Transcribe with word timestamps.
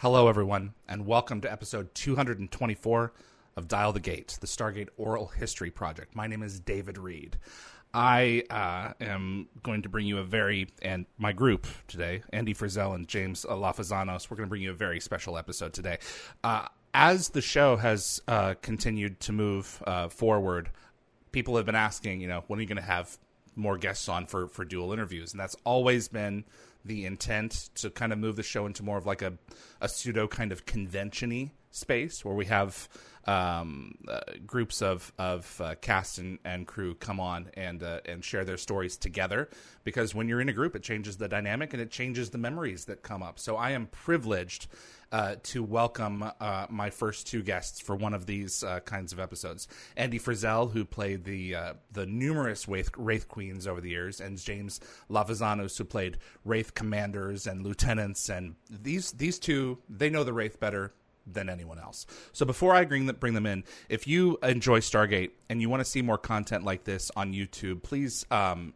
Hello, 0.00 0.28
everyone, 0.28 0.72
and 0.88 1.04
welcome 1.04 1.42
to 1.42 1.52
episode 1.52 1.94
224 1.94 3.12
of 3.54 3.68
Dial 3.68 3.92
the 3.92 4.00
Gate, 4.00 4.38
the 4.40 4.46
Stargate 4.46 4.88
Oral 4.96 5.26
History 5.26 5.70
Project. 5.70 6.16
My 6.16 6.26
name 6.26 6.42
is 6.42 6.58
David 6.58 6.96
Reed. 6.96 7.36
I 7.92 8.44
uh, 8.48 8.94
am 9.04 9.48
going 9.62 9.82
to 9.82 9.90
bring 9.90 10.06
you 10.06 10.16
a 10.16 10.24
very, 10.24 10.68
and 10.80 11.04
my 11.18 11.32
group 11.32 11.66
today, 11.86 12.22
Andee 12.32 12.56
Frizzell 12.56 12.94
and 12.94 13.06
James 13.06 13.44
Lafazanos, 13.46 14.30
we're 14.30 14.38
going 14.38 14.46
to 14.46 14.48
bring 14.48 14.62
you 14.62 14.70
a 14.70 14.74
very 14.74 15.00
special 15.00 15.36
episode 15.36 15.74
today. 15.74 15.98
Uh, 16.42 16.66
as 16.94 17.28
the 17.28 17.42
show 17.42 17.76
has 17.76 18.22
uh, 18.26 18.54
continued 18.62 19.20
to 19.20 19.32
move 19.32 19.82
uh, 19.86 20.08
forward, 20.08 20.70
people 21.30 21.58
have 21.58 21.66
been 21.66 21.74
asking, 21.74 22.22
you 22.22 22.28
know, 22.28 22.42
when 22.46 22.58
are 22.58 22.62
you 22.62 22.68
going 22.68 22.76
to 22.78 22.82
have 22.82 23.18
more 23.54 23.76
guests 23.76 24.08
on 24.08 24.24
for, 24.24 24.48
for 24.48 24.64
dual 24.64 24.94
interviews? 24.94 25.32
And 25.34 25.40
that's 25.40 25.56
always 25.64 26.08
been 26.08 26.44
the 26.84 27.04
intent 27.04 27.70
to 27.76 27.90
kind 27.90 28.12
of 28.12 28.18
move 28.18 28.36
the 28.36 28.42
show 28.42 28.66
into 28.66 28.82
more 28.82 28.98
of 28.98 29.06
like 29.06 29.22
a, 29.22 29.34
a 29.80 29.88
pseudo 29.88 30.26
kind 30.26 30.52
of 30.52 30.66
convention 30.66 31.50
space 31.70 32.24
where 32.24 32.34
we 32.34 32.46
have 32.46 32.88
um, 33.26 33.94
uh, 34.08 34.20
groups 34.46 34.82
of 34.82 35.12
of 35.18 35.60
uh, 35.60 35.74
cast 35.80 36.18
and, 36.18 36.38
and 36.44 36.66
crew 36.66 36.94
come 36.94 37.20
on 37.20 37.50
and 37.54 37.82
uh, 37.82 38.00
and 38.06 38.24
share 38.24 38.44
their 38.44 38.56
stories 38.56 38.96
together 38.96 39.48
because 39.84 40.14
when 40.14 40.28
you're 40.28 40.40
in 40.40 40.48
a 40.48 40.52
group 40.52 40.74
it 40.74 40.82
changes 40.82 41.16
the 41.16 41.28
dynamic 41.28 41.72
and 41.72 41.82
it 41.82 41.90
changes 41.90 42.30
the 42.30 42.38
memories 42.38 42.86
that 42.86 43.02
come 43.02 43.22
up 43.22 43.38
so 43.38 43.56
I 43.56 43.70
am 43.70 43.86
privileged 43.86 44.68
uh, 45.12 45.34
to 45.42 45.62
welcome 45.62 46.24
uh, 46.40 46.66
my 46.70 46.88
first 46.88 47.26
two 47.26 47.42
guests 47.42 47.80
for 47.80 47.96
one 47.96 48.14
of 48.14 48.26
these 48.26 48.62
uh, 48.62 48.78
kinds 48.80 49.12
of 49.12 49.18
episodes. 49.18 49.66
Andee 49.96 50.22
Frizzell, 50.22 50.70
who 50.70 50.84
played 50.84 51.24
the 51.24 51.56
the 51.90 52.06
numerous 52.06 52.68
Wraith, 52.68 52.90
Wraith, 52.96 53.26
Queens 53.26 53.66
over 53.66 53.80
the 53.80 53.90
years, 53.90 54.20
and 54.20 54.38
James 54.38 54.78
Lafazanos, 55.10 55.76
who 55.76 55.84
played 55.84 56.18
Wraith 56.44 56.74
commanders 56.74 57.48
and 57.48 57.64
lieutenants. 57.64 58.28
And 58.28 58.54
these 58.70 59.10
these 59.10 59.40
two, 59.40 59.78
they 59.88 60.10
know 60.10 60.22
the 60.22 60.32
Wraith 60.32 60.60
better 60.60 60.92
than 61.26 61.48
anyone 61.48 61.78
else. 61.78 62.06
So 62.32 62.44
before 62.44 62.74
I 62.74 62.84
bring 62.84 63.06
them, 63.06 63.16
bring 63.16 63.34
them 63.34 63.46
in, 63.46 63.64
if 63.88 64.06
you 64.06 64.38
enjoy 64.42 64.80
Stargate 64.80 65.30
and 65.48 65.60
you 65.60 65.68
want 65.68 65.80
to 65.80 65.84
see 65.84 66.02
more 66.02 66.18
content 66.18 66.64
like 66.64 66.84
this 66.84 67.10
on 67.16 67.32
YouTube, 67.32 67.82
please 67.82 68.26
um, 68.30 68.74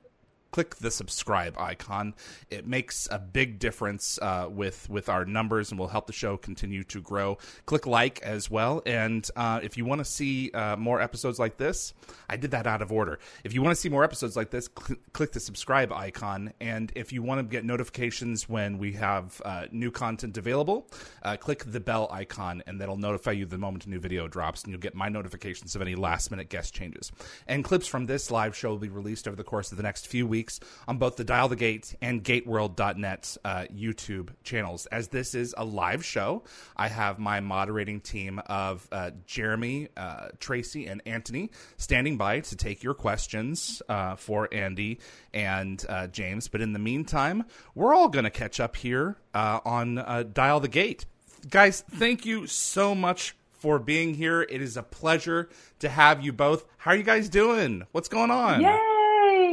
click 0.55 0.77
the 0.77 0.91
subscribe 0.91 1.59
icon. 1.59 2.15
It 2.49 2.65
makes 2.65 3.09
a 3.11 3.19
big 3.19 3.59
difference 3.59 4.21
uh, 4.23 4.47
with 4.49 4.89
with 4.89 5.09
our 5.09 5.25
numbers 5.25 5.73
and 5.73 5.81
will 5.81 5.89
help 5.89 6.07
the 6.07 6.13
show 6.13 6.37
continue 6.37 6.85
to 6.85 7.01
grow. 7.01 7.39
Click 7.67 7.89
like 7.89 8.23
as 8.23 8.49
well, 8.49 8.81
and 8.87 9.29
uh, 9.35 9.59
if 9.65 9.77
you 9.77 9.85
want 9.85 9.99
to 9.99 10.05
see 10.05 10.53
uh, 10.53 10.77
more 10.77 11.01
episodes 11.01 11.41
like 11.41 11.57
this, 11.57 11.93
I 12.31 12.37
did 12.37 12.53
that 12.53 12.69
out 12.69 12.83
of 12.83 12.93
order. 12.93 13.19
If 13.43 13.53
you 13.53 13.63
want 13.63 13.75
to 13.75 13.81
see 13.81 13.89
more 13.89 14.05
episodes 14.05 14.37
like 14.37 14.51
this, 14.51 14.69
cl- 14.79 15.01
click 15.13 15.33
the 15.33 15.41
subscribe 15.41 15.93
icon, 15.93 16.53
and 16.61 16.93
if 16.95 17.13
you 17.13 17.21
want 17.21 17.41
to 17.41 17.43
get 17.43 17.65
notifications 17.65 18.49
when 18.49 18.79
we 18.79 18.93
have 18.93 19.43
uh, 19.45 19.67
new 19.73 19.91
content 19.91 20.39
available, 20.39 20.87
uh, 21.25 21.37
click 21.37 21.65
the 21.67 21.81
bell 21.81 22.07
icon, 22.13 22.63
and 22.69 22.81
that'll 22.81 22.97
notify 22.97 23.33
you 23.33 23.45
the 23.45 23.59
moment 23.59 23.87
a 23.87 23.91
new 23.91 23.99
video 23.99 24.29
drops, 24.29 24.63
and 24.63 24.71
you'll 24.71 24.81
get 24.81 24.95
my 24.95 25.09
notifications 25.09 25.75
of 25.75 25.83
any 25.83 25.97
last 25.97 26.31
minute 26.31 26.49
guest 26.49 26.73
changes. 26.73 27.11
And 27.49 27.65
clips 27.65 27.89
from 27.89 28.07
this 28.07 28.31
live 28.31 28.55
show 28.57 28.69
will 28.69 28.79
be 28.79 28.89
released 28.89 29.27
over 29.27 29.37
the 29.37 29.43
course 29.43 29.73
of 29.73 29.79
the 29.79 29.83
next 29.83 30.07
few 30.07 30.29
weeks 30.29 30.44
weeks 30.45 30.61
on 30.87 30.99
both 30.99 31.17
the 31.17 31.25
Dial 31.25 31.49
the 31.49 31.57
Gate 31.57 31.95
and 32.03 32.23
GateWorld.net 32.23 33.37
uh, 33.45 33.65
YouTube 33.75 34.29
channels. 34.43 34.85
As 34.87 35.09
this 35.09 35.35
is 35.35 35.55
a 35.57 35.65
live 35.65 36.05
show, 36.05 36.43
I 36.77 36.89
have 36.89 37.19
my 37.19 37.41
moderating 37.41 38.01
team 38.01 38.41
of 38.45 38.87
uh, 38.93 39.13
Jeremy, 39.27 39.89
uh, 39.97 40.29
Tracy, 40.41 40.87
and 40.87 41.01
Anthony 41.07 41.51
standing 41.79 42.19
by 42.19 42.41
to 42.41 42.57
take 42.57 42.83
your 42.83 42.93
questions 42.93 43.81
uh, 43.89 44.17
for 44.17 44.49
Andee 44.49 44.99
and 45.33 45.83
uh, 45.89 46.09
James. 46.09 46.49
But 46.49 46.61
in 46.61 46.75
the 46.75 46.79
meantime, 46.79 47.45
we're 47.75 47.95
all 47.95 48.09
going 48.09 48.25
to 48.25 48.31
catch 48.31 48.61
up 48.61 48.77
here 48.77 49.17
uh, 49.33 49.61
on 49.65 50.31
Dial 50.35 50.61
the 50.61 50.69
Gate. 50.69 51.07
Guys, 51.49 51.83
thank 51.91 52.27
you 52.27 52.47
so 52.47 52.95
much 52.95 53.35
for 53.53 53.79
being 53.79 54.13
here. 54.13 54.43
It 54.43 54.61
is 54.61 54.77
a 54.77 54.83
pleasure 54.83 55.49
to 55.79 55.89
have 55.89 56.23
you 56.23 56.35
both. 56.35 56.67
How 56.77 56.91
are 56.91 56.97
you 56.97 57.03
guys 57.03 57.31
doing? 57.31 57.85
What's 57.93 58.09
going 58.09 58.31
on? 58.31 58.61
Yay! 58.61 58.94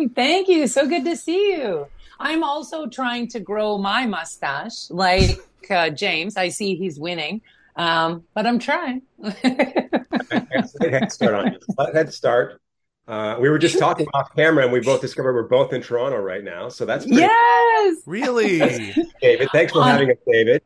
Thank 0.09 0.47
you. 0.47 0.67
So 0.67 0.87
good 0.87 1.05
to 1.05 1.15
see 1.15 1.53
you. 1.53 1.87
I'm 2.19 2.43
also 2.43 2.87
trying 2.87 3.27
to 3.29 3.39
grow 3.39 3.77
my 3.77 4.05
mustache 4.05 4.89
like 4.89 5.39
uh, 5.69 5.89
James. 5.89 6.37
I 6.37 6.49
see 6.49 6.75
he's 6.75 6.99
winning, 6.99 7.41
um, 7.75 8.23
but 8.33 8.45
I'm 8.45 8.59
trying. 8.59 9.01
head 9.41 11.11
start 11.11 11.33
on 11.33 11.53
you. 11.53 11.85
Head 11.93 12.13
start. 12.13 12.61
Uh, 13.07 13.37
we 13.39 13.49
were 13.49 13.57
just 13.57 13.79
talking 13.79 14.07
off 14.13 14.33
camera, 14.35 14.63
and 14.63 14.71
we 14.71 14.79
both 14.79 15.01
discovered 15.01 15.33
we're 15.33 15.43
both 15.43 15.73
in 15.73 15.81
Toronto 15.81 16.17
right 16.17 16.43
now. 16.43 16.69
So 16.69 16.85
that's 16.85 17.05
pretty 17.05 17.21
yes, 17.21 17.97
really, 18.05 18.59
David. 19.21 19.49
Thanks 19.51 19.73
for 19.73 19.83
having 19.83 20.11
us, 20.11 20.17
David. 20.31 20.61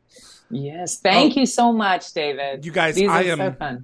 Yes, 0.50 1.00
thank 1.00 1.36
oh, 1.36 1.40
you 1.40 1.46
so 1.46 1.72
much, 1.72 2.12
David. 2.12 2.64
You 2.64 2.70
guys, 2.70 2.94
These 2.94 3.08
I 3.08 3.22
am 3.22 3.38
so 3.38 3.78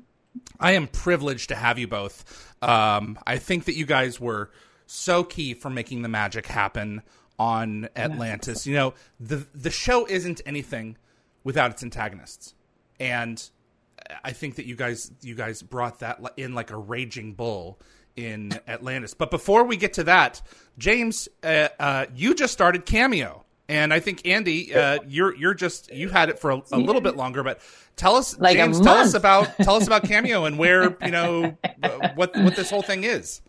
I 0.60 0.72
am 0.72 0.86
privileged 0.86 1.48
to 1.48 1.54
have 1.54 1.78
you 1.78 1.88
both. 1.88 2.54
Um, 2.62 3.18
I 3.26 3.38
think 3.38 3.64
that 3.64 3.74
you 3.74 3.86
guys 3.86 4.20
were 4.20 4.50
so 4.92 5.24
key 5.24 5.54
for 5.54 5.70
making 5.70 6.02
the 6.02 6.08
magic 6.08 6.46
happen 6.46 7.02
on 7.38 7.88
Atlantis. 7.96 8.66
You 8.66 8.74
know, 8.74 8.94
the 9.18 9.46
the 9.54 9.70
show 9.70 10.06
isn't 10.06 10.40
anything 10.44 10.96
without 11.44 11.70
its 11.70 11.82
antagonists, 11.82 12.54
and 13.00 13.42
I 14.22 14.32
think 14.32 14.56
that 14.56 14.66
you 14.66 14.76
guys 14.76 15.10
you 15.22 15.34
guys 15.34 15.62
brought 15.62 16.00
that 16.00 16.20
in 16.36 16.54
like 16.54 16.70
a 16.70 16.76
raging 16.76 17.32
bull 17.32 17.80
in 18.16 18.52
Atlantis. 18.68 19.14
But 19.14 19.30
before 19.30 19.64
we 19.64 19.76
get 19.76 19.94
to 19.94 20.04
that, 20.04 20.42
James, 20.76 21.28
uh, 21.42 21.68
uh, 21.78 22.06
you 22.14 22.34
just 22.34 22.52
started 22.52 22.84
Cameo. 22.84 23.44
And 23.68 23.94
I 23.94 24.00
think 24.00 24.22
Andee, 24.24 24.74
uh, 24.76 24.98
you're 25.06 25.34
you're 25.34 25.54
just 25.54 25.90
you 25.90 26.10
had 26.10 26.28
it 26.28 26.38
for 26.38 26.50
a, 26.50 26.62
a, 26.72 26.78
little 26.78 27.00
bit 27.00 27.16
longer, 27.16 27.42
but 27.42 27.60
tell 27.96 28.16
us, 28.16 28.38
like 28.38 28.58
James, 28.58 28.78
tell 28.78 28.96
us 28.96 29.14
about 29.14 29.56
tell 29.58 29.76
us 29.76 29.86
about 29.86 30.04
Cameo 30.08 30.44
and 30.44 30.58
where 30.58 30.98
you 31.02 31.10
know 31.10 31.56
what 32.14 32.36
what 32.36 32.54
this 32.54 32.68
whole 32.68 32.82
thing 32.82 33.04
is. 33.04 33.40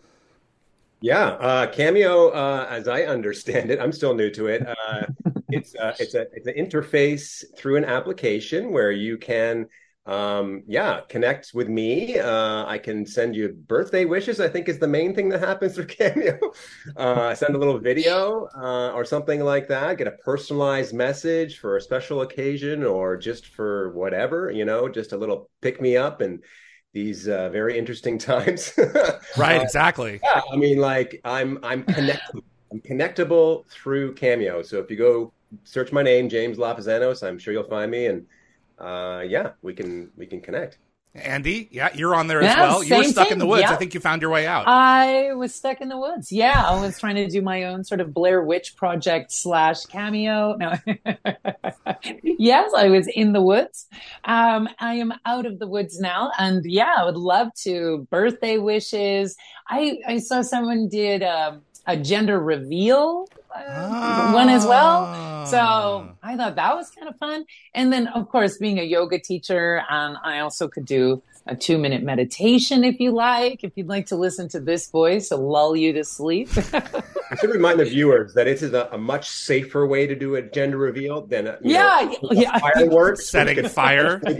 Yeah, 1.03 1.31
uh, 1.31 1.67
Cameo, 1.67 2.29
uh, 2.29 2.65
as 2.69 2.87
I 2.87 3.01
understand 3.03 3.69
it, 3.69 3.77
I'm 3.81 3.91
still 3.91 4.13
new 4.15 4.29
to 4.31 4.47
it. 4.47 4.65
Uh, 4.65 5.01
it's 5.49 5.75
uh, 5.75 5.93
it's 5.99 6.13
a 6.13 6.27
it's 6.31 6.47
an 6.47 6.53
interface 6.53 7.43
through 7.57 7.75
an 7.75 7.83
application 7.83 8.71
where 8.71 8.89
you 8.89 9.17
can, 9.17 9.67
um, 10.05 10.63
yeah, 10.65 11.01
connect 11.09 11.51
with 11.53 11.67
me. 11.67 12.19
Uh, 12.19 12.65
I 12.65 12.77
can 12.77 13.05
send 13.05 13.35
you 13.35 13.49
birthday 13.49 14.05
wishes. 14.05 14.39
I 14.39 14.47
think 14.47 14.69
is 14.69 14.79
the 14.79 14.87
main 14.87 15.13
thing 15.13 15.27
that 15.27 15.41
happens 15.41 15.75
through 15.75 15.87
Cameo. 15.99 16.39
Uh, 16.95 17.35
send 17.35 17.53
a 17.53 17.57
little 17.59 17.79
video 17.79 18.47
or 18.95 19.03
something 19.03 19.41
like 19.41 19.67
that. 19.67 19.97
Get 19.97 20.07
a 20.07 20.11
personalized 20.23 20.93
message 20.93 21.59
for 21.59 21.75
a 21.75 21.81
special 21.81 22.21
occasion 22.21 22.85
or 22.85 23.17
just 23.17 23.47
for 23.47 23.91
whatever, 23.91 24.51
you 24.51 24.63
know, 24.63 24.87
just 24.87 25.11
a 25.11 25.17
little 25.17 25.49
pick 25.61 25.81
me 25.81 25.97
up 25.97 26.21
and 26.21 26.41
these 26.93 27.27
uh, 27.27 27.49
very 27.49 27.77
interesting 27.77 28.17
times. 28.31 28.73
right, 29.37 29.59
uh, 29.59 29.63
exactly. 29.63 30.19
Yeah, 30.23 30.41
I 30.51 30.55
mean, 30.55 30.77
like 30.77 31.19
I'm 31.25 31.59
I'm 31.63 31.83
connectable. 31.83 32.43
I'm 32.71 32.81
connectable 32.81 33.67
through 33.67 34.15
Cameo. 34.15 34.63
So 34.63 34.79
if 34.79 34.89
you 34.89 34.97
go 34.97 35.31
search 35.63 35.91
my 35.91 36.01
name, 36.01 36.27
James 36.27 36.57
Lafazanos, 36.57 37.21
I'm 37.27 37.37
sure 37.37 37.53
you'll 37.53 37.63
find 37.69 37.91
me, 37.91 38.07
and 38.07 38.25
uh, 38.79 39.23
yeah, 39.27 39.51
we 39.61 39.73
can 39.73 40.11
we 40.17 40.25
can 40.25 40.41
connect. 40.41 40.77
Andee, 41.15 41.67
yeah, 41.69 41.89
you're 41.93 42.15
on 42.15 42.25
there 42.25 42.41
as 42.41 42.45
yeah, 42.45 42.61
well. 42.61 42.83
You 42.83 42.97
were 42.97 43.03
stuck 43.03 43.27
thing. 43.27 43.33
in 43.33 43.39
the 43.39 43.45
woods. 43.45 43.61
Yeah. 43.61 43.71
I 43.71 43.75
think 43.75 43.93
you 43.93 43.99
found 43.99 44.23
your 44.23 44.31
way 44.31 44.47
out. 44.47 44.67
I 44.67 45.33
was 45.35 45.53
stuck 45.53 45.79
in 45.79 45.89
the 45.89 45.97
woods. 45.97 46.31
Yeah, 46.31 46.63
I 46.65 46.81
was 46.81 46.99
trying 46.99 47.15
to 47.15 47.27
do 47.27 47.39
my 47.43 47.65
own 47.65 47.83
sort 47.83 48.01
of 48.01 48.15
Blair 48.15 48.41
Witch 48.41 48.75
project 48.75 49.31
slash 49.31 49.85
cameo. 49.85 50.55
No, 50.57 50.73
yes, 52.23 52.71
I 52.75 52.89
was 52.89 53.07
in 53.07 53.33
the 53.33 53.43
woods. 53.43 53.87
Um, 54.25 54.67
I 54.79 54.95
am 54.95 55.13
out 55.27 55.45
of 55.45 55.59
the 55.59 55.67
woods 55.67 55.99
now, 55.99 56.31
and 56.39 56.65
yeah, 56.65 56.95
I 56.97 57.05
would 57.05 57.17
love 57.17 57.53
to 57.61 58.07
birthday 58.09 58.57
wishes. 58.57 59.35
I 59.67 59.99
I 60.07 60.17
saw 60.17 60.41
someone 60.41 60.89
did 60.89 61.21
a, 61.21 61.49
um, 61.49 61.61
a 61.85 61.95
gender 61.95 62.39
reveal 62.39 63.27
uh, 63.55 64.31
one 64.31 64.49
as 64.49 64.65
well. 64.65 65.45
So 65.45 65.57
ah. 65.59 66.13
I 66.23 66.35
thought 66.37 66.55
that 66.55 66.75
was 66.75 66.89
kind 66.89 67.07
of 67.07 67.17
fun. 67.17 67.45
And 67.73 67.91
then, 67.91 68.07
of 68.07 68.29
course, 68.29 68.57
being 68.57 68.79
a 68.79 68.83
yoga 68.83 69.19
teacher, 69.19 69.83
and 69.89 70.17
I 70.23 70.39
also 70.39 70.67
could 70.67 70.85
do 70.85 71.21
a 71.45 71.55
two 71.55 71.77
minute 71.77 72.03
meditation 72.03 72.83
if 72.83 72.99
you 72.99 73.11
like, 73.11 73.63
if 73.63 73.73
you'd 73.75 73.89
like 73.89 74.07
to 74.07 74.15
listen 74.15 74.47
to 74.49 74.59
this 74.59 74.89
voice 74.89 75.29
to 75.29 75.35
lull 75.35 75.75
you 75.75 75.91
to 75.93 76.03
sleep. 76.03 76.49
I 76.73 77.35
should 77.39 77.49
remind 77.49 77.79
the 77.79 77.85
viewers 77.85 78.33
that 78.35 78.47
it 78.47 78.61
is 78.61 78.73
a, 78.73 78.89
a 78.91 78.97
much 78.97 79.29
safer 79.29 79.85
way 79.85 80.07
to 80.07 80.15
do 80.15 80.35
a 80.35 80.41
gender 80.41 80.77
reveal 80.77 81.25
than 81.25 81.47
a, 81.47 81.57
yeah, 81.61 82.09
know, 82.21 82.29
yeah. 82.31 82.59
fireworks. 82.59 83.27
Setting 83.27 83.67
fire. 83.67 84.21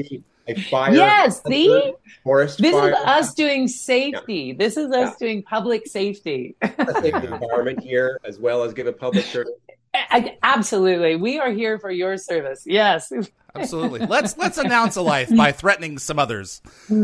A 0.48 0.62
fire. 0.64 0.94
Yes, 0.94 1.42
see? 1.48 1.94
Forest 2.24 2.62
this 2.62 2.74
fire. 2.74 2.90
is 2.90 2.96
us 2.96 3.34
doing 3.34 3.68
safety. 3.68 4.36
Yeah. 4.36 4.54
This 4.58 4.78
is 4.78 4.92
us 4.92 5.16
yeah. 5.20 5.28
doing 5.28 5.44
public 5.44 5.88
safety. 5.88 6.56
safety 6.62 7.28
environment 7.28 7.82
here, 7.82 8.20
as 8.26 8.40
well 8.40 8.64
as 8.64 8.74
give 8.74 8.88
a 8.88 8.94
public 8.94 9.26
service. 9.26 9.54
I, 9.94 10.38
absolutely, 10.44 11.16
we 11.16 11.40
are 11.40 11.52
here 11.52 11.80
for 11.80 11.92
your 11.92 12.18
service. 12.18 12.64
Yes, 12.66 13.12
absolutely. 13.56 14.06
Let's 14.06 14.38
let's 14.38 14.58
announce 14.58 14.96
a 14.96 15.02
life 15.02 15.36
by 15.36 15.52
threatening 15.52 15.98
some 15.98 16.20
others. 16.20 16.62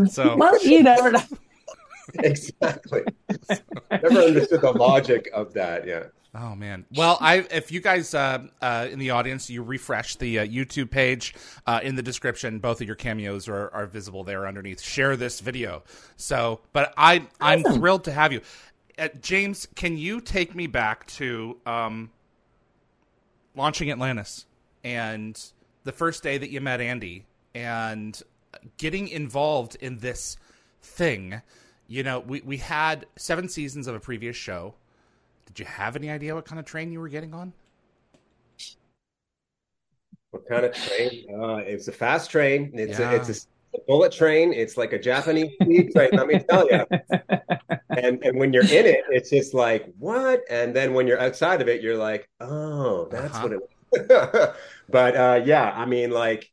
So 0.10 0.36
well, 0.38 0.64
you 0.66 0.84
never 0.84 1.12
know. 1.12 1.24
exactly. 2.16 3.04
Never 3.92 4.20
understood 4.20 4.62
the 4.62 4.74
logic 4.74 5.30
of 5.34 5.54
that. 5.54 5.88
Yeah. 5.88 6.06
Oh 6.36 6.54
man! 6.56 6.86
Well, 6.94 7.18
I 7.20 7.38
if 7.50 7.72
you 7.72 7.82
guys 7.82 8.14
uh, 8.14 8.46
uh, 8.62 8.88
in 8.92 9.00
the 9.00 9.10
audience, 9.10 9.50
you 9.50 9.64
refresh 9.64 10.16
the 10.18 10.40
uh, 10.40 10.46
YouTube 10.46 10.92
page 10.92 11.34
uh, 11.66 11.80
in 11.82 11.96
the 11.96 12.04
description. 12.04 12.60
Both 12.60 12.82
of 12.82 12.88
your 12.88 12.96
cameos 12.96 13.48
are, 13.48 13.70
are 13.74 13.88
visible 13.88 14.24
there 14.24 14.46
underneath. 14.48 14.80
Share 14.80 15.16
this 15.16 15.40
video. 15.40 15.84
So, 16.18 16.62
but 16.72 16.94
I 16.96 17.28
I'm 17.42 17.66
Awesome. 17.66 17.80
thrilled 17.80 18.04
to 18.04 18.12
have 18.12 18.32
you, 18.32 18.42
uh, 19.00 19.08
James. 19.22 19.68
Can 19.74 19.98
you 19.98 20.22
take 20.22 20.54
me 20.54 20.68
back 20.68 21.08
to 21.08 21.58
um, 21.66 22.12
launching 23.56 23.90
Atlantis 23.90 24.46
and 24.84 25.44
the 25.84 25.92
first 25.92 26.22
day 26.22 26.38
that 26.38 26.52
you 26.52 26.62
met 26.62 26.80
Andee 26.80 27.24
and 27.56 28.22
getting 28.78 29.08
involved 29.08 29.78
in 29.82 29.98
this 29.98 30.38
thing? 30.84 31.42
You 31.88 32.04
know, 32.04 32.20
we 32.20 32.42
we 32.42 32.58
had 32.58 33.08
seven 33.16 33.50
seasons 33.50 33.88
of 33.88 33.96
a 33.96 34.00
previous 34.00 34.36
show. 34.36 34.76
Did 35.50 35.60
you 35.60 35.66
have 35.66 35.96
any 35.96 36.10
idea 36.10 36.34
what 36.34 36.46
kind 36.46 36.60
of 36.60 36.66
train 36.66 36.92
you 36.92 37.00
were 37.00 37.10
getting 37.10 37.34
on? 37.34 37.54
What 40.32 40.48
kind 40.48 40.66
of 40.66 40.74
train? 40.76 41.26
Uh, 41.42 41.58
it's 41.58 41.88
a 41.88 41.92
fast 41.92 42.30
train. 42.32 42.72
It's 42.76 43.00
Yeah. 43.00 43.00
a, 43.00 43.16
it's 43.16 43.48
a 43.76 43.80
bullet 43.88 44.12
train. 44.12 44.54
It's 44.54 44.78
like 44.78 44.94
a 44.94 45.00
Japanese 45.00 45.52
speed 45.64 45.92
train. 45.96 46.12
Let 46.16 46.28
me 46.28 46.38
tell 46.50 46.68
you. 46.70 46.86
And 47.96 48.24
and 48.24 48.38
when 48.38 48.54
you're 48.54 48.66
in 48.66 48.86
it, 48.86 49.06
it's 49.10 49.30
just 49.32 49.54
like 49.54 49.86
what? 49.98 50.42
And 50.50 50.76
then 50.76 50.94
when 50.94 51.08
you're 51.08 51.20
outside 51.20 51.62
of 51.62 51.68
it, 51.68 51.82
you're 51.82 51.98
like, 51.98 52.30
oh, 52.40 53.08
that's 53.10 53.42
Uh-huh. 53.42 53.42
what 53.42 53.54
it. 53.54 53.60
Was. 53.92 54.56
but 54.90 55.16
uh, 55.16 55.42
yeah, 55.44 55.72
I 55.76 55.86
mean, 55.86 56.12
like, 56.12 56.50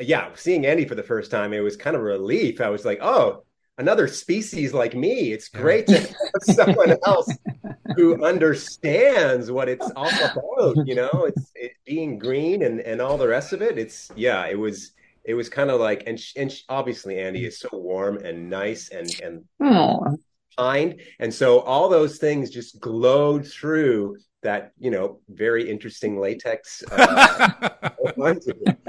yeah, 0.00 0.30
seeing 0.36 0.64
Andee 0.64 0.88
for 0.88 0.94
the 0.96 1.02
first 1.02 1.30
time, 1.30 1.52
it 1.52 1.60
was 1.60 1.76
kind 1.76 1.96
of 1.96 2.02
a 2.02 2.04
relief. 2.04 2.60
I 2.60 2.70
was 2.70 2.84
like, 2.84 3.00
oh, 3.02 3.44
another 3.78 4.08
species 4.08 4.74
like 4.74 4.94
me. 4.94 5.32
It's 5.32 5.48
Yeah. 5.52 5.62
great 5.62 5.88
to 5.88 6.00
have 6.00 6.42
someone 6.42 6.94
else 7.06 7.38
who 7.98 8.24
understands 8.24 9.50
what 9.50 9.68
it's 9.68 9.90
all 9.96 10.08
about. 10.08 10.86
You 10.86 10.94
know, 10.94 11.24
it's 11.26 11.50
it 11.56 11.72
being 11.84 12.16
green 12.16 12.62
and 12.62 12.80
and 12.80 13.00
all 13.00 13.18
the 13.18 13.26
rest 13.26 13.52
of 13.52 13.60
it. 13.60 13.76
It's 13.76 14.08
yeah, 14.14 14.46
it 14.46 14.56
was 14.56 14.92
it 15.24 15.34
was 15.34 15.48
kind 15.48 15.68
of 15.68 15.80
like 15.80 16.04
and 16.06 16.18
sh- 16.18 16.34
and 16.36 16.50
sh- 16.50 16.62
obviously 16.68 17.16
Andee 17.16 17.48
is 17.48 17.58
so 17.58 17.70
warm 17.72 18.18
and 18.18 18.48
nice 18.48 18.90
and 18.90 19.08
and 19.20 19.44
Oh, 19.60 20.16
kind, 20.56 21.00
and 21.18 21.34
so 21.34 21.58
all 21.60 21.88
those 21.88 22.18
things 22.18 22.50
just 22.50 22.78
glowed 22.78 23.44
through 23.44 24.18
that 24.42 24.70
you 24.78 24.92
know 24.92 25.18
very 25.28 25.68
interesting 25.68 26.20
latex. 26.20 26.84
Uh, 26.92 27.50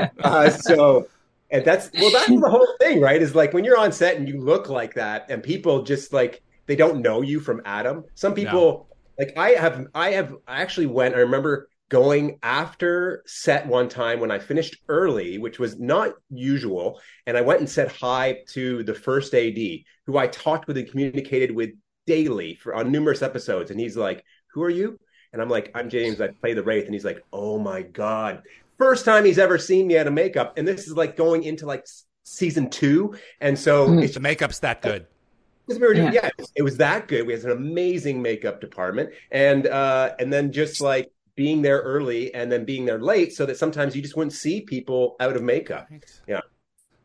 uh, 0.23 0.49
so. 0.51 1.07
And 1.51 1.65
that's 1.65 1.89
well, 1.95 2.11
that's 2.11 2.27
the 2.27 2.47
whole 2.47 2.75
thing, 2.79 3.01
right? 3.01 3.19
Is 3.19 3.33
like 3.33 3.53
when 3.53 3.63
you're 3.63 3.79
on 3.79 3.91
set 3.91 4.17
and 4.17 4.29
you 4.29 4.39
look 4.39 4.69
like 4.69 4.93
that, 4.93 5.31
and 5.31 5.41
people 5.41 5.81
just 5.81 6.13
like 6.13 6.43
they 6.67 6.75
don't 6.75 7.01
know 7.01 7.23
you 7.23 7.39
from 7.39 7.59
Adam. 7.65 8.05
Some 8.13 8.35
people, 8.35 8.87
like 9.19 9.37
I 9.37 9.49
have, 9.51 9.87
I 9.93 10.11
have, 10.11 10.33
I 10.47 10.61
actually 10.61 10.87
went. 10.87 11.15
I 11.15 11.19
remember 11.19 11.69
going 11.89 12.39
after 12.43 13.23
set 13.25 13.67
one 13.67 13.89
time 13.89 14.19
when 14.19 14.31
I 14.31 14.39
finished 14.39 14.77
early, 14.87 15.37
which 15.39 15.59
was 15.59 15.79
not 15.79 16.13
usual, 16.29 17.01
and 17.27 17.35
I 17.37 17.41
went 17.41 17.59
and 17.59 17.69
said 17.69 17.91
hi 17.91 18.39
to 18.49 18.83
the 18.83 18.93
first 18.93 19.33
AD, 19.35 19.57
who 20.05 20.17
I 20.17 20.27
talked 20.27 20.67
with 20.67 20.77
and 20.77 20.89
communicated 20.89 21.51
with 21.51 21.71
daily 22.07 22.55
for 22.55 22.73
on 22.75 22.91
numerous 22.91 23.21
episodes, 23.21 23.71
and 23.71 23.79
he's 23.79 23.97
like, 23.97 24.23
"Who 24.53 24.63
are 24.63 24.69
you?" 24.69 24.99
And 25.33 25.41
I'm 25.41 25.49
like, 25.49 25.71
"I'm 25.75 25.89
James. 25.89 26.21
I 26.21 26.29
play 26.29 26.53
the 26.53 26.63
Wraith," 26.63 26.85
and 26.85 26.93
he's 26.93 27.05
like, 27.05 27.23
"Oh 27.33 27.59
my 27.59 27.81
god." 27.81 28.43
First 28.77 29.03
time 29.05 29.25
he's 29.25 29.39
ever 29.39 29.57
seen 29.57 29.87
me 29.87 29.97
out 29.97 30.07
of 30.07 30.13
makeup, 30.13 30.57
and 30.57 30.67
this 30.67 30.87
is 30.87 30.93
like 30.95 31.17
going 31.17 31.43
into 31.43 31.65
like 31.65 31.85
season 32.23 32.69
two, 32.69 33.15
and 33.41 33.57
so 33.59 33.89
Mm. 33.89 34.03
it's 34.03 34.13
the 34.13 34.19
makeup's 34.21 34.59
that 34.59 34.81
good. 34.81 35.07
Because 35.69 35.79
we 35.79 35.87
were 35.87 35.93
doing, 35.93 36.13
Yeah. 36.13 36.21
yeah, 36.23 36.27
it 36.29 36.33
was, 36.39 36.51
it 36.55 36.61
was 36.63 36.77
that 36.77 37.07
good. 37.07 37.27
We 37.27 37.33
had 37.33 37.43
an 37.43 37.51
amazing 37.51 38.23
makeup 38.23 38.59
department, 38.59 39.11
and 39.29 39.67
uh, 39.67 40.15
and 40.17 40.33
then 40.33 40.51
just 40.51 40.81
like 40.81 41.11
being 41.35 41.61
there 41.61 41.79
early 41.81 42.33
and 42.33 42.51
then 42.51 42.65
being 42.65 42.85
there 42.85 42.99
late, 42.99 43.33
so 43.33 43.45
that 43.45 43.55
sometimes 43.57 43.95
you 43.95 44.01
just 44.01 44.17
wouldn't 44.17 44.33
see 44.33 44.61
people 44.61 45.15
out 45.19 45.35
of 45.35 45.43
makeup. 45.43 45.87
Yeah. 46.27 46.41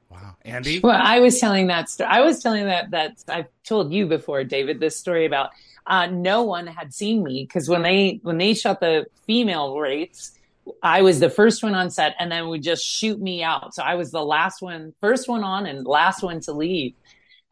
Wow, 0.09 0.37
Andee. 0.47 0.83
Well, 0.83 0.99
I 0.99 1.21
was 1.21 1.39
telling 1.39 1.67
that 1.67 1.91
story. 1.91 2.09
I 2.09 2.23
was 2.23 2.43
telling 2.43 2.65
that 2.65 2.91
that 2.93 3.23
I've 3.29 3.49
told 3.65 3.93
you 3.93 4.07
before, 4.07 4.45
David, 4.45 4.81
this 4.81 4.97
story 4.97 5.27
about 5.27 5.51
uh, 5.87 6.07
no 6.07 6.45
one 6.45 6.67
had 6.67 6.95
seen 6.95 7.23
me 7.23 7.45
because 7.45 7.69
when 7.69 7.83
they 7.83 8.21
when 8.23 8.39
they 8.39 8.55
shot 8.55 8.81
the 8.81 9.05
female 9.27 9.79
Wraiths, 9.79 10.33
I 10.83 11.03
was 11.03 11.21
the 11.21 11.29
first 11.29 11.63
one 11.63 11.75
on 11.75 11.91
set, 11.91 12.15
and 12.19 12.33
then 12.33 12.49
would 12.49 12.63
just 12.63 12.83
shoot 12.83 13.21
me 13.21 13.43
out. 13.43 13.75
So 13.75 13.83
I 13.83 13.97
was 13.97 14.11
the 14.11 14.25
last 14.25 14.63
one, 14.63 14.95
first 15.03 15.29
one 15.29 15.45
on, 15.45 15.67
and 15.67 15.87
last 15.87 16.23
one 16.23 16.41
to 16.41 16.53
leave. 16.53 16.95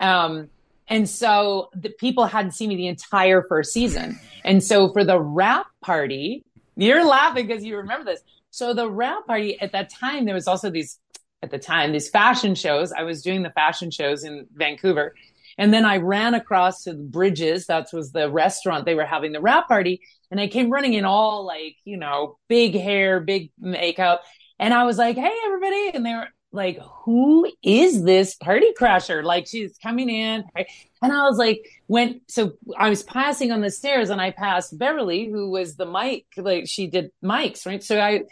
Um, 0.00 0.48
and 0.92 1.08
so 1.08 1.70
the 1.74 1.88
people 1.88 2.26
hadn't 2.26 2.50
seen 2.50 2.68
me 2.68 2.76
the 2.76 2.86
entire 2.86 3.42
first 3.42 3.72
season. 3.72 4.20
And 4.44 4.62
so 4.62 4.92
for 4.92 5.04
the 5.04 5.18
wrap 5.18 5.66
party, 5.80 6.44
you're 6.76 7.02
laughing 7.02 7.46
because 7.46 7.64
you 7.64 7.78
remember 7.78 8.04
this. 8.04 8.20
So 8.50 8.74
the 8.74 8.90
wrap 8.90 9.26
party 9.26 9.58
at 9.58 9.72
that 9.72 9.88
time, 9.88 10.26
there 10.26 10.34
was 10.34 10.46
also 10.46 10.68
these 10.68 10.98
at 11.42 11.50
the 11.50 11.58
time, 11.58 11.92
these 11.92 12.10
fashion 12.10 12.54
shows. 12.54 12.92
I 12.92 13.04
was 13.04 13.22
doing 13.22 13.42
the 13.42 13.48
fashion 13.48 13.90
shows 13.90 14.22
in 14.22 14.46
Vancouver. 14.52 15.14
And 15.56 15.72
then 15.72 15.86
I 15.86 15.96
ran 15.96 16.34
across 16.34 16.84
to 16.84 16.92
the 16.92 17.02
Bridges. 17.02 17.68
That 17.68 17.88
was 17.94 18.12
the 18.12 18.30
restaurant 18.30 18.84
they 18.84 18.94
were 18.94 19.06
having 19.06 19.32
the 19.32 19.40
wrap 19.40 19.68
party. 19.68 20.02
And 20.30 20.38
I 20.38 20.46
came 20.46 20.68
running 20.68 20.92
in 20.92 21.06
all 21.06 21.46
like, 21.46 21.76
you 21.86 21.96
know, 21.96 22.36
big 22.48 22.74
hair, 22.74 23.18
big 23.18 23.50
makeup. 23.58 24.24
And 24.58 24.74
I 24.74 24.84
was 24.84 24.98
like, 24.98 25.16
Hey, 25.16 25.34
everybody. 25.46 25.90
And 25.94 26.04
they 26.04 26.12
were 26.12 26.28
like, 26.52 26.78
who 27.04 27.50
is 27.62 28.04
this 28.04 28.34
party 28.34 28.72
crasher? 28.78 29.24
Like 29.24 29.46
she's 29.46 29.76
coming 29.82 30.08
in. 30.08 30.44
And 30.54 31.12
I 31.12 31.22
was 31.22 31.38
like, 31.38 31.66
when, 31.86 32.20
so 32.28 32.52
I 32.76 32.90
was 32.90 33.02
passing 33.02 33.50
on 33.50 33.62
the 33.62 33.70
stairs 33.70 34.10
and 34.10 34.20
I 34.20 34.30
passed 34.30 34.78
Beverly, 34.78 35.28
who 35.30 35.50
was 35.50 35.76
the 35.76 35.86
mic, 35.86 36.26
like 36.36 36.68
she 36.68 36.86
did 36.86 37.10
mics, 37.24 37.66
right? 37.66 37.82
So 37.82 38.00
I, 38.00 38.22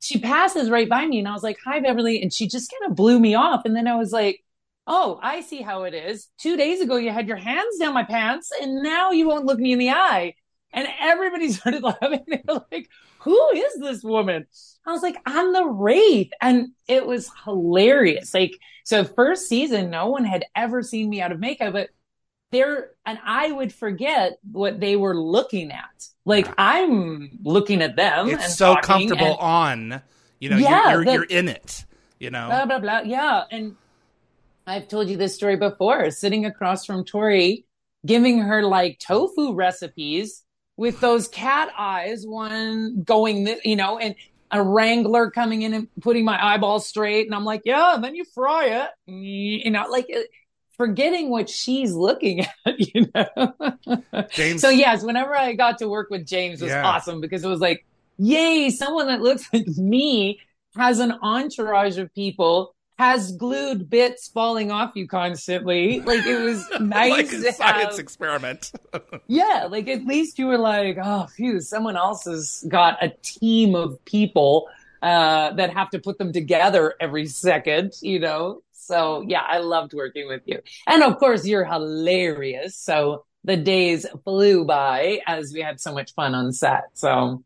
she 0.00 0.18
passes 0.18 0.70
right 0.70 0.88
by 0.88 1.06
me 1.06 1.18
and 1.18 1.28
I 1.28 1.32
was 1.32 1.42
like, 1.42 1.58
hi, 1.64 1.80
Beverly. 1.80 2.22
And 2.22 2.32
she 2.32 2.48
just 2.48 2.72
kind 2.72 2.90
of 2.90 2.96
blew 2.96 3.20
me 3.20 3.34
off. 3.34 3.62
And 3.64 3.76
then 3.76 3.86
I 3.86 3.96
was 3.96 4.12
like, 4.12 4.42
oh, 4.86 5.20
I 5.22 5.42
see 5.42 5.62
how 5.62 5.84
it 5.84 5.94
is. 5.94 6.28
Two 6.38 6.56
days 6.56 6.80
ago, 6.80 6.96
you 6.96 7.10
had 7.10 7.28
your 7.28 7.36
hands 7.36 7.78
down 7.78 7.94
my 7.94 8.04
pants 8.04 8.50
and 8.60 8.82
now 8.82 9.12
you 9.12 9.28
won't 9.28 9.44
look 9.44 9.58
me 9.58 9.72
in 9.72 9.78
the 9.78 9.90
eye. 9.90 10.34
And 10.72 10.88
everybody 11.00 11.52
started 11.52 11.82
laughing. 11.82 12.24
They 12.26 12.42
were 12.48 12.64
like, 12.72 12.88
who 13.22 13.50
is 13.54 13.74
this 13.80 14.02
woman? 14.02 14.46
I 14.86 14.90
was 14.92 15.02
like, 15.02 15.16
I'm 15.26 15.52
the 15.52 15.64
Wraith. 15.64 16.30
And 16.40 16.68
it 16.88 17.06
was 17.06 17.30
hilarious. 17.44 18.34
Like, 18.34 18.58
so 18.84 19.04
first 19.04 19.48
season, 19.48 19.90
no 19.90 20.08
one 20.08 20.24
had 20.24 20.44
ever 20.56 20.82
seen 20.82 21.08
me 21.08 21.20
out 21.20 21.32
of 21.32 21.38
makeup, 21.38 21.72
but 21.72 21.90
there, 22.50 22.90
and 23.06 23.18
I 23.24 23.50
would 23.50 23.72
forget 23.72 24.38
what 24.50 24.80
they 24.80 24.96
were 24.96 25.16
looking 25.16 25.70
at. 25.72 26.08
Like 26.24 26.52
I'm 26.58 27.38
looking 27.42 27.80
at 27.82 27.96
them. 27.96 28.28
It's 28.28 28.44
and 28.44 28.52
so 28.52 28.76
comfortable 28.76 29.38
and- 29.40 29.92
on. 29.92 30.02
You 30.38 30.50
know, 30.50 30.56
Yeah, 30.56 30.90
you're 30.90 30.90
you're, 30.90 31.04
the- 31.04 31.12
you're 31.12 31.24
in 31.24 31.48
it. 31.48 31.84
You 32.18 32.30
know. 32.30 32.46
blah 32.48 32.66
blah 32.66 32.78
blah. 32.80 33.00
Yeah, 33.04 33.44
and 33.50 33.76
I've 34.66 34.86
told 34.88 35.08
you 35.08 35.16
this 35.16 35.34
story 35.34 35.56
before. 35.56 36.10
Sitting 36.10 36.44
across 36.46 36.84
from 36.84 37.04
Torri, 37.04 37.64
giving 38.04 38.38
her 38.40 38.62
like 38.64 38.98
tofu 38.98 39.54
recipes 39.54 40.41
with 40.76 41.00
those 41.00 41.28
cat 41.28 41.70
eyes, 41.78 42.24
one 42.26 43.02
going, 43.04 43.46
you 43.64 43.76
know, 43.76 43.98
and 43.98 44.14
a 44.50 44.62
wrangler 44.62 45.30
coming 45.30 45.62
in 45.62 45.72
and 45.74 45.88
putting 46.00 46.24
my 46.24 46.42
eyeballs 46.44 46.86
straight, 46.86 47.26
and 47.26 47.34
I'm 47.34 47.44
like, 47.44 47.62
yeah, 47.64 47.94
and 47.94 48.04
then 48.04 48.14
you 48.14 48.24
fry 48.34 48.66
it, 48.66 48.90
you 49.06 49.70
know, 49.70 49.86
like 49.88 50.06
uh, 50.14 50.20
forgetting 50.76 51.30
what 51.30 51.48
she's 51.48 51.92
looking 51.92 52.40
at, 52.66 52.94
you 52.94 53.06
know. 53.14 54.26
James. 54.30 54.60
So 54.60 54.68
yes, 54.68 55.02
whenever 55.02 55.36
I 55.36 55.54
got 55.54 55.78
to 55.78 55.88
work 55.88 56.08
with 56.10 56.26
James 56.26 56.60
was 56.60 56.70
Yeah. 56.70 56.86
awesome 56.86 57.20
because 57.20 57.44
it 57.44 57.48
was 57.48 57.60
like, 57.60 57.84
yay, 58.18 58.70
someone 58.70 59.06
that 59.06 59.20
looks 59.22 59.48
like 59.52 59.66
me 59.68 60.40
has 60.76 60.98
an 60.98 61.12
entourage 61.22 61.98
of 61.98 62.12
people, 62.14 62.71
has 62.98 63.32
glued 63.32 63.88
bits 63.88 64.28
falling 64.28 64.70
off 64.70 64.92
you 64.94 65.08
constantly. 65.08 66.00
Like 66.00 66.24
it 66.26 66.40
was 66.40 66.68
nice 66.80 67.10
like 67.10 67.32
a 67.32 67.52
science 67.52 67.90
have- 67.92 67.98
experiment. 67.98 68.72
yeah, 69.26 69.66
like 69.70 69.88
at 69.88 70.04
least 70.04 70.38
you 70.38 70.46
were 70.46 70.58
like, 70.58 70.98
oh, 71.02 71.26
phew, 71.34 71.60
someone 71.60 71.96
else 71.96 72.24
has 72.24 72.64
got 72.68 73.02
a 73.02 73.12
team 73.22 73.74
of 73.74 74.02
people 74.04 74.68
uh, 75.02 75.52
that 75.54 75.70
have 75.72 75.90
to 75.90 75.98
put 75.98 76.18
them 76.18 76.32
together 76.32 76.94
every 77.00 77.26
second, 77.26 77.92
you 78.02 78.20
know? 78.20 78.62
So 78.72 79.24
yeah, 79.26 79.42
I 79.46 79.58
loved 79.58 79.94
working 79.94 80.28
with 80.28 80.42
you. 80.46 80.60
And 80.86 81.02
of 81.02 81.18
course, 81.18 81.46
you're 81.46 81.64
hilarious. 81.64 82.76
So 82.76 83.24
the 83.44 83.56
days 83.56 84.06
flew 84.24 84.64
by 84.64 85.20
as 85.26 85.52
we 85.52 85.60
had 85.60 85.80
so 85.80 85.92
much 85.92 86.14
fun 86.14 86.34
on 86.34 86.52
set. 86.52 86.84
So 86.94 87.42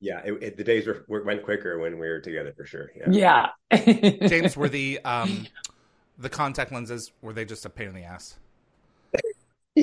yeah, 0.00 0.20
it, 0.24 0.42
it, 0.42 0.56
the 0.56 0.64
days 0.64 0.86
were, 0.86 1.24
went 1.24 1.42
quicker 1.42 1.78
when 1.78 1.98
we 1.98 2.08
were 2.08 2.20
together 2.20 2.52
for 2.56 2.66
sure. 2.66 2.90
Yeah. 3.08 3.48
yeah. 3.70 4.26
James, 4.28 4.56
were 4.56 4.68
the 4.68 5.00
um, 5.04 5.46
the 6.18 6.28
contact 6.28 6.72
lenses 6.72 7.12
were 7.22 7.32
they 7.32 7.44
just 7.44 7.64
a 7.64 7.70
pain 7.70 7.88
in 7.88 7.94
the 7.94 8.04
ass? 8.04 8.38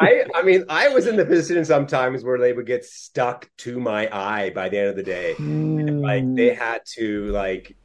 I 0.00 0.24
I 0.34 0.42
mean 0.42 0.64
I 0.68 0.88
was 0.88 1.06
in 1.06 1.16
the 1.16 1.24
position 1.26 1.64
sometimes 1.64 2.24
where 2.24 2.38
they 2.38 2.52
would 2.52 2.66
get 2.66 2.84
stuck 2.84 3.48
to 3.58 3.78
my 3.78 4.08
eye 4.10 4.50
by 4.50 4.68
the 4.68 4.78
end 4.78 4.88
of 4.88 4.96
the 4.96 5.02
day. 5.02 5.34
Mm. 5.38 6.00
Like 6.00 6.34
they 6.34 6.54
had 6.54 6.82
to 6.94 7.26
like 7.26 7.76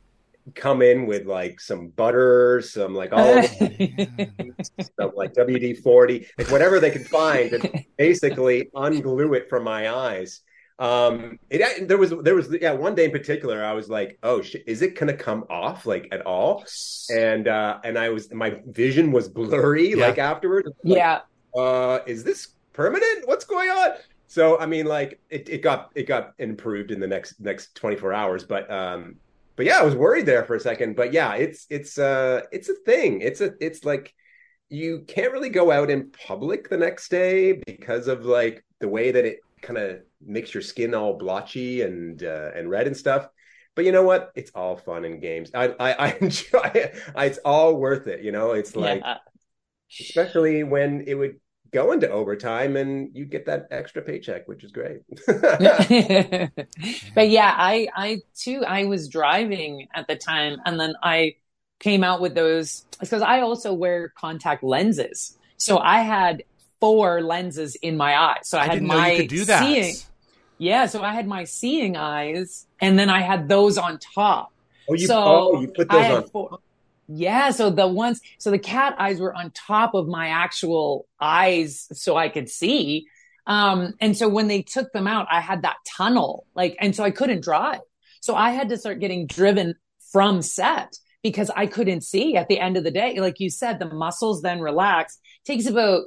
come 0.55 0.81
in 0.81 1.05
with 1.05 1.25
like 1.25 1.59
some 1.59 1.89
butter, 1.89 2.61
some 2.61 2.93
like 2.93 3.11
all 3.11 3.43
stuff 4.81 5.11
like 5.15 5.33
WD 5.33 5.81
forty, 5.81 6.27
like 6.37 6.51
whatever 6.51 6.79
they 6.79 6.91
could 6.91 7.07
find, 7.07 7.53
and 7.53 7.85
basically 7.97 8.69
unglue 8.75 9.35
it 9.35 9.49
from 9.49 9.63
my 9.63 9.93
eyes. 9.93 10.41
Um, 10.79 11.39
it 11.49 11.87
there 11.89 11.97
was 11.97 12.13
there 12.21 12.35
was 12.35 12.55
yeah 12.61 12.71
one 12.71 12.95
day 12.95 13.05
in 13.05 13.11
particular 13.11 13.63
I 13.63 13.73
was 13.73 13.89
like, 13.89 14.17
oh 14.23 14.41
shit, 14.41 14.63
is 14.65 14.81
it 14.81 14.97
gonna 14.97 15.13
come 15.13 15.45
off 15.49 15.85
like 15.85 16.07
at 16.11 16.25
all? 16.25 16.65
And 17.13 17.47
uh, 17.47 17.79
and 17.83 17.97
I 17.97 18.09
was 18.09 18.33
my 18.33 18.61
vision 18.67 19.11
was 19.11 19.27
blurry 19.27 19.89
yeah. 19.89 20.07
like 20.07 20.17
afterwards. 20.17 20.69
Like, 20.83 20.97
yeah. 20.97 21.19
Uh, 21.55 21.99
is 22.05 22.23
this 22.23 22.49
permanent? 22.73 23.27
What's 23.27 23.43
going 23.43 23.69
on? 23.69 23.91
So 24.27 24.59
I 24.59 24.67
mean, 24.67 24.85
like 24.85 25.19
it, 25.29 25.49
it 25.49 25.61
got 25.61 25.91
it 25.95 26.03
got 26.03 26.33
improved 26.37 26.91
in 26.91 26.99
the 26.99 27.07
next 27.07 27.41
next 27.41 27.75
24 27.75 28.13
hours, 28.13 28.43
but 28.45 28.69
um, 28.71 29.15
but 29.59 29.65
yeah, 29.65 29.79
I 29.79 29.83
was 29.83 29.93
worried 29.93 30.25
there 30.25 30.45
for 30.45 30.55
a 30.55 30.59
second. 30.59 30.95
But 30.95 31.11
yeah, 31.11 31.33
it's 31.35 31.67
it's 31.69 31.97
uh 31.97 32.43
it's 32.49 32.69
a 32.69 32.75
thing. 32.85 33.19
It's 33.19 33.41
a 33.41 33.51
it's 33.59 33.83
like 33.83 34.15
you 34.69 35.03
can't 35.05 35.33
really 35.33 35.49
go 35.49 35.69
out 35.69 35.89
in 35.89 36.11
public 36.11 36.69
the 36.69 36.77
next 36.77 37.11
day 37.11 37.61
because 37.67 38.07
of 38.07 38.23
like 38.23 38.63
the 38.79 38.87
way 38.87 39.11
that 39.11 39.25
it 39.25 39.39
kind 39.61 39.77
of 39.77 39.99
makes 40.25 40.53
your 40.53 40.63
skin 40.63 40.95
all 40.95 41.17
blotchy 41.17 41.81
and 41.81 42.23
uh, 42.23 42.51
and 42.55 42.69
red 42.69 42.87
and 42.87 42.95
stuff. 42.95 43.27
But 43.75 43.83
you 43.83 43.91
know 43.91 44.03
what? 44.03 44.31
It's 44.33 44.51
all 44.55 44.77
fun 44.77 45.03
and 45.03 45.21
games. 45.21 45.51
I 45.53 45.75
I, 45.77 45.91
I 45.91 46.17
enjoy 46.21 46.71
it. 46.73 46.97
It's 47.17 47.39
all 47.39 47.75
worth 47.75 48.07
it. 48.07 48.21
You 48.23 48.31
know, 48.31 48.51
it's 48.51 48.77
like 48.77 49.01
yeah. 49.01 49.17
especially 49.99 50.63
when 50.63 51.03
it 51.05 51.15
would 51.15 51.37
go 51.71 51.91
into 51.91 52.09
overtime 52.09 52.75
and 52.75 53.15
you 53.15 53.25
get 53.25 53.45
that 53.45 53.67
extra 53.71 54.01
paycheck 54.01 54.47
which 54.47 54.63
is 54.63 54.71
great. 54.71 55.01
But 57.15 57.29
yeah 57.29 57.53
i 57.57 57.87
i 57.95 58.21
too 58.35 58.63
i 58.65 58.85
was 58.85 59.07
driving 59.07 59.87
at 59.93 60.07
the 60.07 60.15
time 60.15 60.61
and 60.65 60.79
then 60.79 60.93
i 61.03 61.35
came 61.79 62.03
out 62.03 62.21
with 62.21 62.35
those 62.35 62.85
because 62.99 63.21
i 63.21 63.41
also 63.41 63.73
wear 63.73 64.09
contact 64.09 64.63
lenses. 64.63 65.37
So 65.57 65.77
i 65.79 65.99
had 66.01 66.43
four 66.79 67.21
lenses 67.21 67.75
in 67.75 67.97
my 67.97 68.17
eyes 68.17 68.47
so 68.47 68.57
i, 68.57 68.63
I 68.63 68.67
had 68.67 68.81
my 68.81 69.27
seeing 69.27 69.95
yeah 70.57 70.85
so 70.85 71.01
i 71.01 71.13
had 71.13 71.27
my 71.27 71.43
seeing 71.43 71.97
eyes 71.97 72.67
and 72.79 72.97
then 72.97 73.09
i 73.09 73.19
had 73.19 73.49
those 73.49 73.77
on 73.77 73.99
top. 73.99 74.53
Oh 74.89 74.93
you, 74.93 75.05
so 75.05 75.23
oh, 75.23 75.61
you 75.61 75.67
put 75.67 75.89
those 75.89 76.11
on 76.11 76.29
four, 76.29 76.59
yeah. 77.11 77.49
So 77.49 77.71
the 77.71 77.87
ones, 77.87 78.21
so 78.37 78.51
the 78.51 78.59
cat 78.59 78.95
eyes 78.99 79.19
were 79.19 79.33
on 79.33 79.51
top 79.51 79.95
of 79.95 80.07
my 80.07 80.27
actual 80.27 81.07
eyes 81.19 81.87
so 81.91 82.15
I 82.15 82.29
could 82.29 82.49
see. 82.49 83.07
Um, 83.47 83.95
and 83.99 84.15
so 84.15 84.29
when 84.29 84.47
they 84.47 84.61
took 84.61 84.91
them 84.93 85.07
out, 85.07 85.27
I 85.31 85.41
had 85.41 85.63
that 85.63 85.77
tunnel, 85.85 86.45
like, 86.53 86.77
and 86.79 86.95
so 86.95 87.03
I 87.03 87.09
couldn't 87.09 87.43
drive. 87.43 87.79
So 88.21 88.35
I 88.35 88.51
had 88.51 88.69
to 88.69 88.77
start 88.77 88.99
getting 88.99 89.25
driven 89.25 89.73
from 90.11 90.43
set 90.43 90.99
because 91.23 91.49
I 91.49 91.65
couldn't 91.65 92.01
see 92.01 92.35
at 92.35 92.47
the 92.47 92.59
end 92.59 92.77
of 92.77 92.83
the 92.83 92.91
day. 92.91 93.19
Like 93.19 93.39
you 93.39 93.49
said, 93.49 93.79
the 93.79 93.89
muscles 93.89 94.43
then 94.43 94.59
relax. 94.59 95.17
Takes 95.45 95.65
about, 95.65 96.03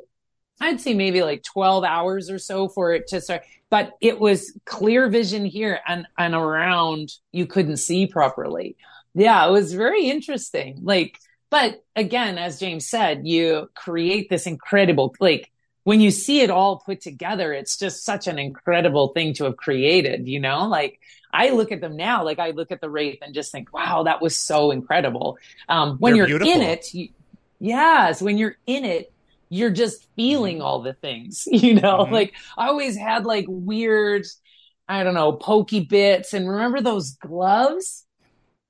I'd 0.60 0.80
say 0.80 0.94
maybe 0.94 1.22
like 1.22 1.42
12 1.42 1.82
hours 1.82 2.30
or 2.30 2.38
so 2.38 2.68
for 2.68 2.92
it 2.92 3.08
to 3.08 3.20
start, 3.20 3.42
but 3.70 3.90
it 4.00 4.20
was 4.20 4.56
clear 4.66 5.08
vision 5.08 5.44
here 5.44 5.80
and, 5.88 6.06
and 6.16 6.34
around 6.34 7.12
you 7.32 7.46
couldn't 7.46 7.78
see 7.78 8.06
properly 8.06 8.76
yeah, 9.14 9.46
it 9.46 9.50
was 9.50 9.74
very 9.74 10.08
interesting. 10.08 10.80
Like, 10.82 11.18
but 11.50 11.84
again, 11.94 12.38
as 12.38 12.58
James 12.58 12.88
said, 12.88 13.26
you 13.26 13.70
create 13.74 14.30
this 14.30 14.46
incredible, 14.46 15.14
like, 15.20 15.50
when 15.84 16.00
you 16.00 16.10
see 16.10 16.40
it 16.40 16.50
all 16.50 16.78
put 16.78 17.00
together, 17.00 17.52
it's 17.52 17.76
just 17.76 18.04
such 18.04 18.26
an 18.26 18.38
incredible 18.38 19.08
thing 19.08 19.34
to 19.34 19.44
have 19.44 19.56
created, 19.56 20.28
you 20.28 20.38
know? 20.40 20.68
Like, 20.68 21.00
I 21.32 21.50
look 21.50 21.72
at 21.72 21.80
them 21.80 21.96
now, 21.96 22.24
like, 22.24 22.38
I 22.38 22.50
look 22.50 22.70
at 22.70 22.80
the 22.80 22.88
Wraith 22.88 23.18
and 23.20 23.34
just 23.34 23.52
think, 23.52 23.72
wow, 23.72 24.04
that 24.04 24.22
was 24.22 24.36
so 24.36 24.70
incredible. 24.70 25.38
Um, 25.68 25.98
when 25.98 26.14
They're 26.14 26.28
you're 26.28 26.38
beautiful. 26.38 26.62
in 26.62 26.68
it, 26.68 26.94
you, 26.94 27.08
yes, 27.58 28.22
when 28.22 28.38
you're 28.38 28.56
in 28.66 28.84
it, 28.84 29.12
you're 29.48 29.70
just 29.70 30.06
feeling 30.14 30.56
mm-hmm. 30.56 30.64
all 30.64 30.82
the 30.82 30.94
things, 30.94 31.46
you 31.50 31.74
know? 31.74 32.04
Mm-hmm. 32.04 32.14
Like, 32.14 32.34
I 32.56 32.68
always 32.68 32.96
had 32.96 33.26
like 33.26 33.46
weird, 33.48 34.24
I 34.88 35.02
don't 35.04 35.14
know, 35.14 35.32
pokey 35.32 35.80
bits. 35.80 36.32
And 36.32 36.48
remember 36.48 36.80
those 36.80 37.12
gloves? 37.16 38.06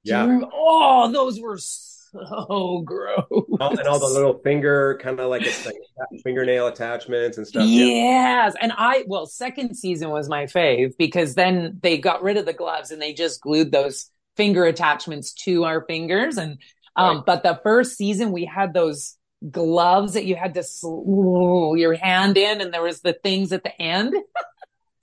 Yeah. 0.04 0.40
oh, 0.52 1.10
those 1.12 1.40
were 1.40 1.58
so 1.58 2.82
gross. 2.84 3.24
And 3.30 3.88
all 3.88 3.98
the 3.98 4.10
little 4.12 4.38
finger, 4.38 4.98
kind 5.02 5.18
of 5.18 5.30
like, 5.30 5.42
like 5.64 5.76
fingernail 6.22 6.66
attachments 6.66 7.38
and 7.38 7.46
stuff. 7.46 7.66
Yes. 7.66 8.54
Yeah. 8.54 8.62
And 8.62 8.72
I, 8.76 9.04
well, 9.06 9.26
second 9.26 9.76
season 9.76 10.10
was 10.10 10.28
my 10.28 10.44
fave 10.44 10.96
because 10.98 11.34
then 11.34 11.78
they 11.82 11.98
got 11.98 12.22
rid 12.22 12.36
of 12.36 12.46
the 12.46 12.52
gloves 12.52 12.90
and 12.90 13.00
they 13.00 13.12
just 13.14 13.40
glued 13.40 13.72
those 13.72 14.10
finger 14.36 14.64
attachments 14.64 15.32
to 15.44 15.64
our 15.64 15.84
fingers. 15.86 16.36
And, 16.36 16.58
um, 16.96 17.16
right. 17.16 17.26
but 17.26 17.42
the 17.42 17.60
first 17.62 17.96
season 17.96 18.32
we 18.32 18.44
had 18.44 18.74
those 18.74 19.16
gloves 19.50 20.14
that 20.14 20.24
you 20.24 20.36
had 20.36 20.54
to 20.54 20.62
sl- 20.62 21.74
your 21.76 21.94
hand 21.94 22.36
in 22.36 22.60
and 22.60 22.72
there 22.72 22.82
was 22.82 23.00
the 23.00 23.12
things 23.12 23.52
at 23.52 23.62
the 23.62 23.80
end. 23.80 24.14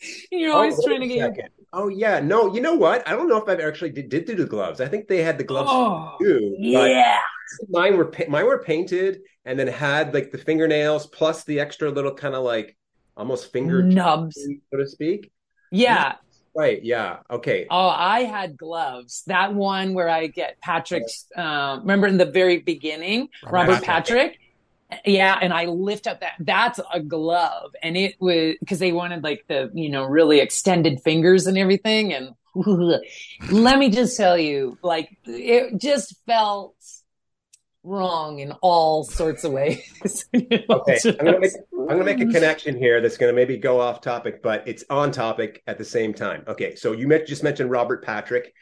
You're 0.32 0.54
always 0.54 0.80
oh, 0.80 0.88
trying 0.88 1.02
to 1.02 1.08
get 1.08 1.18
your, 1.18 1.48
Oh 1.72 1.88
yeah, 1.88 2.20
no, 2.20 2.54
you 2.54 2.62
know 2.62 2.74
what? 2.74 3.08
I 3.08 3.12
don't 3.12 3.30
know 3.30 3.38
if 3.38 3.48
I've 3.48 3.60
actually 3.60 3.92
did, 3.92 4.10
did 4.10 4.26
do 4.26 4.36
the 4.36 4.46
gloves. 4.46 4.82
I 4.82 4.88
think 4.88 5.08
they 5.08 5.22
had 5.22 5.38
the 5.38 5.44
gloves 5.44 5.70
oh, 5.72 6.16
too. 6.20 6.56
Yeah, 6.58 7.20
mine 7.70 7.96
were 7.96 8.12
mine 8.28 8.46
were 8.46 8.64
painted 8.64 9.22
and 9.46 9.60
then 9.60 9.68
had 9.68 10.14
like 10.14 10.32
the 10.32 10.38
fingernails 10.38 11.06
plus 11.08 11.44
the 11.44 11.60
extra 11.60 11.92
little 11.92 12.14
kind 12.14 12.34
of 12.34 12.44
like 12.44 12.76
almost 13.16 13.52
finger 13.52 13.84
nubs, 13.84 14.36
so 14.72 14.78
to 14.78 14.88
speak. 14.88 15.32
Yeah. 15.72 16.16
Right. 16.56 16.84
Yeah. 16.84 17.18
Okay. 17.30 17.68
Oh, 17.70 17.90
I 17.90 18.22
had 18.22 18.58
gloves. 18.58 19.24
That 19.28 19.54
one 19.54 19.94
where 19.94 20.10
I 20.10 20.28
get 20.28 20.60
Patrick's. 20.62 21.28
Uh, 21.36 21.78
remember 21.82 22.08
in 22.08 22.18
the 22.18 22.26
very 22.26 22.58
beginning, 22.58 23.30
Robert, 23.44 23.74
Robert 23.74 23.86
Patrick 23.86 24.40
yeah, 25.06 25.38
and 25.42 25.54
I 25.54 25.66
lift 25.66 26.08
up 26.08 26.22
that 26.22 26.34
that's 26.40 26.80
a 26.92 27.00
glove, 27.00 27.72
and 27.84 27.96
it 27.96 28.16
was 28.20 28.56
because 28.60 28.80
they 28.80 28.92
wanted 28.92 29.24
like 29.24 29.46
the 29.48 29.70
you 29.74 29.90
know 29.90 30.04
really 30.04 30.40
extended 30.40 31.02
fingers 31.02 31.46
and 31.46 31.58
everything, 31.58 32.14
and 32.14 32.34
let 33.52 33.78
me 33.78 33.90
just 33.92 34.18
tell 34.18 34.38
you, 34.38 34.78
like 34.82 35.16
it 35.26 35.80
just 35.80 36.16
felt 36.26 36.76
wrong 37.84 38.40
in 38.40 38.52
all 38.62 39.04
sorts 39.04 39.44
of 39.44 39.52
ways. 39.52 40.26
you 40.34 40.48
know, 40.50 40.78
okay, 40.78 41.00
just... 41.02 41.20
I'm 41.20 41.26
gonna, 41.26 41.40
make, 41.40 41.52
I'm 41.72 41.88
gonna 41.88 42.04
make 42.04 42.22
a 42.22 42.26
connection 42.26 42.76
here 42.76 43.00
that's 43.00 43.18
gonna 43.18 43.34
maybe 43.34 43.58
go 43.58 43.80
off 43.80 44.02
topic, 44.02 44.42
but 44.42 44.68
it's 44.68 44.84
on 44.90 45.12
topic 45.12 45.62
at 45.68 45.78
the 45.78 45.86
same 45.86 46.14
time. 46.14 46.44
Okay, 46.48 46.76
so 46.76 46.94
you 46.94 47.08
met, 47.08 47.28
just 47.28 47.44
mentioned 47.44 47.70
Robert 47.70 48.04
Patrick. 48.04 48.54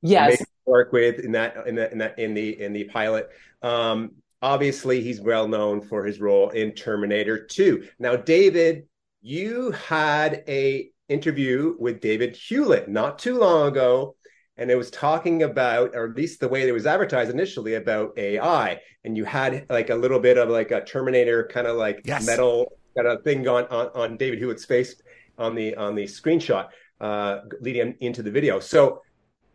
Yes. 0.00 0.42
Work 0.66 0.92
with 0.92 1.18
in 1.18 1.32
that 1.32 1.66
in 1.66 1.74
that 1.74 1.92
in 1.92 1.98
that 1.98 2.18
in 2.18 2.32
the 2.32 2.62
in 2.62 2.72
the 2.72 2.84
pilot. 2.84 3.28
Um, 3.60 4.12
obviously 4.44 5.00
he's 5.00 5.22
well 5.22 5.48
known 5.48 5.80
for 5.80 6.04
his 6.04 6.20
role 6.20 6.50
in 6.50 6.70
Terminator 6.72 7.46
2. 7.46 7.88
Now, 7.98 8.14
David, 8.14 8.86
you 9.22 9.70
had 9.70 10.44
a 10.46 10.90
interview 11.08 11.74
with 11.78 12.02
David 12.02 12.36
Hewlett 12.36 12.86
not 12.86 13.18
too 13.18 13.38
long 13.38 13.68
ago, 13.68 14.16
and 14.58 14.70
it 14.70 14.76
was 14.76 14.90
talking 14.90 15.44
about, 15.44 15.96
or 15.96 16.10
at 16.10 16.16
least 16.16 16.40
the 16.40 16.48
way 16.48 16.68
it 16.68 16.72
was 16.72 16.84
advertised 16.84 17.30
initially, 17.30 17.74
about 17.74 18.18
AI. 18.18 18.80
And 19.02 19.16
you 19.16 19.24
had 19.24 19.64
like 19.70 19.88
a 19.88 19.94
little 19.94 20.20
bit 20.20 20.36
of 20.36 20.50
like 20.50 20.72
a 20.72 20.84
Terminator 20.84 21.48
kind 21.50 21.66
of 21.66 21.78
like 21.78 22.02
yes. 22.04 22.26
metal 22.26 22.70
kind 22.94 23.08
of 23.08 23.24
thing 23.24 23.48
on, 23.48 23.64
on 23.68 23.88
on 23.94 24.16
David 24.18 24.38
Hewlett's 24.40 24.66
face 24.66 24.94
on 25.38 25.54
the 25.54 25.74
on 25.76 25.94
the 25.94 26.04
screenshot 26.04 26.68
uh, 27.00 27.38
leading 27.62 27.96
into 28.00 28.22
the 28.22 28.30
video. 28.30 28.60
So 28.60 29.00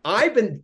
I've 0.03 0.34
been 0.34 0.63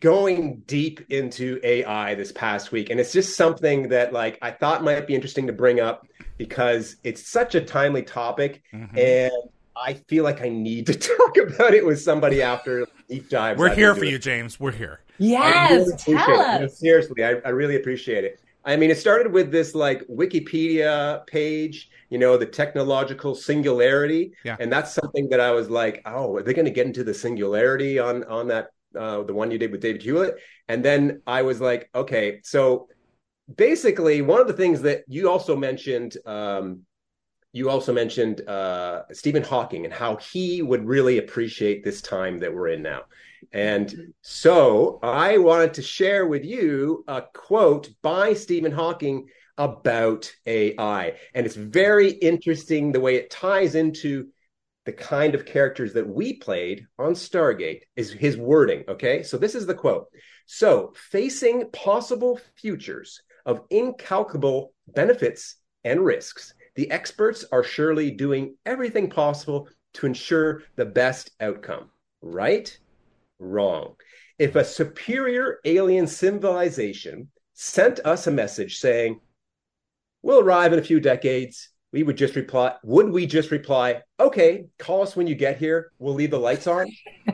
going 0.00 0.62
deep 0.66 1.00
into 1.10 1.60
AI 1.62 2.14
this 2.14 2.32
past 2.32 2.72
week, 2.72 2.90
and 2.90 3.00
it's 3.00 3.12
just 3.12 3.36
something 3.36 3.88
that 3.88 4.12
like 4.12 4.38
I 4.42 4.50
thought 4.50 4.84
might 4.84 5.06
be 5.06 5.14
interesting 5.14 5.46
to 5.46 5.52
bring 5.52 5.80
up 5.80 6.06
because 6.38 6.96
it's 7.04 7.28
such 7.28 7.54
a 7.54 7.60
timely 7.60 8.02
topic, 8.02 8.62
mm-hmm. 8.72 8.96
and 8.98 9.32
I 9.76 9.94
feel 9.94 10.24
like 10.24 10.42
I 10.42 10.48
need 10.48 10.86
to 10.86 10.94
talk 11.16 11.36
about 11.36 11.74
it 11.74 11.84
with 11.84 12.00
somebody 12.00 12.42
after 12.42 12.86
deep 13.08 13.28
dive. 13.28 13.58
We're 13.58 13.74
here 13.74 13.94
for 13.94 14.04
you, 14.04 14.18
James. 14.18 14.60
We're 14.60 14.72
here. 14.72 15.00
Yes, 15.18 15.70
really 15.70 15.96
tell 15.96 16.40
us. 16.40 16.60
No, 16.60 16.66
seriously, 16.68 17.24
I, 17.24 17.36
I 17.44 17.50
really 17.50 17.76
appreciate 17.76 18.24
it. 18.24 18.40
I 18.64 18.76
mean, 18.76 18.90
it 18.90 18.98
started 18.98 19.32
with 19.32 19.50
this 19.50 19.74
like 19.74 20.06
Wikipedia 20.08 21.26
page, 21.26 21.90
you 22.10 22.18
know, 22.18 22.36
the 22.36 22.46
technological 22.46 23.34
singularity, 23.34 24.32
yeah. 24.44 24.56
and 24.60 24.70
that's 24.70 24.92
something 24.92 25.28
that 25.30 25.40
I 25.40 25.50
was 25.52 25.70
like, 25.70 26.02
oh, 26.04 26.36
are 26.36 26.42
they 26.42 26.52
going 26.52 26.66
to 26.66 26.70
get 26.70 26.86
into 26.86 27.02
the 27.02 27.14
singularity 27.14 27.98
on 27.98 28.24
on 28.24 28.48
that 28.48 28.70
uh, 28.98 29.22
the 29.22 29.34
one 29.34 29.50
you 29.50 29.58
did 29.58 29.72
with 29.72 29.80
David 29.80 30.02
Hewlett, 30.02 30.36
and 30.68 30.84
then 30.84 31.22
I 31.26 31.42
was 31.42 31.60
like, 31.60 31.88
okay, 31.94 32.40
so 32.42 32.88
basically, 33.56 34.22
one 34.22 34.40
of 34.40 34.46
the 34.46 34.52
things 34.52 34.82
that 34.82 35.04
you 35.08 35.30
also 35.30 35.56
mentioned. 35.56 36.16
Um, 36.26 36.82
you 37.52 37.68
also 37.68 37.92
mentioned 37.92 38.46
uh, 38.46 39.02
Stephen 39.10 39.42
Hawking 39.42 39.84
and 39.84 39.92
how 39.92 40.14
he 40.16 40.62
would 40.62 40.86
really 40.86 41.18
appreciate 41.18 41.82
this 41.82 42.00
time 42.00 42.38
that 42.38 42.54
we're 42.54 42.68
in 42.68 42.80
now. 42.80 43.00
And 43.52 44.12
so 44.22 45.00
I 45.02 45.38
wanted 45.38 45.74
to 45.74 45.82
share 45.82 46.26
with 46.26 46.44
you 46.44 47.04
a 47.08 47.22
quote 47.22 47.88
by 48.02 48.34
Stephen 48.34 48.70
Hawking 48.70 49.28
about 49.58 50.32
AI. 50.46 51.14
And 51.34 51.44
it's 51.44 51.56
very 51.56 52.10
interesting 52.10 52.92
the 52.92 53.00
way 53.00 53.16
it 53.16 53.30
ties 53.30 53.74
into 53.74 54.28
the 54.86 54.92
kind 54.92 55.34
of 55.34 55.44
characters 55.44 55.92
that 55.92 56.08
we 56.08 56.34
played 56.34 56.86
on 56.98 57.12
Stargate 57.12 57.82
is 57.96 58.12
his 58.12 58.36
wording. 58.36 58.84
Okay. 58.88 59.22
So 59.22 59.36
this 59.36 59.54
is 59.54 59.66
the 59.66 59.74
quote. 59.74 60.06
So 60.46 60.92
facing 61.10 61.70
possible 61.70 62.40
futures 62.56 63.22
of 63.46 63.62
incalculable 63.70 64.72
benefits 64.88 65.56
and 65.84 66.04
risks, 66.04 66.54
the 66.76 66.90
experts 66.90 67.44
are 67.52 67.62
surely 67.62 68.10
doing 68.10 68.56
everything 68.64 69.10
possible 69.10 69.68
to 69.94 70.06
ensure 70.06 70.62
the 70.76 70.86
best 70.86 71.30
outcome. 71.40 71.90
Right? 72.22 72.76
Wrong. 73.38 73.96
If 74.38 74.56
a 74.56 74.64
superior 74.64 75.58
alien 75.64 76.06
civilization 76.06 77.28
sent 77.54 78.00
us 78.00 78.26
a 78.26 78.30
message 78.30 78.78
saying, 78.78 79.20
we'll 80.22 80.40
arrive 80.40 80.72
in 80.72 80.78
a 80.78 80.82
few 80.82 81.00
decades, 81.00 81.69
we 81.92 82.02
would 82.02 82.16
just 82.16 82.36
reply, 82.36 82.74
would 82.84 83.10
we 83.10 83.26
just 83.26 83.50
reply, 83.50 84.02
okay, 84.18 84.66
call 84.78 85.02
us 85.02 85.16
when 85.16 85.26
you 85.26 85.34
get 85.34 85.58
here, 85.58 85.90
we'll 85.98 86.14
leave 86.14 86.30
the 86.30 86.38
lights 86.38 86.66
on? 86.66 86.86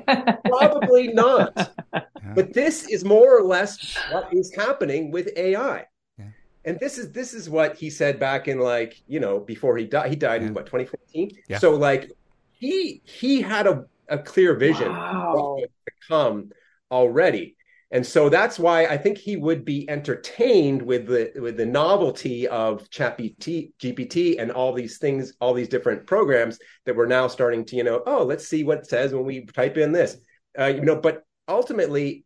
Probably 0.47 1.09
not. 1.09 1.53
Yeah. 1.93 2.03
But 2.35 2.53
this 2.55 2.89
is 2.89 3.05
more 3.05 3.39
or 3.39 3.43
less 3.43 3.97
what 4.11 4.33
is 4.33 4.55
happening 4.55 5.11
with 5.11 5.29
AI. 5.37 5.85
Yeah. 6.19 6.25
And 6.65 6.81
this 6.81 6.97
is 6.97 7.13
this 7.13 7.35
is 7.35 7.51
what 7.51 7.77
he 7.77 7.91
said 7.91 8.19
back 8.19 8.49
in 8.49 8.59
like, 8.59 9.03
you 9.07 9.21
know, 9.21 9.41
before 9.41 9.77
he 9.77 9.85
died. 9.85 10.11
He 10.11 10.17
died 10.17 10.41
yeah. 10.41 10.49
in 10.49 10.55
what, 10.55 10.67
2014? 10.67 11.31
So 11.59 11.75
like 11.75 12.11
he 12.51 13.03
he 13.05 13.43
had 13.43 13.67
a, 13.67 13.85
a 14.09 14.19
clear 14.19 14.55
vision 14.55 14.91
wow. 14.91 15.59
to 15.61 15.93
come 16.09 16.51
already 16.91 17.57
and 17.93 18.05
so 18.05 18.28
that's 18.28 18.59
why 18.59 18.87
I 18.87 18.97
think 18.97 19.16
he 19.16 19.37
would 19.37 19.64
be 19.64 19.88
entertained 19.88 20.83
with 20.83 21.07
the 21.07 21.31
with 21.37 21.57
the 21.57 21.66
novelty 21.66 22.49
of 22.49 22.88
ChatGPT 22.90 23.73
GPT 23.81 24.40
and 24.40 24.50
all 24.50 24.73
these 24.73 24.99
things, 24.99 25.35
all 25.40 25.55
these 25.55 25.69
different 25.69 26.07
programs 26.07 26.59
that 26.85 26.97
we're 26.97 27.07
now 27.07 27.28
starting 27.28 27.64
to, 27.66 27.76
you 27.76 27.85
know, 27.85 28.02
oh, 28.07 28.25
let's 28.25 28.49
see 28.49 28.64
what 28.64 28.78
it 28.78 28.88
says 28.88 29.14
when 29.14 29.25
we 29.25 29.47
type 29.47 29.76
in 29.76 29.93
this, 29.93 30.16
uh, 30.59 30.64
you 30.64 30.81
know. 30.81 30.97
But 30.97 31.23
ultimately, 31.47 32.25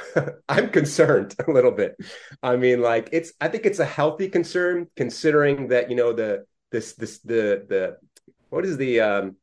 I'm 0.48 0.70
concerned 0.70 1.34
a 1.46 1.50
little 1.50 1.72
bit. 1.72 1.94
I 2.42 2.56
mean, 2.56 2.80
like 2.80 3.10
it's 3.12 3.34
I 3.38 3.48
think 3.48 3.66
it's 3.66 3.80
a 3.80 3.84
healthy 3.84 4.30
concern 4.30 4.86
considering 4.96 5.68
that 5.68 5.90
you 5.90 5.96
know 5.96 6.14
the 6.14 6.46
this 6.70 6.94
this 6.94 7.18
the 7.18 7.66
the 7.68 7.98
what 8.48 8.64
is 8.64 8.78
the 8.78 9.00
um, 9.00 9.36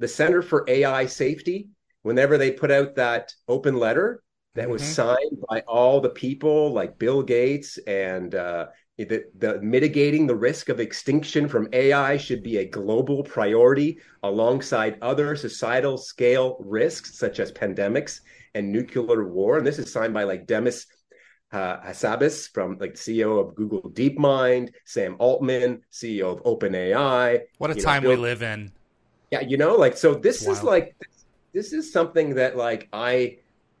the 0.00 0.08
Center 0.08 0.42
for 0.42 0.64
AI 0.66 1.06
Safety 1.06 1.68
whenever 2.02 2.38
they 2.38 2.50
put 2.50 2.72
out 2.72 2.96
that 2.96 3.32
open 3.46 3.76
letter 3.76 4.20
that 4.54 4.68
was 4.68 4.82
mm-hmm. 4.82 4.92
signed 4.92 5.44
by 5.48 5.60
all 5.60 6.00
the 6.00 6.10
people 6.10 6.72
like 6.72 6.98
Bill 6.98 7.22
Gates 7.22 7.78
and 7.86 8.34
uh, 8.34 8.66
the, 8.98 9.24
the 9.38 9.60
mitigating 9.62 10.26
the 10.26 10.34
risk 10.34 10.68
of 10.68 10.80
extinction 10.80 11.48
from 11.48 11.68
AI 11.72 12.16
should 12.16 12.42
be 12.42 12.58
a 12.58 12.64
global 12.64 13.22
priority 13.24 13.98
alongside 14.22 14.98
other 15.00 15.34
societal 15.36 15.96
scale 15.96 16.56
risks 16.60 17.18
such 17.18 17.40
as 17.40 17.50
pandemics 17.52 18.20
and 18.54 18.70
nuclear 18.70 19.26
war. 19.26 19.58
And 19.58 19.66
this 19.66 19.78
is 19.78 19.90
signed 19.90 20.12
by 20.12 20.24
like 20.24 20.46
Demis 20.46 20.86
uh, 21.52 21.80
Hassabis 21.80 22.52
from 22.52 22.78
like 22.78 22.94
CEO 22.94 23.40
of 23.40 23.54
Google 23.54 23.90
DeepMind, 23.90 24.70
Sam 24.84 25.16
Altman, 25.18 25.82
CEO 25.90 26.32
of 26.32 26.42
OpenAI. 26.44 27.40
What 27.58 27.70
a 27.70 27.74
time 27.74 28.02
know, 28.02 28.10
we 28.10 28.16
live 28.16 28.42
in. 28.42 28.72
Yeah, 29.30 29.40
you 29.40 29.56
know, 29.56 29.76
like 29.76 29.96
so 29.96 30.14
this 30.14 30.46
is 30.46 30.62
like 30.62 30.94
this 31.54 31.72
is 31.72 31.92
something 31.92 32.34
that 32.34 32.56
like 32.56 32.88
I 32.92 33.38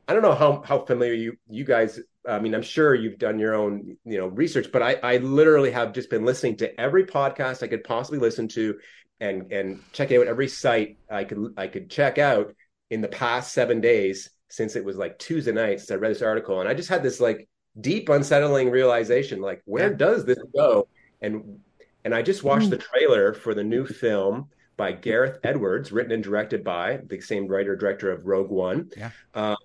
I 0.08 0.12
don't 0.12 0.22
know 0.22 0.34
how 0.34 0.62
how 0.62 0.84
familiar 0.84 1.14
you 1.14 1.36
you 1.48 1.64
guys. 1.64 2.00
I 2.28 2.38
mean, 2.38 2.54
I'm 2.54 2.62
sure 2.62 2.94
you've 2.94 3.18
done 3.18 3.38
your 3.38 3.54
own 3.54 3.96
you 4.04 4.18
know 4.18 4.28
research, 4.28 4.70
but 4.72 4.82
I 4.82 4.94
I 5.02 5.16
literally 5.18 5.70
have 5.70 5.92
just 5.92 6.10
been 6.10 6.24
listening 6.24 6.56
to 6.58 6.80
every 6.80 7.04
podcast 7.04 7.62
I 7.62 7.68
could 7.68 7.84
possibly 7.84 8.18
listen 8.18 8.48
to, 8.48 8.78
and 9.20 9.52
and 9.52 9.80
checking 9.92 10.18
out 10.18 10.26
every 10.26 10.48
site 10.48 10.98
I 11.10 11.24
could 11.24 11.54
I 11.56 11.66
could 11.66 11.90
check 11.90 12.18
out 12.18 12.54
in 12.90 13.00
the 13.00 13.08
past 13.08 13.52
seven 13.52 13.80
days 13.80 14.30
since 14.48 14.76
it 14.76 14.84
was 14.84 14.96
like 14.96 15.18
Tuesday 15.18 15.52
nights. 15.52 15.90
I 15.90 15.94
read 15.94 16.10
this 16.10 16.22
article, 16.22 16.60
and 16.60 16.68
I 16.68 16.74
just 16.74 16.88
had 16.88 17.02
this 17.02 17.20
like 17.20 17.48
deep 17.80 18.08
unsettling 18.08 18.70
realization, 18.70 19.40
like 19.40 19.62
where 19.64 19.90
yeah. 19.90 19.96
does 19.96 20.24
this 20.24 20.38
go? 20.54 20.88
And 21.20 21.60
and 22.04 22.14
I 22.14 22.22
just 22.22 22.42
watched 22.42 22.66
mm. 22.66 22.70
the 22.70 22.78
trailer 22.78 23.32
for 23.32 23.54
the 23.54 23.64
new 23.64 23.86
film 23.86 24.48
by 24.76 24.92
Gareth 24.92 25.38
Edwards, 25.44 25.92
written 25.92 26.12
and 26.12 26.22
directed 26.22 26.64
by 26.64 27.00
the 27.06 27.20
same 27.20 27.46
writer 27.46 27.76
director 27.76 28.10
of 28.10 28.26
Rogue 28.26 28.50
One, 28.50 28.90
yeah. 28.96 29.10
uh, 29.34 29.56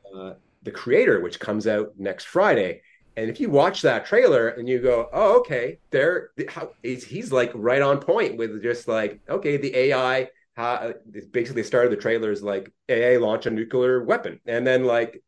the 0.64 0.72
creator, 0.72 1.20
which 1.22 1.40
comes 1.40 1.68
out 1.68 1.94
next 1.98 2.26
Friday. 2.26 2.82
And 3.16 3.30
if 3.30 3.40
you 3.40 3.50
watch 3.50 3.82
that 3.82 4.06
trailer 4.06 4.50
and 4.50 4.70
you 4.70 4.80
go, 4.80 5.10
"Oh, 5.12 5.40
okay," 5.40 5.80
there, 5.90 6.30
how, 6.50 6.72
he's, 6.84 7.04
he's 7.04 7.32
like 7.32 7.52
right 7.56 7.82
on 7.82 8.00
point 8.00 8.38
with 8.38 8.62
just 8.62 8.88
like, 8.88 9.20
okay, 9.30 9.58
the 9.58 9.76
AI. 9.76 10.30
Uh, 10.56 10.94
basically, 11.32 11.62
the 11.62 11.68
start 11.68 11.86
of 11.86 11.92
the 11.92 11.98
trailer 11.98 12.32
is 12.32 12.42
like 12.42 12.72
AI 12.90 13.18
launch 13.18 13.46
a 13.46 13.50
nuclear 13.50 14.04
weapon, 14.04 14.40
and 14.46 14.66
then 14.66 14.86
like 14.86 15.24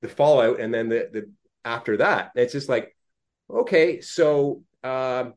the 0.00 0.08
fallout, 0.08 0.60
and 0.60 0.72
then 0.72 0.88
the 0.88 1.08
the 1.12 1.30
after 1.64 1.96
that, 1.98 2.30
it's 2.34 2.52
just 2.52 2.68
like, 2.68 2.94
okay, 3.50 4.00
so 4.00 4.62
um, 4.82 5.34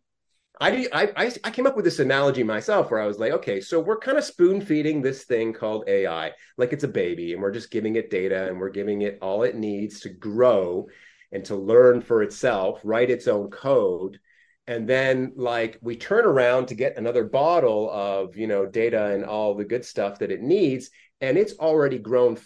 I, 0.59 0.87
I 0.91 1.31
I 1.43 1.51
came 1.51 1.67
up 1.67 1.75
with 1.75 1.85
this 1.85 1.99
analogy 1.99 2.43
myself 2.43 2.89
where 2.89 2.99
I 2.99 3.05
was 3.05 3.19
like, 3.19 3.31
okay, 3.33 3.61
so 3.61 3.79
we're 3.79 3.99
kind 3.99 4.17
of 4.17 4.23
spoon 4.23 4.61
feeding 4.61 5.01
this 5.01 5.23
thing 5.23 5.53
called 5.53 5.83
AI 5.87 6.31
like 6.57 6.73
it's 6.73 6.83
a 6.83 6.87
baby, 6.87 7.33
and 7.33 7.41
we're 7.41 7.51
just 7.51 7.71
giving 7.71 7.95
it 7.95 8.09
data 8.09 8.47
and 8.47 8.59
we're 8.59 8.69
giving 8.69 9.01
it 9.03 9.19
all 9.21 9.43
it 9.43 9.55
needs 9.55 9.99
to 10.01 10.09
grow 10.09 10.87
and 11.31 11.45
to 11.45 11.55
learn 11.55 12.01
for 12.01 12.23
itself, 12.23 12.79
write 12.83 13.09
its 13.09 13.27
own 13.27 13.49
code, 13.49 14.19
and 14.65 14.87
then 14.87 15.33
like 15.35 15.77
we 15.81 15.95
turn 15.95 16.25
around 16.25 16.67
to 16.67 16.75
get 16.75 16.97
another 16.97 17.23
bottle 17.23 17.89
of 17.91 18.35
you 18.35 18.47
know 18.47 18.65
data 18.65 19.07
and 19.07 19.25
all 19.25 19.53
the 19.53 19.65
good 19.65 19.85
stuff 19.85 20.19
that 20.19 20.31
it 20.31 20.41
needs, 20.41 20.89
and 21.21 21.37
it's 21.37 21.53
already 21.59 21.99
grown 21.99 22.37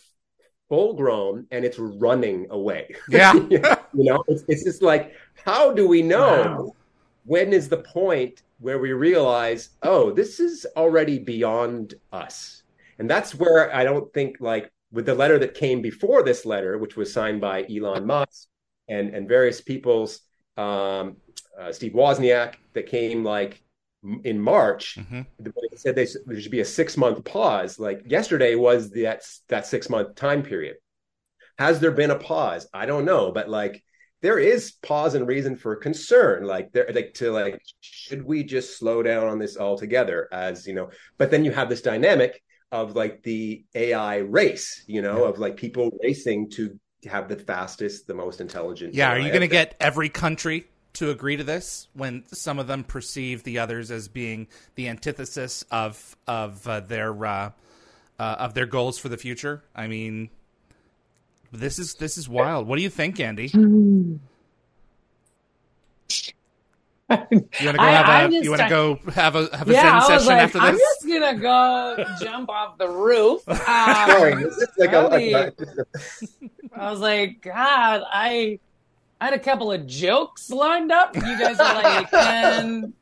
full 0.67 0.93
grown 0.93 1.47
and 1.51 1.63
it's 1.63 1.79
running 1.79 2.47
away. 2.49 2.93
Yeah, 3.09 3.33
you 3.49 3.61
know, 3.93 4.23
it's, 4.27 4.43
it's 4.49 4.63
just 4.65 4.81
like 4.81 5.13
how 5.45 5.71
do 5.71 5.87
we 5.87 6.01
know? 6.01 6.41
Wow 6.43 6.75
when 7.23 7.53
is 7.53 7.69
the 7.69 7.77
point 7.77 8.43
where 8.59 8.79
we 8.79 8.93
realize, 8.93 9.69
oh, 9.83 10.11
this 10.11 10.39
is 10.39 10.65
already 10.75 11.19
beyond 11.19 11.95
us? 12.11 12.63
And 12.99 13.09
that's 13.09 13.33
where 13.33 13.73
I 13.73 13.83
don't 13.83 14.11
think, 14.13 14.37
like, 14.39 14.71
with 14.91 15.05
the 15.05 15.15
letter 15.15 15.39
that 15.39 15.53
came 15.53 15.81
before 15.81 16.23
this 16.23 16.45
letter, 16.45 16.77
which 16.77 16.95
was 16.95 17.11
signed 17.11 17.41
by 17.41 17.65
Elon 17.69 18.05
Musk 18.05 18.47
and, 18.89 19.15
and 19.15 19.27
various 19.27 19.61
people's, 19.61 20.21
um, 20.57 21.17
uh, 21.59 21.71
Steve 21.71 21.93
Wozniak, 21.93 22.55
that 22.73 22.87
came 22.87 23.23
like 23.23 23.63
in 24.23 24.39
March, 24.39 24.97
mm-hmm. 24.99 25.21
they 25.39 25.51
said 25.75 25.95
they, 25.95 26.07
there 26.25 26.39
should 26.39 26.51
be 26.51 26.59
a 26.61 26.65
six 26.65 26.97
month 26.97 27.23
pause. 27.23 27.79
Like 27.79 28.01
yesterday 28.05 28.55
was 28.55 28.89
the, 28.89 29.03
that, 29.03 29.23
that 29.47 29.65
six 29.65 29.89
month 29.89 30.15
time 30.15 30.43
period. 30.43 30.77
Has 31.57 31.79
there 31.79 31.91
been 31.91 32.11
a 32.11 32.17
pause? 32.17 32.67
I 32.73 32.85
don't 32.85 33.05
know, 33.05 33.31
but 33.31 33.49
like 33.49 33.83
there 34.21 34.39
is 34.39 34.73
pause 34.83 35.15
and 35.15 35.27
reason 35.27 35.55
for 35.55 35.75
concern 35.75 36.43
like 36.45 36.71
there 36.71 36.89
like 36.93 37.13
to 37.13 37.31
like 37.31 37.61
should 37.81 38.23
we 38.23 38.43
just 38.43 38.77
slow 38.77 39.03
down 39.03 39.27
on 39.27 39.39
this 39.39 39.57
altogether 39.57 40.27
as 40.31 40.65
you 40.65 40.73
know 40.73 40.89
but 41.17 41.31
then 41.31 41.43
you 41.43 41.51
have 41.51 41.69
this 41.69 41.81
dynamic 41.81 42.41
of 42.71 42.95
like 42.95 43.21
the 43.23 43.63
ai 43.75 44.17
race 44.17 44.83
you 44.87 45.01
know 45.01 45.23
yeah. 45.23 45.29
of 45.29 45.39
like 45.39 45.57
people 45.57 45.91
racing 46.03 46.49
to 46.49 46.79
have 47.05 47.27
the 47.27 47.35
fastest 47.35 48.07
the 48.07 48.13
most 48.13 48.39
intelligent 48.39 48.93
yeah 48.93 49.09
AI 49.09 49.15
are 49.15 49.19
you 49.19 49.29
going 49.29 49.41
to 49.41 49.47
get 49.47 49.75
every 49.79 50.09
country 50.09 50.67
to 50.93 51.09
agree 51.09 51.37
to 51.37 51.43
this 51.43 51.87
when 51.93 52.23
some 52.27 52.59
of 52.59 52.67
them 52.67 52.83
perceive 52.83 53.43
the 53.43 53.59
others 53.59 53.91
as 53.91 54.07
being 54.07 54.47
the 54.75 54.87
antithesis 54.87 55.63
of 55.71 56.15
of 56.27 56.65
uh, 56.67 56.79
their 56.81 57.25
uh, 57.25 57.51
uh, 58.19 58.35
of 58.39 58.53
their 58.53 58.65
goals 58.65 58.97
for 58.97 59.09
the 59.09 59.17
future 59.17 59.63
i 59.75 59.87
mean 59.87 60.29
this 61.51 61.79
is 61.79 61.95
this 61.95 62.17
is 62.17 62.29
wild. 62.29 62.67
What 62.67 62.77
do 62.77 62.83
you 62.83 62.89
think, 62.89 63.17
Andee? 63.17 64.19
you 67.11 67.39
want 67.39 67.49
to 67.51 67.77
go 67.77 67.83
have 67.83 68.31
a 68.31 68.33
you 68.33 68.49
want 68.49 68.61
to 68.61 68.69
go 68.69 68.99
have 69.11 69.35
a 69.35 69.55
have 69.55 69.69
a 69.69 69.73
yeah, 69.73 69.99
zen 70.01 70.19
session 70.19 70.27
like, 70.27 70.43
after 70.43 70.59
this? 70.59 70.67
I'm 70.69 70.77
just 70.77 71.07
gonna 71.07 71.39
go 71.39 72.05
jump 72.21 72.49
off 72.49 72.77
the 72.77 72.87
roof. 72.87 73.41
Um, 73.47 74.49
like 74.77 74.93
a, 74.93 75.53
I 76.73 76.91
was 76.91 76.99
like, 76.99 77.41
God, 77.41 78.03
I 78.11 78.59
I 79.19 79.25
had 79.25 79.33
a 79.33 79.39
couple 79.39 79.71
of 79.71 79.85
jokes 79.87 80.49
lined 80.49 80.91
up. 80.91 81.15
You 81.15 81.21
guys 81.21 81.59
are 81.59 81.83
like, 81.83 82.13
and 82.13 82.93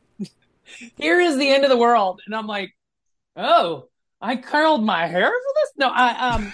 here 0.98 1.20
is 1.20 1.38
the 1.38 1.50
end 1.50 1.64
of 1.64 1.70
the 1.70 1.78
world, 1.78 2.22
and 2.26 2.36
I'm 2.36 2.48
like, 2.48 2.76
oh, 3.36 3.88
I 4.22 4.36
curled 4.36 4.84
my 4.84 5.08
hair 5.08 5.30
for 5.30 5.54
this. 5.62 5.72
No, 5.78 5.90
I 5.90 6.30
um 6.30 6.54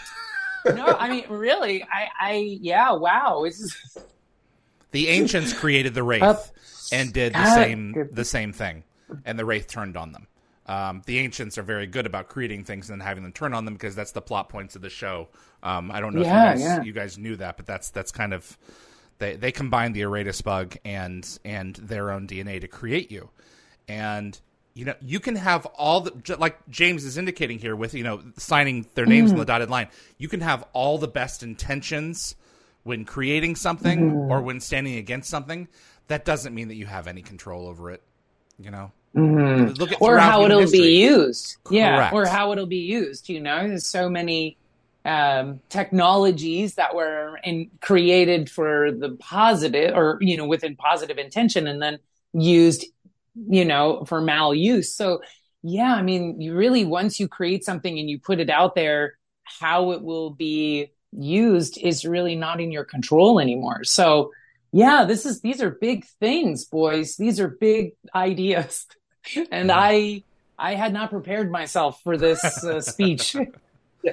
no, 0.66 0.86
I 0.86 1.10
mean, 1.10 1.26
really, 1.30 1.84
I, 1.84 2.10
I, 2.20 2.58
yeah, 2.62 2.94
wow. 2.94 3.44
It's 3.44 3.98
the 4.92 5.10
ancients 5.10 5.54
created 5.54 5.94
the 5.94 6.04
wraith 6.04 6.24
uh, 6.24 6.38
and 6.92 7.14
did 7.14 7.34
the 7.34 7.54
same, 7.54 8.10
the 8.12 8.26
same 8.26 8.54
thing, 8.54 8.84
and 9.26 9.38
the 9.38 9.46
wraith 9.46 9.68
turned 9.68 9.98
on 9.98 10.12
them. 10.12 10.28
Um, 10.68 11.04
the 11.06 11.20
ancients 11.20 11.58
are 11.58 11.64
very 11.64 11.86
good 11.86 12.08
about 12.08 12.28
creating 12.28 12.64
things 12.64 12.90
and 12.90 13.00
then 13.00 13.06
having 13.06 13.24
them 13.24 13.32
turn 13.32 13.54
on 13.54 13.66
them 13.66 13.76
because 13.76 13.96
that's 13.96 14.14
the 14.14 14.22
plot 14.22 14.50
points 14.50 14.76
of 14.76 14.82
the 14.82 14.90
show. 14.90 15.28
Um, 15.62 15.92
I 15.92 16.00
don't 16.00 16.16
know 16.16 16.22
yeah, 16.22 16.54
if 16.54 16.60
you 16.60 16.66
guys, 16.66 16.78
yeah. 16.78 16.84
you 16.84 16.94
guys, 16.94 17.18
knew 17.18 17.36
that, 17.36 17.58
but 17.58 17.66
that's 17.66 17.92
that's 17.92 18.12
kind 18.12 18.34
of 18.34 18.58
they 19.20 19.36
they 19.36 19.52
combine 19.52 19.94
the 19.94 20.02
Iratus 20.02 20.44
bug 20.44 20.76
and 20.84 21.40
and 21.46 21.76
their 21.76 22.12
own 22.12 22.28
DNA 22.28 22.62
to 22.62 22.68
create 22.68 23.12
you, 23.12 23.30
and 23.88 24.40
you 24.76 24.86
know 24.86 24.94
you 25.02 25.20
can 25.20 25.36
have 25.38 25.66
all 25.66 26.02
the 26.02 26.38
like 26.38 26.58
James 26.70 27.06
is 27.06 27.18
indicating 27.18 27.58
here 27.58 27.76
with 27.76 27.94
you 27.94 28.04
know 28.04 28.22
signing 28.38 28.86
their 28.94 29.06
names 29.06 29.32
mm. 29.32 29.34
on 29.34 29.40
the 29.40 29.46
dotted 29.46 29.70
line. 29.70 29.88
You 30.18 30.28
can 30.28 30.42
have 30.42 30.66
all 30.74 30.98
the 30.98 31.08
best 31.08 31.42
intentions 31.42 32.36
when 32.84 33.06
creating 33.06 33.56
something 33.56 34.12
mm. 34.12 34.30
or 34.30 34.42
when 34.42 34.60
standing 34.60 34.98
against 34.98 35.30
something. 35.30 35.68
That 36.08 36.26
doesn't 36.26 36.54
mean 36.54 36.68
that 36.68 36.76
you 36.76 36.86
have 36.86 37.08
any 37.08 37.22
control 37.22 37.68
over 37.68 37.90
it. 37.90 38.04
You 38.60 38.70
know. 38.70 38.92
Mm-hmm. 39.16 39.80
Look 39.80 39.94
at 39.94 40.02
or 40.02 40.18
how 40.20 40.44
it'll 40.44 40.60
history. 40.60 40.80
be 40.80 41.02
used. 41.04 41.56
Correct. 41.64 41.74
Yeah, 41.74 42.10
or 42.12 42.26
how 42.26 42.52
it'll 42.52 42.66
be 42.66 42.78
used. 42.78 43.30
You 43.30 43.40
know, 43.40 43.66
there's 43.66 43.88
so 43.88 44.10
many 44.10 44.58
um, 45.06 45.62
technologies 45.70 46.76
that 46.76 46.94
were 46.94 47.40
in, 47.44 47.72
created 47.80 48.50
for 48.50 48.92
the 48.92 49.12
positive, 49.20 49.96
or 49.96 50.18
you 50.20 50.36
know, 50.36 50.46
within 50.46 50.76
positive 50.76 51.18
intention, 51.18 51.66
and 51.66 51.82
then 51.82 52.00
used, 52.34 52.86
you 53.36 53.66
know, 53.66 54.06
for 54.06 54.22
maluse. 54.22 54.86
So, 54.86 55.22
yeah, 55.62 55.94
I 55.94 56.02
mean, 56.02 56.40
you 56.42 56.56
really 56.56 56.86
once 56.86 57.20
you 57.20 57.28
create 57.28 57.64
something 57.64 57.98
and 57.98 58.10
you 58.10 58.20
put 58.20 58.40
it 58.40 58.50
out 58.50 58.76
there, 58.76 59.18
how 59.44 59.92
it 59.92 60.02
will 60.02 60.32
be 60.32 60.92
used 61.12 61.78
is 61.78 62.06
really 62.06 62.36
not 62.36 62.60
in 62.62 62.72
your 62.72 62.84
control 62.84 63.40
anymore. 63.40 63.84
So, 63.84 64.32
yeah, 64.72 65.06
this 65.06 65.26
is 65.26 65.42
these 65.42 65.62
are 65.62 65.72
big 65.72 66.06
things, 66.20 66.66
boys. 66.66 67.16
These 67.16 67.40
are 67.40 67.48
big 67.48 67.94
ideas. 68.16 68.86
and 69.52 69.72
I 69.72 70.24
I 70.58 70.76
had 70.76 70.94
not 70.94 71.10
prepared 71.10 71.52
myself 71.52 72.02
for 72.04 72.18
this 72.18 72.44
uh, 72.64 72.82
speech. 72.82 73.36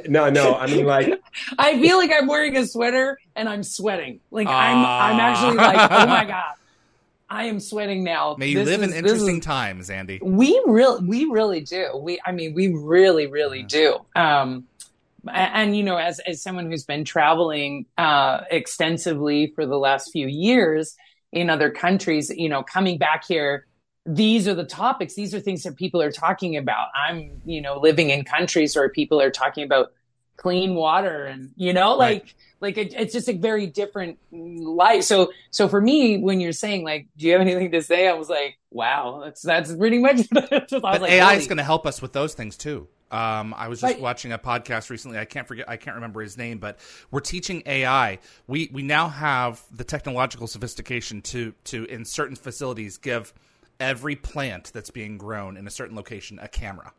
No, 0.09 0.31
no. 0.31 0.55
I 0.55 0.69
mean, 0.69 0.87
like, 0.87 1.21
I 1.59 1.79
feel 1.79 1.99
like 1.99 2.11
I'm 2.11 2.27
wearing 2.27 2.57
a 2.57 2.67
sweater 2.67 3.19
and 3.37 3.47
I'm 3.47 3.63
sweating. 3.63 4.21
Like, 4.31 4.47
uh... 4.47 4.51
I'm, 4.51 4.79
I'm 4.79 5.21
actually 5.21 5.57
like, 5.57 5.91
oh 5.91 6.07
my 6.07 6.25
god, 6.25 6.55
I 7.33 7.45
am 7.45 7.61
sweating 7.61 8.05
now. 8.05 8.37
May 8.39 8.49
you 8.49 8.59
this 8.59 8.69
live 8.69 8.83
is, 8.83 8.91
in 8.91 8.97
interesting 8.97 9.39
is, 9.39 9.45
times, 9.45 9.89
Andee. 9.89 10.23
We 10.23 10.63
really, 10.67 11.03
we 11.03 11.25
really 11.25 11.63
do. 11.63 11.97
We, 11.97 12.21
I 12.27 12.33
mean, 12.33 12.53
we 12.53 12.69
really, 12.69 13.27
really 13.27 13.63
do. 13.63 14.01
Um, 14.15 14.67
and, 15.27 15.55
and, 15.55 15.77
you 15.77 15.83
know, 15.83 15.97
as 15.97 16.19
as 16.21 16.43
someone 16.43 16.71
who's 16.71 16.85
been 16.85 17.05
traveling 17.05 17.87
uh, 17.97 18.43
extensively 18.51 19.53
for 19.55 19.65
the 19.65 19.79
last 19.79 20.13
few 20.13 20.27
years 20.27 20.95
in 21.33 21.49
other 21.49 21.71
countries, 21.71 22.31
you 22.31 22.51
know, 22.51 22.63
coming 22.63 22.99
back 22.99 23.25
here 23.27 23.67
these 24.05 24.49
are 24.49 24.55
the 24.55 24.65
topics 24.65 25.15
these 25.15 25.33
are 25.33 25.39
things 25.39 25.63
that 25.63 25.77
people 25.77 26.03
are 26.03 26.11
talking 26.11 26.57
about 26.57 26.89
i'm 26.93 27.41
you 27.45 27.61
know 27.61 27.79
living 27.79 28.11
in 28.11 28.25
countries 28.25 28.75
where 28.75 28.89
people 28.89 29.21
are 29.21 29.31
talking 29.31 29.63
about 29.63 29.93
clean 30.37 30.75
water 30.75 31.25
and 31.25 31.53
you 31.55 31.73
know 31.73 31.95
like 31.95 32.23
right. 32.23 32.35
Like 32.63 32.79
it, 32.79 32.95
it's 32.95 33.13
just 33.13 33.29
a 33.29 33.35
very 33.35 33.67
different 33.67 34.19
life 34.31 35.03
so 35.03 35.31
so 35.51 35.69
for 35.69 35.81
me 35.81 36.19
when 36.19 36.41
you're 36.41 36.53
saying 36.53 36.85
like 36.85 37.07
do 37.19 37.27
you 37.27 37.33
have 37.33 37.41
anything 37.43 37.71
to 37.71 37.83
say 37.83 38.09
i 38.09 38.15
was 38.15 38.29
like 38.29 38.59
wow 38.71 39.21
that's 39.23 39.43
that's 39.43 39.75
pretty 39.75 39.99
much 39.99 40.27
but 40.31 40.73
like, 40.83 41.11
ai 41.11 41.35
is 41.35 41.47
going 41.47 41.59
to 41.59 41.65
help 41.65 41.87
us 41.87 42.01
with 42.01 42.13
those 42.13 42.33
things 42.33 42.57
too 42.57 42.89
um, 43.11 43.53
I 43.55 43.69
was 43.69 43.83
just 43.83 43.93
right. 43.93 44.01
watching 44.01 44.33
a 44.33 44.39
podcast 44.39 44.89
recently. 44.89 45.19
I 45.19 45.27
can't 45.27 45.47
forget. 45.47 45.69
I 45.69 45.77
can't 45.77 45.97
remember 45.97 46.23
his 46.23 46.39
name, 46.39 46.57
but 46.57 46.79
we're 47.11 47.21
teaching 47.21 47.63
AI. 47.67 48.19
We 48.47 48.71
we 48.73 48.81
now 48.81 49.09
have 49.09 49.63
the 49.71 49.85
technological 49.85 50.47
sophistication 50.47 51.21
to 51.21 51.53
to 51.65 51.85
in 51.85 52.07
certain 52.07 52.37
facilities 52.37 52.97
give 52.97 53.35
every 53.79 54.17
plant 54.17 54.73
that's 54.73 54.89
being 54.89 55.19
grown 55.19 55.59
in 55.59 55.67
a 55.67 55.71
certain 55.71 55.95
location 55.95 56.39
a 56.41 56.49
camera. 56.49 56.95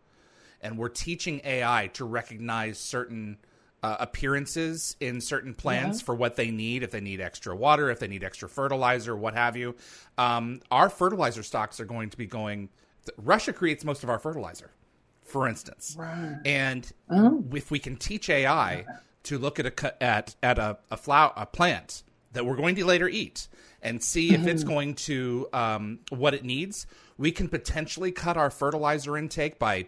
And 0.61 0.77
we're 0.77 0.89
teaching 0.89 1.41
AI 1.43 1.89
to 1.93 2.05
recognize 2.05 2.77
certain 2.77 3.37
uh, 3.83 3.97
appearances 3.99 4.95
in 5.01 5.19
certain 5.19 5.53
plants 5.53 5.99
yeah. 5.99 6.05
for 6.05 6.15
what 6.15 6.37
they 6.37 6.49
need, 6.49 6.83
if 6.83 6.91
they 6.91 7.01
need 7.01 7.19
extra 7.19 7.53
water, 7.53 7.91
if 7.91 7.99
they 7.99 8.07
need 8.07 8.23
extra 8.23 8.47
fertilizer, 8.47 9.15
what 9.15 9.33
have 9.33 9.57
you. 9.57 9.75
Um, 10.17 10.61
our 10.71 10.89
fertilizer 10.89 11.43
stocks 11.43 11.81
are 11.81 11.85
going 11.85 12.09
to 12.09 12.17
be 12.17 12.25
going. 12.25 12.69
Russia 13.17 13.51
creates 13.51 13.83
most 13.83 14.03
of 14.03 14.09
our 14.09 14.19
fertilizer, 14.19 14.71
for 15.21 15.49
instance. 15.49 15.97
Right. 15.99 16.37
And 16.45 16.89
oh. 17.09 17.43
if 17.53 17.69
we 17.69 17.77
can 17.77 17.97
teach 17.97 18.29
AI 18.29 18.85
to 19.23 19.37
look 19.37 19.59
at 19.59 19.65
a 19.65 20.03
at 20.03 20.35
at 20.41 20.57
a 20.57 20.77
a, 20.89 20.95
flower, 20.95 21.33
a 21.35 21.45
plant 21.45 22.03
that 22.31 22.45
we're 22.45 22.55
going 22.55 22.75
to 22.75 22.85
later 22.85 23.09
eat 23.09 23.49
and 23.81 24.01
see 24.01 24.33
if 24.33 24.47
it's 24.47 24.63
mm-hmm. 24.63 24.73
going 24.73 24.95
to 24.95 25.49
um, 25.51 25.99
what 26.09 26.33
it 26.33 26.45
needs, 26.45 26.87
we 27.17 27.31
can 27.31 27.49
potentially 27.49 28.13
cut 28.13 28.37
our 28.37 28.49
fertilizer 28.49 29.17
intake 29.17 29.59
by 29.59 29.87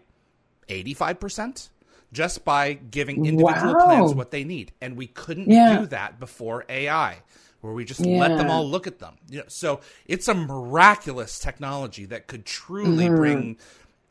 85% 0.67 1.69
just 2.15 2.45
by 2.45 2.73
giving 2.73 3.25
individual 3.25 3.73
wow. 3.73 3.85
plants 3.85 4.13
what 4.13 4.31
they 4.31 4.43
need. 4.43 4.71
And 4.81 4.97
we 4.97 5.07
couldn't 5.07 5.49
yeah. 5.49 5.79
do 5.79 5.85
that 5.87 6.19
before 6.19 6.65
AI, 6.69 7.17
where 7.61 7.73
we 7.73 7.85
just 7.85 7.99
yeah. 7.99 8.17
let 8.17 8.37
them 8.37 8.49
all 8.49 8.67
look 8.67 8.87
at 8.87 8.99
them. 8.99 9.15
You 9.29 9.39
know, 9.39 9.45
so 9.47 9.81
it's 10.07 10.27
a 10.27 10.33
miraculous 10.33 11.37
technology 11.37 12.05
that 12.05 12.27
could 12.27 12.45
truly 12.45 13.05
mm-hmm. 13.05 13.15
bring 13.15 13.57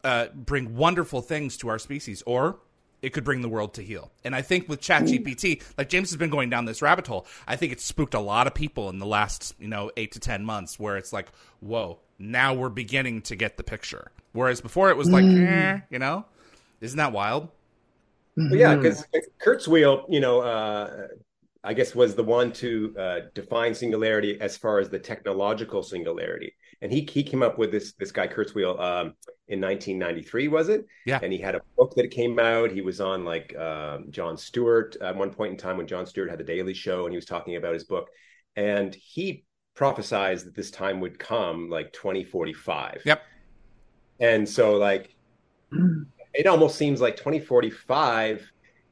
uh, 0.04 0.26
bring 0.34 0.76
wonderful 0.76 1.22
things 1.22 1.56
to 1.58 1.68
our 1.68 1.78
species. 1.78 2.22
Or 2.26 2.58
it 3.00 3.12
could 3.12 3.24
bring 3.24 3.42
the 3.42 3.48
world 3.48 3.74
to 3.74 3.82
heal. 3.82 4.10
And 4.24 4.34
I 4.34 4.40
think 4.40 4.66
with 4.66 4.80
ChatGPT, 4.80 5.62
like 5.76 5.90
James 5.90 6.08
has 6.10 6.16
been 6.16 6.30
going 6.30 6.48
down 6.48 6.64
this 6.64 6.80
rabbit 6.80 7.06
hole, 7.06 7.26
I 7.46 7.56
think 7.56 7.72
it's 7.72 7.84
spooked 7.84 8.14
a 8.14 8.20
lot 8.20 8.46
of 8.46 8.54
people 8.54 8.88
in 8.88 8.98
the 8.98 9.04
last, 9.04 9.54
you 9.58 9.68
know, 9.68 9.90
eight 9.98 10.12
to 10.12 10.20
10 10.20 10.42
months 10.42 10.80
where 10.80 10.96
it's 10.96 11.12
like, 11.12 11.28
whoa, 11.60 11.98
now 12.18 12.54
we're 12.54 12.70
beginning 12.70 13.20
to 13.22 13.36
get 13.36 13.58
the 13.58 13.62
picture. 13.62 14.10
Whereas 14.32 14.62
before 14.62 14.88
it 14.88 14.96
was 14.96 15.10
like, 15.10 15.24
mm. 15.24 15.46
eh, 15.46 15.80
you 15.90 15.98
know, 15.98 16.24
isn't 16.80 16.96
that 16.96 17.12
wild? 17.12 17.50
Well, 18.36 18.56
yeah, 18.56 18.76
because 18.76 19.04
Kurzweil, 19.44 20.04
you 20.08 20.20
know, 20.20 20.40
uh, 20.40 21.08
I 21.62 21.72
guess 21.72 21.94
was 21.94 22.14
the 22.14 22.24
one 22.24 22.52
to 22.54 22.94
uh, 22.98 23.20
define 23.34 23.74
singularity 23.74 24.40
as 24.40 24.56
far 24.56 24.78
as 24.80 24.88
the 24.88 24.98
technological 24.98 25.82
singularity 25.82 26.54
and 26.84 26.92
he 26.92 27.08
he 27.10 27.22
came 27.22 27.42
up 27.42 27.58
with 27.58 27.72
this 27.72 27.94
this 27.94 28.12
guy 28.12 28.28
Kurzweil 28.28 28.78
um, 28.78 29.14
in 29.48 29.60
1993, 29.60 30.48
was 30.48 30.68
it? 30.68 30.86
Yeah. 31.06 31.18
And 31.22 31.32
he 31.32 31.38
had 31.38 31.54
a 31.54 31.60
book 31.76 31.94
that 31.96 32.10
came 32.10 32.38
out. 32.38 32.70
He 32.70 32.82
was 32.82 33.00
on 33.00 33.24
like 33.24 33.56
um, 33.56 34.10
Jon 34.10 34.36
Stewart 34.36 34.94
at 35.00 35.16
one 35.16 35.30
point 35.30 35.52
in 35.52 35.56
time 35.56 35.78
when 35.78 35.86
Jon 35.86 36.06
Stewart 36.06 36.28
had 36.28 36.38
the 36.38 36.44
Daily 36.44 36.74
Show, 36.74 37.04
and 37.04 37.12
he 37.12 37.16
was 37.16 37.24
talking 37.24 37.56
about 37.56 37.72
his 37.72 37.84
book, 37.84 38.10
and 38.56 38.94
he 38.94 39.44
prophesized 39.74 40.44
that 40.44 40.54
this 40.54 40.70
time 40.70 41.00
would 41.00 41.18
come 41.18 41.70
like 41.70 41.90
2045. 41.94 43.02
Yep. 43.06 43.22
And 44.20 44.46
so 44.46 44.76
like 44.76 45.16
it 46.34 46.46
almost 46.46 46.76
seems 46.76 47.00
like 47.00 47.16
2045 47.16 48.50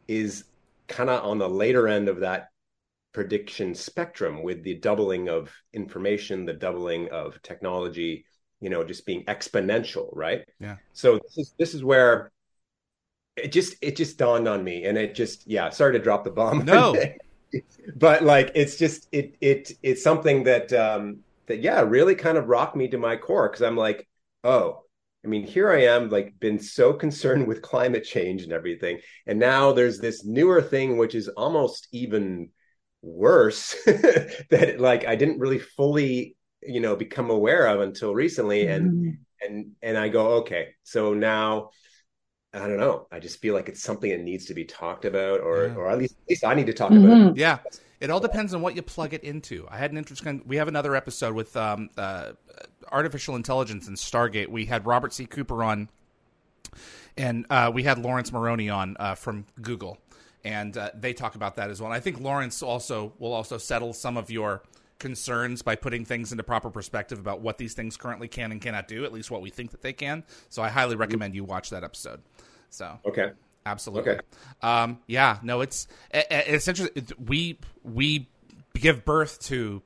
is 0.08 0.44
kind 0.88 1.10
of 1.10 1.24
on 1.24 1.38
the 1.38 1.48
later 1.48 1.88
end 1.88 2.08
of 2.08 2.20
that 2.20 2.48
prediction 3.12 3.74
spectrum 3.74 4.42
with 4.42 4.62
the 4.62 4.74
doubling 4.74 5.28
of 5.28 5.50
information, 5.72 6.46
the 6.46 6.52
doubling 6.52 7.10
of 7.10 7.40
technology, 7.42 8.24
you 8.60 8.70
know, 8.70 8.84
just 8.84 9.04
being 9.04 9.24
exponential, 9.24 10.08
right? 10.12 10.46
Yeah. 10.60 10.76
So 10.92 11.18
this 11.18 11.38
is 11.38 11.54
this 11.58 11.74
is 11.74 11.84
where 11.84 12.30
it 13.36 13.52
just 13.52 13.74
it 13.82 13.96
just 13.96 14.18
dawned 14.18 14.48
on 14.48 14.62
me, 14.62 14.84
and 14.84 14.96
it 14.96 15.14
just 15.14 15.46
yeah, 15.46 15.70
sorry 15.70 15.92
to 15.92 15.98
drop 15.98 16.24
the 16.24 16.30
bomb. 16.30 16.64
No. 16.64 16.94
but 17.96 18.22
like 18.22 18.52
it's 18.54 18.76
just 18.76 19.08
it 19.12 19.36
it 19.40 19.72
it's 19.82 20.02
something 20.02 20.44
that 20.44 20.72
um 20.72 21.18
that 21.46 21.60
yeah 21.60 21.80
really 21.82 22.14
kind 22.14 22.38
of 22.38 22.48
rocked 22.48 22.76
me 22.76 22.88
to 22.88 22.98
my 22.98 23.16
core 23.16 23.48
because 23.48 23.62
I'm 23.62 23.76
like 23.76 24.08
oh 24.44 24.81
I 25.24 25.28
mean, 25.28 25.44
here 25.44 25.70
I 25.70 25.82
am, 25.82 26.08
like, 26.10 26.34
been 26.40 26.58
so 26.58 26.92
concerned 26.92 27.46
with 27.46 27.62
climate 27.62 28.04
change 28.04 28.42
and 28.42 28.52
everything. 28.52 29.00
And 29.26 29.38
now 29.38 29.72
there's 29.72 29.98
this 29.98 30.24
newer 30.24 30.60
thing, 30.60 30.96
which 30.96 31.14
is 31.14 31.28
almost 31.28 31.88
even 31.92 32.50
worse 33.02 33.76
that 33.84 34.76
like 34.78 35.06
I 35.06 35.16
didn't 35.16 35.40
really 35.40 35.58
fully 35.58 36.36
you 36.62 36.80
know 36.80 36.94
become 36.94 37.30
aware 37.30 37.66
of 37.66 37.80
until 37.80 38.14
recently 38.14 38.66
and 38.68 38.92
mm. 38.92 39.18
and 39.44 39.72
and 39.82 39.98
I 39.98 40.08
go 40.08 40.26
okay 40.38 40.68
so 40.84 41.12
now 41.12 41.70
I 42.54 42.60
don't 42.60 42.78
know 42.78 43.08
I 43.10 43.18
just 43.18 43.40
feel 43.40 43.54
like 43.54 43.68
it's 43.68 43.82
something 43.82 44.10
that 44.10 44.20
needs 44.20 44.46
to 44.46 44.54
be 44.54 44.64
talked 44.64 45.04
about 45.04 45.40
or 45.40 45.66
yeah. 45.66 45.74
or 45.74 45.90
at 45.90 45.98
least 45.98 46.14
at 46.14 46.28
least 46.28 46.44
I 46.44 46.54
need 46.54 46.66
to 46.66 46.72
talk 46.72 46.92
mm-hmm. 46.92 47.06
about 47.06 47.32
it. 47.32 47.36
Yeah. 47.38 47.58
It 48.02 48.10
all 48.10 48.20
depends 48.20 48.52
on 48.52 48.62
what 48.62 48.74
you 48.74 48.82
plug 48.82 49.14
it 49.14 49.22
into. 49.22 49.66
I 49.70 49.78
had 49.78 49.92
an 49.92 49.96
interesting. 49.96 50.42
We 50.46 50.56
have 50.56 50.68
another 50.68 50.96
episode 50.96 51.34
with 51.34 51.56
um, 51.56 51.88
uh, 51.96 52.32
artificial 52.90 53.36
intelligence 53.36 53.86
and 53.88 53.96
Stargate. 53.96 54.48
We 54.48 54.66
had 54.66 54.86
Robert 54.86 55.12
C. 55.12 55.24
Cooper 55.24 55.62
on, 55.62 55.88
and 57.16 57.46
uh, 57.48 57.70
we 57.72 57.84
had 57.84 57.98
Laurence 57.98 58.32
Moroney 58.32 58.68
on 58.68 58.96
uh, 58.98 59.14
from 59.14 59.46
Google 59.60 59.98
and 60.44 60.76
uh, 60.76 60.90
they 60.94 61.12
talk 61.12 61.34
about 61.34 61.56
that 61.56 61.70
as 61.70 61.80
well. 61.80 61.90
And 61.90 61.96
I 61.96 62.00
think 62.00 62.20
Laurence 62.20 62.62
also 62.62 63.12
will 63.18 63.32
also 63.32 63.58
settle 63.58 63.92
some 63.92 64.16
of 64.16 64.30
your 64.30 64.62
concerns 64.98 65.62
by 65.62 65.74
putting 65.74 66.04
things 66.04 66.32
into 66.32 66.44
proper 66.44 66.70
perspective 66.70 67.18
about 67.18 67.40
what 67.40 67.58
these 67.58 67.74
things 67.74 67.96
currently 67.96 68.28
can 68.28 68.52
and 68.52 68.60
cannot 68.60 68.88
do, 68.88 69.04
at 69.04 69.12
least 69.12 69.30
what 69.30 69.42
we 69.42 69.50
think 69.50 69.72
that 69.72 69.82
they 69.82 69.92
can. 69.92 70.24
So 70.48 70.62
I 70.62 70.68
highly 70.68 70.96
recommend 70.96 71.34
you 71.34 71.44
watch 71.44 71.70
that 71.70 71.84
episode. 71.84 72.22
So 72.70 72.98
okay, 73.06 73.32
Absolutely. 73.64 74.12
Okay. 74.12 74.20
Um, 74.62 74.98
yeah. 75.06 75.38
No, 75.42 75.60
it's 75.60 75.86
it's 76.12 76.68
interesting. 76.68 77.06
We 77.24 77.58
we 77.82 78.28
give 78.74 79.04
birth 79.04 79.40
to 79.40 79.82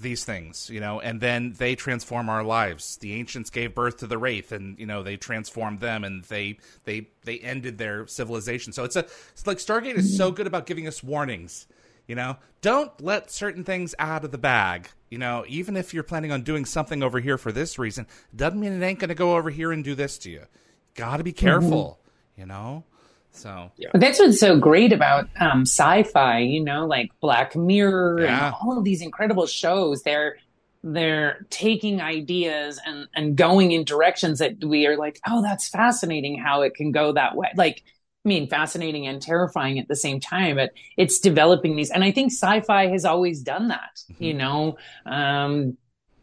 these 0.00 0.24
things, 0.24 0.70
you 0.70 0.80
know, 0.80 1.00
and 1.00 1.20
then 1.20 1.54
they 1.58 1.74
transform 1.74 2.28
our 2.28 2.42
lives. 2.42 2.96
The 2.96 3.12
ancients 3.14 3.50
gave 3.50 3.74
birth 3.74 3.98
to 3.98 4.06
the 4.06 4.18
wraith, 4.18 4.50
and 4.50 4.78
you 4.78 4.86
know 4.86 5.02
they 5.02 5.16
transformed 5.16 5.80
them, 5.80 6.04
and 6.04 6.24
they 6.24 6.58
they 6.84 7.08
they 7.24 7.38
ended 7.38 7.78
their 7.78 8.06
civilization. 8.06 8.72
So 8.72 8.84
it's 8.84 8.96
a 8.96 9.00
it's 9.00 9.46
like 9.46 9.58
Stargate 9.58 9.96
is 9.96 10.16
so 10.16 10.30
good 10.30 10.46
about 10.46 10.66
giving 10.66 10.86
us 10.86 11.02
warnings. 11.02 11.66
You 12.06 12.16
know, 12.16 12.38
don't 12.60 12.98
let 13.00 13.30
certain 13.30 13.62
things 13.62 13.94
out 13.98 14.24
of 14.24 14.32
the 14.32 14.38
bag. 14.38 14.88
You 15.10 15.18
know, 15.18 15.44
even 15.46 15.76
if 15.76 15.94
you're 15.94 16.02
planning 16.02 16.32
on 16.32 16.42
doing 16.42 16.64
something 16.64 17.02
over 17.02 17.20
here 17.20 17.38
for 17.38 17.52
this 17.52 17.78
reason, 17.78 18.06
doesn't 18.34 18.58
mean 18.58 18.72
it 18.72 18.84
ain't 18.84 18.98
going 18.98 19.10
to 19.10 19.14
go 19.14 19.36
over 19.36 19.50
here 19.50 19.70
and 19.70 19.84
do 19.84 19.94
this 19.94 20.18
to 20.18 20.30
you. 20.30 20.46
Got 20.94 21.18
to 21.18 21.24
be 21.24 21.32
careful. 21.32 22.00
Mm-hmm. 22.00 22.40
You 22.40 22.46
know. 22.46 22.84
So 23.32 23.70
yeah. 23.76 23.88
that's 23.94 24.18
what's 24.18 24.40
so 24.40 24.58
great 24.58 24.92
about 24.92 25.28
um, 25.38 25.62
sci-fi, 25.62 26.40
you 26.40 26.62
know, 26.62 26.86
like 26.86 27.10
Black 27.20 27.56
Mirror 27.56 28.22
yeah. 28.22 28.46
and 28.46 28.54
all 28.62 28.76
of 28.76 28.84
these 28.84 29.02
incredible 29.02 29.46
shows. 29.46 30.02
They're 30.02 30.36
they're 30.82 31.46
taking 31.50 32.00
ideas 32.00 32.80
and 32.84 33.06
and 33.14 33.36
going 33.36 33.72
in 33.72 33.84
directions 33.84 34.38
that 34.38 34.64
we 34.64 34.86
are 34.86 34.96
like, 34.96 35.20
oh, 35.26 35.42
that's 35.42 35.68
fascinating 35.68 36.38
how 36.38 36.62
it 36.62 36.74
can 36.74 36.90
go 36.92 37.12
that 37.12 37.36
way. 37.36 37.48
Like, 37.54 37.84
I 38.24 38.28
mean, 38.28 38.48
fascinating 38.48 39.06
and 39.06 39.22
terrifying 39.22 39.78
at 39.78 39.88
the 39.88 39.96
same 39.96 40.20
time. 40.20 40.56
But 40.56 40.72
it's 40.96 41.20
developing 41.20 41.76
these, 41.76 41.90
and 41.90 42.04
I 42.04 42.12
think 42.12 42.32
sci-fi 42.32 42.88
has 42.88 43.04
always 43.04 43.42
done 43.42 43.68
that. 43.68 44.02
Mm-hmm. 44.12 44.24
You 44.24 44.34
know, 44.34 44.78
um, 45.06 45.76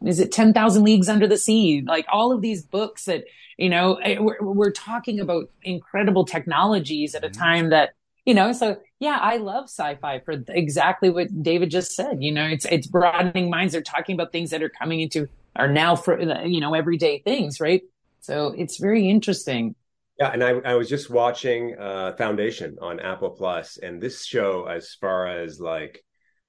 is 0.06 0.20
it 0.20 0.32
10,000 0.32 0.84
Leagues 0.84 1.10
Under 1.10 1.28
the 1.28 1.38
Sea? 1.38 1.84
Like 1.86 2.06
all 2.12 2.32
of 2.32 2.42
these 2.42 2.64
books 2.64 3.06
that 3.06 3.26
you 3.58 3.70
know, 3.70 3.96
eh, 3.96 4.18
we're, 4.20 4.42
we're 4.42 4.72
talking 4.72 5.20
about 5.20 5.50
incredible 5.64 6.26
technologies 6.26 7.16
at 7.16 7.24
a 7.24 7.28
mm-hmm. 7.28 7.42
time 7.42 7.70
that, 7.72 7.92
you 8.26 8.34
know, 8.34 8.54
so 8.54 8.78
yeah, 9.00 9.20
I 9.22 9.38
love 9.38 9.66
sci-fi 9.66 10.20
for 10.20 10.44
exactly 10.50 11.10
what 11.10 11.44
David 11.44 11.70
just 11.70 11.96
said. 11.96 12.18
You 12.22 12.32
know, 12.32 12.46
it's 12.46 12.66
it's 12.66 12.88
broadening 12.88 13.50
minds. 13.50 13.74
They're 13.74 13.82
talking 13.82 14.16
about 14.16 14.32
things 14.32 14.50
that 14.50 14.64
are 14.64 14.70
coming 14.70 15.02
into 15.02 15.28
are 15.56 15.68
now 15.68 15.96
for 15.96 16.20
you 16.46 16.60
know 16.60 16.74
everyday 16.74 17.20
things, 17.20 17.60
right? 17.60 17.82
So 18.20 18.54
it's 18.58 18.78
very 18.78 19.10
interesting. 19.10 19.76
Yeah, 20.20 20.32
and 20.32 20.44
I, 20.44 20.50
I 20.72 20.74
was 20.74 20.90
just 20.90 21.12
watching 21.12 21.78
uh, 21.78 22.14
Foundation 22.18 22.78
on 22.82 23.00
Apple 23.00 23.30
Plus, 23.30 23.78
and 23.78 24.02
this 24.02 24.26
show, 24.26 24.66
as 24.66 24.96
far 24.96 25.28
as 25.28 25.60
like 25.60 26.04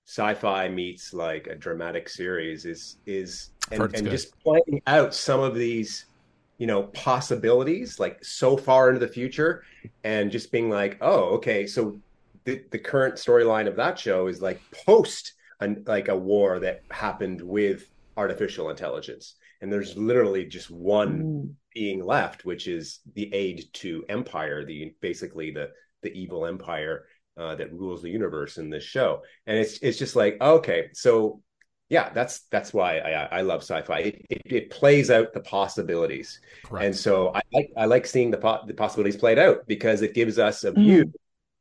sci-fi 0.07 0.69
meets 0.69 1.13
like 1.13 1.49
a 1.49 1.55
dramatic 1.55 2.09
series, 2.09 2.65
is 2.65 2.97
is 3.05 3.51
and, 3.71 3.95
and 3.95 4.09
just 4.09 4.33
pointing 4.43 4.81
out 4.87 5.15
some 5.15 5.41
of 5.41 5.55
these 5.55 6.07
you 6.59 6.67
know 6.67 6.85
possibilities 6.85 7.99
like 7.99 8.23
so 8.25 8.57
far 8.57 8.89
into 8.89 9.01
the 9.01 9.13
future 9.13 9.63
and 10.05 10.31
just 10.31 10.53
being 10.53 10.69
like 10.69 10.99
oh 11.01 11.35
okay 11.37 11.67
so 11.67 11.97
the, 12.45 12.63
the 12.71 12.79
current 12.79 13.15
storyline 13.15 13.67
of 13.67 13.77
that 13.77 13.99
show 13.99 14.27
is 14.27 14.43
like 14.43 14.61
post 14.87 15.35
an, 15.61 15.85
like 15.87 16.09
a 16.09 16.17
war 16.17 16.59
that 16.59 16.83
happened 16.91 17.41
with 17.41 17.89
artificial 18.17 18.71
intelligence 18.71 19.37
and 19.61 19.73
there's 19.73 19.97
literally 19.97 20.45
just 20.45 20.71
one 20.71 21.23
mm. 21.23 21.55
being 21.75 22.05
left 22.05 22.45
which 22.45 22.67
is 22.67 23.01
the 23.15 23.33
aid 23.33 23.65
to 23.73 24.05
empire 24.09 24.65
the 24.65 24.95
basically 25.01 25.51
the 25.51 25.71
the 26.03 26.13
evil 26.13 26.47
empire 26.47 27.07
uh, 27.37 27.55
that 27.55 27.73
rules 27.73 28.03
the 28.03 28.11
universe 28.11 28.59
in 28.59 28.69
this 28.69 28.83
show 28.83 29.23
and 29.47 29.57
it's 29.57 29.79
it's 29.79 29.99
just 29.99 30.17
like 30.17 30.37
okay 30.41 30.89
so 30.93 31.41
yeah, 31.89 32.11
that's 32.11 32.41
that's 32.51 32.75
why 32.75 32.99
I, 32.99 33.39
I 33.39 33.41
love 33.41 33.63
sci-fi. 33.63 33.99
It, 34.01 34.27
it, 34.29 34.43
it 34.45 34.71
plays 34.71 35.11
out 35.11 35.33
the 35.33 35.41
possibilities, 35.41 36.41
Correct. 36.65 36.85
and 36.85 36.97
so 36.97 37.35
I 37.35 37.41
like 37.53 37.71
I 37.77 37.85
like 37.87 38.07
seeing 38.07 38.31
the 38.31 38.37
po- 38.37 38.61
the 38.67 38.75
possibilities 38.75 39.17
played 39.17 39.39
out 39.39 39.67
because 39.67 40.03
it 40.03 40.15
gives 40.15 40.39
us 40.39 40.65
a 40.65 40.73
view 40.73 41.07
mm. 41.07 41.13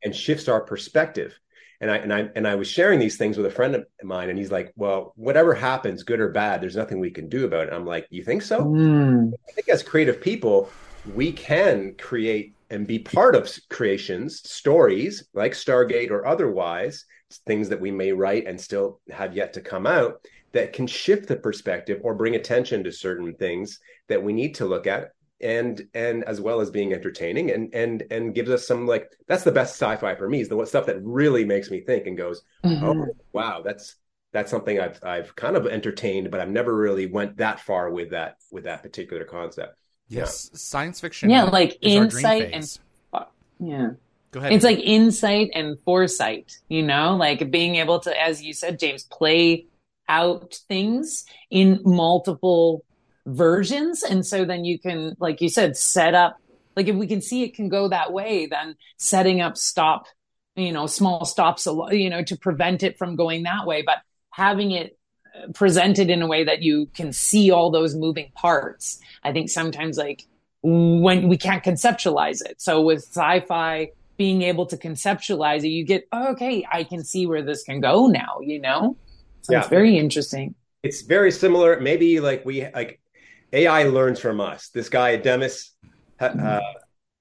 and 0.03 0.15
shifts 0.15 0.49
our 0.49 0.61
perspective. 0.61 1.39
And 1.79 1.89
I 1.89 1.97
and 1.97 2.13
I 2.13 2.29
and 2.35 2.47
I 2.47 2.55
was 2.55 2.67
sharing 2.67 2.99
these 2.99 3.17
things 3.17 3.37
with 3.37 3.45
a 3.45 3.51
friend 3.51 3.75
of 3.75 3.85
mine, 4.03 4.29
and 4.29 4.37
he's 4.37 4.51
like, 4.51 4.73
"Well, 4.75 5.13
whatever 5.15 5.53
happens, 5.53 6.03
good 6.03 6.19
or 6.19 6.29
bad, 6.29 6.59
there's 6.59 6.75
nothing 6.75 6.99
we 6.99 7.11
can 7.11 7.29
do 7.29 7.45
about 7.45 7.67
it." 7.67 7.73
I'm 7.73 7.85
like, 7.85 8.07
"You 8.09 8.23
think 8.23 8.41
so?" 8.41 8.65
Mm. 8.65 9.31
I 9.47 9.51
think 9.53 9.69
as 9.69 9.83
creative 9.83 10.19
people, 10.19 10.69
we 11.15 11.31
can 11.31 11.95
create 11.97 12.55
and 12.69 12.85
be 12.85 12.99
part 12.99 13.35
of 13.35 13.49
creations, 13.69 14.41
stories 14.49 15.29
like 15.33 15.53
Stargate 15.53 16.11
or 16.11 16.25
otherwise 16.25 17.05
things 17.45 17.69
that 17.69 17.81
we 17.81 17.91
may 17.91 18.11
write 18.11 18.47
and 18.47 18.59
still 18.59 18.99
have 19.11 19.35
yet 19.35 19.53
to 19.53 19.61
come 19.61 19.85
out 19.85 20.21
that 20.53 20.73
can 20.73 20.87
shift 20.87 21.27
the 21.27 21.35
perspective 21.35 21.99
or 22.03 22.15
bring 22.15 22.35
attention 22.35 22.83
to 22.83 22.91
certain 22.91 23.33
things 23.33 23.79
that 24.07 24.23
we 24.23 24.33
need 24.33 24.55
to 24.55 24.65
look 24.65 24.87
at 24.87 25.11
and 25.39 25.87
and 25.93 26.23
as 26.23 26.41
well 26.41 26.61
as 26.61 26.71
being 26.71 26.93
entertaining 26.93 27.51
and 27.51 27.73
and 27.75 28.03
and 28.09 28.33
gives 28.33 28.49
us 28.49 28.65
some 28.65 28.87
like 28.87 29.11
that's 29.27 29.43
the 29.43 29.51
best 29.51 29.75
sci-fi 29.75 30.15
for 30.15 30.27
me 30.27 30.41
is 30.41 30.49
the 30.49 30.65
stuff 30.65 30.87
that 30.87 30.99
really 31.03 31.45
makes 31.45 31.69
me 31.69 31.81
think 31.81 32.07
and 32.07 32.17
goes 32.17 32.41
mm-hmm. 32.63 32.83
oh 32.83 33.05
wow 33.33 33.61
that's 33.63 33.97
that's 34.31 34.51
something 34.51 34.79
I've 34.79 34.99
I've 35.03 35.35
kind 35.35 35.55
of 35.55 35.65
entertained 35.67 36.31
but 36.31 36.39
I've 36.39 36.49
never 36.49 36.75
really 36.75 37.05
went 37.07 37.37
that 37.37 37.59
far 37.59 37.89
with 37.89 38.11
that 38.11 38.37
with 38.51 38.65
that 38.65 38.83
particular 38.83 39.23
concept. 39.23 39.77
Yes, 40.09 40.49
yeah. 40.51 40.57
science 40.57 40.99
fiction. 40.99 41.29
Yeah, 41.29 41.43
like 41.45 41.77
insight 41.81 42.51
and 42.53 42.79
yeah. 43.59 43.89
Go 44.31 44.39
ahead. 44.39 44.51
It's 44.51 44.63
like 44.63 44.79
insight 44.79 45.51
and 45.53 45.79
foresight, 45.81 46.57
you 46.67 46.83
know, 46.83 47.15
like 47.15 47.49
being 47.49 47.75
able 47.75 47.99
to, 48.01 48.21
as 48.21 48.43
you 48.43 48.53
said, 48.53 48.79
James, 48.79 49.03
play 49.03 49.67
out 50.09 50.55
things 50.67 51.25
in 51.49 51.81
multiple 51.83 52.83
versions. 53.25 54.03
And 54.03 54.25
so 54.25 54.45
then 54.45 54.65
you 54.65 54.79
can, 54.79 55.15
like 55.19 55.41
you 55.41 55.49
said, 55.49 55.77
set 55.77 56.13
up, 56.13 56.37
like 56.75 56.87
if 56.87 56.95
we 56.95 57.07
can 57.07 57.21
see 57.21 57.43
it 57.43 57.55
can 57.55 57.69
go 57.69 57.87
that 57.89 58.11
way, 58.11 58.45
then 58.45 58.75
setting 58.97 59.41
up 59.41 59.57
stop, 59.57 60.07
you 60.55 60.71
know, 60.71 60.87
small 60.87 61.25
stops, 61.25 61.67
you 61.91 62.09
know, 62.09 62.23
to 62.23 62.37
prevent 62.37 62.83
it 62.83 62.97
from 62.97 63.15
going 63.15 63.43
that 63.43 63.65
way. 63.65 63.81
But 63.81 63.97
having 64.31 64.71
it 64.71 64.97
uh, 65.35 65.51
presented 65.53 66.09
in 66.09 66.21
a 66.21 66.27
way 66.27 66.43
that 66.43 66.61
you 66.61 66.87
can 66.93 67.13
see 67.13 67.51
all 67.51 67.71
those 67.71 67.95
moving 67.95 68.31
parts. 68.35 68.99
I 69.23 69.31
think 69.31 69.49
sometimes 69.49 69.97
like 69.97 70.25
when 70.63 71.27
we 71.27 71.37
can't 71.37 71.63
conceptualize 71.63 72.45
it. 72.45 72.61
So 72.61 72.81
with 72.81 72.99
sci-fi, 72.99 73.91
being 74.17 74.41
able 74.41 74.65
to 74.65 74.77
conceptualize 74.77 75.63
it, 75.63 75.69
you 75.69 75.85
get, 75.85 76.07
oh, 76.11 76.29
okay, 76.29 76.65
I 76.71 76.83
can 76.83 77.03
see 77.03 77.25
where 77.25 77.43
this 77.43 77.63
can 77.63 77.79
go 77.79 78.07
now, 78.07 78.39
you 78.41 78.59
know? 78.59 78.97
So 79.41 79.53
yeah. 79.53 79.59
it's 79.59 79.69
very 79.69 79.97
interesting. 79.97 80.55
It's 80.83 81.01
very 81.01 81.31
similar. 81.31 81.79
Maybe 81.79 82.19
like 82.19 82.45
we, 82.45 82.67
like 82.69 82.99
AI 83.53 83.83
learns 83.83 84.19
from 84.19 84.41
us. 84.41 84.69
This 84.69 84.89
guy, 84.89 85.15
Demis 85.17 85.71
uh, 86.19 86.59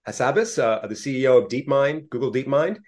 Hassabis, 0.07 0.63
uh, 0.63 0.87
the 0.87 0.95
CEO 0.95 1.43
of 1.43 1.49
DeepMind, 1.49 2.09
Google 2.09 2.33
DeepMind, 2.33 2.79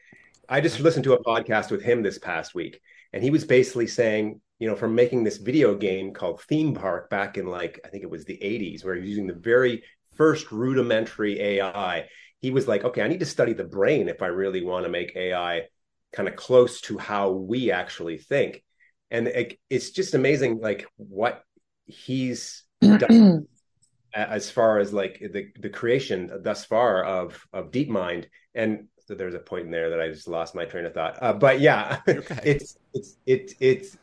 I 0.49 0.61
just 0.61 0.81
listened 0.81 1.05
to 1.05 1.13
a 1.13 1.23
podcast 1.23 1.71
with 1.71 1.83
him 1.83 2.03
this 2.03 2.19
past 2.19 2.55
week. 2.55 2.81
And 3.13 3.23
he 3.23 3.31
was 3.31 3.45
basically 3.45 3.87
saying, 3.87 4.41
you 4.59 4.69
know, 4.69 4.77
from 4.77 4.95
making 4.95 5.25
this 5.25 5.37
video 5.37 5.75
game 5.75 6.13
called 6.13 6.41
Theme 6.43 6.75
Park 6.75 7.11
back 7.11 7.39
in 7.39 7.47
like, 7.47 7.81
I 7.85 7.89
think 7.89 8.03
it 8.03 8.11
was 8.11 8.25
the 8.25 8.39
80s, 8.39 8.85
where 8.85 8.95
he 8.95 9.01
was 9.01 9.11
using 9.11 9.27
the 9.27 9.35
very 9.35 9.83
first 10.17 10.51
rudimentary 10.51 11.41
AI 11.41 12.09
he 12.41 12.51
was 12.51 12.69
like, 12.69 12.85
okay, 12.85 13.03
I 13.03 13.09
need 13.09 13.21
to 13.21 13.27
study 13.27 13.53
the 13.53 13.65
brain 13.65 14.09
if 14.09 14.23
I 14.23 14.27
really 14.27 14.63
want 14.63 14.85
to 14.85 14.91
make 14.91 15.17
AI 15.17 15.65
kind 16.13 16.29
of 16.29 16.37
close 16.37 16.81
to 16.83 16.99
how 16.99 17.31
we 17.31 17.71
actually 17.71 18.19
think. 18.19 18.63
And 19.11 19.27
it, 19.29 19.59
it's 19.69 19.91
just 19.91 20.15
amazing, 20.15 20.61
like 20.61 20.87
what 20.97 21.43
he's 21.87 22.65
done 22.81 23.47
as 24.15 24.51
far 24.51 24.79
as 24.79 24.93
like 24.93 25.19
the 25.21 25.49
the 25.59 25.69
creation 25.69 26.31
thus 26.43 26.65
far 26.65 27.05
of 27.05 27.43
of 27.53 27.71
DeepMind. 27.71 28.27
And 28.55 28.89
so 29.07 29.15
there's 29.15 29.35
a 29.35 29.39
point 29.41 29.67
in 29.67 29.71
there 29.71 29.91
that 29.91 30.01
I 30.01 30.09
just 30.09 30.29
lost 30.29 30.55
my 30.55 30.65
train 30.67 30.85
of 30.85 30.95
thought. 30.95 31.19
Uh, 31.23 31.33
but 31.33 31.61
yeah, 31.61 32.01
okay. 32.07 32.41
it's 32.45 32.79
it's 32.93 33.17
it, 33.27 33.53
it's 33.61 33.97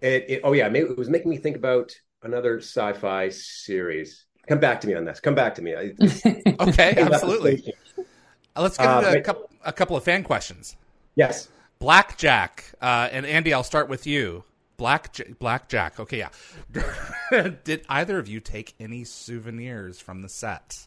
it, 0.00 0.24
it 0.28 0.40
oh 0.44 0.52
yeah, 0.52 0.70
it 0.72 0.96
was 0.96 1.08
making 1.08 1.30
me 1.30 1.38
think 1.38 1.56
about 1.56 1.94
another 2.22 2.58
sci-fi 2.58 3.30
series 3.30 4.26
Come 4.50 4.58
back 4.58 4.80
to 4.80 4.88
me 4.88 4.94
on 4.94 5.04
this. 5.04 5.20
Come 5.20 5.36
back 5.36 5.54
to 5.54 5.62
me. 5.62 5.76
okay, 6.60 6.94
absolutely. 6.96 7.72
Uh, 8.56 8.62
let's 8.62 8.76
get 8.76 8.84
uh, 8.84 9.12
a, 9.16 9.20
couple, 9.20 9.48
a 9.64 9.72
couple 9.72 9.96
of 9.96 10.02
fan 10.02 10.24
questions. 10.24 10.76
Yes. 11.14 11.46
Blackjack 11.78 12.64
uh, 12.82 13.08
and 13.12 13.24
Andee, 13.24 13.52
I'll 13.52 13.62
start 13.62 13.88
with 13.88 14.08
you. 14.08 14.42
Black 14.76 15.16
Blackjack. 15.38 16.00
Okay, 16.00 16.18
yeah. 16.18 16.30
Did 17.62 17.84
either 17.88 18.18
of 18.18 18.26
you 18.26 18.40
take 18.40 18.74
any 18.80 19.04
souvenirs 19.04 20.00
from 20.00 20.22
the 20.22 20.28
set? 20.28 20.84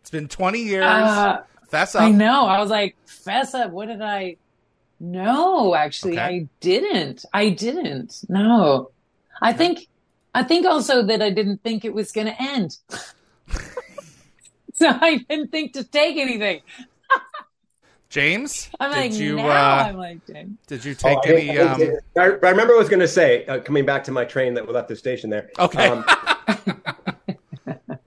It's 0.00 0.08
been 0.08 0.26
20 0.26 0.60
years. 0.60 0.82
Uh, 0.82 1.42
fess 1.68 1.94
up. 1.94 2.04
I 2.04 2.10
know. 2.10 2.46
I 2.46 2.58
was 2.58 2.70
like, 2.70 2.96
fess 3.04 3.52
up. 3.52 3.70
What 3.70 3.88
did 3.88 4.00
I? 4.00 4.36
No, 4.98 5.74
actually, 5.74 6.12
okay. 6.12 6.22
I 6.22 6.48
didn't. 6.60 7.26
I 7.34 7.50
didn't. 7.50 8.24
No. 8.30 8.92
I 9.42 9.52
think 9.52 9.88
I 10.34 10.42
think 10.42 10.66
also 10.66 11.02
that 11.04 11.22
I 11.22 11.30
didn't 11.30 11.62
think 11.62 11.84
it 11.84 11.94
was 11.94 12.10
going 12.10 12.26
to 12.26 12.42
end. 12.42 12.76
so 14.74 14.88
I 14.88 15.24
didn't 15.28 15.52
think 15.52 15.72
to 15.74 15.84
take 15.84 16.16
anything. 16.16 16.60
James, 18.10 18.68
I'm 18.80 18.90
like, 18.90 19.12
you, 19.12 19.36
now 19.36 19.48
uh, 19.48 19.84
I'm 19.88 19.96
like, 19.96 20.26
James. 20.26 20.58
Did 20.66 20.84
you 20.84 20.94
take 20.94 21.18
oh, 21.18 21.32
any? 21.32 21.58
I, 21.58 21.62
um... 21.62 21.80
I, 22.16 22.20
I, 22.20 22.26
remember 22.26 22.74
I 22.74 22.78
was 22.78 22.88
going 22.88 23.00
to 23.00 23.08
say, 23.08 23.46
uh, 23.46 23.60
coming 23.60 23.86
back 23.86 24.04
to 24.04 24.12
my 24.12 24.24
train 24.24 24.54
that 24.54 24.66
we 24.66 24.72
left 24.72 24.88
the 24.88 24.96
station 24.96 25.30
there. 25.30 25.50
Okay. 25.58 25.88
Um, 25.88 26.04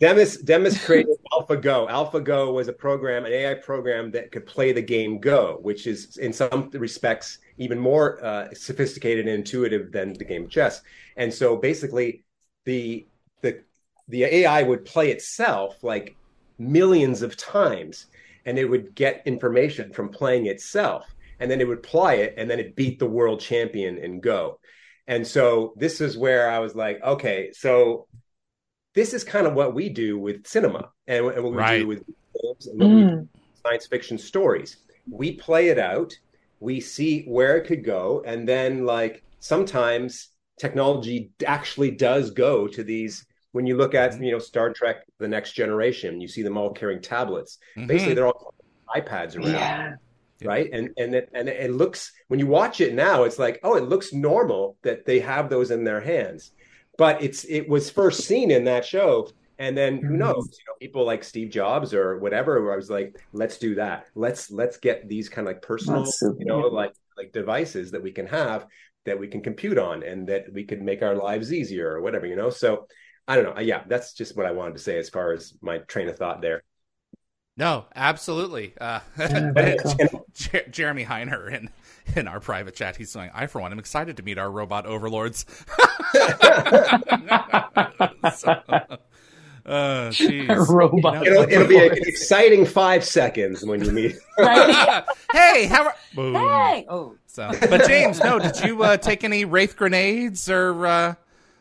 Demis, 0.00 0.36
Demis 0.38 0.84
created 0.84 1.16
AlphaGo. 1.46 1.88
AlphaGo 1.88 2.52
was 2.52 2.68
a 2.68 2.72
program, 2.72 3.24
an 3.24 3.32
AI 3.32 3.54
program 3.54 4.10
that 4.12 4.32
could 4.32 4.46
play 4.46 4.72
the 4.72 4.82
game 4.82 5.18
Go, 5.18 5.58
which 5.62 5.86
is 5.86 6.16
in 6.16 6.32
some 6.32 6.70
respects 6.72 7.38
even 7.58 7.78
more 7.78 8.24
uh, 8.24 8.52
sophisticated 8.52 9.26
and 9.26 9.36
intuitive 9.36 9.92
than 9.92 10.12
the 10.12 10.24
game 10.24 10.44
of 10.44 10.50
chess. 10.50 10.82
And 11.16 11.32
so 11.32 11.56
basically, 11.56 12.24
the 12.64 13.06
the 13.42 13.60
the 14.08 14.24
AI 14.24 14.62
would 14.62 14.84
play 14.84 15.10
itself 15.10 15.82
like 15.82 16.16
millions 16.58 17.22
of 17.22 17.36
times, 17.36 18.06
and 18.44 18.58
it 18.58 18.64
would 18.64 18.94
get 18.94 19.22
information 19.26 19.92
from 19.92 20.08
playing 20.08 20.46
itself, 20.46 21.04
and 21.40 21.50
then 21.50 21.60
it 21.60 21.68
would 21.68 21.82
play 21.82 22.22
it, 22.22 22.34
and 22.36 22.50
then 22.50 22.60
it 22.60 22.76
beat 22.76 22.98
the 22.98 23.06
world 23.06 23.40
champion 23.40 23.98
in 23.98 24.20
Go. 24.20 24.58
And 25.06 25.24
so 25.24 25.72
this 25.76 26.00
is 26.00 26.18
where 26.18 26.50
I 26.50 26.58
was 26.58 26.74
like, 26.74 27.00
okay, 27.02 27.52
so 27.52 28.08
this 28.96 29.12
is 29.14 29.22
kind 29.22 29.46
of 29.46 29.52
what 29.54 29.74
we 29.74 29.88
do 29.90 30.18
with 30.18 30.46
cinema 30.46 30.90
and, 31.06 31.26
and 31.26 31.44
what 31.44 31.52
we 31.52 31.58
Right. 31.58 31.78
do 31.80 31.86
with 31.86 32.02
films 32.40 32.66
and 32.66 32.80
what 32.80 32.88
we 32.88 33.00
do 33.02 33.16
with 33.18 33.28
science 33.64 33.86
fiction 33.86 34.16
stories. 34.18 34.78
We 35.08 35.32
play 35.36 35.68
it 35.68 35.78
out, 35.78 36.12
we 36.60 36.80
see 36.80 37.22
where 37.24 37.56
it 37.58 37.66
could 37.66 37.84
go, 37.84 38.24
and 38.26 38.48
then 38.48 38.84
like 38.86 39.22
sometimes 39.38 40.30
technology 40.58 41.30
actually 41.46 41.90
does 41.92 42.30
go 42.30 42.66
to 42.66 42.82
these. 42.82 43.24
When 43.52 43.66
you 43.66 43.76
look 43.76 43.94
at 43.94 44.20
you 44.20 44.32
know 44.32 44.38
Star 44.38 44.72
Trek: 44.72 44.96
The 45.18 45.28
Next 45.28 45.52
Generation, 45.52 46.20
you 46.22 46.28
see 46.28 46.42
them 46.42 46.56
all 46.56 46.70
carrying 46.72 47.02
tablets. 47.02 47.58
Mhm. 47.76 47.86
Basically, 47.86 48.14
they're 48.14 48.26
all 48.26 48.54
iPads 48.96 49.36
around 49.36 49.52
Yeah. 49.52 49.94
right 50.44 50.68
and 50.72 50.90
and 50.96 51.14
it, 51.14 51.28
and 51.34 51.48
it 51.48 51.72
looks 51.72 52.12
when 52.28 52.38
you 52.38 52.46
watch 52.46 52.80
it 52.80 52.94
now 52.94 53.24
it's 53.24 53.38
like 53.38 53.58
oh 53.64 53.74
it 53.76 53.84
looks 53.92 54.12
normal 54.12 54.76
that 54.82 55.04
they 55.04 55.18
have 55.18 55.48
those 55.50 55.70
in 55.72 55.82
their 55.82 56.00
hands 56.00 56.52
but 56.98 57.22
it's 57.22 57.44
it 57.44 57.68
was 57.68 57.90
first 57.90 58.26
seen 58.26 58.50
in 58.50 58.64
that 58.64 58.84
show 58.84 59.28
and 59.58 59.76
then 59.76 60.02
who 60.02 60.16
Mhm. 60.16 60.18
knows 60.18 60.48
you 60.58 60.64
know 60.68 60.74
people 60.80 61.04
like 61.04 61.24
steve 61.24 61.50
jobs 61.50 61.94
or 61.94 62.18
whatever 62.18 62.62
where 62.62 62.72
i 62.72 62.76
was 62.76 62.90
like 62.90 63.14
let's 63.32 63.58
do 63.58 63.74
that 63.74 64.06
let's 64.14 64.50
let's 64.50 64.76
get 64.78 65.08
these 65.08 65.28
kind 65.28 65.46
of 65.46 65.54
like 65.54 65.62
personal 65.62 66.04
That's 66.04 66.22
you 66.38 66.46
know 66.46 66.60
like 66.60 66.92
like 67.16 67.32
devices 67.32 67.90
that 67.92 68.02
we 68.02 68.12
can 68.12 68.26
have 68.26 68.66
that 69.04 69.18
we 69.18 69.28
can 69.28 69.40
compute 69.42 69.78
on 69.78 70.02
and 70.02 70.28
that 70.28 70.52
we 70.52 70.64
can 70.64 70.84
make 70.84 71.02
our 71.02 71.14
lives 71.16 71.52
easier 71.52 71.90
or 71.94 72.02
whatever 72.02 72.26
you 72.26 72.36
know 72.36 72.50
so 72.50 72.86
i 73.28 73.36
don't 73.36 73.44
know 73.44 73.60
yeah 73.60 73.82
that's 73.88 74.12
just 74.14 74.36
what 74.36 74.46
i 74.46 74.52
wanted 74.52 74.74
to 74.74 74.80
say 74.82 74.98
as 74.98 75.08
far 75.08 75.32
as 75.32 75.54
my 75.62 75.78
train 75.78 76.08
of 76.08 76.16
thought 76.16 76.40
there 76.42 76.62
No, 77.56 77.86
absolutely. 77.94 78.74
Uh, 78.80 79.00
Yeah, 79.28 79.72
cool. 79.82 80.26
Jer- 80.34 80.66
Jeremy 80.70 81.04
Heiner 81.04 81.50
in 81.52 81.70
in 82.16 82.28
our 82.28 82.40
private 82.40 82.74
chat, 82.74 82.96
he's 82.96 83.10
saying, 83.10 83.30
"I 83.34 83.46
for 83.46 83.60
one 83.60 83.72
am 83.72 83.78
excited 83.78 84.16
to 84.18 84.22
meet 84.22 84.38
our 84.38 84.50
robot 84.50 84.86
overlords." 84.86 85.44
so, 88.34 88.50
uh, 88.52 90.10
jeez. 90.10 90.68
Robot. 90.68 91.24
You 91.24 91.30
know- 91.34 91.42
it'll, 91.42 91.52
it'll 91.52 91.68
be 91.68 91.78
an 91.86 91.92
exciting 91.92 92.64
five 92.66 93.04
seconds 93.04 93.64
when 93.64 93.84
you 93.84 93.90
meet 93.92 94.16
Right? 94.38 95.04
hey, 95.32 95.66
how 95.66 95.84
are 95.86 95.94
boom. 96.14 96.34
hey. 96.34 96.86
Oh. 96.88 97.14
So, 97.26 97.50
but 97.68 97.86
James, 97.86 98.18
no, 98.20 98.38
did 98.38 98.60
you 98.60 98.82
uh, 98.82 98.96
take 98.96 99.22
any 99.22 99.44
wraith 99.44 99.76
grenades 99.76 100.48
or 100.48 100.86
uh, 100.86 101.14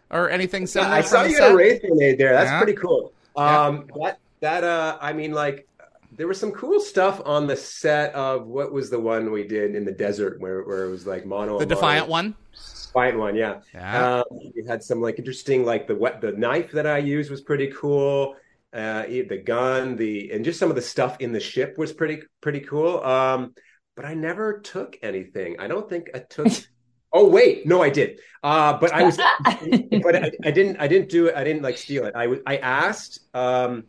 or 0.09 0.29
anything 0.29 0.67
similar? 0.67 0.93
I 0.93 1.01
saw 1.01 1.23
you 1.23 1.35
set? 1.35 1.43
had 1.43 1.51
a 1.51 1.55
wraith 1.55 1.81
grenade 1.81 2.17
there. 2.17 2.31
That's 2.33 2.49
Yeah. 2.49 2.57
pretty 2.63 2.79
cool. 2.79 3.11
Yeah. 3.35 3.65
Um, 3.65 3.89
that 4.01 4.19
that 4.39 4.63
uh, 4.63 4.97
I 5.01 5.11
mean, 5.11 5.33
like, 5.33 5.67
there 6.17 6.27
was 6.27 6.39
some 6.39 6.51
cool 6.51 6.79
stuff 6.79 7.21
on 7.25 7.47
the 7.47 7.55
set 7.55 8.13
of 8.13 8.47
what 8.47 8.71
was 8.71 8.89
the 8.89 8.99
one 8.99 9.31
we 9.31 9.45
did 9.45 9.75
in 9.75 9.85
the 9.85 9.91
desert 9.91 10.39
where 10.39 10.63
where 10.63 10.85
it 10.85 10.89
was 10.89 11.05
like 11.05 11.25
mono. 11.25 11.59
The 11.59 11.65
a 11.65 11.67
mono- 11.67 11.75
Defiant 11.75 12.07
one. 12.07 12.35
Defiant 12.53 13.19
one, 13.19 13.35
yeah. 13.35 13.61
Yeah. 13.73 14.17
Um, 14.17 14.23
we 14.55 14.63
had 14.67 14.83
some 14.83 15.01
like 15.01 15.19
interesting, 15.19 15.65
like 15.65 15.87
the 15.87 15.95
wet 15.95 16.21
the 16.21 16.31
knife 16.31 16.71
that 16.71 16.87
I 16.87 16.99
used 16.99 17.29
was 17.29 17.41
pretty 17.41 17.67
cool. 17.67 18.35
Uh, 18.73 19.03
the 19.03 19.41
gun, 19.43 19.95
the 19.95 20.31
and 20.31 20.43
just 20.43 20.59
some 20.59 20.69
of 20.69 20.75
the 20.75 20.81
stuff 20.81 21.17
in 21.19 21.31
the 21.31 21.39
ship 21.39 21.77
was 21.77 21.93
pretty 21.93 22.21
pretty 22.41 22.61
cool. 22.61 23.03
Um, 23.03 23.53
but 23.95 24.05
I 24.05 24.13
never 24.13 24.59
took 24.59 24.97
anything. 25.01 25.57
I 25.59 25.67
don't 25.67 25.89
think 25.89 26.09
I 26.13 26.19
took. 26.19 26.47
oh 27.13 27.27
wait, 27.29 27.65
no, 27.65 27.81
I 27.81 27.89
did. 27.89 28.19
Uh, 28.43 28.77
but 28.77 28.91
I 28.93 29.03
was, 29.03 29.17
but 30.03 30.15
I, 30.15 30.31
I 30.43 30.51
didn't. 30.51 30.77
I 30.77 30.87
didn't 30.87 31.09
do 31.09 31.27
it. 31.27 31.35
I 31.35 31.43
didn't 31.43 31.61
like 31.61 31.77
steal 31.77 32.05
it. 32.05 32.13
I. 32.15 32.35
I 32.45 32.57
asked 32.57 33.19
um, 33.33 33.85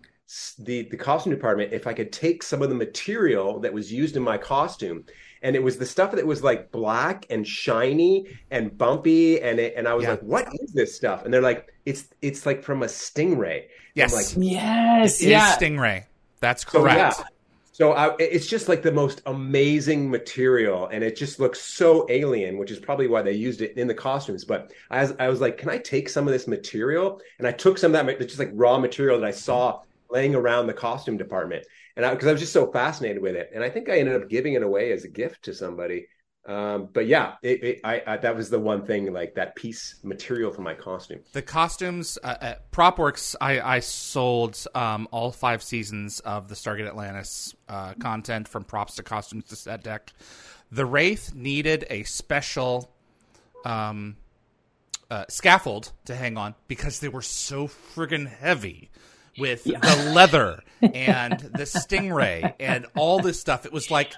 the 0.58 0.82
the 0.90 0.96
costume 0.96 1.32
department 1.32 1.72
if 1.72 1.86
I 1.86 1.92
could 1.92 2.12
take 2.12 2.42
some 2.42 2.62
of 2.62 2.68
the 2.68 2.74
material 2.74 3.60
that 3.60 3.72
was 3.72 3.92
used 3.92 4.16
in 4.16 4.22
my 4.22 4.36
costume, 4.38 5.04
and 5.42 5.54
it 5.54 5.62
was 5.62 5.78
the 5.78 5.86
stuff 5.86 6.12
that 6.12 6.26
was 6.26 6.42
like 6.42 6.72
black 6.72 7.26
and 7.30 7.46
shiny 7.46 8.26
and 8.50 8.76
bumpy, 8.76 9.40
and 9.40 9.60
it, 9.60 9.74
and 9.76 9.86
I 9.86 9.94
was 9.94 10.04
Yeah. 10.04 10.10
like, 10.12 10.22
"What 10.22 10.48
is 10.60 10.72
this 10.72 10.94
stuff?" 10.96 11.24
And 11.24 11.32
they're 11.32 11.40
like, 11.42 11.72
"It's 11.84 12.06
it's 12.22 12.44
like 12.44 12.62
from 12.64 12.82
a 12.82 12.86
stingray." 12.86 13.66
Yes. 13.94 14.12
Like, 14.12 14.44
yes. 14.44 15.20
It 15.20 15.26
is 15.26 15.30
yeah. 15.30 15.56
Stingray. 15.56 16.04
That's 16.40 16.62
so 16.70 16.80
correct. 16.80 17.18
yeah. 17.18 17.24
So 17.72 17.92
I, 17.92 18.16
it's 18.18 18.46
just 18.46 18.68
like 18.70 18.82
the 18.82 18.90
most 18.90 19.20
amazing 19.26 20.10
material, 20.10 20.86
and 20.88 21.04
it 21.04 21.14
just 21.14 21.38
looks 21.38 21.60
so 21.60 22.06
alien, 22.08 22.56
which 22.56 22.70
is 22.70 22.78
probably 22.78 23.06
why 23.06 23.20
they 23.20 23.32
used 23.32 23.60
it 23.60 23.76
in 23.76 23.86
the 23.86 23.94
costumes. 23.94 24.44
But 24.46 24.72
I 24.90 25.02
was, 25.02 25.14
I 25.18 25.28
was 25.28 25.40
like, 25.42 25.58
can 25.58 25.68
I 25.68 25.76
take 25.76 26.08
some 26.08 26.26
of 26.26 26.32
this 26.32 26.48
material? 26.48 27.20
And 27.38 27.46
I 27.46 27.52
took 27.52 27.76
some 27.76 27.94
of 27.94 28.06
that, 28.06 28.18
just 28.20 28.38
like 28.38 28.50
raw 28.54 28.78
material 28.78 29.20
that 29.20 29.26
I 29.26 29.30
saw 29.30 29.82
laying 30.10 30.34
around 30.34 30.66
the 30.66 30.74
costume 30.74 31.16
department, 31.16 31.66
and 31.96 32.08
because 32.10 32.28
I, 32.28 32.32
was 32.32 32.40
just 32.40 32.52
so 32.52 32.70
fascinated 32.70 33.22
with 33.22 33.36
it, 33.36 33.50
and 33.54 33.62
I 33.62 33.70
think 33.70 33.88
I 33.88 33.98
ended 33.98 34.20
up 34.20 34.28
giving 34.28 34.54
it 34.54 34.62
away 34.62 34.92
as 34.92 35.04
a 35.04 35.08
gift 35.08 35.44
to 35.44 35.54
somebody. 35.54 36.06
Um, 36.46 36.88
but 36.92 37.06
yeah, 37.08 37.34
it, 37.42 37.64
it, 37.64 37.80
I, 37.82 38.02
I, 38.06 38.16
that 38.18 38.36
was 38.36 38.50
the 38.50 38.60
one 38.60 38.86
thing, 38.86 39.12
like 39.12 39.34
that 39.34 39.56
piece 39.56 39.96
material 40.04 40.52
for 40.52 40.62
my 40.62 40.74
costume. 40.74 41.20
The 41.32 41.42
costumes, 41.42 42.18
uh, 42.22 42.36
at 42.40 42.70
PropWorks, 42.70 43.34
I, 43.40 43.60
I 43.60 43.80
sold 43.80 44.64
um, 44.74 45.08
all 45.10 45.32
five 45.32 45.60
seasons 45.62 46.20
of 46.20 46.48
the 46.48 46.54
Stargate 46.54 46.86
Atlantis 46.86 47.54
uh, 47.68 47.94
content 47.94 48.46
from 48.46 48.62
props 48.62 48.94
to 48.94 49.02
costumes 49.02 49.46
to 49.46 49.56
set 49.56 49.82
deck. 49.82 50.12
The 50.70 50.86
Wraith 50.86 51.34
needed 51.34 51.84
a 51.90 52.04
special 52.04 52.92
um, 53.64 54.16
uh, 55.10 55.24
scaffold 55.28 55.92
to 56.04 56.14
hang 56.14 56.36
on 56.36 56.54
because 56.68 57.00
they 57.00 57.08
were 57.08 57.22
so 57.22 57.66
friggin' 57.66 58.28
heavy 58.28 58.90
with 59.38 59.64
the 59.64 60.10
leather 60.14 60.62
and 60.82 61.38
the 61.40 61.64
stingray 61.64 62.54
and 62.60 62.86
all 62.96 63.20
this 63.20 63.40
stuff. 63.40 63.66
It 63.66 63.72
was 63.72 63.90
like, 63.90 64.12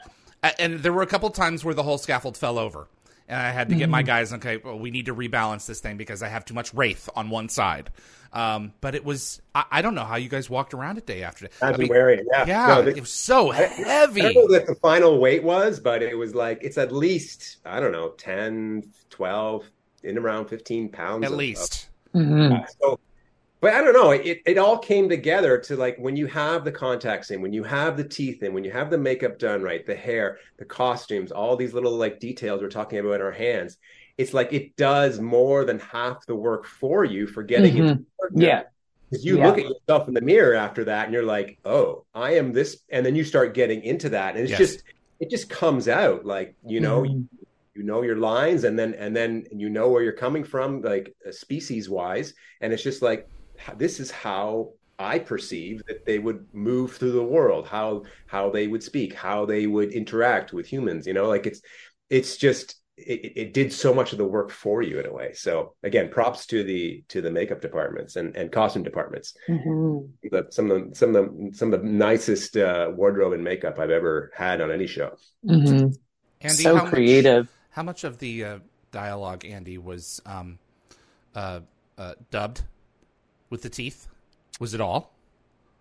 and 0.59 0.81
there 0.81 0.93
were 0.93 1.03
a 1.03 1.07
couple 1.07 1.31
times 1.31 1.65
where 1.65 1.75
the 1.75 1.83
whole 1.83 1.99
scaffold 1.99 2.37
fell 2.37 2.59
over. 2.59 2.89
And 3.31 3.39
I 3.39 3.51
had 3.51 3.69
to 3.69 3.75
get 3.75 3.91
my 3.91 4.03
guys, 4.03 4.33
okay, 4.33 4.57
well, 4.57 4.79
we 4.79 4.91
need 4.91 5.05
to 5.07 5.15
rebalance 5.15 5.67
this 5.67 5.81
thing 5.81 5.99
because 5.99 6.23
I 6.23 6.29
have 6.29 6.47
too 6.47 6.55
much 6.55 6.73
wraith 6.73 7.11
on 7.15 7.29
one 7.29 7.51
side. 7.51 7.91
Um, 8.33 8.73
but 8.81 8.95
it 8.95 9.05
was, 9.05 9.43
I, 9.55 9.65
I 9.71 9.83
don't 9.83 9.95
know 9.95 10.05
how 10.05 10.17
you 10.17 10.31
guys 10.31 10.49
walked 10.49 10.73
around 10.73 10.97
it 10.97 11.05
day 11.07 11.23
after 11.23 11.47
day. 11.47 11.53
I've 11.61 11.69
I 11.69 11.73
been 11.73 11.81
mean, 11.83 11.89
wearing 11.91 12.19
it. 12.21 12.27
Yeah, 12.33 12.45
yeah, 12.47 12.67
No, 12.69 12.83
the- 12.83 12.91
it 12.97 13.01
was 13.01 13.13
so 13.13 13.51
heavy. 13.51 14.23
I 14.23 14.33
don't 14.33 14.51
know 14.51 14.59
what 14.59 14.67
the 14.67 14.75
final 14.77 15.19
weight 15.19 15.43
was, 15.43 15.79
but 15.79 16.03
it 16.03 16.17
was 16.17 16.35
like 16.35 16.61
it's 16.63 16.79
at 16.79 16.91
least 16.91 17.59
I 17.67 17.81
don't 17.81 17.93
know 17.93 18.11
10, 18.11 18.91
12, 19.11 19.71
in 20.05 20.17
around 20.17 20.47
fifteen 20.49 20.89
pounds 20.89 21.25
At 21.27 21.33
of- 21.33 21.37
least. 21.39 21.89
Mhm. 22.15 22.63
of- 22.63 22.71
so, 22.81 23.01
but 23.61 23.75
I 23.75 23.83
don't 23.83 23.93
know. 23.95 24.11
It 24.13 24.41
it 24.47 24.59
all 24.59 24.79
came 24.79 25.09
together 25.09 25.59
to 25.59 25.77
like 25.77 25.97
when 25.99 26.17
you 26.17 26.27
have 26.27 26.65
the 26.65 26.73
contacts 26.73 27.31
in, 27.31 27.41
when 27.43 27.53
you 27.53 27.65
have 27.65 27.97
the 27.97 28.05
teeth 28.05 28.43
in, 28.43 28.53
when 28.53 28.65
you 28.65 28.71
have 28.71 28.91
the 28.91 28.99
makeup 28.99 29.39
done 29.39 29.63
right, 29.63 29.85
the 29.87 29.95
hair, 29.97 30.39
the 30.59 30.65
costumes, 30.65 31.33
all 31.33 31.57
these 31.57 31.75
little 31.75 31.93
like 31.97 32.21
details 32.21 32.61
we're 32.63 32.69
talking 32.69 32.99
about 32.99 33.15
in 33.15 33.23
our 33.23 33.33
hands. 33.33 33.79
It's 34.17 34.35
like 34.35 34.53
it 34.53 34.77
does 34.77 35.21
more 35.21 35.65
than 35.65 35.79
half 35.79 36.27
the 36.27 36.35
work 36.35 36.67
for 36.67 37.05
you 37.05 37.27
for 37.27 37.43
getting 37.43 37.75
Mhm. 37.77 37.91
into 37.91 38.05
work. 38.19 38.33
Yeah. 38.35 38.63
Because 39.11 39.25
you 39.25 39.39
Yeah. 39.39 39.47
look 39.47 39.59
at 39.59 39.65
yourself 39.65 40.09
in 40.09 40.15
the 40.15 40.21
mirror 40.21 40.55
after 40.55 40.85
that 40.85 41.05
and 41.07 41.15
you're 41.15 41.23
like, 41.23 41.59
oh, 41.65 42.05
I 42.15 42.33
am 42.35 42.53
this. 42.53 42.81
And 42.91 43.07
then 43.07 43.15
you 43.17 43.25
start 43.25 43.55
getting 43.55 43.83
into 43.83 44.09
that. 44.11 44.35
And 44.35 44.43
it's 44.43 44.51
Yes. 44.51 44.59
just, 44.59 44.83
it 45.21 45.31
just 45.31 45.49
comes 45.49 45.89
out 45.89 46.27
like, 46.27 46.55
you 46.67 46.81
know, 46.81 47.03
Mhm. 47.03 47.27
you 47.75 47.83
know 47.85 48.03
your 48.03 48.17
lines 48.17 48.65
and 48.65 48.77
then, 48.79 48.95
and 48.95 49.17
then 49.17 49.47
you 49.53 49.69
know 49.71 49.89
where 49.89 50.03
you're 50.03 50.13
coming 50.13 50.43
from, 50.45 50.83
like 50.83 51.15
species 51.31 51.89
wise. 51.89 52.35
And 52.61 52.73
it's 52.73 52.83
just 52.83 53.03
like, 53.03 53.21
h- 53.21 53.27
this 53.77 54.01
is 54.01 54.11
how 54.11 54.73
I 54.99 55.19
perceive 55.19 55.83
that 55.87 56.05
they 56.07 56.19
would 56.19 56.47
move 56.53 56.97
through 56.97 57.13
the 57.13 57.23
world, 57.23 57.69
how, 57.69 58.03
how 58.27 58.51
they 58.51 58.67
would 58.67 58.83
speak, 58.83 59.15
how 59.15 59.47
they 59.47 59.67
would 59.67 59.93
interact 59.93 60.53
with 60.53 60.67
humans, 60.67 61.07
you 61.07 61.13
know, 61.15 61.29
like 61.29 61.47
it's, 61.47 61.61
it's 62.11 62.37
just, 62.37 62.77
it, 62.97 63.33
it 63.37 63.55
did 63.55 63.73
so 63.73 63.95
much 63.95 64.11
of 64.11 64.19
the 64.19 64.25
work 64.25 64.51
for 64.51 64.83
you 64.83 64.99
in 64.99 65.07
a 65.07 65.13
way. 65.13 65.33
So 65.33 65.75
again, 65.85 66.09
props 66.11 66.47
to 66.47 66.65
the 66.65 67.05
to 67.09 67.21
the 67.21 67.31
makeup 67.31 67.61
departments 67.61 68.17
and, 68.17 68.35
and 68.37 68.51
costume 68.51 68.83
departments 68.83 69.35
Mhm. 69.49 70.09
the, 70.33 70.47
some 70.51 70.69
of 70.73 70.91
the, 70.91 70.97
some 70.97 71.15
of 71.15 71.25
the 71.27 71.51
some 71.57 71.73
of 71.73 71.81
the 71.83 71.87
nicest 71.89 72.57
uh, 72.57 72.91
wardrobe 72.93 73.35
and 73.35 73.45
makeup 73.45 73.79
I've 73.79 73.91
ever 73.93 74.33
had 74.35 74.61
on 74.61 74.73
any 74.73 74.89
show. 74.89 75.17
Mm-hmm. 75.47 75.91
Andee, 76.45 76.51
so 76.63 76.75
how 76.77 76.83
much- 76.83 76.93
creative. 76.93 77.49
How 77.71 77.85
much 77.85 78.03
of 78.03 78.19
the 78.19 78.45
uh, 78.45 78.59
dialogue, 78.91 79.45
Andee, 79.45 79.79
was 79.81 80.21
um, 80.27 80.59
uh, 81.37 81.61
uh, 81.97 82.15
dubbed 82.33 82.63
with 83.51 83.63
the 83.63 83.71
teeth? 83.71 84.09
Was 84.61 84.75
it 84.75 84.81
all? 84.81 85.13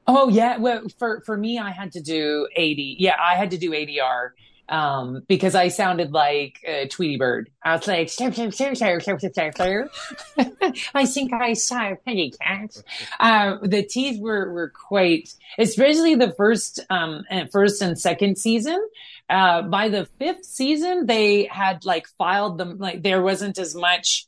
Oh 0.06 0.30
yeah, 0.30 0.58
well 0.58 0.84
for 0.98 1.22
for 1.22 1.36
me 1.36 1.60
I 1.60 1.72
had 1.72 1.92
to 1.94 2.02
do 2.02 2.48
ADR. 2.58 2.96
Yeah, 2.98 3.16
I 3.22 3.36
had 3.36 3.52
to 3.52 3.58
do 3.58 3.72
ADR 3.72 4.32
um, 4.70 5.24
because 5.28 5.56
I 5.56 5.70
sounded 5.70 6.12
like 6.12 6.60
uh, 6.68 6.86
Tweety 6.90 7.18
Bird. 7.18 7.50
I 7.64 7.76
was 7.76 7.88
like, 7.88 8.10
sir, 8.10 8.32
sir, 8.32 8.52
sir, 8.52 8.76
sir, 8.76 9.00
sir, 9.00 9.30
sir, 9.34 9.52
sir. 9.56 9.90
I 10.94 11.06
think 11.06 11.34
I 11.34 11.54
saw 11.54 11.92
a 11.92 11.96
penny 11.96 12.32
cat. 12.32 12.82
Uh, 13.20 13.58
the 13.62 13.84
teeth 13.84 14.20
were, 14.22 14.52
were 14.52 14.70
quite, 14.70 15.34
especially 15.58 16.16
the 16.16 16.32
first, 16.34 16.80
um, 16.90 17.24
first 17.52 17.82
and 17.82 17.98
second 17.98 18.38
season. 18.38 18.88
Uh, 19.30 19.62
by 19.62 19.90
the 19.90 20.06
fifth 20.20 20.46
season, 20.46 21.06
they 21.06 21.46
had 21.46 21.86
like 21.86 22.08
filed 22.18 22.58
them, 22.58 22.78
like 22.78 23.04
there 23.04 23.22
wasn't 23.22 23.58
as 23.58 23.76
much. 23.76 24.27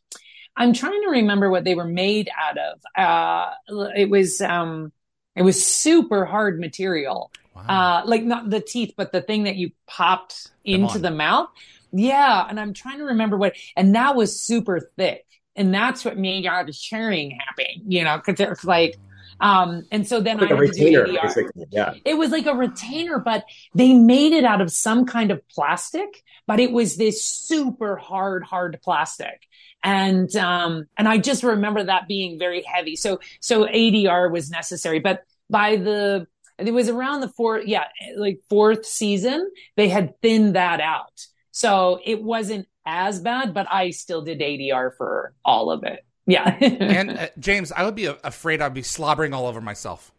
I'm 0.59 0.73
trying 0.73 1.01
to 1.01 1.09
remember 1.09 1.49
what 1.49 1.63
they 1.63 1.73
were 1.73 1.85
made 1.85 2.29
out 2.37 2.57
of. 2.57 2.79
Uh, 2.95 3.89
it 3.95 4.09
was, 4.09 4.41
um, 4.41 4.91
it 5.35 5.41
was 5.41 5.65
super 5.65 6.25
hard 6.25 6.59
material. 6.59 7.31
Wow. 7.55 7.63
Uh, 7.63 8.01
like 8.05 8.23
not 8.23 8.49
the 8.49 8.59
teeth, 8.59 8.93
but 8.95 9.11
the 9.11 9.21
thing 9.21 9.45
that 9.45 9.55
you 9.55 9.71
popped 9.87 10.51
into 10.63 10.99
the 10.99 11.11
mouth. 11.11 11.49
Yeah. 11.91 12.45
And 12.47 12.59
I'm 12.59 12.73
trying 12.73 12.99
to 12.99 13.05
remember 13.05 13.37
what, 13.37 13.55
and 13.75 13.95
that 13.95 14.15
was 14.15 14.39
super 14.39 14.91
thick. 14.97 15.25
And 15.55 15.73
that's 15.73 16.05
what 16.05 16.17
made 16.17 16.45
all 16.45 16.63
the 16.63 16.73
sharing 16.73 17.31
happen, 17.31 17.83
you 17.87 18.03
know, 18.03 18.19
cause 18.19 18.39
it's 18.39 18.63
like, 18.63 18.97
um, 19.39 19.85
and 19.91 20.07
so 20.07 20.19
then 20.19 20.37
like 20.37 20.51
I 20.51 20.55
had 20.55 20.59
retainer, 20.59 21.05
to 21.05 21.11
do 21.11 21.17
ADR. 21.17 21.67
Yeah. 21.71 21.93
It 22.05 22.15
was 22.15 22.31
like 22.31 22.45
a 22.45 22.53
retainer, 22.53 23.19
but 23.19 23.45
they 23.73 23.93
made 23.93 24.33
it 24.33 24.43
out 24.43 24.61
of 24.61 24.71
some 24.71 25.05
kind 25.05 25.31
of 25.31 25.47
plastic, 25.49 26.23
but 26.47 26.59
it 26.59 26.71
was 26.71 26.97
this 26.97 27.23
super 27.23 27.95
hard, 27.95 28.43
hard 28.43 28.79
plastic. 28.83 29.47
And, 29.83 30.33
um, 30.35 30.85
and 30.97 31.07
I 31.07 31.17
just 31.19 31.43
remember 31.43 31.83
that 31.83 32.07
being 32.07 32.37
very 32.37 32.63
heavy. 32.63 32.95
So, 32.95 33.19
so 33.39 33.65
ADR 33.65 34.31
was 34.31 34.49
necessary, 34.49 34.99
but 34.99 35.23
by 35.49 35.77
the 35.77 36.27
it 36.57 36.73
was 36.73 36.89
around 36.89 37.21
the 37.21 37.29
fourth, 37.29 37.65
yeah, 37.67 37.85
like 38.17 38.41
fourth 38.49 38.85
season, 38.85 39.49
they 39.77 39.87
had 39.87 40.19
thinned 40.21 40.55
that 40.55 40.81
out. 40.81 41.25
So 41.51 41.99
it 42.05 42.21
wasn't 42.21 42.67
as 42.85 43.19
bad, 43.19 43.53
but 43.53 43.67
I 43.71 43.91
still 43.91 44.21
did 44.21 44.39
ADR 44.39 44.95
for 44.97 45.33
all 45.45 45.71
of 45.71 45.83
it. 45.83 46.05
Yeah. 46.29 46.55
and 46.61 47.11
uh, 47.11 47.27
James, 47.39 47.71
I 47.71 47.83
would 47.83 47.95
be 47.95 48.05
afraid 48.05 48.61
I'd 48.61 48.73
be 48.73 48.83
slobbering 48.83 49.33
all 49.33 49.47
over 49.47 49.61
myself 49.61 50.11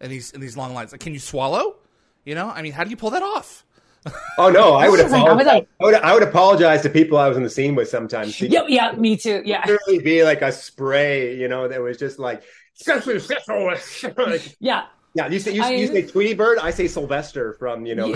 in 0.00 0.10
these 0.10 0.30
in 0.30 0.40
these 0.40 0.56
long 0.56 0.74
lines. 0.74 0.92
Like, 0.92 1.00
can 1.00 1.12
you 1.12 1.18
swallow? 1.18 1.76
You 2.24 2.34
know, 2.34 2.48
I 2.48 2.62
mean, 2.62 2.72
how 2.72 2.84
do 2.84 2.90
you 2.90 2.96
pull 2.96 3.10
that 3.10 3.22
off? 3.22 3.64
Oh 4.38 4.48
no, 4.50 4.74
I 4.74 4.88
would, 4.88 5.00
apologize. 5.00 5.46
Like, 5.46 5.68
I 5.80 5.84
would 5.84 5.94
I 5.94 6.14
would 6.14 6.22
apologize 6.22 6.82
to 6.82 6.88
people 6.88 7.18
I 7.18 7.28
was 7.28 7.36
in 7.36 7.42
the 7.42 7.50
scene 7.50 7.74
with 7.74 7.88
sometimes. 7.88 8.40
Yeah, 8.40 8.64
yeah, 8.68 8.92
me 8.92 9.16
too. 9.16 9.42
Yeah, 9.44 9.66
really 9.66 9.98
be 9.98 10.22
like 10.22 10.40
a 10.40 10.52
spray, 10.52 11.36
you 11.36 11.48
know, 11.48 11.68
that 11.68 11.82
was 11.82 11.98
just 11.98 12.18
like 12.18 12.42
yeah, 14.60 14.86
yeah, 15.14 15.28
you 15.28 15.40
say 15.40 15.52
you, 15.52 15.62
I, 15.62 15.70
you 15.70 15.88
say 15.88 16.06
Tweety 16.06 16.34
Bird. 16.34 16.58
I 16.58 16.70
say 16.70 16.86
Sylvester 16.86 17.54
from 17.54 17.84
you 17.84 17.96
know. 17.96 18.14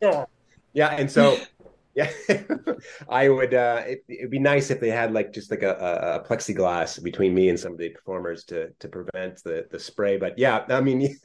yeah. 0.00 0.24
yeah, 0.72 0.88
and 0.88 1.10
so 1.10 1.38
yeah, 1.94 2.10
I 3.08 3.28
would. 3.28 3.54
uh 3.54 3.82
it, 3.86 4.04
would 4.22 4.30
be 4.30 4.38
nice 4.38 4.70
if 4.70 4.80
they 4.80 4.90
had 4.90 5.12
like 5.12 5.32
just 5.32 5.50
like 5.50 5.62
a, 5.62 6.22
a, 6.24 6.28
plexiglass 6.28 7.02
between 7.02 7.34
me 7.34 7.48
and 7.48 7.58
some 7.58 7.72
of 7.72 7.78
the 7.78 7.90
performers 7.90 8.44
to 8.44 8.70
to 8.78 8.88
prevent 8.88 9.42
the 9.44 9.66
the 9.70 9.78
spray. 9.78 10.16
But 10.16 10.38
yeah, 10.38 10.64
I 10.68 10.80
mean, 10.80 11.00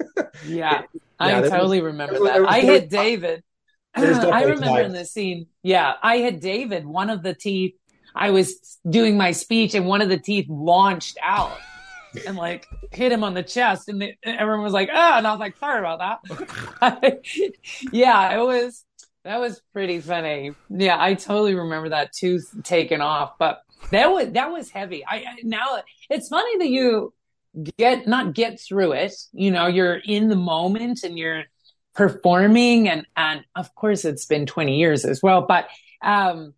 yeah, 0.46 0.82
it, 0.82 1.02
I 1.20 1.42
totally 1.42 1.82
was, 1.82 1.92
remember 1.92 2.20
that. 2.20 2.46
I 2.48 2.60
hit 2.62 2.90
David. 2.90 3.44
I 3.96 4.44
remember 4.44 4.82
in 4.82 4.92
the 4.92 5.06
scene. 5.06 5.48
Yeah, 5.64 5.94
I 6.04 6.18
hit 6.18 6.42
David. 6.42 6.86
One 6.86 7.10
of 7.10 7.24
the 7.24 7.34
teeth. 7.34 7.76
I 8.14 8.32
was 8.32 8.80
doing 8.90 9.16
my 9.16 9.32
speech, 9.32 9.74
and 9.76 9.86
one 9.86 10.02
of 10.02 10.10
the 10.10 10.18
teeth 10.18 10.48
launched 10.50 11.18
out 11.22 11.58
and 12.26 12.36
like 12.36 12.66
hit 12.92 13.12
him 13.12 13.24
on 13.24 13.34
the 13.34 13.44
chest 13.44 13.90
and 13.90 14.02
the, 14.02 14.14
everyone 14.24 14.64
was 14.64 14.74
like 14.74 14.90
ah 14.92 15.18
and 15.18 15.28
i 15.28 15.32
was 15.32 15.40
like 15.40 15.56
sorry 15.58 15.80
about 15.80 16.00
that 16.80 17.22
yeah 17.92 18.40
it 18.40 18.44
was 18.44 18.86
that 19.28 19.40
was 19.40 19.62
pretty 19.74 20.00
funny 20.00 20.52
yeah 20.70 20.98
i 21.00 21.14
totally 21.14 21.54
remember 21.54 21.90
that 21.90 22.14
tooth 22.14 22.50
taken 22.64 23.02
off 23.02 23.38
but 23.38 23.62
that 23.92 24.08
was 24.08 24.32
that 24.32 24.52
was 24.52 24.70
heavy 24.70 25.06
i, 25.06 25.18
I 25.18 25.36
now 25.44 25.82
it's 26.10 26.30
funny 26.30 26.58
that 26.60 26.70
you 26.70 27.14
get 27.78 28.08
not 28.08 28.34
get 28.34 28.60
through 28.60 28.94
it 28.94 29.14
you 29.34 29.52
know 29.52 29.68
you're 29.68 29.98
in 29.98 30.30
the 30.30 30.36
moment 30.36 31.04
and 31.04 31.18
you're 31.18 31.44
performing 31.94 32.88
and 32.88 33.06
and 33.18 33.44
of 33.56 33.74
course 33.76 34.06
it's 34.06 34.26
been 34.26 34.46
20 34.46 34.78
years 34.78 35.04
as 35.04 35.22
well 35.22 35.42
but 35.42 35.68
um 36.02 36.54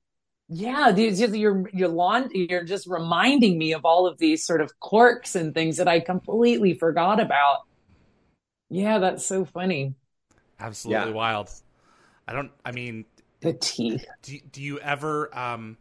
yeah, 0.52 0.90
you're 0.90 1.70
you're 1.72 1.88
lawn, 1.88 2.30
you're 2.34 2.64
just 2.64 2.88
reminding 2.88 3.60
me 3.60 3.74
of 3.74 3.86
all 3.86 4.08
of 4.08 4.18
these 4.18 4.44
sort 4.44 4.62
of 4.62 4.80
quirks 4.80 5.36
and 5.36 5.54
things 5.54 5.78
that 5.78 5.88
I 5.88 6.00
completely 6.00 6.74
forgot 6.74 7.20
about. 7.20 7.60
Yeah, 8.68 8.98
that's 8.98 9.24
so 9.24 9.46
funny. 9.46 9.94
Absolutely 10.60 11.10
yeah. 11.10 11.16
wild. 11.16 11.52
I 12.30 12.34
don't. 12.34 12.52
I 12.64 12.72
mean, 12.72 13.06
the 13.40 13.54
teeth. 13.54 14.06
Do, 14.22 14.38
do 14.52 14.62
you 14.62 14.80
ever? 14.80 15.36
Um, 15.36 15.78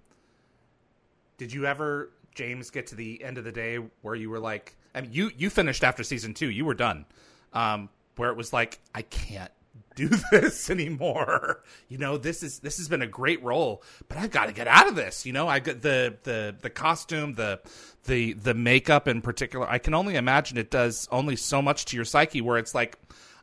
did 1.37 1.53
you 1.53 1.67
ever, 1.67 2.11
James, 2.35 2.71
get 2.71 2.87
to 2.87 2.95
the 2.95 3.23
end 3.23 3.37
of 3.37 3.45
the 3.45 3.53
day 3.53 3.79
where 4.01 4.15
you 4.15 4.31
were 4.31 4.39
like, 4.39 4.75
I 4.95 5.03
mean, 5.03 5.13
you 5.13 5.31
you 5.37 5.51
finished 5.51 5.85
after 5.85 6.03
season 6.03 6.33
two, 6.33 6.49
you 6.49 6.65
were 6.65 6.73
done. 6.73 7.05
Um, 7.53 7.91
where 8.17 8.31
it 8.31 8.37
was 8.37 8.51
like, 8.51 8.81
I 8.95 9.03
can't 9.03 9.51
do 9.95 10.09
this 10.31 10.71
anymore. 10.71 11.63
You 11.91 11.99
know, 11.99 12.17
this 12.17 12.43
is 12.43 12.61
this 12.61 12.79
has 12.79 12.89
been 12.89 13.03
a 13.03 13.07
great 13.07 13.45
role, 13.45 13.83
but 14.09 14.17
I've 14.17 14.31
got 14.31 14.47
to 14.47 14.53
get 14.53 14.69
out 14.69 14.89
of 14.89 14.95
this. 14.95 15.27
You 15.27 15.35
know, 15.35 15.49
I 15.49 15.59
got 15.59 15.83
the 15.83 16.17
the 16.23 16.57
the 16.59 16.71
costume, 16.71 17.35
the 17.35 17.61
the 18.05 18.33
the 18.33 18.55
makeup 18.55 19.07
in 19.07 19.21
particular. 19.21 19.69
I 19.69 19.77
can 19.77 19.93
only 19.93 20.17
imagine 20.17 20.57
it 20.57 20.71
does 20.71 21.09
only 21.13 21.37
so 21.37 21.61
much 21.61 21.85
to 21.87 21.97
your 21.97 22.07
psyche 22.07 22.41
where 22.41 22.57
it's 22.57 22.75
like 22.75 22.97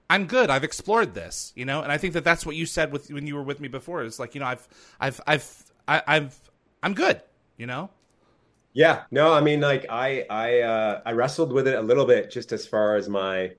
I'm 0.10 0.28
good. 0.28 0.50
I've 0.50 0.64
explored 0.64 1.14
this, 1.14 1.52
you 1.56 1.66
know, 1.66 1.82
and 1.82 1.92
I 1.92 1.98
think 1.98 2.14
that 2.14 2.24
that's 2.24 2.46
what 2.46 2.56
you 2.56 2.66
said 2.66 2.92
with 2.92 3.12
when 3.12 3.26
you 3.26 3.36
were 3.36 3.44
with 3.44 3.60
me 3.60 3.68
before. 3.68 4.04
It's 4.04 4.20
like, 4.20 4.36
you 4.36 4.42
know, 4.42 4.48
I've 4.48 4.68
I've 5.00 5.22
I've 5.26 5.64
I, 5.88 6.04
I've 6.08 6.40
I'm 6.84 6.94
good, 6.94 7.22
you 7.58 7.66
know. 7.66 7.90
Yeah, 8.74 9.04
no, 9.10 9.34
I 9.34 9.42
mean, 9.42 9.62
like 9.62 9.86
I 9.90 10.26
I 10.30 10.60
uh, 10.60 11.02
I 11.06 11.14
wrestled 11.14 11.52
with 11.52 11.68
it 11.68 11.76
a 11.76 11.82
little 11.82 12.06
bit 12.06 12.30
just 12.30 12.52
as 12.52 12.68
far 12.68 12.98
as 12.98 13.10
my 13.10 13.52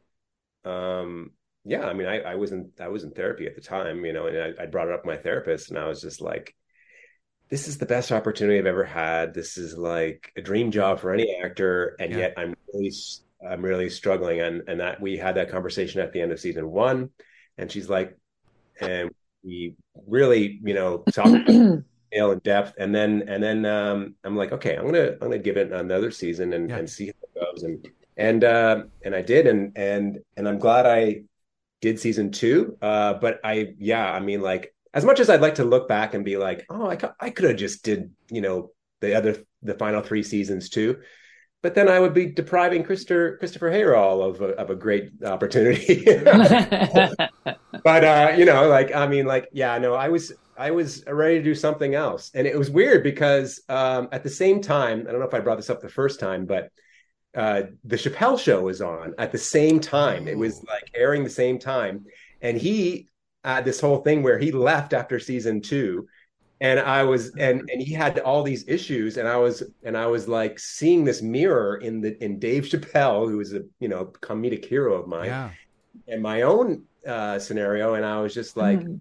um 0.65 1.33
yeah, 1.65 1.85
I 1.85 1.95
mean, 1.95 2.07
I, 2.07 2.21
I 2.21 2.35
was 2.37 2.53
in 2.53 2.71
I 2.79 2.89
was 2.89 3.03
in 3.03 3.11
therapy 3.11 3.47
at 3.47 3.57
the 3.57 3.61
time, 3.61 4.05
you 4.05 4.13
know, 4.13 4.29
and 4.29 4.57
I, 4.59 4.63
I 4.63 4.67
brought 4.67 4.87
it 4.89 4.95
up 4.95 5.05
my 5.05 5.17
therapist, 5.17 5.71
and 5.71 5.79
I 5.79 5.89
was 5.89 6.01
just 6.01 6.21
like, 6.21 6.55
"This 7.51 7.67
is 7.67 7.79
the 7.79 7.87
best 7.87 8.13
opportunity 8.13 8.59
I've 8.59 8.67
ever 8.67 8.85
had. 8.85 9.35
This 9.35 9.59
is 9.59 9.77
like 9.77 10.33
a 10.37 10.43
dream 10.43 10.71
job 10.71 11.01
for 11.01 11.13
any 11.13 11.37
actor, 11.43 11.97
and 11.99 12.13
yeah. 12.13 12.19
yet 12.19 12.35
I'm 12.37 12.55
really 12.73 12.93
I'm 13.45 13.63
really 13.63 13.91
struggling." 13.91 14.41
And 14.41 14.63
and 14.69 14.81
that 14.81 15.01
we 15.01 15.17
had 15.17 15.37
that 15.37 15.51
conversation 15.51 16.01
at 16.01 16.13
the 16.13 16.21
end 16.21 16.33
of 16.33 16.41
season 16.41 16.71
one, 16.71 17.11
and 17.59 17.71
she's 17.71 17.89
like, 17.89 18.17
and 18.81 19.11
we 19.43 19.75
really, 20.07 20.61
you 20.63 20.75
know, 20.75 20.99
talked 21.13 21.49
in 21.49 21.85
depth, 22.43 22.75
and 22.79 22.95
then 22.95 23.25
and 23.29 23.43
then 23.43 23.65
um, 23.65 24.15
I'm 24.25 24.37
like, 24.37 24.53
okay, 24.53 24.77
I'm 24.77 24.87
gonna 24.87 25.13
I'm 25.13 25.19
gonna 25.19 25.39
give 25.39 25.57
it 25.57 25.73
another 25.73 26.11
season 26.11 26.53
and, 26.53 26.69
yeah. 26.69 26.77
and 26.79 26.91
see 26.91 27.07
how 27.07 27.13
it 27.13 27.53
goes, 27.53 27.63
and 27.63 27.89
and 28.17 28.45
uh, 28.45 28.85
and 29.05 29.15
I 29.15 29.23
did, 29.23 29.47
and 29.47 29.77
and 29.77 30.19
and 30.37 30.49
I'm 30.49 30.59
glad 30.59 30.87
I 30.87 31.23
did 31.81 32.01
season 32.01 32.31
two. 32.31 32.77
Uh, 32.81 33.15
but 33.15 33.41
I, 33.45 33.75
yeah, 33.79 34.11
I 34.11 34.21
mean, 34.21 34.41
like 34.41 34.75
as 34.95 35.05
much 35.05 35.21
as 35.21 35.29
I'd 35.29 35.43
like 35.43 35.57
to 35.57 35.65
look 35.65 35.89
back 35.89 36.15
and 36.15 36.25
be 36.25 36.37
like, 36.37 36.65
oh, 36.71 36.91
I, 36.91 36.99
I 37.21 37.31
could 37.31 37.45
have 37.45 37.57
just 37.57 37.85
did, 37.85 38.11
you 38.31 38.41
know, 38.41 38.71
the 39.01 39.15
other, 39.15 39.37
the 39.63 39.75
final 39.75 40.03
three 40.03 40.23
seasons 40.23 40.71
too. 40.71 41.01
But 41.67 41.75
then 41.75 41.89
I 41.89 41.99
would 41.99 42.15
be 42.15 42.27
depriving 42.27 42.85
Christopher 42.85 43.39
Christopher 43.39 43.73
Heyerdahl 43.73 44.25
of 44.25 44.41
a, 44.41 44.51
of 44.51 44.71
a 44.71 44.77
great 44.77 45.11
opportunity. 45.25 46.05
but 47.83 48.05
uh, 48.05 48.35
you 48.39 48.45
know, 48.45 48.69
like 48.69 48.95
I 48.95 49.09
mean, 49.09 49.27
like 49.27 49.49
yeah, 49.51 49.77
no, 49.77 49.95
I 49.95 50.09
was 50.09 50.33
I 50.57 50.71
was 50.71 51.03
ready 51.09 51.39
to 51.39 51.43
do 51.43 51.57
something 51.57 51.97
else, 51.97 52.31
and 52.35 52.47
it 52.47 52.57
was 52.57 52.71
weird 52.71 53.03
because 53.03 53.63
um, 53.69 54.09
at 54.13 54.23
the 54.23 54.31
same 54.31 54.61
time, 54.61 55.07
I 55.09 55.11
don't 55.11 55.19
know 55.19 55.27
if 55.27 55.35
I 55.35 55.41
brought 55.41 55.57
this 55.57 55.69
up 55.69 55.81
the 55.81 55.89
first 55.89 56.21
time, 56.21 56.47
but 56.47 56.71
uh, 57.37 57.63
the 57.83 57.97
Chappelle 57.97 58.39
show 58.39 58.63
was 58.63 58.81
on 58.81 59.15
at 59.19 59.33
the 59.33 59.39
same 59.39 59.81
time. 59.81 60.29
It 60.29 60.39
was 60.39 60.63
like 60.69 60.93
airing 60.95 61.25
the 61.25 61.31
same 61.31 61.59
time, 61.59 62.07
and 62.43 62.57
he 62.57 63.09
had 63.43 63.65
this 63.65 63.81
whole 63.81 64.03
thing 64.03 64.23
where 64.23 64.39
he 64.39 64.53
left 64.53 64.93
after 64.93 65.19
season 65.19 65.63
two, 65.63 66.07
and 66.61 66.81
I 66.81 67.03
was 67.03 67.35
and 67.37 67.69
and 67.71 67.83
he 67.83 67.93
had 67.93 68.19
all 68.21 68.43
these 68.43 68.67
issues, 68.69 69.17
and 69.17 69.29
I 69.29 69.37
was 69.37 69.63
and 69.83 69.97
I 69.97 70.07
was 70.07 70.29
like 70.29 70.59
seeing 70.59 71.05
this 71.05 71.23
mirror 71.23 71.77
in 71.77 72.01
the 72.01 72.23
in 72.23 72.39
Dave 72.39 72.65
Chappelle, 72.65 73.29
who 73.29 73.39
was 73.39 73.53
a 73.53 73.63
you 73.79 73.89
know 73.89 74.07
comedic 74.21 74.65
hero 74.65 74.95
of 74.95 75.07
mine, 75.07 75.27
yeah. 75.27 75.51
and 76.09 76.23
my 76.23 76.43
own 76.43 76.85
uh, 77.07 77.39
scenario, 77.39 77.95
and 77.95 78.05
I 78.05 78.21
was 78.21 78.35
just 78.35 78.57
like. 78.57 78.81
Mm. 78.81 79.01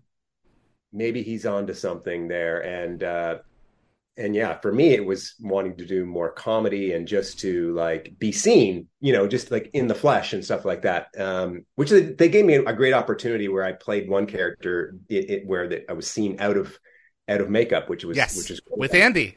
Maybe 0.94 1.24
he's 1.24 1.46
onto 1.46 1.74
something 1.74 2.30
there, 2.30 2.62
and 2.62 3.04
uh, 3.04 3.40
and 4.18 4.34
yeah, 4.34 4.58
for 4.60 4.72
me, 4.72 4.94
it 4.94 5.06
was 5.06 5.36
wanting 5.42 5.76
to 5.78 5.86
do 5.86 6.06
more 6.06 6.32
comedy 6.32 6.94
and 6.94 7.08
just 7.08 7.40
to 7.40 7.74
like 7.74 8.16
be 8.18 8.32
seen, 8.32 8.88
you 9.02 9.12
know, 9.12 9.28
just 9.28 9.52
like 9.52 9.70
in 9.74 9.88
the 9.88 9.96
flesh 9.96 10.32
and 10.32 10.44
stuff 10.44 10.64
like 10.64 10.84
that. 10.84 11.08
Um, 11.20 11.66
which 11.76 11.90
they, 11.90 12.02
they 12.02 12.30
gave 12.30 12.46
me 12.46 12.56
a 12.56 12.74
great 12.74 12.94
opportunity 12.94 13.50
where 13.50 13.64
I 13.64 13.74
played 13.74 14.10
one 14.10 14.26
character 14.26 14.96
it, 15.10 15.30
it, 15.30 15.48
where 15.48 15.68
that 15.68 15.86
I 15.90 15.94
was 15.94 16.10
seen 16.10 16.40
out 16.40 16.56
of 16.56 16.78
out 17.30 17.42
of 17.42 17.50
makeup, 17.50 17.90
which 17.90 18.06
was 18.06 18.18
yes, 18.18 18.38
which 18.38 18.52
is 18.52 18.60
cool. 18.60 18.78
with 18.78 18.92
Andee. 18.92 19.36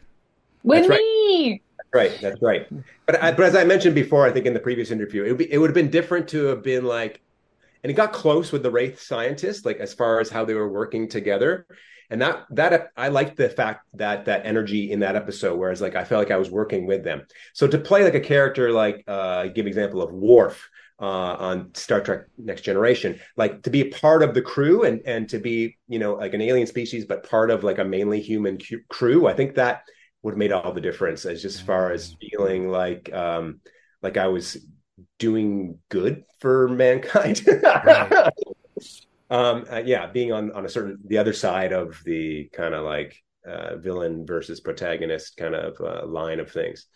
With 0.62 0.88
that's 0.88 1.00
me. 1.00 1.62
Right. 1.94 2.10
That's 2.10 2.12
right. 2.12 2.20
That's 2.20 2.42
right. 2.42 2.66
But 3.06 3.22
I, 3.22 3.32
but 3.32 3.46
as 3.46 3.56
I 3.56 3.64
mentioned 3.64 3.94
before, 3.94 4.26
I 4.26 4.30
think 4.30 4.46
in 4.46 4.54
the 4.54 4.60
previous 4.60 4.90
interview, 4.90 5.24
it 5.24 5.30
would 5.30 5.38
be 5.38 5.52
it 5.52 5.58
would 5.58 5.70
have 5.70 5.74
been 5.74 5.90
different 5.90 6.28
to 6.28 6.44
have 6.46 6.62
been 6.62 6.84
like 6.84 7.20
and 7.82 7.90
it 7.90 7.94
got 7.94 8.12
close 8.12 8.52
with 8.52 8.62
the 8.62 8.70
wraith 8.70 9.00
scientist, 9.00 9.64
like 9.64 9.78
as 9.78 9.94
far 9.94 10.20
as 10.20 10.28
how 10.28 10.44
they 10.44 10.54
were 10.54 10.68
working 10.68 11.08
together. 11.08 11.66
And 12.10 12.20
that 12.22 12.46
that 12.50 12.90
I 12.96 13.08
liked 13.08 13.36
the 13.36 13.48
fact 13.48 13.86
that 13.94 14.24
that 14.24 14.46
energy 14.46 14.90
in 14.90 15.00
that 15.00 15.14
episode, 15.14 15.58
whereas 15.58 15.80
like 15.80 15.94
I 15.94 16.04
felt 16.04 16.20
like 16.20 16.30
I 16.30 16.38
was 16.38 16.50
working 16.50 16.86
with 16.86 17.04
them. 17.04 17.26
So 17.52 17.66
to 17.66 17.78
play 17.78 18.02
like 18.04 18.14
a 18.14 18.20
character 18.20 18.72
like 18.72 19.04
uh 19.06 19.48
give 19.48 19.66
example 19.66 20.02
of 20.02 20.12
Worf 20.12 20.68
uh, 21.00 21.36
on 21.38 21.74
Star 21.74 22.00
Trek 22.00 22.22
Next 22.36 22.62
Generation, 22.62 23.20
like 23.36 23.62
to 23.62 23.70
be 23.70 23.82
a 23.82 23.90
part 23.90 24.22
of 24.22 24.34
the 24.34 24.42
crew 24.42 24.84
and 24.84 25.00
and 25.06 25.28
to 25.28 25.38
be 25.38 25.76
you 25.88 25.98
know 25.98 26.14
like 26.14 26.34
an 26.34 26.42
alien 26.42 26.66
species, 26.66 27.04
but 27.04 27.28
part 27.28 27.50
of 27.50 27.64
like 27.64 27.78
a 27.78 27.84
mainly 27.84 28.20
human 28.20 28.58
crew. 28.88 29.26
I 29.26 29.34
think 29.34 29.54
that 29.54 29.82
would 30.22 30.32
have 30.32 30.38
made 30.38 30.52
all 30.52 30.72
the 30.72 30.80
difference 30.80 31.24
as 31.24 31.42
just 31.42 31.62
far 31.62 31.92
as 31.92 32.12
mm. 32.12 32.16
feeling 32.30 32.68
like 32.68 33.12
um 33.12 33.60
like 34.02 34.16
I 34.16 34.28
was 34.28 34.58
doing 35.18 35.78
good 35.88 36.24
for 36.40 36.68
mankind. 36.68 37.42
right. 37.62 38.30
um, 39.30 39.64
uh, 39.70 39.82
yeah, 39.84 40.06
being 40.06 40.32
on 40.32 40.52
on 40.52 40.64
a 40.64 40.68
certain 40.68 40.98
the 41.06 41.18
other 41.18 41.32
side 41.32 41.72
of 41.72 42.00
the 42.04 42.48
kind 42.52 42.74
of 42.74 42.84
like 42.84 43.16
uh, 43.46 43.76
villain 43.76 44.26
versus 44.26 44.60
protagonist 44.60 45.36
kind 45.36 45.54
of 45.54 45.80
uh, 45.80 46.06
line 46.06 46.40
of 46.40 46.50
things. 46.50 46.86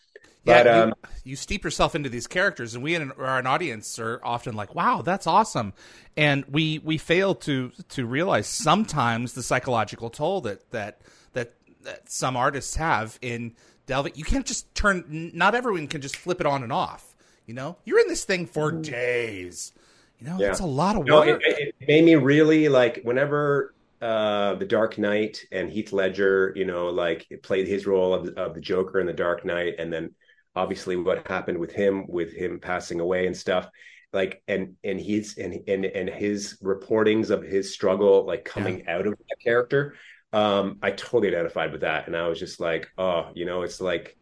But 0.45 0.67
yeah, 0.67 0.77
you, 0.77 0.83
um, 0.83 0.95
you, 1.25 1.37
steep 1.37 1.63
yourself 1.63 1.95
into 1.95 2.09
these 2.09 2.27
characters, 2.27 2.75
and 2.75 2.83
we 2.83 2.97
in 2.97 3.13
our 3.13 3.39
an 3.39 3.47
audience 3.47 3.99
are 4.01 4.21
often 4.25 4.57
like, 4.57 4.75
"Wow, 4.75 5.03
that's 5.03 5.27
awesome," 5.29 5.73
and 6.17 6.45
we 6.49 6.81
we 6.81 6.99
fail 6.99 7.35
to 7.37 7.71
to 7.91 8.07
realize 8.07 8.49
sometimes 8.49 9.35
the 9.35 9.43
psychological 9.43 10.11
toll 10.11 10.41
that 10.41 10.69
that 10.73 11.01
that, 11.35 11.55
that 11.83 12.11
some 12.11 12.37
artists 12.37 12.75
have 12.75 13.19
in 13.23 13.55
delving. 13.87 14.15
You 14.17 14.25
can't 14.25 14.45
just 14.45 14.75
turn. 14.75 15.31
Not 15.33 15.55
everyone 15.55 15.87
can 15.87 16.01
just 16.01 16.17
flip 16.17 16.41
it 16.41 16.47
on 16.47 16.65
and 16.65 16.73
off. 16.73 17.15
You 17.47 17.55
know, 17.55 17.77
you're 17.85 18.01
in 18.01 18.09
this 18.09 18.25
thing 18.25 18.47
for 18.47 18.73
mm. 18.73 18.83
days. 18.83 19.73
You 20.19 20.27
know, 20.29 20.39
yeah. 20.39 20.49
that's 20.49 20.61
a 20.61 20.67
lot 20.67 20.97
of 20.97 21.01
work. 21.01 21.07
No, 21.07 21.23
it, 21.23 21.41
it, 21.43 21.75
made 21.87 22.05
me 22.05 22.15
really 22.17 22.69
like 22.69 23.01
whenever 23.03 23.75
uh, 24.01 24.55
the 24.55 24.65
Dark 24.65 24.99
Knight 24.99 25.45
and 25.53 25.71
Heath 25.71 25.93
Ledger, 25.93 26.53
you 26.57 26.65
know, 26.65 26.89
like 26.89 27.27
played 27.43 27.69
his 27.69 27.87
role 27.87 28.13
of, 28.13 28.29
of 28.37 28.55
the 28.55 28.61
Joker 28.61 28.99
in 28.99 29.07
the 29.07 29.13
Dark 29.13 29.45
Knight, 29.45 29.77
and 29.79 29.93
then 29.93 30.13
obviously 30.55 30.97
what 30.97 31.27
happened 31.27 31.59
with 31.59 31.73
him, 31.73 32.07
with 32.09 32.33
him 32.33 32.61
passing 32.61 33.01
away 33.01 33.27
and 33.27 33.37
stuff. 33.37 33.69
Like 34.13 34.43
and 34.47 34.75
and 34.85 35.01
he's 35.01 35.39
and 35.39 35.61
and 35.67 35.87
and 35.87 36.09
his 36.09 36.59
reportings 36.63 37.31
of 37.31 37.43
his 37.43 37.73
struggle, 37.73 38.27
like 38.27 38.45
coming 38.45 38.81
yeah. 38.81 38.97
out 38.97 39.07
of 39.07 39.15
that 39.15 39.41
character, 39.43 39.95
um, 40.33 40.79
I 40.83 40.91
totally 40.91 41.29
identified 41.29 41.73
with 41.73 41.83
that, 41.83 42.07
and 42.07 42.17
I 42.17 42.29
was 42.29 42.39
just 42.39 42.61
like, 42.61 42.89
oh, 42.97 43.31
you 43.35 43.45
know, 43.45 43.63
it's 43.63 43.81
like, 43.81 44.17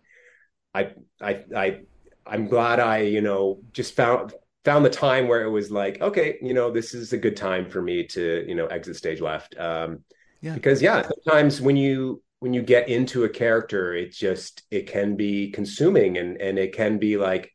I 0.74 0.92
I 1.20 1.44
I 1.56 1.80
I'm 2.26 2.46
glad 2.46 2.80
I, 2.80 2.98
you 2.98 3.20
know, 3.20 3.60
just 3.72 3.94
found 3.94 4.32
found 4.64 4.84
the 4.84 4.90
time 4.90 5.26
where 5.26 5.42
it 5.42 5.50
was 5.50 5.70
like, 5.70 6.00
okay, 6.00 6.36
you 6.42 6.54
know, 6.54 6.70
this 6.70 6.94
is 6.94 7.12
a 7.12 7.18
good 7.18 7.36
time 7.36 7.68
for 7.68 7.80
me 7.80 8.06
to, 8.08 8.44
you 8.46 8.54
know, 8.54 8.66
exit 8.66 8.96
stage 8.96 9.20
left. 9.20 9.58
Um, 9.58 10.04
yeah. 10.40 10.54
Because 10.54 10.82
yeah, 10.82 11.02
sometimes 11.02 11.60
when 11.60 11.76
you 11.76 12.22
when 12.40 12.54
you 12.54 12.62
get 12.62 12.88
into 12.88 13.24
a 13.24 13.28
character, 13.28 13.94
it 13.94 14.12
just 14.12 14.62
it 14.70 14.86
can 14.86 15.14
be 15.14 15.50
consuming 15.50 16.18
and 16.18 16.40
and 16.40 16.58
it 16.58 16.74
can 16.74 16.98
be 16.98 17.16
like 17.16 17.54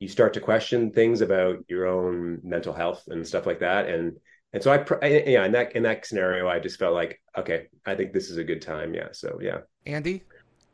you 0.00 0.08
start 0.08 0.34
to 0.34 0.40
question 0.40 0.90
things 0.90 1.20
about 1.20 1.64
your 1.68 1.86
own 1.86 2.40
mental 2.42 2.74
health 2.74 3.04
and 3.08 3.26
stuff 3.26 3.46
like 3.46 3.60
that. 3.60 3.88
And 3.88 4.16
and 4.52 4.62
so 4.62 4.72
I, 4.72 4.84
I 5.02 5.24
yeah, 5.26 5.44
in 5.46 5.52
that 5.52 5.74
in 5.74 5.84
that 5.84 6.04
scenario, 6.04 6.48
I 6.48 6.58
just 6.58 6.78
felt 6.78 6.94
like 6.94 7.22
okay, 7.38 7.68
I 7.86 7.94
think 7.94 8.12
this 8.12 8.28
is 8.28 8.36
a 8.36 8.44
good 8.44 8.60
time. 8.60 8.92
Yeah. 8.92 9.08
So 9.12 9.38
yeah. 9.40 9.58
Andee, 9.86 10.22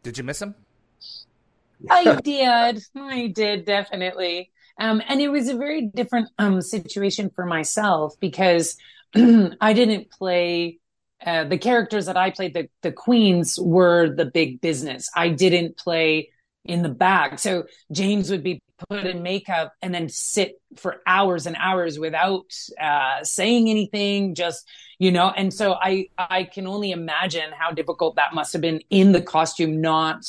did 0.03 0.19
you 0.19 0.25
miss 0.25 0.41
him? 0.41 0.55
I 1.89 2.21
did. 2.23 2.81
I 2.97 3.27
did 3.29 3.65
definitely. 3.67 4.51
Um, 4.79 5.03
and 5.07 5.21
it 5.21 5.29
was 5.29 5.49
a 5.49 5.57
very 5.57 5.83
different 5.83 6.31
um, 6.39 6.63
situation 6.63 7.31
for 7.35 7.45
myself 7.45 8.15
because 8.21 8.77
I 9.15 9.73
didn't 9.75 10.11
play 10.11 10.80
uh, 11.25 11.45
the 11.45 11.59
characters 11.59 12.07
that 12.07 12.17
I 12.17 12.31
played. 12.31 12.55
The 12.55 12.69
the 12.83 12.93
queens 12.93 13.59
were 13.61 14.15
the 14.15 14.27
big 14.27 14.61
business. 14.61 15.11
I 15.15 15.29
didn't 15.29 15.77
play 15.77 16.31
in 16.65 16.83
the 16.83 16.89
back. 16.89 17.39
So 17.39 17.65
James 17.93 18.31
would 18.31 18.43
be 18.43 18.63
put 18.89 19.07
in 19.07 19.23
makeup 19.23 19.73
and 19.83 19.95
then 19.95 20.09
sit 20.09 20.61
for 20.77 21.03
hours 21.07 21.47
and 21.47 21.57
hours 21.59 21.99
without 21.99 22.53
uh, 22.81 23.23
saying 23.25 23.69
anything. 23.69 24.35
Just 24.35 24.67
you 24.99 25.13
know. 25.13 25.31
And 25.31 25.53
so 25.53 25.75
I 25.75 26.09
I 26.19 26.45
can 26.45 26.67
only 26.67 26.91
imagine 26.91 27.51
how 27.57 27.71
difficult 27.73 28.17
that 28.17 28.35
must 28.35 28.53
have 28.53 28.63
been 28.63 28.81
in 28.91 29.13
the 29.13 29.23
costume, 29.23 29.81
not 29.81 30.25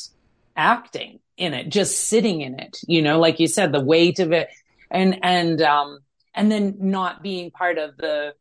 acting 0.55 1.19
in 1.37 1.53
it, 1.53 1.69
just 1.69 2.07
sitting 2.07 2.41
in 2.41 2.59
it, 2.59 2.79
you 2.87 3.01
know, 3.01 3.19
like 3.19 3.39
you 3.39 3.47
said, 3.47 3.71
the 3.71 3.83
weight 3.83 4.19
of 4.19 4.31
it 4.31 4.49
and, 4.89 5.19
and, 5.23 5.61
um, 5.61 5.99
and 6.35 6.51
then 6.51 6.75
not 6.79 7.23
being 7.23 7.51
part 7.51 7.77
of 7.77 7.97
the, 7.97 8.33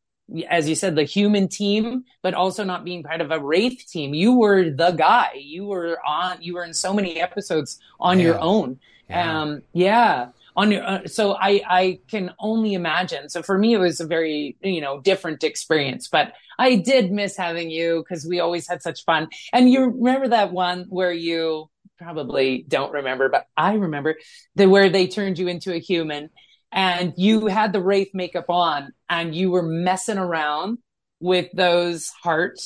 as 0.48 0.68
you 0.68 0.74
said, 0.74 0.96
the 0.96 1.04
human 1.04 1.48
team, 1.48 2.04
but 2.22 2.34
also 2.34 2.64
not 2.64 2.84
being 2.84 3.02
part 3.02 3.20
of 3.20 3.30
a 3.30 3.40
Wraith 3.40 3.84
team. 3.88 4.14
You 4.14 4.38
were 4.38 4.70
the 4.70 4.92
guy. 4.92 5.32
You 5.34 5.66
were 5.66 5.98
on, 6.06 6.38
you 6.40 6.54
were 6.54 6.64
in 6.64 6.74
so 6.74 6.92
many 6.92 7.20
episodes 7.20 7.78
on 7.98 8.18
yeah. 8.18 8.26
your 8.26 8.40
own. 8.40 8.78
Yeah. 9.08 9.40
Um, 9.40 9.62
yeah. 9.72 10.28
On 10.56 10.70
your, 10.70 10.84
uh, 10.84 11.06
so 11.06 11.34
I, 11.34 11.62
I 11.68 12.00
can 12.08 12.32
only 12.38 12.74
imagine. 12.74 13.28
So 13.28 13.42
for 13.42 13.56
me, 13.56 13.74
it 13.74 13.78
was 13.78 14.00
a 14.00 14.06
very, 14.06 14.56
you 14.62 14.80
know, 14.80 15.00
different 15.00 15.42
experience, 15.44 16.08
but 16.08 16.32
I 16.58 16.76
did 16.76 17.10
miss 17.10 17.36
having 17.36 17.70
you 17.70 18.04
because 18.04 18.26
we 18.26 18.40
always 18.40 18.68
had 18.68 18.82
such 18.82 19.04
fun. 19.04 19.28
And 19.52 19.70
you 19.70 19.86
remember 19.86 20.28
that 20.28 20.52
one 20.52 20.86
where 20.88 21.12
you, 21.12 21.70
probably 22.00 22.64
don't 22.66 22.92
remember, 22.92 23.28
but 23.28 23.46
I 23.56 23.74
remember 23.74 24.16
the 24.54 24.66
where 24.68 24.88
they 24.88 25.06
turned 25.06 25.38
you 25.38 25.48
into 25.48 25.74
a 25.74 25.78
human 25.78 26.30
and 26.72 27.14
you 27.16 27.46
had 27.46 27.72
the 27.72 27.80
wraith 27.80 28.10
makeup 28.14 28.46
on 28.48 28.92
and 29.08 29.34
you 29.34 29.50
were 29.50 29.62
messing 29.62 30.18
around 30.18 30.78
with 31.20 31.50
those 31.52 32.08
heart 32.08 32.60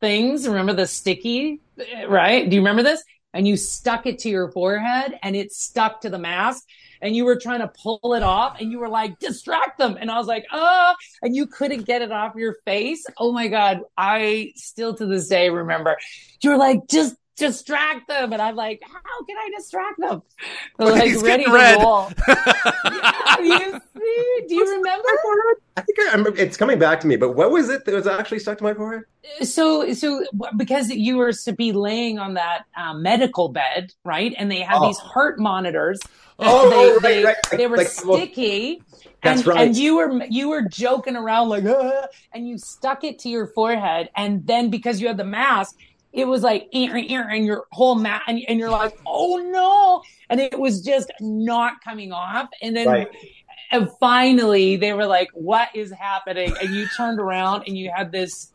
things. 0.00 0.46
Remember 0.46 0.72
the 0.72 0.86
sticky, 0.86 1.60
right? 2.08 2.48
Do 2.48 2.54
you 2.54 2.60
remember 2.60 2.82
this? 2.82 3.02
And 3.32 3.46
you 3.46 3.56
stuck 3.56 4.06
it 4.06 4.20
to 4.20 4.30
your 4.30 4.50
forehead 4.50 5.18
and 5.22 5.36
it 5.36 5.52
stuck 5.52 6.00
to 6.02 6.10
the 6.10 6.18
mask 6.18 6.64
and 7.02 7.14
you 7.14 7.24
were 7.24 7.36
trying 7.36 7.60
to 7.60 7.68
pull 7.68 8.14
it 8.14 8.22
off 8.22 8.60
and 8.60 8.72
you 8.72 8.78
were 8.78 8.88
like, 8.88 9.18
distract 9.18 9.78
them. 9.78 9.98
And 10.00 10.10
I 10.10 10.18
was 10.18 10.26
like, 10.26 10.46
oh, 10.52 10.94
and 11.22 11.36
you 11.36 11.46
couldn't 11.46 11.84
get 11.84 12.00
it 12.00 12.10
off 12.10 12.34
your 12.34 12.56
face. 12.64 13.04
Oh 13.18 13.32
my 13.32 13.48
God. 13.48 13.80
I 13.96 14.52
still 14.56 14.94
to 14.94 15.06
this 15.06 15.28
day 15.28 15.50
remember 15.50 15.98
you 16.42 16.50
were 16.50 16.56
like, 16.56 16.86
just 16.88 17.16
distract 17.36 18.08
them. 18.08 18.32
And 18.32 18.42
I'm 18.42 18.56
like, 18.56 18.82
how 18.82 19.24
can 19.24 19.36
I 19.36 19.50
distract 19.56 20.00
them? 20.00 20.22
They're 20.78 20.92
like 20.92 21.04
He's 21.04 21.22
ready 21.22 21.44
to 21.44 21.52
red. 21.52 21.78
roll. 21.80 22.10
yeah, 22.28 23.40
you 23.40 23.80
see? 23.94 24.44
Do 24.48 24.54
you 24.54 24.76
remember? 24.76 25.08
I 25.76 25.82
think 25.82 25.98
I 26.00 26.12
remember, 26.12 26.38
it's 26.38 26.56
coming 26.56 26.78
back 26.78 27.00
to 27.00 27.06
me, 27.06 27.16
but 27.16 27.32
what 27.32 27.50
was 27.50 27.68
it 27.68 27.84
that 27.84 27.94
was 27.94 28.06
actually 28.06 28.38
stuck 28.38 28.58
to 28.58 28.64
my 28.64 28.74
forehead? 28.74 29.04
So, 29.42 29.92
so 29.92 30.24
because 30.56 30.88
you 30.88 31.16
were 31.16 31.32
to 31.32 31.52
be 31.52 31.72
laying 31.72 32.18
on 32.18 32.34
that 32.34 32.64
um, 32.76 33.02
medical 33.02 33.48
bed, 33.48 33.92
right? 34.04 34.34
And 34.38 34.50
they 34.50 34.60
had 34.60 34.78
oh. 34.78 34.86
these 34.86 34.98
heart 34.98 35.38
monitors. 35.38 36.00
Oh, 36.38 36.70
they, 36.70 36.92
right, 36.92 37.02
they, 37.02 37.24
right, 37.24 37.36
right. 37.50 37.58
They 37.58 37.66
were 37.66 37.76
like, 37.76 37.88
sticky. 37.88 38.82
That's 39.22 39.40
and, 39.40 39.46
right. 39.46 39.66
And 39.68 39.76
you 39.76 39.96
were 39.96 40.24
you 40.26 40.48
were 40.48 40.62
joking 40.62 41.16
around 41.16 41.48
like, 41.48 41.64
ah, 41.66 42.06
and 42.32 42.46
you 42.46 42.58
stuck 42.58 43.04
it 43.04 43.18
to 43.20 43.28
your 43.28 43.46
forehead, 43.48 44.10
and 44.16 44.46
then 44.46 44.70
because 44.70 45.00
you 45.00 45.08
had 45.08 45.16
the 45.16 45.24
mask, 45.24 45.76
it 46.16 46.26
was 46.26 46.42
like 46.42 46.68
and 46.72 47.46
your 47.46 47.66
whole 47.70 47.94
mat 47.94 48.22
and, 48.26 48.40
and, 48.48 48.58
you're 48.58 48.70
like 48.70 48.98
oh 49.06 49.36
no 49.36 50.02
and 50.30 50.40
it 50.40 50.58
was 50.58 50.80
just 50.80 51.12
not 51.20 51.80
coming 51.84 52.10
off 52.10 52.48
and 52.62 52.74
then 52.74 52.88
right. 52.88 53.08
and 53.70 53.88
finally 54.00 54.76
they 54.76 54.92
were 54.92 55.06
like 55.06 55.28
what 55.34 55.68
is 55.74 55.92
happening 55.92 56.52
and 56.60 56.74
you 56.74 56.86
turned 56.96 57.20
around 57.20 57.64
and 57.66 57.76
you 57.76 57.92
had 57.94 58.10
this 58.10 58.50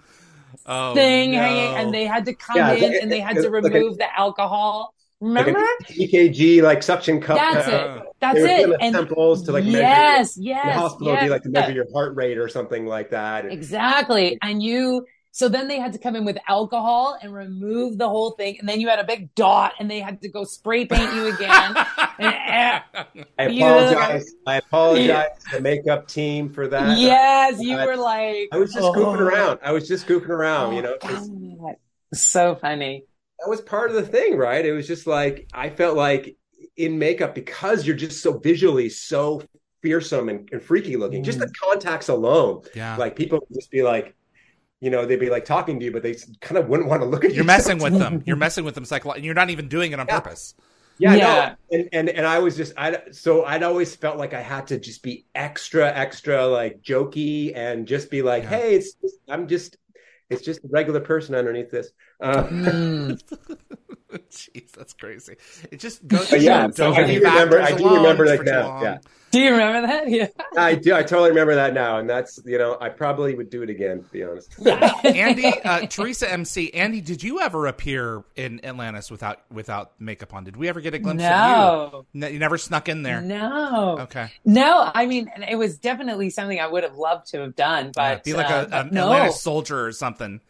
oh, 0.65 0.93
thing 0.93 1.31
no. 1.31 1.37
hanging 1.37 1.75
and 1.77 1.93
they 1.93 2.05
had 2.05 2.25
to 2.25 2.33
come 2.33 2.57
yeah, 2.57 2.73
in 2.73 3.01
and 3.01 3.11
they 3.11 3.19
had 3.19 3.37
to 3.37 3.49
remove 3.49 3.97
the 3.97 4.19
alcohol 4.19 4.93
Remember? 5.21 5.59
Like 5.59 5.87
EKG, 5.89 6.63
like 6.63 6.81
suction 6.81 7.21
cup. 7.21 7.37
That's 7.37 7.67
uh, 7.67 8.01
it. 8.01 8.07
That's 8.19 8.39
it. 8.39 8.75
And 8.81 8.95
temples 8.95 9.43
to 9.43 9.51
like 9.51 9.63
yes, 9.65 10.35
measure 10.35 10.49
yes, 10.49 10.65
the 10.65 10.73
hospital 10.73 11.13
yes. 11.13 11.23
be 11.23 11.29
like 11.29 11.43
to 11.43 11.49
measure 11.49 11.73
your 11.73 11.85
heart 11.93 12.15
rate 12.15 12.39
or 12.39 12.49
something 12.49 12.87
like 12.87 13.11
that. 13.11 13.45
Exactly. 13.45 14.39
And 14.41 14.63
you 14.63 15.05
so 15.33 15.47
then 15.47 15.69
they 15.69 15.79
had 15.79 15.93
to 15.93 15.99
come 15.99 16.17
in 16.17 16.25
with 16.25 16.37
alcohol 16.49 17.17
and 17.21 17.33
remove 17.33 17.97
the 17.97 18.07
whole 18.07 18.31
thing. 18.31 18.59
And 18.59 18.67
then 18.67 18.81
you 18.81 18.89
had 18.89 18.99
a 18.99 19.05
big 19.05 19.33
dot 19.33 19.73
and 19.79 19.89
they 19.89 20.01
had 20.01 20.21
to 20.21 20.29
go 20.29 20.43
spray 20.43 20.85
paint 20.85 21.13
you 21.15 21.33
again. 21.33 21.77
eh, 22.19 22.79
I 23.39 23.43
apologize. 23.43 24.33
I 24.45 24.57
apologize 24.57 25.29
to 25.49 25.55
the 25.55 25.61
makeup 25.61 26.09
team 26.09 26.49
for 26.49 26.67
that. 26.67 26.97
Yes, 26.97 27.61
you 27.61 27.77
uh, 27.77 27.85
were 27.85 27.95
like. 27.95 28.49
I 28.51 28.57
was 28.57 28.73
just 28.73 28.85
oh. 28.85 28.93
goofing 28.93 29.21
around. 29.21 29.59
I 29.63 29.71
was 29.71 29.87
just 29.87 30.05
goofing 30.05 30.29
around, 30.29 30.73
oh, 30.73 30.75
you 30.75 30.81
know. 30.81 30.97
God. 30.99 31.75
So 32.13 32.55
funny. 32.55 33.05
That 33.39 33.49
was 33.49 33.61
part 33.61 33.89
of 33.89 33.95
the 33.95 34.05
thing, 34.05 34.35
right? 34.35 34.65
It 34.65 34.73
was 34.73 34.85
just 34.85 35.07
like, 35.07 35.47
I 35.53 35.69
felt 35.69 35.95
like 35.95 36.35
in 36.75 36.99
makeup, 36.99 37.35
because 37.35 37.87
you're 37.87 37.95
just 37.95 38.21
so 38.21 38.37
visually 38.37 38.89
so 38.89 39.41
fearsome 39.81 40.27
and, 40.27 40.49
and 40.51 40.61
freaky 40.61 40.97
looking, 40.97 41.21
mm. 41.21 41.25
just 41.25 41.39
the 41.39 41.45
mm. 41.45 41.53
contacts 41.63 42.09
alone. 42.09 42.63
Yeah. 42.75 42.97
Like 42.97 43.15
people 43.15 43.39
would 43.39 43.55
just 43.55 43.71
be 43.71 43.81
like, 43.81 44.13
you 44.81 44.89
know, 44.89 45.05
they'd 45.05 45.19
be 45.19 45.29
like 45.29 45.45
talking 45.45 45.79
to 45.79 45.85
you, 45.85 45.91
but 45.91 46.03
they 46.03 46.15
kind 46.41 46.57
of 46.57 46.67
wouldn't 46.67 46.89
want 46.89 47.01
to 47.01 47.07
look 47.07 47.23
at 47.23 47.31
you. 47.31 47.35
You're 47.37 47.45
messing 47.45 47.77
with 47.77 47.97
them. 47.97 48.23
You're 48.25 48.35
messing 48.35 48.65
with 48.65 48.75
them 48.75 48.83
psychologically. 48.83 49.25
You're 49.27 49.35
not 49.35 49.49
even 49.51 49.69
doing 49.69 49.93
it 49.93 49.99
on 49.99 50.07
yeah. 50.09 50.19
purpose. 50.19 50.55
Yeah, 50.97 51.15
Yeah. 51.15 51.55
no, 51.71 51.77
and, 51.79 51.89
and 51.93 52.09
and 52.09 52.27
I 52.27 52.39
was 52.39 52.57
just 52.57 52.73
I 52.77 53.01
so 53.11 53.45
I'd 53.45 53.63
always 53.63 53.95
felt 53.95 54.17
like 54.17 54.33
I 54.33 54.41
had 54.41 54.67
to 54.67 54.77
just 54.79 55.01
be 55.01 55.25
extra 55.33 55.87
extra 55.91 56.45
like 56.45 56.81
jokey 56.81 57.55
and 57.55 57.87
just 57.87 58.11
be 58.11 58.21
like, 58.21 58.43
Yeah. 58.43 58.49
hey, 58.49 58.75
it's 58.75 58.93
just, 58.93 59.15
I'm 59.29 59.47
just 59.47 59.77
it's 60.29 60.41
just 60.43 60.63
a 60.63 60.67
regular 60.69 60.99
person 60.99 61.33
underneath 61.35 61.71
this. 61.71 61.91
Uh, 62.19 62.43
Mm. 62.43 63.21
Jeez, 64.31 64.71
that's 64.71 64.93
crazy. 64.93 65.35
It 65.71 65.79
just 65.79 66.07
goes. 66.07 66.29
But 66.29 66.37
to 66.37 66.43
yeah, 66.43 66.67
so 66.69 66.85
don't 66.91 66.97
I 67.03 67.07
do 67.07 67.13
remember- 67.19 67.61
I 67.61 67.71
do 67.71 67.95
remember 67.95 68.25
for 68.25 68.31
like 68.31 68.39
too 68.39 68.45
that, 68.45 68.65
long. 68.65 68.83
yeah. 68.83 68.97
Do 69.31 69.39
you 69.39 69.51
remember 69.51 69.87
that? 69.87 70.09
Yeah. 70.09 70.27
I 70.57 70.75
do. 70.75 70.93
I 70.93 71.03
totally 71.03 71.29
remember 71.29 71.55
that 71.55 71.73
now, 71.73 71.97
and 71.99 72.09
that's 72.09 72.41
you 72.45 72.57
know 72.57 72.77
I 72.81 72.89
probably 72.89 73.33
would 73.35 73.49
do 73.49 73.61
it 73.63 73.69
again. 73.69 74.03
To 74.03 74.09
be 74.09 74.23
honest. 74.25 74.51
Andee, 74.59 75.53
uh, 75.65 75.85
Teresa 75.87 76.29
MC, 76.29 76.69
Andee, 76.73 77.03
did 77.03 77.23
you 77.23 77.39
ever 77.39 77.67
appear 77.67 78.23
in 78.35 78.63
Atlantis 78.65 79.09
without 79.09 79.39
without 79.49 79.93
makeup 80.01 80.33
on? 80.33 80.43
Did 80.43 80.57
we 80.57 80.67
ever 80.67 80.81
get 80.81 80.93
a 80.93 80.99
glimpse 80.99 81.23
No. 81.23 81.89
of 81.93 81.93
you? 81.93 82.19
No, 82.19 82.27
you 82.27 82.39
never 82.39 82.57
snuck 82.57 82.89
in 82.89 83.03
there. 83.03 83.21
No. 83.21 83.99
Okay, 84.01 84.27
No, 84.43 84.91
I 84.93 85.05
mean, 85.05 85.31
it 85.49 85.55
was 85.55 85.77
definitely 85.77 86.29
something 86.29 86.59
I 86.59 86.67
would 86.67 86.83
have 86.83 86.95
loved 86.97 87.27
to 87.27 87.39
have 87.39 87.55
done, 87.55 87.85
Yeah, 87.95 88.15
but 88.15 88.23
be 88.25 88.33
like 88.33 88.51
uh, 88.51 88.67
a, 88.69 88.79
an 88.81 88.89
no. 88.91 89.03
Atlantis 89.03 89.41
soldier 89.41 89.85
or 89.85 89.91
something. 89.93 90.41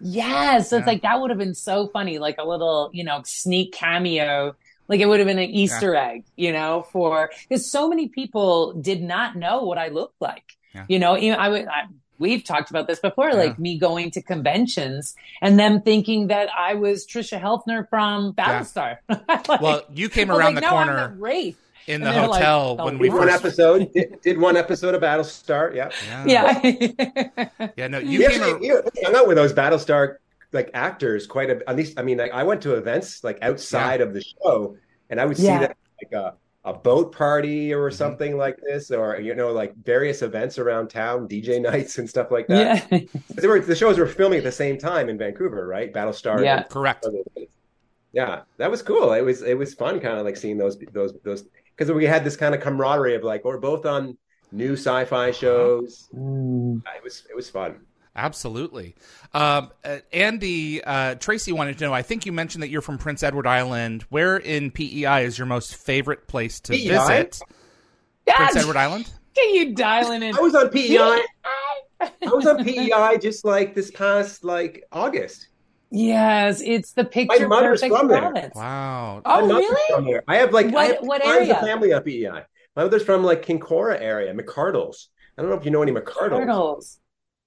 Yes, 0.00 0.70
so 0.70 0.76
it's 0.78 0.86
like 0.86 1.02
that 1.02 1.20
would 1.20 1.30
have 1.30 1.38
been 1.38 1.54
so 1.54 1.88
funny, 1.88 2.18
like 2.18 2.36
a 2.38 2.44
little, 2.44 2.90
you 2.92 3.04
know, 3.04 3.22
sneak 3.24 3.72
cameo. 3.72 4.54
Like 4.88 5.00
it 5.00 5.06
would 5.06 5.20
have 5.20 5.26
been 5.28 5.38
an 5.38 5.50
Easter 5.50 5.94
egg, 5.94 6.24
you 6.36 6.52
know, 6.52 6.86
for 6.90 7.30
because 7.48 7.70
so 7.70 7.88
many 7.88 8.08
people 8.08 8.72
did 8.74 9.02
not 9.02 9.36
know 9.36 9.62
what 9.64 9.78
I 9.78 9.88
looked 9.88 10.20
like. 10.20 10.56
Yeah. 10.74 10.84
You 10.88 10.98
know, 10.98 11.14
I 11.14 11.48
would. 11.48 11.66
I, 11.68 11.82
we've 12.18 12.44
talked 12.44 12.70
about 12.70 12.86
this 12.86 12.98
before, 13.00 13.28
Yeah. 13.28 13.34
like 13.36 13.58
me 13.58 13.78
going 13.78 14.10
to 14.12 14.22
conventions 14.22 15.14
and 15.40 15.58
them 15.58 15.80
thinking 15.80 16.26
that 16.28 16.48
I 16.56 16.74
was 16.74 17.06
Tricia 17.06 17.40
Helfer 17.40 17.88
from 17.88 18.34
Battlestar. 18.34 18.98
Like, 19.08 19.48
Well, 19.62 19.82
you 19.94 20.08
came 20.08 20.30
around 20.30 20.54
like, 20.54 20.54
the 20.56 20.60
no, 20.70 20.76
I'm 20.76 20.86
corner 20.88 21.16
Wraith. 21.18 21.58
In 21.90 22.00
the 22.00 22.10
they're 22.10 22.26
like, 22.28 22.40
hotel 22.42 22.76
"Oh, 22.78 22.84
when 22.86 22.98
we 22.98 23.08
what?" 23.08 23.18
one 23.18 23.28
first. 23.28 23.44
episode 23.44 23.92
did, 23.92 24.20
did 24.22 24.38
one 24.38 24.56
episode 24.56 24.94
of 24.94 25.02
Battlestar. 25.02 25.74
Yeah, 25.74 25.90
Yeah, 26.26 26.60
Yeah. 26.64 27.68
yeah. 27.76 27.86
No, 27.88 27.98
you 28.10 28.10
you 28.10 28.18
we 28.20 28.26
came. 28.28 28.42
actually, 28.42 28.70
ar- 28.70 28.82
you 28.82 28.82
hung 29.04 29.16
out 29.16 29.26
with 29.28 29.36
those 29.36 29.52
Battlestar 29.52 30.16
like 30.52 30.70
actors 30.74 31.26
quite 31.26 31.50
a. 31.50 31.68
At 31.68 31.76
least 31.76 31.98
I 31.98 32.02
mean, 32.02 32.18
like 32.18 32.32
I 32.32 32.42
went 32.44 32.62
to 32.62 32.74
events 32.74 33.22
like 33.24 33.38
outside 33.42 34.00
of 34.00 34.14
the 34.14 34.22
show, 34.22 34.76
and 35.10 35.20
I 35.20 35.26
would 35.26 35.36
see 35.36 35.44
that 35.46 35.76
like 36.02 36.12
a 36.12 36.34
a 36.66 36.74
boat 36.74 37.12
party 37.16 37.72
or 37.72 37.88
Mhm. 37.88 37.94
something 37.94 38.36
like 38.36 38.58
this, 38.62 38.90
or 38.90 39.18
you 39.18 39.34
know, 39.34 39.50
like 39.50 39.74
various 39.76 40.20
events 40.20 40.58
around 40.58 40.88
town, 40.90 41.26
DJ 41.26 41.58
nights 41.70 41.96
and 41.98 42.08
stuff 42.08 42.30
like 42.30 42.46
that. 42.48 42.86
yeah. 42.90 43.46
Were, 43.48 43.60
the 43.60 43.74
shows 43.74 43.96
were 43.98 44.06
filming 44.06 44.38
at 44.38 44.44
the 44.44 44.52
same 44.52 44.76
time 44.76 45.08
in 45.08 45.16
Vancouver, 45.16 45.66
right? 45.66 45.90
Battlestar. 45.92 46.44
Yeah. 46.44 46.58
and- 46.58 46.68
Correct. 46.68 47.06
Yeah, 48.12 48.42
that 48.56 48.70
was 48.70 48.82
cool. 48.82 49.12
It 49.12 49.20
was 49.22 49.42
it 49.42 49.56
was 49.56 49.72
fun, 49.74 50.00
kind 50.00 50.18
of 50.18 50.24
like 50.26 50.36
seeing 50.36 50.58
those 50.58 50.76
those 50.92 51.14
those 51.22 51.44
because 51.80 51.94
we 51.94 52.04
had 52.04 52.24
this 52.24 52.36
kind 52.36 52.54
of 52.54 52.60
camaraderie 52.60 53.14
of 53.14 53.24
like 53.24 53.42
we're 53.42 53.56
both 53.56 53.86
on 53.86 54.18
new 54.52 54.74
sci-fi 54.74 55.30
shows. 55.30 56.10
Mm. 56.14 56.82
It 56.94 57.02
was 57.02 57.24
it 57.30 57.34
was 57.34 57.48
fun. 57.48 57.80
Absolutely. 58.14 58.96
Um, 59.32 59.70
uh, 59.82 59.98
Andee, 60.12 60.82
uh, 60.84 61.14
Tracy 61.14 61.52
wanted 61.52 61.78
to 61.78 61.84
know. 61.84 61.94
I 61.94 62.02
think 62.02 62.26
you 62.26 62.32
mentioned 62.32 62.62
that 62.62 62.68
you're 62.68 62.82
from 62.82 62.98
Prince 62.98 63.22
Edward 63.22 63.46
Island. 63.46 64.02
Where 64.10 64.36
in 64.36 64.70
PEI 64.70 65.24
is 65.24 65.38
your 65.38 65.46
most 65.46 65.76
favorite 65.76 66.26
place 66.28 66.60
to 66.60 66.72
PEI? 66.72 66.88
visit? 66.88 67.40
Prince 68.26 68.56
Edward 68.56 68.76
Island. 68.76 69.10
Can 69.34 69.54
you 69.54 69.74
dialing 69.74 70.22
in? 70.22 70.36
I 70.36 70.40
was 70.40 70.54
on 70.54 70.68
PEI. 70.68 71.22
I 72.00 72.10
was 72.24 72.46
on 72.46 72.62
PEI 72.62 73.18
just 73.22 73.44
like 73.44 73.74
this 73.74 73.90
past 73.90 74.44
like 74.44 74.84
August. 74.92 75.46
Yes, 75.90 76.62
it's 76.64 76.92
the 76.92 77.04
picture 77.04 77.48
My 77.48 77.60
mother's 77.60 77.80
perfect 77.80 77.98
from 77.98 78.08
there. 78.08 78.20
province. 78.20 78.54
Wow. 78.54 79.22
Oh, 79.24 79.46
really? 79.46 79.94
From 79.94 80.04
there. 80.06 80.22
I 80.28 80.36
have 80.36 80.52
like 80.52 80.66
What- 80.70 80.82
I 80.82 80.86
have 80.94 80.98
what 81.02 81.22
tons 81.22 81.50
of 81.50 81.58
family 81.58 81.92
up 81.92 82.04
PEI. 82.04 82.44
My 82.76 82.84
mother's 82.84 83.02
from 83.02 83.24
like 83.24 83.44
Kinkora 83.44 84.00
area, 84.00 84.32
McCardles. 84.32 85.08
I 85.36 85.42
don't 85.42 85.50
know 85.50 85.56
if 85.56 85.64
you 85.64 85.72
know 85.72 85.82
any 85.82 85.90
McCardles. 85.92 86.38
Turtles. 86.38 86.99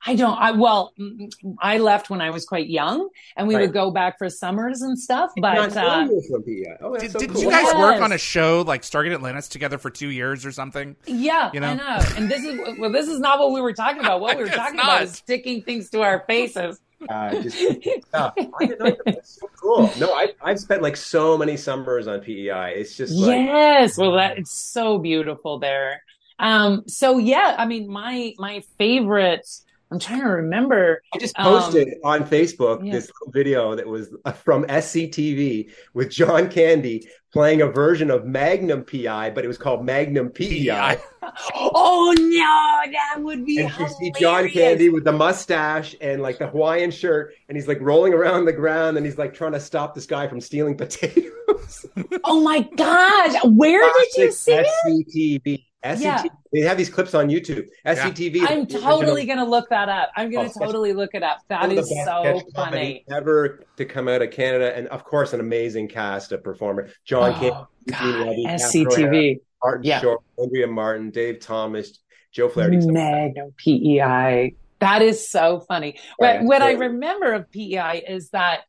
I 0.06 0.16
don't. 0.16 0.38
I 0.38 0.52
well, 0.52 0.94
mm, 1.00 1.32
I 1.60 1.78
left 1.78 2.10
when 2.10 2.20
I 2.22 2.30
was 2.30 2.46
quite 2.46 2.68
young, 2.68 3.10
and 3.38 3.48
we 3.48 3.56
Right. 3.56 3.62
would 3.62 3.74
go 3.74 3.92
back 3.92 4.18
for 4.18 4.30
summers 4.30 4.82
and 4.82 5.00
stuff. 5.00 5.32
But 5.38 5.76
uh, 5.78 5.82
knowing 5.82 6.10
you 6.10 6.16
were 6.16 6.22
from 6.42 6.44
Oh, 6.82 6.98
Did, 6.98 7.12
so 7.12 7.20
did 7.20 7.30
cool. 7.32 7.42
you 7.42 7.50
guys 7.50 7.74
work 7.76 8.02
on 8.02 8.12
a 8.12 8.18
show 8.18 8.64
like 8.68 8.82
Stargate 8.82 9.14
Atlantis 9.14 9.48
together 9.48 9.78
for 9.78 9.90
two 9.90 10.10
years 10.10 10.46
or 10.46 10.52
something? 10.52 10.96
yeah, 11.06 11.52
You 11.54 11.60
know? 11.62 11.68
I 11.70 11.74
know. 11.76 12.06
And 12.18 12.30
this 12.30 12.44
is 12.44 12.60
well, 12.78 12.92
this 12.92 13.08
is 13.08 13.20
not 13.20 13.40
what 13.40 13.52
we 13.54 13.62
were 13.62 13.74
talking 13.74 14.00
about. 14.02 14.20
What 14.20 14.38
we 14.38 14.44
were 14.46 14.50
talking 14.50 14.76
not. 14.76 14.86
about 14.86 15.04
is 15.04 15.14
sticking 15.14 15.62
things 15.62 15.90
to 15.92 16.02
our 16.02 16.24
faces. 16.28 16.80
Uh, 17.10 17.42
just 17.42 17.60
yeah, 17.60 18.32
I 18.38 18.66
didn't 18.66 18.80
know 18.80 18.86
that. 18.86 19.02
That's 19.06 19.38
so 19.40 19.50
cool. 19.62 19.92
No, 20.00 20.14
I 20.14 20.34
I've 20.42 20.60
spent 20.60 20.82
like 20.82 20.96
so 20.98 21.38
many 21.38 21.58
summers 21.58 22.08
on 22.08 22.22
PEI. 22.22 22.74
It's 22.78 22.96
just 22.96 23.14
like 23.14 23.36
yes 23.46 23.98
well 23.98 24.14
that 24.14 24.38
it's 24.38 24.52
so 24.72 24.98
beautiful 24.98 25.60
there 25.60 26.02
um 26.40 26.84
so 26.88 27.20
yeah 27.20 27.56
i 27.60 27.66
mean 27.66 27.88
my 27.88 28.34
my 28.40 28.64
favorite 28.80 29.48
i'm 29.94 30.00
trying 30.00 30.22
to 30.22 30.28
remember 30.28 31.02
I 31.14 31.20
just 31.20 31.38
Um, 31.38 31.46
posted 31.46 31.96
on 32.04 32.24
Facebook 32.26 32.84
yeah. 32.84 32.94
this 32.94 33.12
video 33.32 33.76
that 33.76 33.86
was 33.88 34.10
from 34.44 34.66
SCTV 34.66 35.72
with 35.94 36.10
John 36.10 36.50
Candy 36.50 37.08
playing 37.32 37.62
a 37.62 37.68
version 37.68 38.12
of 38.12 38.26
Magnum 38.26 38.86
PI, 38.86 39.32
but 39.32 39.44
it 39.44 39.48
was 39.48 39.58
called 39.58 39.84
Magnum 39.86 40.30
PEI. 40.30 40.98
oh 41.56 42.14
no 42.18 42.92
that 42.92 43.22
would 43.24 43.46
be 43.46 43.60
And 43.60 43.72
you 43.80 43.88
see 43.88 44.12
John. 44.20 44.50
Candy 44.50 44.90
with 44.90 45.04
the 45.04 45.12
mustache 45.12 45.96
and 46.02 46.22
like 46.22 46.38
the 46.40 46.48
Hawaiian 46.48 46.92
shirt, 46.92 47.34
and 47.48 47.56
he's 47.58 47.68
like 47.68 47.80
rolling 47.82 48.14
around 48.14 48.46
the 48.46 48.54
ground 48.54 48.98
and 48.98 49.06
he's 49.06 49.18
like 49.18 49.34
trying 49.34 49.54
to 49.54 49.60
stop 49.60 49.94
this 49.96 50.06
guy 50.06 50.28
from 50.28 50.42
stealing 50.42 50.76
potatoes. 50.78 51.86
oh 52.24 52.42
my 52.44 52.62
gosh 52.76 53.34
where 53.46 53.92
did 53.94 54.08
you 54.18 54.32
see 54.32 54.54
it 54.54 54.68
SCTV. 55.46 55.66
SCTV. 55.84 56.02
Yeah. 56.02 56.24
They 56.52 56.60
have 56.62 56.78
these 56.78 56.90
clips 56.90 57.14
on 57.14 57.30
YouTube. 57.30 57.68
SCTV. 57.86 58.46
i'm 58.50 58.66
totally 58.66 59.26
gonna 59.26 59.46
look 59.46 59.70
that 59.70 59.90
up 59.90 60.12
i'm 60.16 60.32
gonna 60.32 60.50
Oh, 60.56 60.66
totally 60.66 60.94
look 60.94 61.12
it 61.14 61.24
up 61.24 61.40
that 61.50 61.62
one 61.62 61.72
of 61.72 61.76
the 61.76 61.82
is 61.82 61.90
best 61.90 62.06
so 62.06 62.42
funny 62.56 63.04
ever 63.12 63.66
to 63.78 63.86
come 63.86 64.08
out 64.08 64.22
of 64.22 64.32
Canada, 64.32 64.76
and 64.76 64.88
of 64.88 65.04
course, 65.04 65.34
an 65.34 65.40
amazing 65.40 65.88
cast 65.88 66.32
of 66.32 66.44
performers: 66.44 66.92
John 67.06 67.32
oh, 67.32 67.34
Candy, 67.34 67.52
oh 67.52 67.68
Eugene 67.86 68.12
god 68.12 68.28
Levy, 68.28 68.46
sctv 68.46 69.40
Martin 69.64 69.84
Yeah. 69.84 70.02
Short, 70.02 70.22
Andrea 70.40 70.68
Martin, 70.68 71.10
Dave 71.10 71.40
Thomas, 71.40 72.00
Joe 72.32 72.50
Flaherty. 72.50 72.78
Magnum 72.86 73.54
PEI. 73.58 74.56
That 74.80 75.02
is 75.02 75.30
so 75.30 75.62
funny. 75.62 75.96
Yeah, 76.20 76.42
What, 76.42 76.46
what 76.46 76.62
I 76.62 76.74
remember 76.74 77.34
of 77.34 77.50
PEI 77.52 78.04
is 78.08 78.30
that, 78.32 78.62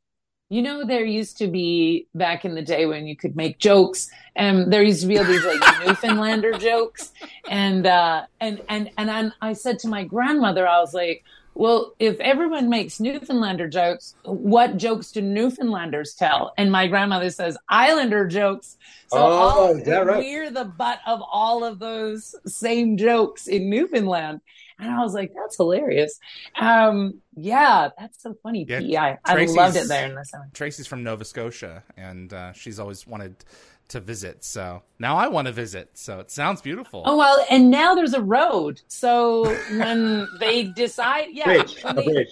you 0.55 0.63
know, 0.63 0.85
there 0.85 1.05
used 1.05 1.37
to 1.39 1.49
be 1.49 2.07
back 2.15 2.45
in 2.45 2.55
the 2.55 2.63
day 2.63 2.87
when 2.87 3.09
you 3.09 3.17
could 3.17 3.35
make 3.35 3.59
jokes, 3.59 4.09
and 4.37 4.73
there 4.73 4.85
used 4.85 5.01
to 5.01 5.09
be 5.09 5.19
all 5.19 5.25
these 5.25 5.45
like 5.45 5.61
Newfoundlander 5.87 6.53
jokes, 6.59 7.13
and 7.51 7.85
uh, 7.85 8.27
and 8.41 8.63
and 8.69 8.89
and 8.97 9.33
I 9.43 9.53
said 9.55 9.81
to 9.81 9.89
my 9.89 10.05
grandmother, 10.05 10.67
I 10.67 10.79
was 10.79 10.95
like. 10.95 11.25
Well, 11.57 11.95
if 12.01 12.19
everyone 12.19 12.69
makes 12.69 12.99
Newfoundlander 12.99 13.69
jokes, 13.69 14.17
what 14.25 14.77
jokes 14.77 15.13
do 15.13 15.23
Newfoundlanders 15.23 16.13
tell? 16.17 16.53
And 16.59 16.73
my 16.73 16.89
grandmother 16.89 17.31
says 17.31 17.57
Islander 17.69 18.27
jokes. 18.27 18.77
So 19.07 19.19
Oh, 19.19 19.23
all, 19.23 19.77
is 19.77 19.85
that 19.85 20.05
right? 20.05 20.19
we're 20.19 20.51
the 20.51 20.65
butt 20.65 20.99
of 21.07 21.23
all 21.31 21.63
of 21.63 21.79
those 21.79 22.35
same 22.45 22.97
jokes 22.97 23.47
in 23.47 23.71
Newfoundland. 23.71 24.41
And 24.79 24.91
I 24.91 25.01
was 25.03 25.14
like, 25.14 25.33
that's 25.35 25.57
hilarious. 25.57 26.18
Um, 26.59 27.20
yeah, 27.37 27.91
that's 27.99 28.22
so 28.22 28.35
funny. 28.43 28.66
Yeah, 28.68 28.81
PEI. 28.81 29.18
I 29.25 29.45
loved 29.47 29.77
it 29.77 29.89
there 29.89 30.07
in 30.07 30.14
the 30.14 30.25
summer. 30.25 30.49
Tracy's 30.53 30.87
from 30.87 31.03
Nova 31.03 31.25
Scotia, 31.25 31.83
and 31.97 32.33
uh, 32.33 32.53
she's 32.53 32.79
always 32.79 33.07
wanted 33.07 33.45
to 33.89 34.01
visit. 34.01 34.45
So 34.45 34.83
now 34.99 35.16
I 35.16 35.29
want 35.29 35.47
to 35.47 35.53
visit. 35.53 35.91
So 35.95 36.20
it 36.20 36.31
sounds 36.31 36.61
beautiful. 36.61 37.03
Oh 37.07 37.16
well, 37.16 37.45
and 37.51 37.70
now 37.70 37.95
there's 37.95 38.14
a 38.14 38.22
road. 38.22 38.81
So 38.89 39.45
when 39.79 40.29
they 40.41 40.64
decide, 40.77 41.29
yeah, 41.33 41.45
Bridge, 41.45 41.83
when 41.83 41.99
a 41.99 42.27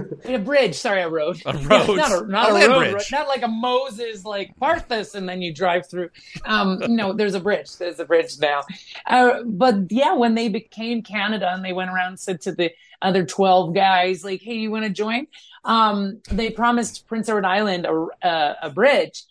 they- 0.00 0.16
bridge. 0.16 0.34
a 0.34 0.38
bridge. 0.38 0.74
Sorry, 0.76 1.02
a 1.02 1.08
road. 1.08 1.40
A 1.46 1.52
road. 1.58 1.96
not 1.96 2.22
a 2.22 2.26
not 2.26 2.50
A 2.50 2.54
a, 2.54 2.68
road, 2.68 2.78
bridge. 2.78 2.92
road, 2.94 3.02
not 3.12 3.28
like 3.28 3.42
a 3.42 3.48
Moses 3.48 4.24
like 4.24 4.56
part 4.56 4.88
this 4.88 5.14
and 5.14 5.28
then 5.28 5.42
you 5.42 5.52
drive 5.54 5.88
through. 5.88 6.10
Um, 6.44 6.80
no, 6.88 7.12
there's 7.12 7.34
a 7.34 7.40
bridge. 7.40 7.76
There's 7.76 7.98
a 8.00 8.04
bridge 8.04 8.38
now. 8.38 8.62
Uh, 9.06 9.42
but 9.44 9.90
yeah, 9.90 10.14
when 10.14 10.34
they 10.34 10.48
became 10.48 11.02
Canada 11.02 11.50
and 11.52 11.64
they 11.64 11.72
went 11.72 11.90
around 11.90 12.08
and 12.08 12.20
said 12.20 12.40
to 12.42 12.52
the 12.52 12.70
other 13.02 13.24
twelve 13.24 13.74
guys 13.74 14.24
like, 14.24 14.42
"Hey, 14.42 14.54
you 14.54 14.70
want 14.70 14.84
to 14.84 14.90
join?" 14.90 15.26
Um, 15.64 16.20
they 16.30 16.50
promised 16.50 17.06
Prince 17.06 17.28
Edward 17.28 17.44
Island 17.44 17.86
a, 17.86 18.06
a, 18.26 18.56
a 18.64 18.70
bridge. 18.70 19.24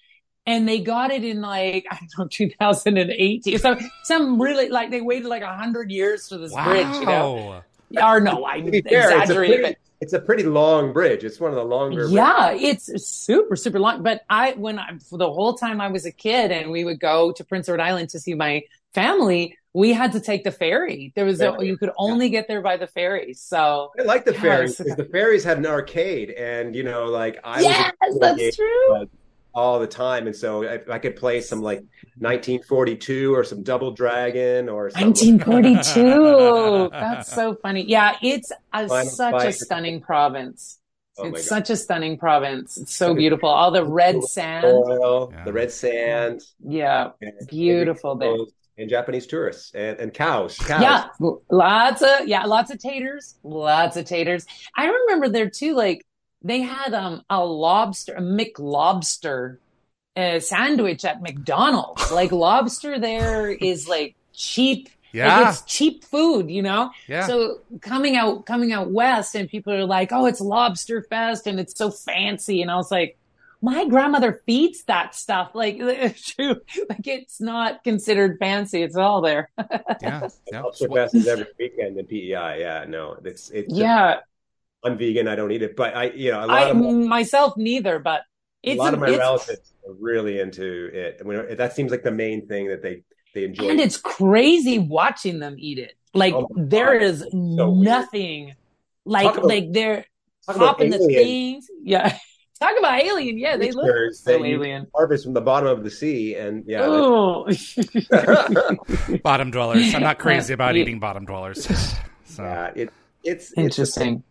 And 0.45 0.65
they 0.65 0.80
got 0.80 1.11
it 1.11 1.26
in 1.26 1.41
like 1.41 1.86
I 1.91 1.97
don't 2.15 2.20
know 2.20 2.28
2018. 2.30 3.59
So 3.59 3.78
some 4.03 4.41
really 4.41 4.70
like 4.70 4.91
they 4.91 5.01
waited 5.01 5.28
like 5.28 5.41
a 5.43 5.53
hundred 5.53 5.91
years 5.91 6.30
for 6.30 6.38
this 6.38 6.53
wow. 6.53 6.63
bridge, 6.65 6.95
you 7.01 7.05
know? 7.05 7.61
Or 8.01 8.20
no, 8.22 8.45
I 8.45 8.61
To 8.61 8.72
be 8.72 8.82
fair, 8.82 9.09
it's 9.09 9.11
a, 9.11 9.22
exaggerated. 9.24 9.78
It's 10.00 10.14
a 10.14 10.20
pretty 10.20 10.43
long 10.43 10.93
bridge. 10.93 11.24
It's 11.24 11.39
one 11.39 11.52
of 11.52 11.56
the 11.56 11.64
longer. 11.64 12.08
Yeah, 12.08 12.52
it's 12.52 12.86
super, 13.04 13.56
super 13.56 13.80
long. 13.80 14.04
But 14.04 14.22
I, 14.30 14.54
when 14.54 14.80
I, 14.80 14.98
for 15.10 15.18
the 15.18 15.32
whole 15.32 15.56
time 15.56 15.82
I 15.82 15.88
was 15.88 16.06
a 16.06 16.12
kid 16.12 16.52
and 16.52 16.72
we 16.72 16.84
would 16.84 17.00
go 17.00 17.32
to 17.32 17.43
Prince 17.43 17.68
Edward 17.68 17.82
Island 17.82 18.10
to 18.10 18.20
see 18.20 18.34
my 18.34 18.64
family, 18.93 19.58
we 19.74 19.93
had 19.93 20.14
to 20.14 20.20
take 20.20 20.43
the 20.43 20.52
ferry. 20.52 21.14
There 21.16 21.26
was, 21.26 21.41
a, 21.41 21.56
you 21.62 21.78
could 21.78 21.91
only 21.98 22.30
get 22.30 22.48
there 22.48 22.62
by 22.62 22.78
the 22.78 22.88
ferry. 22.88 23.34
So, 23.34 23.91
I 24.00 24.04
like 24.04 24.26
the 24.26 24.34
Yeah, 24.34 24.41
ferries 24.41 24.78
the 24.78 25.08
ferries 25.12 25.43
had 25.43 25.58
an 25.58 25.66
arcade, 25.66 26.32
and 26.32 26.76
you 26.76 26.84
know, 26.84 27.06
like 27.06 27.39
I 27.43 27.62
yes, 27.62 27.91
was 28.02 28.18
kid, 28.20 28.20
that's 28.22 28.56
true. 28.56 29.10
All 29.58 29.80
the 29.80 29.88
time. 29.88 30.28
And 30.28 30.36
so 30.36 30.62
if 30.62 30.88
I 30.88 30.99
could 30.99 31.16
play 31.16 31.41
some 31.41 31.64
like 31.64 31.80
1942 32.20 33.34
or 33.34 33.43
some 33.43 33.64
Double 33.64 33.91
Dragon 33.91 34.70
or 34.70 34.91
something. 34.91 35.39
1942. 35.39 36.89
That's 36.91 37.34
so 37.34 37.55
funny. 37.55 37.84
Yeah, 37.88 38.18
it's 38.22 38.51
a, 38.72 39.03
such 39.05 39.43
a 39.43 39.51
stunning 39.51 39.99
province. 39.99 40.80
Oh 41.18 41.30
it's 41.30 41.47
such 41.47 41.72
a 41.72 41.76
stunning 41.76 42.20
province. 42.20 42.78
It's 42.78 42.95
so 42.95 43.16
beautiful. 43.16 43.49
All 43.49 43.72
the 43.72 43.84
red 43.84 44.24
sand. 44.24 44.66
Oil, 44.68 45.34
yeah. 45.34 45.43
The 45.43 45.53
red 45.53 45.72
sand. 45.72 46.43
Yeah. 46.64 47.10
Beautiful 47.49 48.16
there. 48.16 48.36
And 48.78 48.88
Japanese 48.88 49.26
tourists 49.26 49.72
and, 49.74 49.97
and 49.97 50.14
cows, 50.14 50.55
cows. 50.60 50.84
Yeah. 50.84 51.08
Lots 51.49 52.03
of 52.03 52.28
yeah, 52.28 52.45
lots 52.45 52.70
of 52.70 52.78
taters. 52.78 53.39
Lots 53.41 53.97
of 53.97 54.05
taters. 54.05 54.45
I 54.76 54.86
remember 54.86 55.30
there 55.30 55.49
too, 55.49 55.74
like 55.74 56.05
they 56.42 56.62
had 56.62 56.94
um 56.94 57.24
a 57.30 57.44
lobster, 57.44 58.14
a 58.14 58.22
McLobster 58.22 59.58
uh, 60.16 60.40
sandwich 60.40 61.06
at 61.06 61.22
McDonald's. 61.22 62.12
like 62.12 62.32
lobster 62.32 63.00
there 63.00 63.52
is 63.52 63.88
like 63.88 64.16
cheap 64.34 64.90
yeah. 65.14 65.40
Like 65.40 65.50
it's 65.50 65.62
cheap 65.64 66.04
food, 66.04 66.52
you 66.52 66.62
know? 66.62 66.92
Yeah. 67.08 67.28
So 67.28 67.62
coming 67.82 68.16
out 68.16 68.46
coming 68.46 68.72
out 68.72 68.92
west 68.92 69.36
and 69.36 69.50
people 69.50 69.74
are 69.74 69.86
like, 69.86 70.12
Oh, 70.12 70.26
it's 70.26 70.42
lobster 70.42 71.02
fest 71.02 71.48
and 71.48 71.60
it's 71.60 71.78
so 71.78 71.92
fancy. 71.92 72.62
And 72.62 72.70
I 72.70 72.76
was 72.76 72.92
like, 72.92 73.18
my 73.62 73.88
grandmother 73.88 74.42
feeds 74.46 74.84
that 74.84 75.16
stuff. 75.16 75.52
Like 75.54 75.78
true. 76.18 76.62
Like 76.90 77.08
it's 77.08 77.42
not 77.42 77.84
considered 77.84 78.38
fancy. 78.40 78.84
It's 78.84 78.96
all 78.96 79.22
there. 79.22 79.50
yeah. 80.02 80.30
yeah. 80.52 80.62
Lobster 80.62 80.90
fest 80.90 81.16
is 81.16 81.28
every 81.28 81.48
weekend 81.58 81.98
in 81.98 82.06
PEI. 82.06 82.60
Yeah, 82.60 82.86
no. 82.88 83.18
It's 83.24 83.50
it's 83.50 83.74
yeah. 83.74 84.20
I'm 84.88 84.98
vegan. 84.98 85.28
I 85.28 85.36
don't 85.36 85.52
eat 85.52 85.62
it, 85.62 85.76
but 85.76 85.96
I, 85.96 86.06
you 86.12 86.32
know, 86.32 86.46
a 86.46 86.48
lot 86.48 86.64
I, 86.64 86.70
of 86.70 86.78
my, 86.78 86.92
myself 86.92 87.56
neither. 87.58 88.00
But 88.00 88.22
it's 88.64 88.80
a 88.80 88.84
lot 88.84 88.94
of 88.94 89.00
my 89.00 89.10
relatives 89.10 89.74
are 89.88 89.94
really 89.94 90.40
into 90.40 90.90
it. 90.94 91.22
I 91.22 91.24
mean, 91.24 91.56
that 91.56 91.74
seems 91.74 91.92
like 91.92 92.04
the 92.04 92.12
main 92.12 92.48
thing 92.48 92.68
that 92.68 92.82
they 92.82 93.04
they 93.34 93.46
enjoy. 93.46 93.70
And 93.70 93.80
it's 93.80 93.98
crazy 93.98 94.80
watching 94.80 95.40
them 95.40 95.56
eat 95.58 95.80
it. 95.80 95.94
Like 96.14 96.34
oh 96.34 96.48
there 96.56 97.00
God. 97.00 97.06
is 97.06 97.20
so 97.20 97.74
nothing 97.74 98.46
weird. 98.46 98.56
like 99.06 99.36
about, 99.36 99.46
like 99.46 99.72
they're 99.72 100.06
popping 100.48 100.92
the 100.92 101.00
things. 101.00 101.70
Yeah. 101.84 102.18
Talk 102.60 102.74
about 102.80 103.04
alien. 103.04 103.38
Yeah, 103.38 103.56
they 103.56 103.72
look 103.72 104.16
so 104.16 104.44
alien. 104.44 104.88
Harvest 104.96 105.26
from 105.26 105.34
the 105.34 105.42
bottom 105.42 105.70
of 105.70 105.84
the 105.84 105.92
sea, 105.92 106.34
and 106.34 106.64
yeah. 106.66 106.88
bottom 109.24 109.52
dwellers. 109.52 109.94
I'm 109.94 110.02
not 110.02 110.18
crazy 110.20 110.56
about 110.56 110.76
eating 110.76 111.00
bottom 111.00 111.26
dwellers. 111.26 111.68
So. 112.26 112.42
Yeah, 112.42 112.72
it, 112.76 112.90
it's 113.24 113.54
interesting. 113.56 114.16
It's 114.16 114.24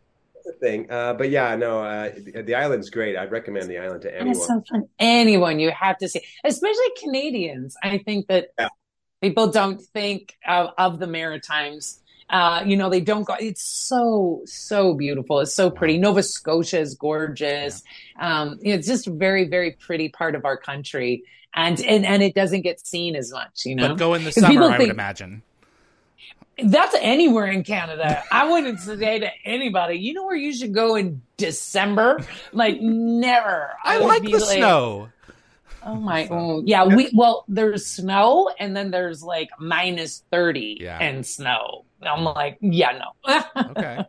thing, 0.61 0.91
uh, 0.91 1.15
but 1.15 1.31
yeah, 1.31 1.57
no, 1.57 1.83
uh, 1.83 2.13
the 2.43 2.55
island's 2.55 2.91
great. 2.91 3.17
I'd 3.17 3.33
recommend 3.33 3.69
the 3.69 3.79
island 3.79 4.03
to 4.03 4.15
anyone. 4.15 4.31
it's 4.37 4.47
so 4.47 4.63
fun. 4.71 4.89
Anyone 4.99 5.59
you 5.59 5.71
have 5.71 5.99
to 5.99 6.09
see, 6.09 6.21
especially 6.45 6.91
Canadians. 7.03 7.77
I 7.83 7.99
think 7.99 8.29
that 8.29 8.49
yeah. 8.59 8.69
people 9.21 9.49
don't 9.49 9.81
think 9.81 10.37
of, 10.47 10.71
of 10.79 10.99
the 10.99 11.07
Maritimes 11.07 12.01
uh, 12.29 12.63
you 12.67 12.77
know, 12.77 12.91
they 12.91 13.01
don't 13.01 13.25
go. 13.25 13.35
It's 13.39 13.63
so 13.63 14.43
so 14.47 14.95
beautiful. 14.95 15.41
It's 15.41 15.55
so 15.55 15.71
pretty. 15.71 15.99
Nova 15.99 16.23
Scotia 16.23 16.81
is 16.81 16.95
gorgeous. 16.95 17.83
Yeah. 18.17 18.41
Um, 18.43 18.59
it's 18.63 18.87
just 18.87 19.07
a 19.07 19.13
very 19.13 19.49
very 19.49 19.73
pretty 19.73 20.09
part 20.09 20.35
of 20.35 20.45
our 20.45 20.57
country, 20.57 21.23
and 21.55 21.81
and 21.81 22.05
and 22.05 22.23
it 22.25 22.35
doesn't 22.35 22.63
get 22.63 22.85
seen 22.85 23.15
as 23.15 23.33
much. 23.33 23.65
You 23.65 23.77
know, 23.77 23.89
but 23.91 23.99
go 23.99 24.15
in 24.15 24.25
the 24.25 24.33
summer. 24.33 24.65
I 24.65 24.79
would 24.79 24.89
imagine. 24.89 25.43
That's 26.63 26.97
anywhere 27.01 27.47
in 27.47 27.65
Canada. 27.65 28.23
I 28.31 28.51
wouldn't 28.51 28.81
say 28.81 29.19
to 29.19 29.31
anybody, 29.45 29.97
you 29.97 30.15
know 30.15 30.25
where 30.25 30.37
you 30.37 30.55
should 30.55 30.73
go 30.73 30.95
in 30.95 31.21
December? 31.37 32.25
Like 32.53 32.81
never. 32.81 33.73
I, 33.85 33.97
I 33.97 33.99
like 33.99 34.23
the 34.23 34.39
like, 34.39 34.59
snow. 34.59 35.09
Oh 35.85 35.95
my! 35.95 36.27
Oh, 36.29 36.63
yeah. 36.65 36.85
We 36.85 37.11
well, 37.15 37.45
there's 37.47 37.87
snow, 37.87 38.51
and 38.59 38.77
then 38.77 38.91
there's 38.91 39.23
like 39.23 39.51
minus 39.61 40.25
thirty 40.33 40.79
yeah. 40.81 40.99
and 40.99 41.25
snow. 41.25 41.85
I'm 42.03 42.25
like, 42.25 42.59
yeah, 42.61 42.99
no. 43.25 43.43
okay, 43.71 44.05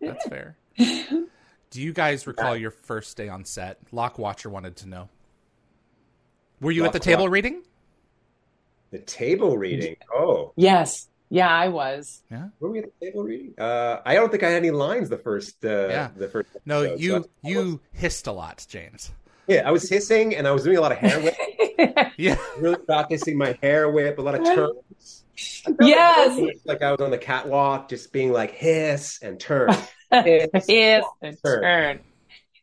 that's 0.00 0.26
fair. 0.28 0.56
Do 0.78 1.80
you 1.80 1.92
guys 1.92 2.26
recall 2.26 2.56
your 2.56 2.70
first 2.70 3.16
day 3.16 3.28
on 3.28 3.44
set? 3.44 3.78
Lock 3.92 4.18
Watcher 4.18 4.48
wanted 4.48 4.76
to 4.76 4.88
know. 4.88 5.08
Were 6.60 6.70
you 6.70 6.82
Lock 6.82 6.88
at 6.88 6.92
the 6.94 7.00
table 7.00 7.24
Watch- 7.24 7.32
reading? 7.32 7.62
The 8.90 8.98
table 8.98 9.56
reading. 9.56 9.96
Oh, 10.14 10.52
yes. 10.56 11.08
Yeah, 11.32 11.48
I 11.48 11.68
was. 11.68 12.22
Yeah. 12.30 12.48
Were 12.60 12.68
we 12.68 12.80
at 12.80 12.84
the 12.84 13.06
table 13.06 13.24
reading? 13.24 13.54
Uh, 13.58 14.02
I 14.04 14.14
don't 14.14 14.30
think 14.30 14.42
I 14.42 14.50
had 14.50 14.58
any 14.58 14.70
lines 14.70 15.08
the 15.08 15.16
first. 15.16 15.64
Uh, 15.64 15.88
yeah. 15.88 16.10
The 16.14 16.28
first. 16.28 16.50
Episode, 16.50 16.62
no, 16.66 16.82
you 16.82 17.10
so 17.10 17.24
you 17.42 17.58
was... 17.58 17.78
hissed 17.92 18.26
a 18.26 18.32
lot, 18.32 18.66
James. 18.68 19.12
Yeah, 19.46 19.66
I 19.66 19.70
was 19.70 19.88
hissing 19.88 20.36
and 20.36 20.46
I 20.46 20.50
was 20.50 20.62
doing 20.62 20.76
a 20.76 20.82
lot 20.82 20.92
of 20.92 20.98
hair 20.98 21.18
whip. 21.22 22.12
yeah. 22.18 22.36
Really 22.58 22.76
practicing 22.84 23.38
my 23.38 23.58
hair 23.62 23.90
whip, 23.90 24.18
a 24.18 24.22
lot 24.22 24.34
of 24.34 24.44
turns. 24.44 25.24
Yes. 25.80 26.38
Like 26.66 26.82
I 26.82 26.90
was 26.90 27.00
on 27.00 27.10
the 27.10 27.16
catwalk, 27.16 27.88
just 27.88 28.12
being 28.12 28.30
like 28.30 28.50
hiss 28.50 29.18
and 29.22 29.40
turn. 29.40 29.74
Hiss, 30.10 30.48
hiss 30.68 31.04
and 31.22 31.38
turn. 31.42 31.62
turn. 31.62 32.00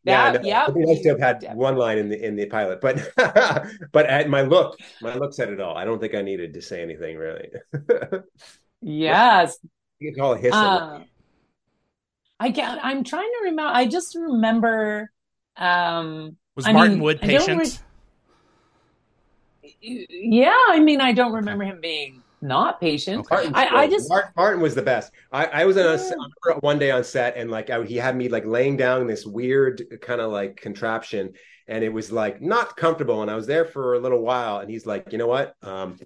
Yeah, 0.03 0.37
yeah. 0.43 0.63
It'd 0.63 0.75
be 0.75 0.85
nice 0.85 1.01
to 1.01 1.09
have 1.09 1.19
had 1.19 1.55
one 1.55 1.75
line 1.75 1.97
in 1.97 2.09
the 2.09 2.25
in 2.25 2.35
the 2.35 2.45
pilot, 2.45 2.79
but 2.81 3.11
but 3.91 4.05
at 4.05 4.29
my 4.29 4.41
look, 4.41 4.77
my 5.01 5.15
look 5.15 5.33
said 5.33 5.49
it 5.49 5.59
all. 5.59 5.75
I 5.75 5.85
don't 5.85 5.99
think 5.99 6.15
I 6.15 6.21
needed 6.21 6.53
to 6.53 6.61
say 6.61 6.81
anything 6.81 7.17
really. 7.17 7.49
yes. 8.81 9.57
You 9.99 10.11
can 10.11 10.19
call 10.19 10.33
it 10.33 10.41
hiss. 10.41 10.53
Uh, 10.53 11.01
I 12.39 12.51
can 12.51 12.79
I'm 12.81 13.03
trying 13.03 13.29
to 13.29 13.49
remember. 13.49 13.71
I 13.73 13.85
just 13.85 14.15
remember 14.15 15.11
um 15.57 16.37
was 16.55 16.65
I 16.65 16.71
Martin 16.71 16.93
mean, 16.93 17.03
Wood 17.03 17.21
patient? 17.21 17.81
Re- 19.61 20.05
yeah, 20.09 20.57
I 20.69 20.79
mean, 20.79 21.01
I 21.01 21.11
don't 21.11 21.33
remember 21.33 21.63
him 21.65 21.79
being 21.81 22.23
not 22.41 22.79
patient. 22.79 23.27
Okay. 23.31 23.49
I, 23.53 23.83
I, 23.83 23.87
just 23.87 24.09
Martin, 24.09 24.31
Martin, 24.35 24.61
was 24.61 24.75
the 24.75 24.81
best. 24.81 25.11
I, 25.31 25.45
I 25.45 25.65
was 25.65 25.77
in 25.77 25.85
a, 25.85 26.59
one 26.59 26.79
day 26.79 26.91
on 26.91 27.03
set, 27.03 27.37
and 27.37 27.49
like 27.49 27.69
I, 27.69 27.83
he 27.83 27.95
had 27.95 28.15
me 28.15 28.29
like 28.29 28.45
laying 28.45 28.77
down 28.77 29.07
this 29.07 29.25
weird 29.25 29.81
kind 30.01 30.21
of 30.21 30.31
like 30.31 30.57
contraption, 30.57 31.33
and 31.67 31.83
it 31.83 31.89
was 31.91 32.11
like 32.11 32.41
not 32.41 32.75
comfortable. 32.75 33.21
And 33.21 33.29
I 33.29 33.35
was 33.35 33.47
there 33.47 33.65
for 33.65 33.93
a 33.95 33.99
little 33.99 34.21
while, 34.21 34.59
and 34.59 34.69
he's 34.69 34.85
like, 34.85 35.11
you 35.11 35.17
know 35.17 35.27
what? 35.27 35.55
Um, 35.61 35.97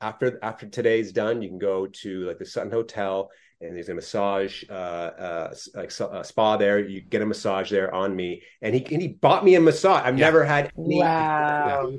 after 0.00 0.38
after 0.42 0.68
today's 0.68 1.12
done, 1.12 1.42
you 1.42 1.48
can 1.48 1.58
go 1.58 1.86
to 1.86 2.26
like 2.26 2.38
the 2.38 2.46
Sutton 2.46 2.70
Hotel 2.70 3.30
and 3.62 3.76
there's 3.76 3.88
a 3.88 3.94
massage 3.94 4.64
uh, 4.68 4.72
uh, 4.72 5.54
like 5.74 5.92
a 6.00 6.24
spa 6.24 6.56
there. 6.56 6.80
You 6.80 7.00
get 7.00 7.22
a 7.22 7.26
massage 7.26 7.70
there 7.70 7.94
on 7.94 8.14
me, 8.14 8.42
and 8.60 8.74
he 8.74 8.84
and 8.92 9.00
he 9.00 9.08
bought 9.08 9.44
me 9.44 9.54
a 9.54 9.60
massage. 9.60 10.02
I've 10.04 10.18
yeah. 10.18 10.24
never 10.26 10.44
had 10.44 10.72
any. 10.76 10.98
Wow. 10.98 11.92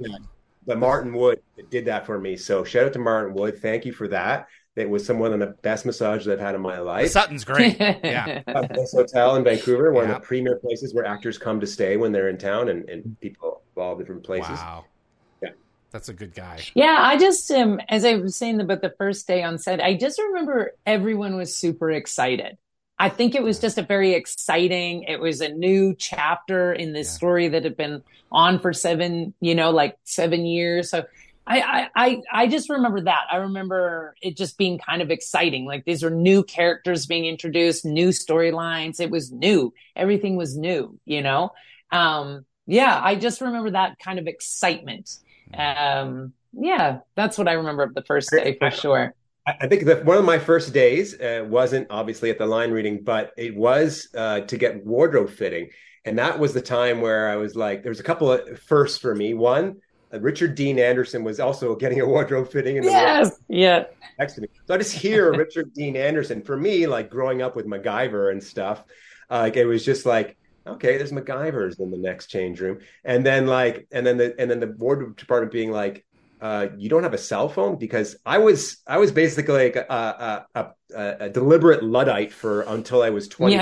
But 0.66 0.80
Martin 0.80 1.14
Wood 1.14 1.42
did 1.70 1.86
that 1.86 2.06
for 2.06 2.20
me. 2.20 2.38
So 2.38 2.64
shout 2.64 2.86
out 2.86 2.94
to 2.94 3.00
Martin 3.00 3.34
Wood. 3.34 3.62
Thank 3.62 3.86
you 3.86 3.94
for 3.94 4.08
that. 4.10 4.48
It 4.76 4.90
was 4.90 5.06
some 5.06 5.20
one 5.20 5.34
of 5.34 5.40
the 5.40 5.56
best 5.62 5.86
massages 5.86 6.28
I've 6.28 6.40
had 6.40 6.56
in 6.56 6.62
my 6.62 6.80
life. 6.80 7.12
Sutton's 7.12 7.44
great. 7.44 7.80
Yeah. 7.80 8.42
this 8.74 8.94
hotel 8.94 9.36
in 9.36 9.44
Vancouver, 9.44 9.92
one 9.92 10.06
yeah. 10.06 10.16
of 10.16 10.22
the 10.22 10.28
premier 10.28 10.56
places 10.58 10.96
where 10.96 11.06
actors 11.06 11.38
come 11.38 11.60
to 11.60 11.68
stay 11.68 11.96
when 11.96 12.12
they're 12.12 12.30
in 12.30 12.38
town 12.38 12.70
and, 12.70 12.90
and 12.90 13.20
people 13.20 13.62
of 13.76 13.82
all 13.82 13.96
different 13.96 14.24
places. 14.24 14.50
Wow. 14.50 14.86
Yeah. 15.44 15.50
That's 15.92 16.10
a 16.10 16.14
good 16.14 16.34
guy. 16.34 16.60
Yeah, 16.74 16.98
I 17.00 17.18
just 17.18 17.52
um 17.52 17.80
as 17.88 18.04
I 18.04 18.16
was 18.16 18.36
saying 18.36 18.62
about 18.62 18.82
the 18.82 18.94
first 18.98 19.28
day 19.28 19.44
on 19.44 19.60
set, 19.60 19.80
I 19.80 19.96
just 19.96 20.20
remember 20.20 20.72
everyone 20.88 21.38
was 21.38 21.56
super 21.56 21.92
excited. 21.92 22.58
I 23.00 23.10
think 23.10 23.36
it 23.36 23.44
was 23.44 23.60
just 23.60 23.78
a 23.78 23.82
very 23.82 24.14
exciting. 24.14 25.04
It 25.04 25.20
was 25.20 25.42
a 25.42 25.50
new 25.50 25.96
chapter 25.96 26.74
in 26.74 26.94
this 26.94 27.08
yeah. 27.08 27.18
story 27.18 27.48
that 27.50 27.64
had 27.64 27.76
been 27.76 28.04
on 28.32 28.60
for 28.60 28.74
seven, 28.74 29.34
you 29.40 29.56
know, 29.56 29.72
like 29.72 29.98
seven 30.04 30.46
years. 30.46 30.90
So 30.90 31.04
I, 31.46 31.90
I, 31.96 32.22
I 32.32 32.48
just 32.48 32.70
remember 32.70 33.02
that. 33.02 33.26
I 33.32 33.38
remember 33.38 34.16
it 34.22 34.38
just 34.38 34.58
being 34.58 34.78
kind 34.78 35.02
of 35.02 35.12
exciting. 35.12 35.66
Like 35.66 35.84
these 35.86 36.04
were 36.04 36.10
new 36.10 36.44
characters 36.44 37.06
being 37.06 37.26
introduced, 37.26 37.84
new 37.84 38.10
storylines. 38.10 39.02
It 39.02 39.10
was 39.10 39.32
new. 39.32 39.74
Everything 39.96 40.38
was 40.38 40.56
new, 40.56 40.98
you 41.04 41.22
know? 41.22 41.52
Um, 41.92 42.46
yeah, 42.66 43.00
I 43.04 43.16
just 43.16 43.42
remember 43.42 43.72
that 43.72 44.00
kind 44.00 44.20
of 44.20 44.28
excitement 44.28 45.18
um, 45.54 46.34
yeah, 46.54 47.00
that's 47.16 47.38
what 47.38 47.48
I 47.48 47.54
remember 47.54 47.84
of 47.84 47.94
the 47.94 48.04
first 48.04 48.30
day 48.32 48.58
for 48.58 48.72
sure. 48.72 49.14
I 49.46 49.68
think 49.68 49.84
that 49.86 50.06
one 50.06 50.18
of 50.18 50.24
my 50.24 50.40
first 50.40 50.74
days 50.74 51.20
uh, 51.20 51.46
wasn't 51.48 51.88
obviously 51.90 52.30
at 52.30 52.38
the 52.38 52.46
line 52.46 52.72
reading, 52.72 53.04
but 53.04 53.32
it 53.38 53.56
was 53.56 54.08
uh, 54.16 54.42
to 54.42 54.58
get 54.58 54.86
wardrobe 54.86 55.30
fitting. 55.30 55.70
And 56.06 56.18
that 56.18 56.40
was 56.40 56.54
the 56.54 56.62
time 56.62 57.02
where 57.02 57.30
I 57.30 57.36
was 57.36 57.56
like, 57.56 57.84
there 57.84 57.90
was 57.90 58.00
a 58.00 58.04
couple 58.04 58.32
of 58.32 58.60
firsts 58.60 58.98
for 58.98 59.14
me. 59.14 59.34
One, 59.34 59.82
uh, 60.14 60.20
Richard 60.22 60.56
Dean 60.56 60.80
Anderson 60.80 61.24
was 61.24 61.42
also 61.42 61.76
getting 61.76 62.00
a 62.00 62.06
wardrobe 62.06 62.52
fitting 62.52 62.78
in 62.78 62.84
the 62.84 62.92
yes, 62.92 63.38
yeah, 63.50 63.86
next 64.18 64.34
to 64.36 64.42
me. 64.42 64.48
So 64.66 64.76
I 64.76 64.78
just 64.78 64.94
hear 64.94 65.34
Richard 65.38 65.74
Dean 65.74 65.98
Anderson. 65.98 66.42
For 66.42 66.56
me, 66.56 66.88
like 66.88 67.10
growing 67.10 67.42
up 67.42 67.56
with 67.56 67.66
MacGyver 67.66 68.32
and 68.32 68.42
stuff, 68.42 68.84
uh, 69.30 69.40
like 69.40 69.58
it 69.58 69.66
was 69.66 69.84
just 69.84 70.06
like 70.06 70.38
okay, 70.66 70.98
there's 70.98 71.12
MacGyver's 71.12 71.80
in 71.80 71.92
the 71.92 71.98
next 71.98 72.28
change 72.28 72.62
room, 72.62 72.80
and 73.04 73.26
then 73.26 73.48
like, 73.48 73.88
and 73.92 74.06
then 74.06 74.18
the 74.18 74.36
and 74.40 74.50
then 74.50 74.60
the 74.60 74.68
wardrobe 74.68 75.18
department 75.18 75.52
being 75.52 75.72
like, 75.72 76.06
uh, 76.44 76.68
you 76.78 76.90
don't 76.90 77.04
have 77.04 77.14
a 77.14 77.18
cell 77.18 77.48
phone 77.48 77.78
because 77.78 78.18
I 78.26 78.38
was 78.38 78.84
I 78.86 78.98
was 78.98 79.14
basically 79.14 79.54
like 79.54 79.78
a, 79.78 80.46
a, 80.54 80.66
a, 80.94 81.16
a 81.22 81.30
deliberate 81.30 81.84
luddite 81.84 82.34
for 82.34 82.64
until 82.64 83.02
I 83.02 83.12
was 83.12 83.30
twenty. 83.30 83.56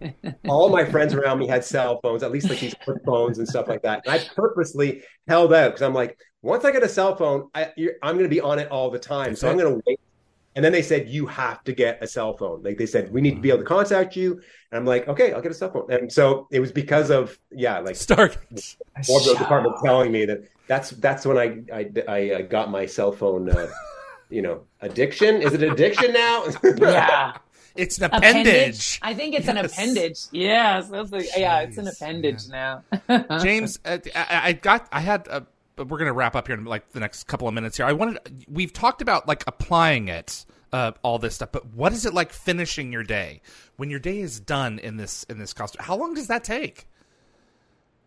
Yeah. 0.00 0.32
All 0.48 0.68
my 0.68 0.84
friends 0.84 1.14
around 1.14 1.38
me 1.38 1.46
had 1.46 1.64
cell 1.64 2.00
phones, 2.02 2.24
at 2.24 2.32
least 2.32 2.50
like 2.50 2.58
these 2.58 2.74
flip 2.84 2.98
phones 3.06 3.38
and 3.38 3.46
stuff 3.46 3.68
like 3.68 3.82
that. 3.82 4.02
And 4.04 4.14
I 4.14 4.24
purposely 4.34 5.04
held 5.28 5.54
out 5.54 5.68
because 5.68 5.82
I'm 5.82 5.94
like, 5.94 6.18
once 6.42 6.64
I 6.64 6.72
get 6.72 6.82
a 6.82 6.88
cell 6.88 7.14
phone, 7.14 7.50
I, 7.54 7.70
am 8.02 8.16
going 8.16 8.24
to 8.24 8.28
be 8.28 8.40
on 8.40 8.58
it 8.58 8.68
all 8.68 8.90
the 8.90 8.98
time. 8.98 9.28
That's 9.28 9.40
so 9.40 9.46
it. 9.46 9.52
I'm 9.52 9.58
going 9.58 9.72
to 9.72 9.82
wait 9.86 10.00
and 10.56 10.64
then 10.64 10.72
they 10.72 10.82
said, 10.82 11.08
you 11.08 11.26
have 11.26 11.64
to 11.64 11.72
get 11.72 12.02
a 12.02 12.06
cell 12.06 12.36
phone. 12.36 12.62
Like 12.62 12.78
they 12.78 12.86
said, 12.86 13.12
we 13.12 13.20
need 13.20 13.34
to 13.34 13.40
be 13.40 13.48
able 13.48 13.58
to 13.58 13.64
contact 13.64 14.14
you. 14.14 14.34
And 14.70 14.78
I'm 14.78 14.84
like, 14.84 15.08
okay, 15.08 15.32
I'll 15.32 15.40
get 15.40 15.50
a 15.50 15.54
cell 15.54 15.72
phone. 15.72 15.90
And 15.90 16.12
so 16.12 16.46
it 16.52 16.60
was 16.60 16.70
because 16.70 17.10
of, 17.10 17.36
yeah, 17.50 17.80
like 17.80 17.96
Stark 17.96 18.38
wardrobe 19.08 19.38
department 19.38 19.76
telling 19.84 20.12
me 20.12 20.26
that 20.26 20.44
that's, 20.66 20.90
that's 20.90 21.26
when 21.26 21.38
I, 21.38 21.62
I, 21.72 21.90
I 22.08 22.30
uh, 22.30 22.42
got 22.42 22.70
my 22.70 22.86
cell 22.86 23.12
phone, 23.12 23.50
uh, 23.50 23.68
you 24.30 24.42
know, 24.42 24.62
addiction. 24.80 25.42
Is 25.42 25.52
it 25.52 25.62
addiction 25.62 26.12
now? 26.12 26.46
yeah. 26.78 27.36
It's 27.76 27.98
an 27.98 28.04
appendage. 28.04 28.46
appendage. 28.46 29.00
I 29.02 29.14
think 29.14 29.34
it's 29.34 29.46
yes. 29.46 29.56
an 29.56 29.64
appendage. 29.64 30.20
Yes, 30.30 30.90
yeah, 31.36 31.60
it's 31.60 31.76
an 31.76 31.88
appendage 31.88 32.42
yeah. 32.48 32.80
now. 33.08 33.38
James, 33.38 33.80
uh, 33.84 33.98
I, 34.14 34.40
I, 34.48 34.52
got, 34.52 34.88
I 34.92 35.00
had 35.00 35.26
a 35.26 35.44
but 35.76 35.88
we're 35.88 35.98
going 35.98 36.08
to 36.08 36.12
wrap 36.12 36.36
up 36.36 36.46
here 36.46 36.56
in 36.56 36.64
like 36.64 36.92
the 36.92 37.00
next 37.00 37.24
couple 37.24 37.48
of 37.48 37.54
minutes 37.54 37.76
here. 37.76 37.86
I 37.86 37.92
wanted 37.92 38.46
we've 38.48 38.72
talked 38.72 39.02
about 39.02 39.26
like 39.26 39.44
applying 39.46 40.08
it 40.08 40.44
uh, 40.72 40.92
all 41.02 41.18
this 41.18 41.36
stuff, 41.36 41.50
but 41.52 41.66
what 41.66 41.92
is 41.92 42.06
it 42.06 42.14
like 42.14 42.32
finishing 42.32 42.92
your 42.92 43.02
day 43.02 43.40
when 43.76 43.90
your 43.90 44.00
day 44.00 44.20
is 44.20 44.40
done 44.40 44.78
in 44.78 44.96
this 44.96 45.24
in 45.24 45.38
this 45.38 45.52
costume? 45.52 45.84
How 45.84 45.96
long 45.96 46.14
does 46.14 46.28
that 46.28 46.44
take? 46.44 46.86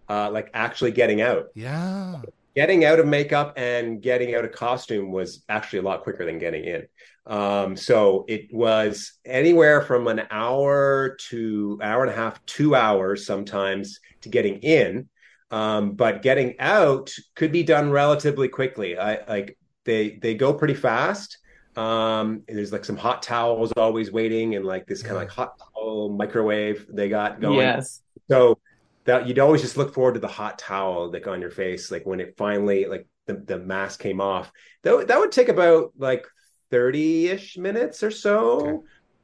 Uh, 0.10 0.30
like 0.32 0.50
actually 0.54 0.92
getting 0.92 1.22
out. 1.22 1.50
Yeah. 1.54 2.22
Getting 2.58 2.86
out 2.86 3.00
of 3.00 3.06
makeup 3.06 3.54
and 3.56 4.02
getting 4.02 4.34
out 4.34 4.44
of 4.44 4.52
costume 4.52 5.12
was 5.12 5.44
actually 5.48 5.80
a 5.80 5.84
lot 5.84 6.02
quicker 6.02 6.26
than 6.26 6.40
getting 6.40 6.66
in. 6.66 6.88
Um, 7.26 7.76
so 7.76 8.26
it 8.28 8.48
was 8.52 9.14
anywhere 9.26 9.82
from 9.82 10.08
an 10.08 10.24
hour 10.32 11.18
to 11.30 11.80
hour 11.84 12.04
and 12.04 12.12
a 12.12 12.16
half, 12.16 12.44
two 12.46 12.76
hours 12.76 13.26
sometimes 13.26 14.00
to 14.22 14.30
getting 14.30 14.60
in 14.62 15.08
um, 15.52 15.92
but 15.92 16.22
getting 16.22 16.60
out 16.60 17.12
could 17.36 17.52
be 17.52 17.64
done 17.64 17.92
relatively 17.92 18.48
quickly. 18.48 18.98
I 18.98 19.24
like 19.28 19.58
they 19.86 20.18
they 20.22 20.36
go 20.36 20.54
pretty 20.54 20.74
fast. 20.74 21.38
Um, 21.76 22.44
there's 22.48 22.72
like 22.72 22.86
some 22.86 22.98
hot 22.98 23.22
towels 23.22 23.72
always 23.74 24.12
waiting, 24.12 24.56
and 24.56 24.66
like 24.66 24.88
this 24.88 25.02
kind 25.02 25.16
of 25.16 25.22
like 25.22 25.30
hot 25.30 25.54
towel 25.58 26.10
microwave 26.10 26.86
they 26.90 27.08
got 27.08 27.40
going. 27.40 27.60
Yes. 27.60 28.02
So 28.30 28.60
that 29.08 29.28
you'd 29.28 29.40
always 29.40 29.62
just 29.62 29.78
look 29.78 29.94
forward 29.94 30.14
to 30.14 30.20
the 30.20 30.28
hot 30.28 30.60
towel 30.60 31.12
like 31.12 31.28
on 31.28 31.42
your 31.42 31.50
face, 31.50 31.90
like 31.90 32.06
when 32.06 32.20
it 32.20 32.36
finally 32.38 32.86
like 32.86 33.08
the 33.26 33.34
the 33.34 33.58
mask 33.58 34.02
came 34.02 34.22
off. 34.22 34.52
That 34.84 35.08
that 35.08 35.20
would 35.20 35.32
take 35.32 35.50
about 35.50 35.94
like 35.98 36.28
thirty 36.70 37.28
ish 37.28 37.58
minutes 37.58 38.04
or 38.04 38.12
so. 38.12 38.40
Okay. 38.62 38.78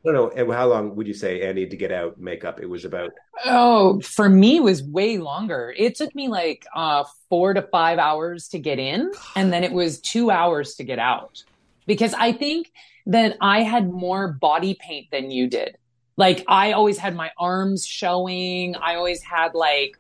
I 0.05 0.11
don't 0.11 0.35
know. 0.35 0.53
How 0.53 0.67
long 0.67 0.95
would 0.97 1.07
you 1.07 1.13
say, 1.13 1.41
Andee, 1.41 1.69
to 1.69 1.77
get 1.77 1.91
out 1.91 2.19
makeup? 2.19 2.59
It 2.59 2.65
was 2.65 2.83
about. 2.83 3.11
Oh, 3.45 4.01
for 4.01 4.27
me, 4.27 4.57
it 4.57 4.63
was 4.63 4.83
way 4.83 5.17
longer. 5.17 5.73
It 5.77 5.95
took 5.95 6.13
me 6.13 6.27
like 6.27 6.65
uh, 6.75 7.05
four 7.29 7.53
to 7.53 7.61
five 7.61 7.99
hours 7.99 8.49
to 8.49 8.59
get 8.59 8.79
in, 8.79 9.11
and 9.37 9.53
then 9.53 9.63
it 9.63 9.71
was 9.71 10.01
two 10.01 10.29
hours 10.29 10.75
to 10.75 10.83
get 10.83 10.99
out. 10.99 11.43
Because 11.87 12.13
I 12.13 12.33
think 12.33 12.71
that 13.05 13.37
I 13.39 13.63
had 13.63 13.89
more 13.89 14.27
body 14.27 14.77
paint 14.79 15.07
than 15.11 15.31
you 15.31 15.47
did. 15.47 15.77
Like 16.17 16.43
I 16.47 16.73
always 16.73 16.97
had 16.97 17.15
my 17.15 17.31
arms 17.37 17.85
showing. 17.85 18.75
I 18.75 18.95
always 18.95 19.21
had 19.21 19.53
like 19.55 19.97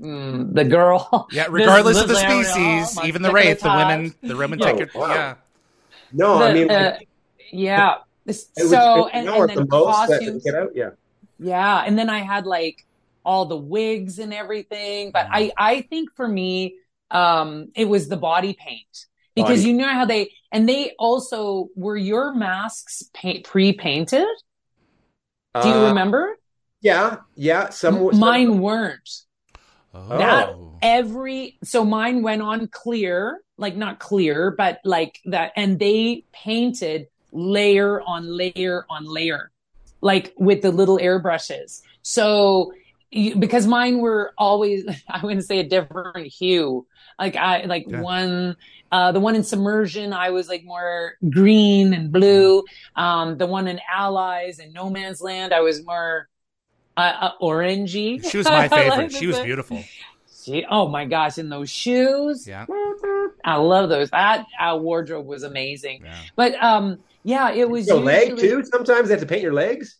mm, 0.00 0.54
the 0.54 0.64
girl. 0.64 1.26
Yeah, 1.32 1.46
regardless 1.50 2.00
of 2.00 2.08
the 2.08 2.16
species, 2.16 2.98
even 3.04 3.22
the 3.22 3.32
wraith, 3.32 3.60
the 3.60 3.70
women, 3.70 4.14
the 4.22 4.36
women 4.36 4.58
take 4.58 4.80
it. 4.80 4.94
Wow. 4.94 5.08
Yeah. 5.08 5.34
No, 6.12 6.38
the, 6.38 6.44
I 6.44 6.52
mean, 6.52 6.70
uh, 6.70 6.98
yeah 7.50 7.96
so 8.32 9.08
and, 9.08 9.28
and 9.28 9.48
then 9.50 9.56
the 9.58 9.66
costumes. 9.66 10.42
Get 10.42 10.54
out, 10.54 10.70
yeah. 10.74 10.90
Yeah, 11.38 11.84
and 11.86 11.98
then 11.98 12.08
I 12.08 12.20
had 12.20 12.46
like 12.46 12.86
all 13.24 13.46
the 13.46 13.56
wigs 13.56 14.18
and 14.18 14.32
everything, 14.32 15.10
but 15.12 15.26
I 15.30 15.52
I 15.56 15.82
think 15.82 16.10
for 16.14 16.26
me 16.26 16.76
um 17.10 17.68
it 17.74 17.86
was 17.86 18.08
the 18.08 18.16
body 18.16 18.56
paint 18.58 19.06
because 19.34 19.60
body. 19.60 19.68
you 19.68 19.74
know 19.74 19.88
how 19.88 20.04
they 20.04 20.32
and 20.52 20.68
they 20.68 20.92
also 20.98 21.68
were 21.74 21.96
your 21.96 22.34
masks 22.34 23.04
paint, 23.12 23.44
pre-painted. 23.44 24.26
Do 25.62 25.68
you 25.68 25.74
uh, 25.74 25.88
remember? 25.88 26.36
Yeah, 26.80 27.18
yeah. 27.36 27.70
Some 27.70 28.18
mine 28.18 28.48
some... 28.48 28.58
weren't. 28.60 29.10
Oh. 29.94 30.18
That 30.18 30.54
every 30.82 31.58
so 31.62 31.84
mine 31.84 32.22
went 32.22 32.42
on 32.42 32.66
clear, 32.68 33.40
like 33.56 33.76
not 33.76 34.00
clear, 34.00 34.50
but 34.50 34.80
like 34.84 35.20
that, 35.26 35.52
and 35.56 35.78
they 35.78 36.24
painted 36.32 37.06
layer 37.32 38.00
on 38.02 38.26
layer 38.26 38.84
on 38.90 39.04
layer, 39.04 39.52
like 40.00 40.34
with 40.36 40.62
the 40.62 40.72
little 40.72 40.98
airbrushes. 40.98 41.82
So 42.02 42.72
because 43.38 43.66
mine 43.66 43.98
were 43.98 44.34
always, 44.36 44.84
I 45.08 45.24
wouldn't 45.24 45.46
say 45.46 45.60
a 45.60 45.68
different 45.68 46.26
hue. 46.32 46.86
Like 47.18 47.36
I, 47.36 47.64
like 47.64 47.86
yeah. 47.88 48.00
one, 48.00 48.56
uh, 48.92 49.12
the 49.12 49.20
one 49.20 49.34
in 49.34 49.42
submersion, 49.42 50.12
I 50.12 50.30
was 50.30 50.48
like 50.48 50.64
more 50.64 51.14
green 51.30 51.92
and 51.94 52.12
blue. 52.12 52.64
Um, 52.96 53.38
the 53.38 53.46
one 53.46 53.68
in 53.68 53.80
allies 53.92 54.58
and 54.58 54.72
no 54.72 54.90
man's 54.90 55.20
land, 55.20 55.52
I 55.52 55.60
was 55.60 55.84
more, 55.84 56.28
uh, 56.96 57.12
uh 57.20 57.30
orangey. 57.42 58.24
She 58.28 58.36
was 58.36 58.46
my 58.48 58.68
favorite. 58.68 59.12
she 59.12 59.26
was 59.26 59.40
beautiful. 59.40 59.82
She, 60.44 60.64
oh 60.70 60.88
my 60.88 61.06
gosh, 61.06 61.38
in 61.38 61.48
those 61.48 61.70
shoes. 61.70 62.46
Yeah. 62.46 62.66
I 63.44 63.56
love 63.56 63.88
those. 63.88 64.10
That 64.10 64.46
our 64.58 64.78
wardrobe 64.78 65.26
was 65.26 65.42
amazing. 65.42 66.02
Yeah. 66.04 66.18
But, 66.36 66.62
um, 66.62 66.98
yeah, 67.22 67.52
it 67.52 67.68
was 67.68 67.86
your 67.86 68.00
leg 68.00 68.36
too. 68.36 68.64
Sometimes 68.64 69.08
they 69.08 69.14
have 69.14 69.20
to 69.20 69.26
paint 69.26 69.42
your 69.42 69.54
legs. 69.54 69.96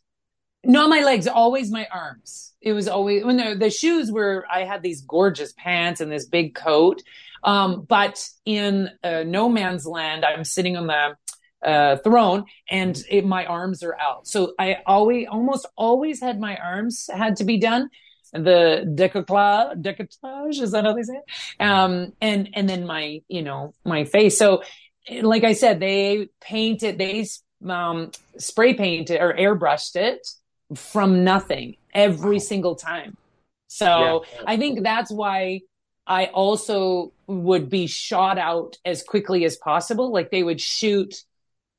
No, 0.62 0.88
my 0.88 1.00
legs, 1.00 1.26
always 1.26 1.70
my 1.70 1.86
arms. 1.92 2.52
It 2.64 2.72
was 2.72 2.88
always 2.88 3.24
when 3.24 3.36
the, 3.36 3.54
the 3.54 3.70
shoes 3.70 4.10
were. 4.10 4.46
I 4.50 4.64
had 4.64 4.82
these 4.82 5.02
gorgeous 5.02 5.52
pants 5.52 6.00
and 6.00 6.10
this 6.10 6.26
big 6.26 6.54
coat. 6.54 7.02
Um, 7.44 7.82
but 7.86 8.26
in 8.46 8.90
uh, 9.04 9.22
no 9.24 9.48
man's 9.48 9.86
land, 9.86 10.24
I'm 10.24 10.44
sitting 10.44 10.76
on 10.78 10.86
the 10.86 11.16
uh, 11.62 11.96
throne 11.98 12.44
and 12.70 13.00
it, 13.10 13.24
my 13.24 13.44
arms 13.44 13.82
are 13.82 13.96
out. 14.00 14.26
So 14.26 14.54
I 14.58 14.78
always, 14.86 15.26
almost 15.30 15.66
always 15.76 16.20
had 16.20 16.40
my 16.40 16.56
arms 16.56 17.08
had 17.12 17.36
to 17.36 17.44
be 17.44 17.58
done. 17.58 17.90
The 18.32 18.84
decolletage, 18.98 19.82
decolletage, 19.82 20.60
is 20.60 20.72
that 20.72 20.84
how 20.84 20.94
they 20.94 21.02
say 21.02 21.14
it? 21.14 21.62
Um, 21.62 22.14
and, 22.20 22.48
and 22.54 22.68
then 22.68 22.86
my, 22.86 23.22
you 23.28 23.42
know, 23.42 23.74
my 23.84 24.04
face. 24.04 24.38
So 24.38 24.62
like 25.22 25.44
I 25.44 25.52
said, 25.52 25.80
they 25.80 26.30
painted, 26.40 26.98
they 26.98 27.26
um, 27.68 28.10
spray 28.38 28.74
painted 28.74 29.20
or 29.20 29.34
airbrushed 29.34 29.96
it 29.96 30.26
from 30.74 31.24
nothing 31.24 31.76
every 31.94 32.40
single 32.40 32.74
time. 32.74 33.16
So 33.68 34.24
yeah. 34.34 34.42
I 34.46 34.56
think 34.56 34.82
that's 34.82 35.10
why 35.10 35.60
I 36.06 36.26
also 36.26 37.12
would 37.26 37.70
be 37.70 37.86
shot 37.86 38.38
out 38.38 38.76
as 38.84 39.02
quickly 39.02 39.44
as 39.44 39.56
possible. 39.56 40.12
Like 40.12 40.30
they 40.30 40.42
would 40.42 40.60
shoot, 40.60 41.24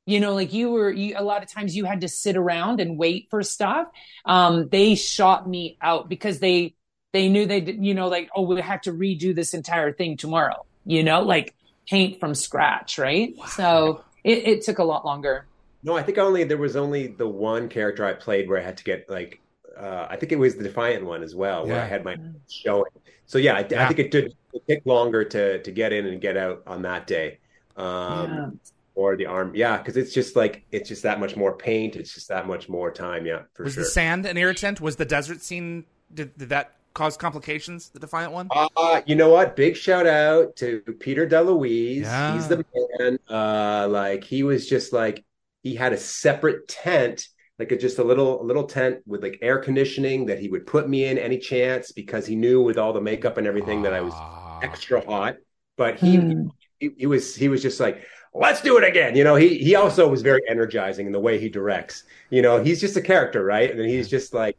you 0.04 0.20
know, 0.20 0.34
like 0.34 0.52
you 0.52 0.70
were, 0.70 0.90
you, 0.90 1.14
a 1.16 1.22
lot 1.22 1.42
of 1.42 1.50
times 1.50 1.76
you 1.76 1.84
had 1.84 2.00
to 2.00 2.08
sit 2.08 2.36
around 2.36 2.80
and 2.80 2.98
wait 2.98 3.28
for 3.30 3.42
stuff. 3.42 3.88
Um, 4.24 4.68
they 4.68 4.94
shot 4.94 5.48
me 5.48 5.78
out 5.80 6.08
because 6.08 6.38
they, 6.38 6.74
they 7.12 7.28
knew 7.28 7.46
they, 7.46 7.62
you 7.62 7.94
know, 7.94 8.08
like, 8.08 8.28
oh, 8.34 8.42
we 8.42 8.60
have 8.60 8.82
to 8.82 8.92
redo 8.92 9.34
this 9.34 9.54
entire 9.54 9.92
thing 9.92 10.16
tomorrow, 10.16 10.66
you 10.84 11.02
know, 11.02 11.22
like 11.22 11.54
paint 11.88 12.20
from 12.20 12.34
scratch, 12.34 12.98
right? 12.98 13.34
Wow. 13.36 13.46
So 13.46 14.04
it, 14.24 14.46
it 14.46 14.62
took 14.62 14.78
a 14.78 14.84
lot 14.84 15.04
longer. 15.04 15.46
No, 15.82 15.96
I 15.96 16.02
think 16.02 16.18
only 16.18 16.42
there 16.42 16.58
was 16.58 16.74
only 16.74 17.06
the 17.06 17.28
one 17.28 17.68
character 17.68 18.04
I 18.04 18.12
played 18.12 18.48
where 18.48 18.60
I 18.60 18.64
had 18.64 18.76
to 18.78 18.84
get 18.84 19.08
like 19.08 19.40
uh, 19.78 20.06
I 20.08 20.16
think 20.16 20.32
it 20.32 20.38
was 20.38 20.56
the 20.56 20.64
Defiant 20.64 21.04
one 21.04 21.22
as 21.22 21.34
well, 21.34 21.66
where 21.66 21.76
yeah. 21.76 21.84
I 21.84 21.86
had 21.86 22.04
my 22.04 22.16
showing. 22.50 22.90
So 23.26 23.38
yeah, 23.38 23.54
I, 23.54 23.66
yeah. 23.68 23.84
I 23.84 23.88
think 23.88 23.98
it 23.98 24.10
did 24.10 24.34
take 24.68 24.84
longer 24.86 25.24
to 25.24 25.62
to 25.62 25.70
get 25.70 25.92
in 25.92 26.06
and 26.06 26.20
get 26.20 26.36
out 26.36 26.62
on 26.66 26.82
that 26.82 27.06
day. 27.06 27.38
Um, 27.76 28.32
yeah. 28.32 28.48
Or 28.94 29.14
the 29.14 29.26
arm, 29.26 29.52
yeah, 29.54 29.76
because 29.76 29.98
it's 29.98 30.14
just 30.14 30.36
like 30.36 30.64
it's 30.72 30.88
just 30.88 31.02
that 31.02 31.20
much 31.20 31.36
more 31.36 31.54
paint. 31.54 31.96
It's 31.96 32.14
just 32.14 32.28
that 32.28 32.46
much 32.46 32.66
more 32.66 32.90
time. 32.90 33.26
Yeah, 33.26 33.42
for 33.52 33.64
was 33.64 33.74
sure. 33.74 33.82
Was 33.82 33.88
the 33.88 33.92
sand 33.92 34.24
an 34.24 34.38
irritant? 34.38 34.80
Was 34.80 34.96
the 34.96 35.04
desert 35.04 35.42
scene? 35.42 35.84
Did, 36.14 36.34
did 36.38 36.48
that 36.48 36.76
cause 36.94 37.14
complications? 37.18 37.90
The 37.90 37.98
Defiant 37.98 38.32
one. 38.32 38.48
Uh, 38.50 39.02
you 39.04 39.14
know 39.14 39.28
what? 39.28 39.54
Big 39.54 39.76
shout 39.76 40.06
out 40.06 40.56
to 40.56 40.80
Peter 40.98 41.28
DeLuise. 41.28 42.04
Yeah. 42.04 42.34
He's 42.34 42.48
the 42.48 42.64
man. 42.98 43.18
Uh, 43.28 43.86
like 43.90 44.24
he 44.24 44.42
was 44.42 44.66
just 44.66 44.94
like 44.94 45.22
he 45.62 45.74
had 45.74 45.92
a 45.92 45.98
separate 45.98 46.66
tent, 46.66 47.28
like 47.58 47.72
a, 47.72 47.76
just 47.76 47.98
a 47.98 48.04
little 48.04 48.42
a 48.42 48.44
little 48.44 48.64
tent 48.64 49.00
with 49.06 49.22
like 49.22 49.38
air 49.42 49.58
conditioning 49.58 50.26
that 50.26 50.38
he 50.38 50.48
would 50.48 50.66
put 50.66 50.88
me 50.88 51.06
in 51.06 51.18
any 51.18 51.38
chance 51.38 51.92
because 51.92 52.26
he 52.26 52.36
knew 52.36 52.62
with 52.62 52.78
all 52.78 52.92
the 52.92 53.00
makeup 53.00 53.38
and 53.38 53.46
everything 53.46 53.82
that 53.82 53.94
I 53.94 54.00
was 54.00 54.12
ah. 54.14 54.60
extra 54.62 55.04
hot. 55.04 55.36
But 55.76 55.98
he, 55.98 56.18
mm. 56.18 56.50
he 56.78 56.90
he 56.96 57.06
was 57.06 57.34
he 57.34 57.48
was 57.48 57.62
just 57.62 57.80
like 57.80 58.04
let's 58.34 58.60
do 58.60 58.76
it 58.78 58.84
again. 58.84 59.16
You 59.16 59.24
know, 59.24 59.36
he 59.36 59.58
he 59.58 59.74
also 59.74 60.08
was 60.08 60.22
very 60.22 60.42
energizing 60.48 61.06
in 61.06 61.12
the 61.12 61.20
way 61.20 61.38
he 61.38 61.48
directs. 61.48 62.04
You 62.30 62.42
know, 62.42 62.62
he's 62.62 62.80
just 62.80 62.96
a 62.96 63.02
character, 63.02 63.44
right? 63.44 63.70
And 63.70 63.80
he's 63.80 64.08
just 64.08 64.34
like 64.34 64.56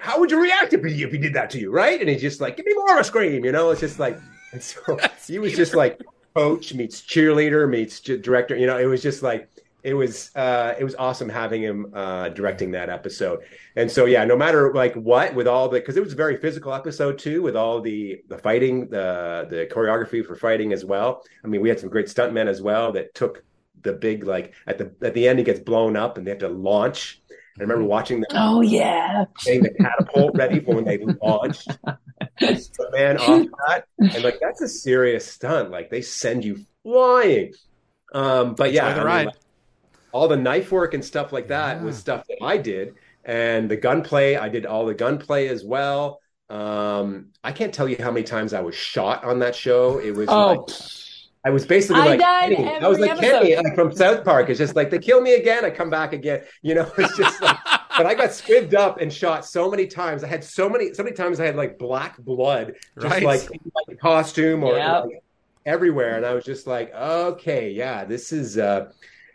how 0.00 0.18
would 0.18 0.30
you 0.30 0.40
react 0.40 0.72
if 0.72 0.82
he, 0.82 1.02
if 1.02 1.12
he 1.12 1.18
did 1.18 1.34
that 1.34 1.50
to 1.50 1.58
you, 1.58 1.70
right? 1.70 2.00
And 2.00 2.08
he's 2.08 2.22
just 2.22 2.40
like, 2.40 2.56
give 2.56 2.64
me 2.64 2.72
more 2.74 2.94
of 2.94 3.00
a 3.00 3.04
scream, 3.04 3.44
you 3.44 3.52
know? 3.52 3.70
It's 3.70 3.80
just 3.80 3.98
like, 3.98 4.18
and 4.52 4.62
so 4.62 4.98
he 5.26 5.38
was 5.38 5.54
just 5.54 5.74
like, 5.74 6.00
coach 6.34 6.74
meets 6.74 7.00
cheerleader 7.02 7.68
meets 7.68 8.00
director. 8.00 8.56
You 8.56 8.66
know, 8.66 8.78
it 8.78 8.86
was 8.86 9.02
just 9.02 9.22
like 9.22 9.48
it 9.84 9.92
was 9.92 10.34
uh, 10.34 10.74
it 10.78 10.82
was 10.82 10.94
awesome 10.94 11.28
having 11.28 11.62
him 11.62 11.92
uh, 11.94 12.30
directing 12.30 12.70
that 12.70 12.88
episode. 12.88 13.40
And 13.76 13.90
so 13.90 14.06
yeah, 14.06 14.24
no 14.24 14.34
matter 14.34 14.72
like 14.72 14.94
what, 14.94 15.34
with 15.34 15.46
all 15.46 15.68
the 15.68 15.78
because 15.78 15.98
it 15.98 16.02
was 16.02 16.14
a 16.14 16.16
very 16.16 16.38
physical 16.38 16.72
episode 16.72 17.18
too, 17.18 17.42
with 17.42 17.54
all 17.54 17.82
the 17.82 18.22
the 18.28 18.38
fighting, 18.38 18.88
the 18.88 19.46
the 19.50 19.68
choreography 19.70 20.24
for 20.24 20.36
fighting 20.36 20.72
as 20.72 20.86
well. 20.86 21.22
I 21.44 21.48
mean, 21.48 21.60
we 21.60 21.68
had 21.68 21.78
some 21.78 21.90
great 21.90 22.06
stuntmen 22.06 22.46
as 22.46 22.62
well 22.62 22.92
that 22.92 23.14
took 23.14 23.44
the 23.82 23.92
big 23.92 24.24
like 24.24 24.54
at 24.66 24.78
the 24.78 24.90
at 25.02 25.12
the 25.12 25.28
end 25.28 25.38
he 25.38 25.44
gets 25.44 25.60
blown 25.60 25.96
up 25.96 26.16
and 26.16 26.26
they 26.26 26.30
have 26.30 26.40
to 26.40 26.48
launch. 26.48 27.20
I 27.30 27.62
remember 27.62 27.84
watching 27.84 28.20
them. 28.20 28.30
Oh 28.32 28.62
yeah, 28.62 29.26
getting 29.44 29.64
the 29.64 29.74
catapult 29.74 30.34
ready 30.34 30.60
for 30.60 30.76
when 30.76 30.84
they 30.84 30.98
launched. 31.22 31.76
the 32.40 32.88
man 32.92 33.18
off 33.18 33.46
that, 33.68 33.84
and 33.98 34.24
like 34.24 34.40
that's 34.40 34.62
a 34.62 34.68
serious 34.68 35.30
stunt. 35.30 35.70
Like 35.70 35.90
they 35.90 36.00
send 36.00 36.42
you 36.42 36.58
flying. 36.82 37.52
Um, 38.14 38.54
but 38.54 38.72
yeah, 38.72 38.94
the 38.94 39.02
I 39.02 39.16
mean, 39.18 39.26
like, 39.26 39.34
all 40.14 40.28
the 40.28 40.36
knife 40.36 40.70
work 40.70 40.94
and 40.94 41.04
stuff 41.04 41.32
like 41.32 41.48
that 41.48 41.78
yeah. 41.78 41.82
was 41.82 41.98
stuff 41.98 42.24
that 42.28 42.38
I 42.40 42.56
did, 42.56 42.94
and 43.24 43.68
the 43.68 43.76
gunplay 43.76 44.36
I 44.36 44.48
did 44.48 44.64
all 44.64 44.86
the 44.86 44.94
gunplay 44.94 45.48
as 45.48 45.64
well. 45.64 46.20
Um, 46.48 47.30
I 47.42 47.50
can't 47.50 47.74
tell 47.74 47.88
you 47.88 47.96
how 47.98 48.12
many 48.12 48.24
times 48.24 48.54
I 48.54 48.60
was 48.60 48.76
shot 48.76 49.24
on 49.24 49.40
that 49.40 49.56
show. 49.56 49.98
It 49.98 50.12
was 50.14 50.28
oh. 50.28 50.46
like 50.46 50.76
I 51.44 51.50
was 51.50 51.66
basically 51.66 52.00
I 52.00 52.14
like, 52.14 52.20
I 52.22 52.88
was 52.88 53.00
like 53.00 53.10
episode. 53.10 53.42
Kenny 53.42 53.56
like, 53.56 53.74
from 53.74 53.92
South 53.92 54.24
Park. 54.24 54.48
It's 54.48 54.58
just 54.58 54.76
like 54.76 54.88
they 54.88 55.00
kill 55.00 55.20
me 55.20 55.34
again, 55.34 55.64
I 55.64 55.70
come 55.70 55.90
back 55.90 56.12
again. 56.12 56.42
You 56.62 56.76
know, 56.76 56.90
it's 56.96 57.16
just 57.16 57.42
like. 57.42 57.58
but 57.96 58.06
I 58.06 58.14
got 58.14 58.30
squibbed 58.30 58.74
up 58.74 59.00
and 59.00 59.12
shot 59.12 59.44
so 59.44 59.68
many 59.68 59.86
times. 59.86 60.22
I 60.22 60.28
had 60.28 60.44
so 60.44 60.68
many, 60.68 60.94
so 60.94 61.02
many 61.02 61.14
times 61.14 61.40
I 61.40 61.46
had 61.46 61.56
like 61.56 61.76
black 61.76 62.18
blood, 62.18 62.74
just 63.00 63.12
right. 63.12 63.22
like, 63.24 63.48
like 63.88 63.98
costume 63.98 64.62
or 64.62 64.76
yep. 64.76 65.04
like, 65.04 65.22
everywhere, 65.66 66.16
and 66.16 66.24
I 66.24 66.34
was 66.34 66.44
just 66.44 66.68
like, 66.68 66.94
okay, 66.94 67.70
yeah, 67.70 68.04
this 68.04 68.32
is. 68.32 68.58
uh 68.58 68.92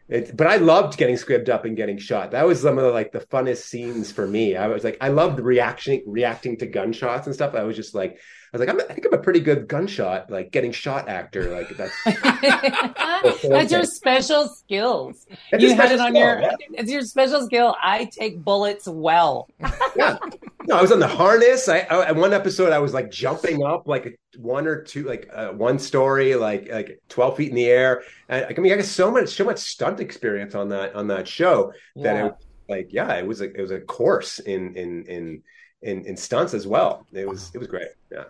it, 0.09 0.35
but 0.35 0.47
I 0.47 0.57
loved 0.57 0.97
getting 0.97 1.15
squibbed 1.15 1.49
up 1.49 1.65
and 1.65 1.77
getting 1.77 1.97
shot. 1.97 2.31
That 2.31 2.47
was 2.47 2.61
some 2.61 2.77
of 2.77 2.83
the 2.83 2.91
like 2.91 3.11
the 3.11 3.19
funnest 3.19 3.63
scenes 3.63 4.11
for 4.11 4.27
me. 4.27 4.55
I 4.55 4.67
was 4.67 4.83
like, 4.83 4.97
I 5.01 5.09
loved 5.09 5.39
reaction 5.39 6.01
reacting 6.07 6.57
to 6.57 6.65
gunshots 6.65 7.27
and 7.27 7.35
stuff. 7.35 7.53
I 7.53 7.63
was 7.63 7.75
just 7.75 7.93
like, 7.93 8.19
was 8.57 8.59
like, 8.59 8.69
I'm, 8.69 8.79
i 8.81 8.93
think 8.93 9.05
I'm 9.05 9.13
a 9.13 9.21
pretty 9.21 9.39
good 9.39 9.67
gunshot, 9.67 10.31
like 10.31 10.51
getting 10.51 10.71
shot 10.71 11.07
actor. 11.07 11.51
Like 11.51 11.69
that's 11.77 11.93
that's 13.43 13.71
your 13.71 13.83
special 13.83 14.47
skills. 14.47 15.27
It's 15.51 15.63
you 15.63 15.75
had 15.75 15.91
it 15.91 15.99
on 15.99 16.11
skill, 16.11 16.21
your. 16.21 16.41
Yeah. 16.41 16.55
It's 16.73 16.91
your 16.91 17.01
special 17.03 17.45
skill. 17.45 17.75
I 17.81 18.05
take 18.05 18.43
bullets 18.43 18.87
well. 18.87 19.49
yeah, 19.95 20.17
no, 20.65 20.77
I 20.77 20.81
was 20.81 20.91
on 20.91 20.99
the 20.99 21.07
harness. 21.07 21.69
I, 21.69 21.79
I 21.79 22.11
one 22.11 22.33
episode 22.33 22.73
I 22.73 22.79
was 22.79 22.93
like 22.93 23.11
jumping 23.11 23.63
up 23.63 23.87
like 23.87 24.19
one 24.37 24.67
or 24.67 24.81
two, 24.81 25.03
like 25.03 25.29
uh, 25.33 25.49
one 25.49 25.77
story, 25.77 26.35
like 26.35 26.69
like 26.71 27.01
twelve 27.07 27.37
feet 27.37 27.49
in 27.49 27.55
the 27.55 27.67
air. 27.67 28.03
And 28.29 28.45
I 28.45 28.59
mean, 28.59 28.73
I 28.73 28.77
got 28.77 28.85
so 28.85 29.11
much 29.11 29.29
so 29.29 29.45
much 29.45 29.59
stunt 29.59 29.99
experience 29.99 30.55
on 30.55 30.69
that 30.69 30.95
on 30.95 31.07
that 31.07 31.27
show 31.27 31.73
that 31.97 32.15
yeah. 32.15 32.25
it 32.27 32.33
like 32.67 32.87
yeah, 32.91 33.13
it 33.15 33.27
was 33.27 33.41
a 33.41 33.51
it 33.51 33.61
was 33.61 33.71
a 33.71 33.79
course 33.79 34.39
in 34.39 34.75
in 34.75 35.03
in 35.05 35.43
in, 35.81 36.05
in 36.05 36.17
stunts 36.17 36.53
as 36.53 36.67
well. 36.67 37.05
It 37.13 37.27
was 37.27 37.51
it 37.53 37.57
was 37.57 37.67
great. 37.67 37.89
Yeah. 38.11 38.25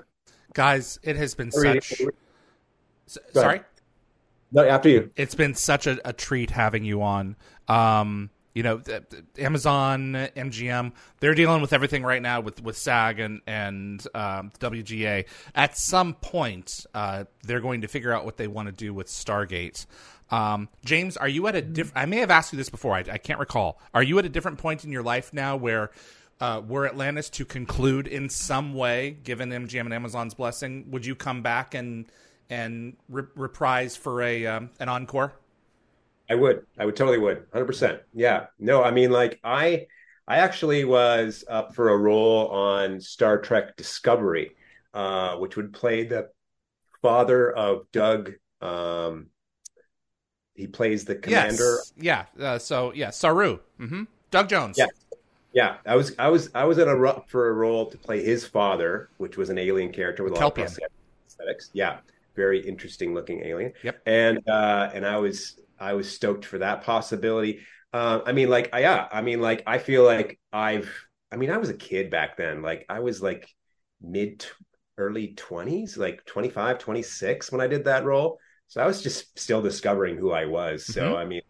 Guys, 0.60 1.00
it 1.04 1.16
has 1.16 1.36
been 1.36 1.52
such. 1.54 2.02
Sorry. 3.32 3.62
No, 4.52 4.68
after 4.68 4.90
you. 4.90 5.10
It's 5.16 5.34
been 5.34 5.56
such 5.56 5.88
a, 5.88 5.98
a 6.04 6.12
treat 6.12 6.50
having 6.50 6.84
you 6.84 7.02
on. 7.02 7.38
Um, 7.70 8.30
you 8.54 8.64
know, 8.64 8.82
Amazon, 9.38 10.28
MGM, 10.36 10.92
they're 11.22 11.34
dealing 11.34 11.62
with 11.62 11.72
everything 11.72 12.04
right 12.04 12.22
now 12.22 12.42
with, 12.42 12.62
with 12.62 12.76
SAG 12.76 13.22
and 13.22 13.40
and 13.48 14.06
um, 14.14 14.52
WGA. 14.60 15.28
At 15.56 15.78
some 15.78 16.16
point, 16.16 16.86
uh, 16.94 17.24
they're 17.44 17.62
going 17.62 17.80
to 17.80 17.88
figure 17.88 18.12
out 18.12 18.26
what 18.26 18.36
they 18.36 18.48
want 18.48 18.68
to 18.68 18.74
do 18.74 18.94
with 18.94 19.08
Stargate. 19.08 19.86
Um, 20.30 20.68
James, 20.84 21.16
are 21.16 21.30
you 21.30 21.48
at 21.48 21.56
a 21.56 21.62
different? 21.62 21.96
I 21.96 22.06
may 22.06 22.18
have 22.18 22.32
asked 22.32 22.52
you 22.52 22.58
this 22.58 22.70
before. 22.70 22.96
I, 22.96 23.06
I 23.10 23.18
can't 23.18 23.40
recall. 23.40 23.80
Are 23.94 24.04
you 24.04 24.20
at 24.20 24.26
a 24.26 24.30
different 24.30 24.58
point 24.58 24.84
in 24.84 24.92
your 24.92 25.04
life 25.04 25.32
now 25.32 25.56
where 25.56 25.92
uh, 26.40 26.62
were 26.66 26.86
Atlantis 26.86 27.30
to 27.32 27.46
conclude 27.46 28.08
in 28.08 28.30
some 28.30 28.74
way, 28.74 29.18
given 29.24 29.50
MGM 29.50 29.82
and 29.82 29.94
Amazon's 29.94 30.34
blessing, 30.34 30.86
would 30.92 31.06
you 31.06 31.16
come 31.16 31.42
back 31.42 31.74
and 31.74 32.06
and 32.50 32.96
re- 33.10 33.24
reprise 33.36 33.96
for 33.96 34.22
a 34.22 34.46
um, 34.48 34.70
an 34.80 34.90
encore? 34.90 35.34
I 36.30 36.36
would. 36.36 36.66
I 36.78 36.86
would 36.86 36.96
totally 36.96 37.18
would. 37.18 37.46
Hundred 37.52 37.66
percent. 37.66 38.02
Yeah. 38.14 38.48
No, 38.60 38.84
I 38.84 38.92
mean, 38.92 39.12
like 39.12 39.40
I, 39.44 39.88
I 40.28 40.38
actually 40.38 40.86
was 40.86 41.44
up 41.50 41.74
for 41.74 41.90
a 41.90 41.98
role 41.98 42.48
on 42.50 43.02
Star 43.02 43.40
Trek 43.40 43.76
Discovery, 43.76 44.52
uh, 44.94 45.36
which 45.38 45.58
would 45.58 45.74
play 45.74 46.06
the 46.06 46.30
father 47.02 47.52
of 47.52 47.92
Doug. 47.92 48.34
Um, 48.62 49.28
he 50.54 50.68
plays 50.68 51.06
the 51.06 51.16
commander. 51.16 51.80
Yes. 51.98 52.26
Yeah. 52.40 52.46
Uh, 52.46 52.60
so 52.60 52.94
yeah, 52.94 53.10
Saru. 53.10 53.60
Mm-hmm. 53.80 54.04
Doug 54.30 54.50
Jones. 54.50 54.78
Yeah. 54.78 54.86
Yeah, 55.54 55.78
I 55.86 55.96
was 55.96 56.14
I 56.20 56.30
was 56.30 56.50
I 56.54 56.66
was 56.66 56.78
at 56.78 56.88
a 56.88 56.96
rut 56.96 57.26
for 57.28 57.50
a 57.50 57.54
role 57.54 57.90
to 57.90 57.98
play 57.98 58.24
his 58.24 58.46
father, 58.46 59.10
which 59.18 59.38
was 59.38 59.50
an 59.50 59.58
alien 59.58 59.92
character 59.92 60.24
with 60.24 60.34
a 60.34 60.36
lot 60.36 60.58
of 60.58 60.80
aesthetics. 61.28 61.72
Yeah, 61.74 62.00
very 62.36 62.60
interesting 62.60 63.14
looking 63.14 63.44
alien. 63.44 63.74
Yep. 63.84 64.02
And 64.06 64.48
uh, 64.48 64.92
and 64.94 65.06
I 65.06 65.18
was 65.18 65.60
I 65.80 65.94
was 65.94 66.12
stoked 66.12 66.46
for 66.46 66.60
that 66.60 66.84
possibility. 66.84 67.62
Uh, 67.92 68.20
I 68.26 68.34
mean, 68.34 68.50
like, 68.50 68.70
I, 68.74 68.82
yeah, 68.82 69.08
I 69.12 69.22
mean, 69.22 69.42
like, 69.42 69.64
I 69.66 69.78
feel 69.78 70.04
like 70.04 70.40
I've. 70.54 70.90
I 71.32 71.38
mean, 71.38 71.52
I 71.52 71.58
was 71.58 71.70
a 71.70 71.76
kid 71.76 72.10
back 72.10 72.38
then. 72.38 72.62
Like, 72.62 72.86
I 72.90 73.00
was 73.00 73.22
like 73.22 73.48
mid 74.02 74.46
early 74.98 75.34
20s, 75.36 75.98
like 75.98 76.26
25, 76.26 76.80
26 76.80 77.52
when 77.52 77.62
I 77.62 77.68
did 77.68 77.86
that 77.86 78.04
role. 78.04 78.40
So 78.68 78.82
I 78.82 78.86
was 78.86 79.02
just 79.02 79.38
still 79.40 79.62
discovering 79.62 80.18
who 80.18 80.32
I 80.32 80.46
was. 80.46 80.86
So 80.86 81.02
mm-hmm. 81.02 81.16
I 81.16 81.26
mean, 81.26 81.42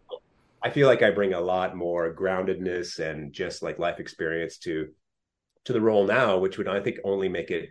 I 0.62 0.70
feel 0.70 0.86
like 0.86 1.02
I 1.02 1.10
bring 1.10 1.32
a 1.34 1.40
lot 1.40 1.76
more 1.76 2.14
groundedness 2.14 2.98
and 2.98 3.32
just 3.32 3.62
like 3.62 3.78
life 3.78 3.98
experience 3.98 4.58
to 4.58 4.88
to 5.64 5.72
the 5.72 5.80
role 5.80 6.06
now, 6.06 6.38
which 6.38 6.58
would 6.58 6.68
I 6.68 6.80
think 6.80 6.98
only 7.04 7.28
make 7.28 7.50
it 7.50 7.70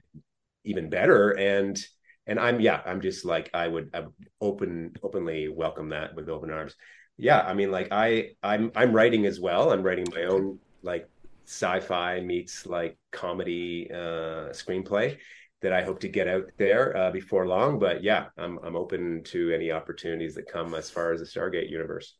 even 0.63 0.89
better. 0.89 1.31
And 1.31 1.79
and 2.27 2.39
I'm 2.39 2.59
yeah, 2.59 2.81
I'm 2.85 3.01
just 3.01 3.25
like 3.25 3.49
I 3.53 3.67
would, 3.67 3.89
I 3.93 4.01
would 4.01 4.13
open 4.41 4.93
openly 5.03 5.49
welcome 5.49 5.89
that 5.89 6.15
with 6.15 6.29
open 6.29 6.51
arms. 6.51 6.75
Yeah, 7.17 7.41
I 7.41 7.53
mean 7.53 7.71
like 7.71 7.89
I 7.91 8.31
I'm 8.43 8.71
I'm 8.75 8.93
writing 8.93 9.25
as 9.25 9.39
well. 9.39 9.71
I'm 9.71 9.83
writing 9.83 10.05
my 10.13 10.23
own 10.23 10.59
like 10.81 11.09
sci-fi 11.45 12.19
meets 12.21 12.65
like 12.65 12.97
comedy 13.11 13.89
uh 13.91 14.51
screenplay 14.53 15.17
that 15.61 15.73
I 15.73 15.83
hope 15.83 15.99
to 16.01 16.07
get 16.07 16.27
out 16.27 16.51
there 16.57 16.95
uh, 16.95 17.11
before 17.11 17.45
long. 17.47 17.79
But 17.79 18.03
yeah, 18.03 18.27
I'm 18.37 18.59
I'm 18.63 18.75
open 18.75 19.23
to 19.25 19.51
any 19.51 19.71
opportunities 19.71 20.35
that 20.35 20.51
come 20.51 20.73
as 20.73 20.89
far 20.89 21.11
as 21.11 21.19
the 21.19 21.25
Stargate 21.25 21.69
universe. 21.69 22.15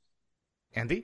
Andee? 0.76 1.04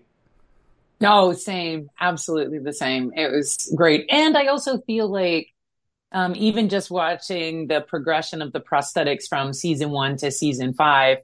No, 1.02 1.34
same. 1.34 1.90
Absolutely 2.00 2.60
the 2.60 2.74
same. 2.74 3.12
It 3.16 3.32
was 3.32 3.72
great. 3.76 4.06
And 4.10 4.38
I 4.38 4.48
also 4.48 4.80
feel 4.80 5.08
like 5.08 5.50
um, 6.12 6.34
even 6.36 6.70
just 6.70 6.90
watching 6.90 7.68
the 7.68 7.82
progression 7.82 8.42
of 8.42 8.54
the 8.54 8.62
prosthetics 8.62 9.28
from 9.28 9.54
season 9.54 9.90
one 9.90 10.16
to 10.18 10.32
season 10.32 10.74
five, 10.74 11.18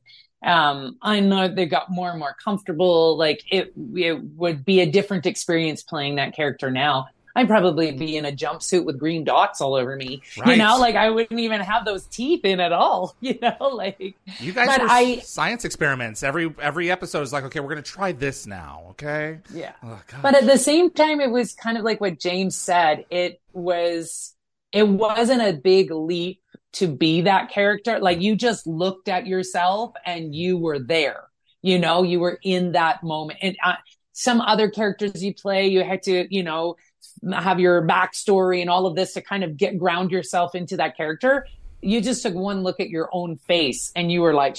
um, 0.44 0.98
I 1.02 1.20
know 1.20 1.48
they 1.48 1.66
got 1.66 1.90
more 1.90 2.10
and 2.10 2.20
more 2.20 2.36
comfortable. 2.44 3.18
Like 3.18 3.44
it, 3.52 3.74
it 3.96 4.22
would 4.22 4.66
be 4.66 4.82
a 4.82 4.92
different 4.92 5.26
experience 5.26 5.84
playing 5.84 6.16
that 6.16 6.36
character 6.36 6.70
now. 6.70 7.08
I'd 7.36 7.48
probably 7.48 7.92
be 7.92 8.18
in 8.18 8.26
a 8.26 8.32
jumpsuit 8.32 8.84
with 8.84 9.00
green 9.00 9.24
dots 9.24 9.62
all 9.62 9.76
over 9.76 9.96
me. 9.96 10.22
Right. 10.38 10.52
You 10.52 10.58
know, 10.58 10.78
like 10.78 10.96
I 10.96 11.10
wouldn't 11.10 11.40
even 11.40 11.62
have 11.62 11.86
those 11.86 12.06
teeth 12.06 12.44
in 12.46 12.60
at 12.60 12.72
all. 12.72 13.16
You 13.22 13.38
know, 13.40 13.68
like 13.68 14.16
you 14.40 14.52
guys 14.52 14.68
but 14.68 14.82
I, 14.82 15.20
science 15.20 15.64
experiments. 15.64 16.22
Every 16.22 16.54
every 16.60 16.92
episode 16.92 17.22
is 17.22 17.32
like, 17.32 17.46
okay, 17.46 17.60
we're 17.60 17.70
gonna 17.70 17.82
try 17.82 18.12
this 18.12 18.46
now. 18.46 18.88
Okay. 18.92 19.40
Yeah. 19.54 19.74
Oh, 19.84 20.02
but 20.22 20.36
at 20.36 20.46
the 20.46 20.58
same 20.58 20.92
time, 20.92 21.22
it 21.22 21.30
was 21.30 21.54
kind 21.54 21.78
of 21.78 21.84
like 21.84 22.02
what 22.02 22.20
James 22.20 22.58
said. 22.58 23.06
It 23.10 23.40
was 23.54 24.36
it 24.72 24.88
wasn't 24.88 25.42
a 25.42 25.54
big 25.54 25.92
leap 25.92 26.42
to 26.74 26.88
be 26.88 27.22
that 27.22 27.52
character. 27.52 28.00
Like 28.00 28.22
you 28.22 28.36
just 28.36 28.66
looked 28.66 29.08
at 29.08 29.28
yourself 29.28 29.94
and 30.06 30.34
you 30.34 30.58
were 30.58 30.80
there. 30.80 31.24
You 31.62 31.80
know, 31.80 32.04
you 32.04 32.20
were 32.20 32.40
in 32.44 32.72
that 32.74 33.04
moment. 33.04 33.40
And 33.42 33.58
uh, 33.64 33.76
some 34.14 34.42
other 34.42 34.70
characters 34.70 35.24
you 35.24 35.34
play, 35.34 35.68
you 35.68 35.84
had 35.84 36.04
to, 36.04 36.34
you 36.34 36.44
know, 36.44 36.76
have 37.34 37.60
your 37.60 37.86
backstory 37.86 38.62
and 38.62 38.70
all 38.70 38.86
of 38.86 38.96
this 38.96 39.14
to 39.14 39.22
kind 39.22 39.44
of 39.44 39.58
get 39.58 39.78
ground 39.78 40.12
yourself 40.12 40.56
into 40.56 40.78
that 40.78 40.98
character. 40.98 41.48
You 41.82 42.02
just 42.02 42.22
took 42.22 42.36
one 42.36 42.64
look 42.64 42.80
at 42.80 42.90
your 42.90 43.10
own 43.12 43.38
face 43.38 43.92
and 43.96 44.12
you 44.12 44.22
were 44.22 44.34
like, 44.34 44.56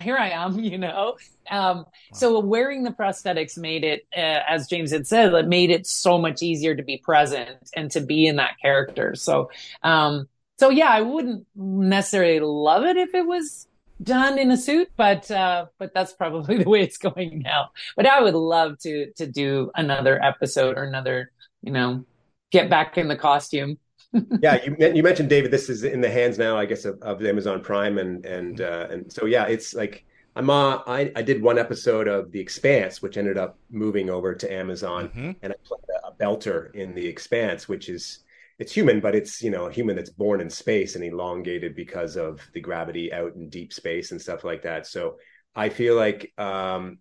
here 0.00 0.16
I 0.16 0.30
am, 0.30 0.58
you 0.60 0.78
know? 0.78 1.16
Um, 1.50 1.78
wow. 1.78 1.86
So 2.12 2.40
wearing 2.40 2.82
the 2.82 2.90
prosthetics 2.90 3.56
made 3.56 3.84
it, 3.84 4.06
uh, 4.16 4.40
as 4.48 4.68
James 4.68 4.90
had 4.90 5.06
said, 5.06 5.32
it 5.32 5.48
made 5.48 5.70
it 5.70 5.86
so 5.86 6.18
much 6.18 6.42
easier 6.42 6.74
to 6.74 6.82
be 6.82 6.98
present 6.98 7.70
and 7.74 7.90
to 7.92 8.00
be 8.00 8.26
in 8.26 8.36
that 8.36 8.58
character. 8.60 9.14
So, 9.14 9.50
um, 9.82 10.28
so 10.58 10.70
yeah, 10.70 10.88
I 10.88 11.02
wouldn't 11.02 11.46
necessarily 11.54 12.40
love 12.40 12.84
it 12.84 12.96
if 12.96 13.14
it 13.14 13.26
was 13.26 13.66
done 14.02 14.38
in 14.38 14.50
a 14.50 14.56
suit, 14.56 14.90
but 14.96 15.30
uh, 15.30 15.66
but 15.78 15.92
that's 15.94 16.12
probably 16.12 16.58
the 16.62 16.68
way 16.68 16.82
it's 16.82 16.98
going 16.98 17.40
now. 17.40 17.70
But 17.96 18.06
I 18.06 18.22
would 18.22 18.34
love 18.34 18.78
to 18.80 19.12
to 19.12 19.26
do 19.26 19.70
another 19.74 20.22
episode 20.22 20.76
or 20.76 20.84
another 20.84 21.30
you 21.62 21.72
know, 21.72 22.04
get 22.50 22.70
back 22.70 22.98
in 22.98 23.08
the 23.08 23.16
costume. 23.16 23.78
yeah, 24.42 24.58
you 24.64 24.76
you 24.94 25.02
mentioned 25.02 25.28
David. 25.28 25.50
This 25.50 25.68
is 25.68 25.84
in 25.84 26.00
the 26.00 26.10
hands 26.10 26.38
now, 26.38 26.56
I 26.56 26.66
guess, 26.66 26.84
of, 26.84 27.00
of 27.02 27.24
Amazon 27.24 27.62
Prime, 27.62 27.98
and 27.98 28.24
and 28.26 28.60
uh, 28.60 28.86
and 28.90 29.12
so 29.12 29.26
yeah, 29.26 29.46
it's 29.46 29.74
like 29.74 30.04
I'm 30.34 30.50
uh, 30.50 30.78
I 30.86 31.12
I 31.16 31.22
did 31.22 31.42
one 31.42 31.58
episode 31.58 32.08
of 32.08 32.30
The 32.32 32.40
Expanse, 32.40 33.02
which 33.02 33.16
ended 33.16 33.38
up 33.38 33.58
moving 33.70 34.10
over 34.10 34.34
to 34.34 34.52
Amazon, 34.52 35.12
Mm-hmm. 35.16 35.32
and 35.42 35.52
I 35.52 35.56
played 35.64 35.84
a, 36.04 36.08
a 36.08 36.14
belter 36.14 36.74
in 36.74 36.94
The 36.94 37.06
Expanse, 37.06 37.68
which 37.68 37.88
is 37.88 38.20
it's 38.58 38.72
human, 38.72 39.00
but 39.00 39.14
it's 39.14 39.42
you 39.42 39.50
know 39.50 39.66
a 39.66 39.72
human 39.72 39.96
that's 39.96 40.10
born 40.10 40.40
in 40.40 40.50
space 40.50 40.94
and 40.96 41.04
elongated 41.04 41.74
because 41.74 42.16
of 42.16 42.40
the 42.54 42.60
gravity 42.60 43.12
out 43.12 43.34
in 43.34 43.48
deep 43.48 43.72
space 43.72 44.12
and 44.12 44.20
stuff 44.20 44.44
like 44.44 44.62
that. 44.62 44.86
So 44.86 45.16
I 45.54 45.68
feel 45.70 45.96
like 45.96 46.32
um 46.38 46.98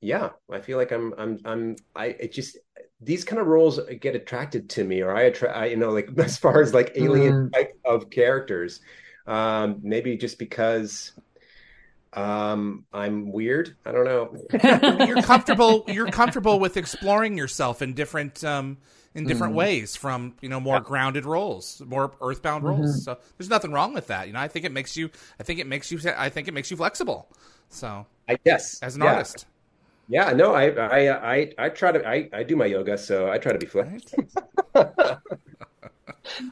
yeah, 0.00 0.30
I 0.50 0.60
feel 0.60 0.78
like 0.78 0.92
I'm 0.92 1.12
I'm 1.18 1.38
I'm 1.44 1.76
I 1.94 2.06
it 2.06 2.32
just 2.32 2.58
these 3.00 3.24
kind 3.24 3.40
of 3.40 3.46
roles 3.46 3.80
get 4.00 4.14
attracted 4.14 4.68
to 4.70 4.84
me 4.84 5.00
or 5.02 5.14
I 5.16 5.22
attract 5.22 5.70
you 5.70 5.76
know 5.76 5.90
like 5.90 6.10
as 6.18 6.38
far 6.38 6.60
as 6.62 6.74
like 6.74 6.92
alien 6.96 7.32
Mm. 7.32 7.54
type 7.54 7.72
of 7.84 8.10
characters 8.10 8.80
um 9.26 9.80
maybe 9.82 10.16
just 10.16 10.38
because 10.38 11.12
um 12.12 12.84
I'm 12.92 13.30
weird 13.32 13.76
I 13.86 13.92
don't 13.92 14.04
know 14.04 14.36
you're 15.00 15.18
comfortable. 15.18 15.84
You're 15.88 16.08
comfortable 16.08 16.58
with 16.60 16.76
exploring 16.76 17.36
yourself 17.36 17.82
in 17.82 17.94
different 17.94 18.42
um, 18.44 18.78
in 19.14 19.26
different 19.26 19.54
Mm. 19.54 19.54
ways 19.54 19.96
from 19.96 20.34
you 20.40 20.48
know 20.48 20.60
more 20.60 20.78
Yeah. 20.78 20.80
grounded 20.80 21.24
roles, 21.24 21.82
more 21.86 22.12
earthbound 22.20 22.64
Mm-hmm. 22.64 22.66
roles. 22.66 23.04
So 23.04 23.18
there's 23.38 23.50
nothing 23.50 23.72
wrong 23.72 23.94
with 23.94 24.08
that. 24.08 24.26
You 24.26 24.32
know, 24.32 24.40
I 24.40 24.48
think 24.48 24.64
it 24.64 24.72
makes 24.72 24.96
you. 24.96 25.10
I 25.38 25.42
think 25.44 25.60
it 25.60 25.66
makes 25.66 25.90
you. 25.92 26.00
I 26.16 26.28
think 26.28 26.48
it 26.48 26.54
makes 26.54 26.70
you 26.70 26.76
flexible. 26.76 27.28
So 27.68 28.06
I 28.28 28.36
guess 28.44 28.82
as 28.82 28.96
an 28.96 29.02
yeah. 29.02 29.10
artist, 29.10 29.46
yeah 30.10 30.32
no 30.32 30.52
I 30.54 30.64
I 30.70 31.32
I 31.34 31.52
I 31.58 31.68
try 31.70 31.92
to 31.92 32.06
I 32.06 32.28
I 32.32 32.42
do 32.42 32.56
my 32.56 32.66
yoga 32.66 32.98
so 32.98 33.30
I 33.30 33.38
try 33.38 33.52
to 33.52 33.58
be 33.58 33.66
flexible 33.66 34.24
right? 34.74 34.86
I 34.98 35.16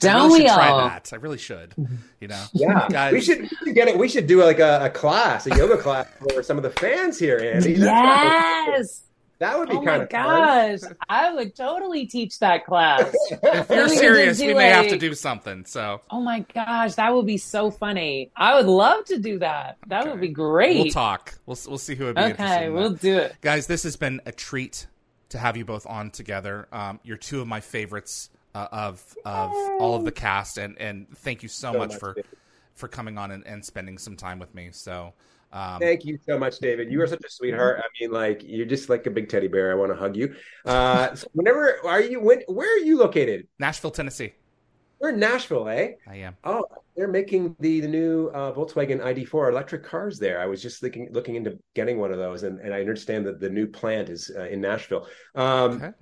Don't 0.00 0.28
really 0.28 0.40
we 0.42 0.48
should 0.48 0.54
try 0.54 0.68
all? 0.70 0.88
that. 0.88 1.11
I 1.12 1.16
really 1.16 1.38
should. 1.38 1.74
You 2.20 2.28
know, 2.28 2.44
yeah 2.54 2.88
Guys. 2.90 3.12
we 3.12 3.20
should, 3.20 3.40
we 3.42 3.48
should 3.48 3.74
get 3.74 3.86
it 3.88 3.98
we 3.98 4.09
should 4.09 4.26
do 4.26 4.42
like 4.42 4.59
a, 4.59 4.84
a 4.86 4.90
class 4.90 5.46
a 5.46 5.50
yoga 5.56 5.76
class 5.76 6.06
for 6.18 6.42
some 6.42 6.56
of 6.56 6.62
the 6.62 6.70
fans 6.70 7.18
here 7.18 7.38
Andee 7.38 7.76
Yes. 7.78 9.02
That 9.41 9.59
would 9.59 9.68
be 9.68 9.76
Oh 9.76 9.82
kind 9.82 9.86
my 9.86 10.05
of 10.05 10.11
fun. 10.11 10.78
gosh. 10.91 10.93
I 11.09 11.32
would 11.34 11.55
totally 11.55 12.07
teach 12.07 12.39
that 12.41 12.66
class. 12.66 13.14
if 13.30 13.70
you're 13.70 13.89
serious, 13.89 14.41
we 14.41 14.53
may 14.55 14.68
have 14.70 14.89
to 14.89 14.99
do 14.99 15.14
something. 15.14 15.64
So 15.64 16.01
Oh 16.11 16.20
my 16.20 16.41
gosh, 16.55 16.95
that 16.97 17.14
would 17.14 17.26
be 17.26 17.36
so 17.39 17.70
funny. 17.70 18.30
I 18.36 18.55
would 18.57 18.66
love 18.66 19.05
to 19.07 19.18
do 19.18 19.39
that. 19.39 19.78
That 19.86 20.03
Okay. 20.03 20.11
would 20.11 20.20
be 20.20 20.28
great. 20.28 20.76
we'll 20.78 20.91
talk. 20.93 21.34
We'll 21.47 21.59
we'll 21.68 21.78
see 21.78 21.95
who 21.95 22.07
would 22.07 22.16
be 22.16 22.22
okay, 22.22 22.66
in 22.66 22.74
we'll 22.74 22.91
that. 22.91 23.01
do 23.01 23.18
it. 23.18 23.36
guys. 23.41 23.66
This 23.66 23.84
has 23.84 23.97
been 23.97 24.20
a 24.26 24.32
treat 24.32 24.86
to 25.30 25.39
have 25.39 25.57
you 25.57 25.64
both 25.64 25.86
on 25.86 26.11
together. 26.11 26.66
Um, 26.72 27.01
you're 27.05 27.16
two 27.18 27.41
of 27.41 27.47
my 27.47 27.61
favorites 27.61 28.30
uh, 28.55 28.66
of 28.72 29.14
of 29.24 29.53
all 29.78 29.95
of 29.95 30.05
the 30.05 30.12
cast, 30.12 30.59
and 30.59 30.76
and 30.78 31.07
thank 31.18 31.43
you 31.43 31.49
so, 31.49 31.72
So 31.72 31.78
much 31.78 31.91
much, 31.91 31.99
for 32.01 32.14
David. 32.14 32.30
for 32.74 32.89
coming 32.89 33.18
on 33.18 33.30
and, 33.30 33.47
and 33.47 33.64
spending 33.64 33.99
some 33.99 34.16
time 34.16 34.39
with 34.39 34.55
me. 34.55 34.70
So. 34.72 35.12
Um, 35.53 35.80
Thank 35.80 36.05
you 36.05 36.18
so 36.26 36.38
much, 36.38 36.59
David. 36.59 36.92
You 36.92 37.01
are 37.03 37.07
such 37.07 37.24
a 37.24 37.30
sweetheart. 37.30 37.80
I 37.82 37.86
mean, 38.01 38.12
like 38.12 38.42
you're 38.44 38.66
just 38.66 38.88
like 38.88 39.07
a 39.07 39.11
big 39.11 39.28
teddy 39.28 39.49
bear. 39.49 39.70
I 39.72 39.74
want 39.74 39.90
to 39.90 39.96
hug 39.96 40.16
you. 40.16 40.34
Uh, 40.64 41.14
so 41.14 41.26
whenever 41.32 41.78
are 41.84 42.03
you? 42.03 42.20
When? 42.20 42.42
Where 42.49 42.72
are 42.74 42.84
you 42.84 42.99
located? 42.99 43.49
Nashville, 43.59 43.90
Tennessee. 43.90 44.34
We're 45.01 45.11
in 45.11 45.20
Nashville, 45.20 45.68
eh? 45.68 45.92
I 46.09 46.16
am. 46.16 46.36
Oh, 46.42 46.64
they're 46.96 47.09
making 47.09 47.55
the 47.61 47.80
the 47.80 47.88
new 47.88 48.28
uh, 48.34 48.53
Volkswagen 48.53 49.01
ID4 49.01 49.51
electric 49.51 49.84
cars 49.84 50.18
there. 50.18 50.40
I 50.40 50.46
was 50.46 50.61
just 50.61 50.82
looking 50.82 51.09
looking 51.12 51.36
into 51.36 51.59
getting 51.74 51.99
one 51.99 52.12
of 52.12 52.18
those, 52.18 52.42
and, 52.42 52.59
and 52.61 52.74
I 52.74 52.80
understand 52.80 53.24
that 53.26 53.40
the 53.40 53.49
new 53.49 53.66
plant 53.66 54.09
is 54.09 54.30
uh, 54.36 54.44
in 54.49 54.61
Nashville. 54.61 55.07
Um, 55.34 55.72
Okay. 55.72 55.92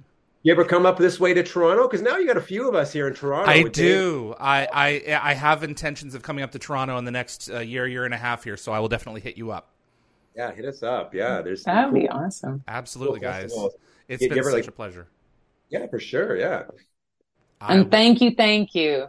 You 0.47 0.53
ever 0.53 0.65
come 0.65 0.87
up 0.87 0.97
this 0.97 1.19
way 1.19 1.35
to 1.35 1.43
Toronto? 1.43 1.89
Because 1.89 2.03
now 2.03 2.19
you 2.19 2.25
got 2.29 2.37
a 2.37 2.41
few 2.41 2.69
of 2.69 2.77
us 2.77 2.93
here 2.93 3.09
in 3.09 3.15
Toronto. 3.15 3.51
I 3.51 3.65
with 3.65 3.73
Dave. 3.73 3.85
do. 3.85 4.35
I, 4.39 4.69
I 4.73 5.21
I 5.31 5.35
have 5.35 5.65
intentions 5.65 6.15
of 6.15 6.23
coming 6.23 6.45
up 6.45 6.53
to 6.53 6.61
Toronto 6.61 6.99
in 6.99 7.05
the 7.05 7.11
next 7.11 7.51
uh, 7.51 7.59
year, 7.59 7.85
year 7.89 8.05
and 8.05 8.15
a 8.15 8.17
half 8.17 8.45
here. 8.45 8.57
So 8.57 8.71
I 8.71 8.79
will 8.79 8.87
definitely 8.87 9.23
hit 9.23 9.37
you 9.37 9.51
up. 9.51 9.73
Yeah, 10.37 10.53
hit 10.53 10.65
us 10.65 10.85
up. 10.85 11.13
Yeah, 11.17 11.43
there's 11.43 11.63
some 11.63 11.75
That 11.75 11.91
would 11.93 12.01
be 12.01 12.09
awesome. 12.09 12.63
Absolutely, 12.69 13.19
cool 13.19 13.29
guys. 13.29 13.43
festivals. 13.43 13.75
It's 14.07 14.23
You- 14.23 14.27
you 14.27 14.31
been 14.31 14.39
ever, 14.39 14.51
such 14.53 14.61
like- 14.61 14.69
a 14.69 14.71
pleasure. 14.73 15.09
Yeah, 15.69 15.89
for 15.89 15.99
sure. 15.99 16.37
Yeah. 16.37 16.63
I 17.61 17.75
And 17.75 17.91
thank 17.91 18.21
you, 18.21 18.31
thank 18.37 18.73
you. 18.77 19.09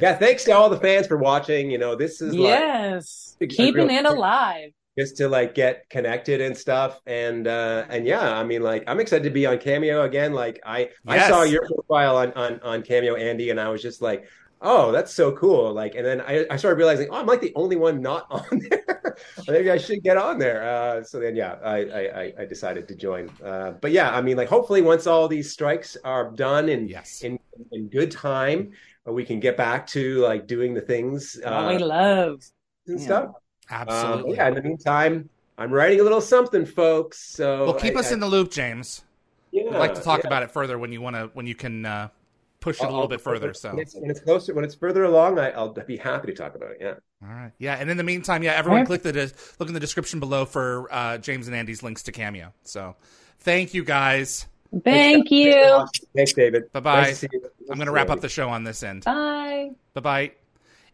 Yeah, 0.00 0.14
thanks 0.14 0.44
to 0.44 0.52
all 0.52 0.70
the 0.70 0.78
fans 0.78 1.08
for 1.08 1.16
watching. 1.16 1.68
You 1.68 1.78
know, 1.78 1.96
this 1.96 2.22
is 2.22 2.32
Yes. 2.32 3.36
Like, 3.40 3.50
Keeping 3.50 3.88
real- 3.88 3.98
it 3.98 4.04
alive. 4.04 4.70
Just 4.98 5.16
to 5.18 5.28
like 5.28 5.54
get 5.54 5.88
connected 5.90 6.40
and 6.40 6.56
stuff. 6.56 7.00
And 7.06 7.46
uh 7.46 7.84
and 7.90 8.06
yeah, 8.06 8.32
I 8.38 8.44
mean 8.44 8.62
like 8.62 8.84
I'm 8.86 8.98
excited 9.00 9.24
to 9.24 9.30
be 9.30 9.44
on 9.46 9.58
Cameo 9.58 10.02
again. 10.04 10.32
Like 10.32 10.60
I 10.64 10.90
I 11.06 11.28
saw 11.28 11.42
your 11.42 11.66
profile 11.66 12.16
on 12.16 12.32
on 12.32 12.60
on 12.60 12.82
Cameo, 12.82 13.14
Andee, 13.16 13.50
and 13.50 13.60
I 13.60 13.68
was 13.68 13.82
just 13.82 14.00
like, 14.00 14.26
oh, 14.62 14.92
that's 14.92 15.12
so 15.12 15.32
cool. 15.32 15.72
Like 15.74 15.94
and 15.96 16.04
then 16.06 16.20
I, 16.22 16.46
I 16.50 16.56
started 16.56 16.78
realizing, 16.78 17.08
oh, 17.10 17.16
I'm 17.16 17.26
like 17.26 17.42
the 17.42 17.52
only 17.56 17.76
one 17.76 18.00
not 18.00 18.26
on 18.30 18.58
there. 18.70 19.16
Maybe 19.48 19.70
I 19.70 19.76
should 19.78 20.02
get 20.02 20.16
on 20.16 20.38
there. 20.38 20.62
Uh 20.66 21.02
so 21.04 21.20
then 21.20 21.36
yeah, 21.36 21.56
I 21.62 21.76
I 21.84 22.20
I- 22.22 22.32
I 22.40 22.44
decided 22.46 22.88
to 22.88 22.94
join. 22.96 23.28
Uh 23.44 23.72
but 23.82 23.92
yeah, 23.92 24.10
I 24.16 24.22
mean 24.22 24.36
like 24.38 24.48
hopefully 24.48 24.80
once 24.82 25.06
all 25.06 25.28
these 25.28 25.52
strikes 25.52 25.96
are 26.04 26.30
done 26.30 26.68
and 26.70 26.88
Yes. 26.88 27.20
in 27.22 27.38
in 27.72 27.88
good 27.88 28.10
time, 28.10 28.72
uh, 29.06 29.12
we 29.12 29.24
can 29.26 29.40
get 29.40 29.56
back 29.58 29.86
to 29.88 30.20
like 30.22 30.46
doing 30.46 30.72
the 30.74 30.80
things 30.80 31.38
What 31.42 31.68
we 31.68 31.76
uh, 31.76 31.86
love. 31.86 32.42
and 32.86 32.98
Yeah. 32.98 33.04
stuff. 33.06 33.26
Um, 33.70 33.88
Absolutely. 33.88 34.34
yeah. 34.36 34.48
In 34.48 34.54
the 34.54 34.62
meantime, 34.62 35.28
I'm 35.58 35.70
writing 35.72 36.00
a 36.00 36.02
little 36.02 36.20
something, 36.20 36.64
folks. 36.66 37.18
So 37.18 37.64
well, 37.64 37.74
keep 37.74 37.96
I- 37.96 38.00
us 38.00 38.10
I- 38.10 38.14
in 38.14 38.20
the 38.20 38.26
loop, 38.28 38.50
James. 38.50 39.02
Yeah, 39.52 39.64
We'd 39.64 39.74
like 39.78 39.94
to 39.94 40.02
talk 40.02 40.20
yeah. 40.22 40.26
about 40.28 40.42
it 40.42 40.50
further 40.50 40.78
when 40.78 40.92
you 40.92 41.00
want 41.00 41.16
to 41.16 41.30
when 41.32 41.46
you 41.46 41.54
can 41.54 41.86
uh, 41.86 42.08
push 42.60 42.76
it 42.76 42.82
a 42.82 42.84
I'll- 42.84 42.90
little 42.90 43.02
I'll- 43.02 43.08
bit 43.08 43.20
further. 43.22 43.54
So 43.54 43.70
when 43.70 43.78
it's, 43.78 43.94
when 43.94 44.10
it's 44.10 44.20
closer, 44.20 44.52
when 44.54 44.64
it's 44.64 44.74
further 44.74 45.04
along, 45.04 45.38
I, 45.38 45.50
I'll 45.52 45.72
be 45.72 45.96
happy 45.96 46.26
to 46.28 46.34
talk 46.34 46.54
about 46.54 46.72
it. 46.72 46.78
Yeah. 46.80 46.94
all 47.22 47.34
right, 47.34 47.52
yeah. 47.58 47.76
And 47.76 47.90
in 47.90 47.96
the 47.96 48.02
meantime, 48.04 48.42
yeah, 48.42 48.52
everyone 48.52 48.80
Okay. 48.82 48.86
click 48.88 49.02
the 49.02 49.12
de- 49.12 49.30
look 49.58 49.68
in 49.68 49.74
the 49.74 49.80
description 49.80 50.20
below 50.20 50.44
for 50.44 50.88
uh, 50.92 51.18
James 51.18 51.46
and 51.46 51.56
Andee's 51.56 51.82
links 51.82 52.02
to 52.04 52.12
Cameo. 52.12 52.52
So 52.64 52.96
thank 53.40 53.72
you 53.72 53.82
guys. 53.84 54.46
Thank 54.84 55.30
you. 55.30 55.86
Thanks, 56.14 56.32
David. 56.34 56.70
Bye-bye. 56.72 57.02
Nice 57.02 57.20
to 57.20 57.28
see 57.28 57.28
you. 57.32 57.48
I'm 57.70 57.76
going 57.76 57.86
to 57.86 57.92
wrap 57.92 58.10
up 58.10 58.20
the 58.20 58.28
show 58.28 58.48
on 58.50 58.64
this 58.64 58.82
end. 58.82 59.04
Bye. 59.04 59.70
Bye 59.94 60.00
bye. 60.00 60.45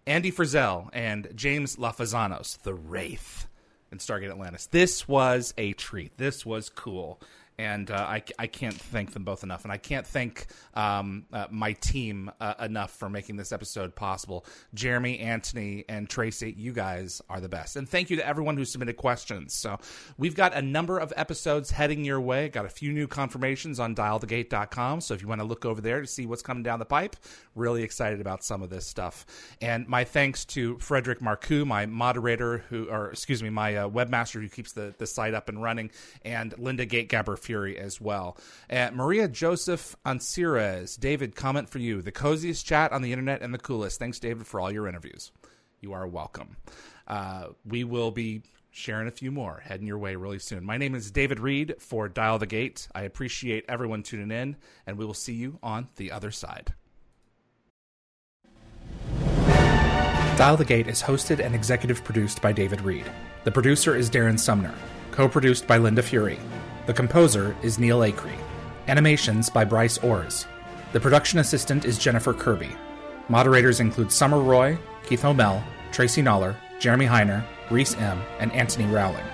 Andee 0.07 0.35
Frizzell 0.35 0.89
and 0.93 1.29
James 1.35 1.77
Lafazanos, 1.77 2.61
The 2.63 2.75
Wraith 2.75 3.47
in 3.93 3.99
Stargate 3.99 4.31
Atlantis. 4.31 4.67
This 4.67 5.07
was 5.07 5.55
a 5.57 5.75
treat. 5.75 6.17
This 6.19 6.45
was 6.45 6.69
cool. 6.69 7.21
And 7.63 7.93
uh, 7.93 7.95
I, 7.95 8.25
I 8.41 8.49
can't 8.49 8.75
thank 8.75 9.13
them 9.13 9.23
both 9.23 9.45
enough. 9.45 9.63
And 9.63 9.71
I 9.71 9.77
can't 9.77 10.05
thank 10.05 10.47
um, 10.75 11.27
uh, 11.33 11.47
my 11.49 11.75
team 11.75 12.29
uh, 12.41 12.55
enough 12.59 12.91
for 12.91 13.09
making 13.09 13.37
this 13.37 13.53
episode 13.53 13.95
possible. 13.95 14.45
Jeremy, 14.75 15.21
Anthony, 15.21 15.85
and 15.89 16.11
Tracy, 16.11 16.53
you 16.59 16.73
guys 16.73 17.23
are 17.31 17.41
the 17.41 17.49
best. 17.49 17.77
And 17.77 17.89
thank 17.89 18.11
you 18.11 18.17
to 18.17 18.27
everyone 18.27 18.57
who 18.57 18.65
submitted 18.65 18.97
questions. 18.97 19.55
So 19.55 19.79
we've 20.19 20.35
got 20.35 20.55
a 20.55 20.61
number 20.61 20.99
of 20.99 21.13
episodes 21.15 21.71
heading 21.71 22.05
your 22.05 22.21
way. 22.21 22.49
Got 22.49 22.67
a 22.67 22.69
few 22.69 22.93
new 22.93 23.07
confirmations 23.07 23.79
on 23.79 23.95
dialthegate.com. 23.95 25.01
So 25.01 25.15
if 25.15 25.23
you 25.23 25.29
want 25.29 25.41
to 25.41 25.47
look 25.47 25.65
over 25.65 25.81
there 25.81 26.01
to 26.01 26.07
see 26.09 26.27
what's 26.27 26.43
coming 26.43 26.65
down 26.65 26.81
the 26.81 26.85
pipe, 26.85 27.15
really 27.55 27.85
excited 27.85 28.21
about 28.21 28.43
some 28.43 28.63
of 28.63 28.71
this 28.71 28.89
stuff. 28.89 29.25
And 29.61 29.87
my 29.87 30.03
thanks 30.03 30.45
to 30.47 30.79
Frederick 30.79 31.21
Marcoux, 31.21 31.65
my 31.65 31.87
moderator 31.87 32.65
who, 32.71 32.89
or 32.91 33.11
excuse 33.11 33.41
me, 33.41 33.51
my 33.51 33.77
uh, 33.77 33.89
webmaster 33.89 34.43
who 34.43 34.49
keeps 34.49 34.73
the, 34.73 34.93
the 34.99 35.07
site 35.07 35.35
up 35.35 35.49
and 35.49 35.63
running, 35.63 35.93
and 36.25 36.59
Linda 36.59 36.85
Gategaber 36.85 37.39
Fury 37.53 37.79
as 37.79 38.01
well. 38.01 38.39
And 38.71 38.97
Maria 38.97 39.29
Joseph 39.29 39.95
Ancires, 40.07 40.97
David, 40.97 41.37
comment 41.37 41.69
for 41.69 41.81
you. 41.81 42.01
The 42.01 42.11
coziest 42.11 42.65
chat 42.65 42.93
on 42.93 43.03
the 43.03 43.13
internet 43.13 43.43
and 43.43 43.53
the 43.53 43.59
coolest. 43.59 43.99
Thanks, 43.99 44.19
David, 44.19 44.47
for 44.47 44.59
all 44.59 44.73
your 44.73 44.89
interviews. 44.89 45.33
You 45.81 45.93
are 45.93 46.07
welcome. 46.07 46.57
Uh, 47.07 47.49
we 47.67 47.85
will 47.85 48.11
be 48.11 48.41
sharing 48.71 49.07
a 49.07 49.11
few 49.11 49.31
more 49.31 49.61
heading 49.63 49.87
your 49.87 49.99
way 49.99 50.17
really 50.17 50.39
soon. 50.39 50.65
My 50.65 50.79
name 50.79 50.95
is 50.95 51.11
David 51.11 51.41
Reed 51.41 51.75
for 51.79 52.09
Dial 52.09 52.39
the 52.39 52.47
Gate. 52.47 52.89
I 52.95 53.03
appreciate 53.03 53.67
everyone 53.69 54.03
tuning 54.03 54.31
in, 54.31 54.57
and 54.87 54.97
we 54.97 55.05
will 55.05 55.13
see 55.13 55.35
you 55.35 55.59
on 55.63 55.89
the 55.97 56.11
other 56.11 56.31
side. 56.31 56.73
Dial 60.39 60.57
the 60.57 60.65
Gate 60.65 60.89
is 60.89 61.03
hosted 61.03 61.39
and 61.45 61.55
executive 61.55 62.03
produced 62.03 62.41
by 62.41 62.51
David 62.51 62.81
Reed. 62.81 63.05
The 63.45 63.53
producer 63.53 63.95
is 63.95 64.09
Darren 64.09 64.41
Sumner, 64.41 64.75
co 65.11 65.29
produced 65.29 65.67
by 65.67 65.77
Linda 65.77 66.03
Fury. 66.03 66.39
The 66.85 66.93
composer 66.93 67.55
is 67.63 67.79
Neil 67.79 68.01
Acree. 68.01 68.37
Animations 68.89 69.49
by 69.49 69.65
Bryce 69.65 69.99
Orrs. 69.99 70.47
The 70.93 70.99
production 70.99 71.39
assistant 71.39 71.85
is 71.85 71.97
Jennifer 71.97 72.35
Kirby. 72.35 72.71
Moderators 73.29 73.79
include 73.79 74.11
Summer 74.11 74.41
Roy, 74.41 74.77
Keith 75.07 75.25
O'Mell, 75.25 75.63
Tracy 75.93 76.23
Noller, 76.23 76.57
Jeremy 76.81 77.07
Heiner, 77.07 77.45
Reese 77.71 77.97
M., 77.99 78.21
and 78.41 78.51
Anthony 78.51 78.87
Rowling. 78.87 79.25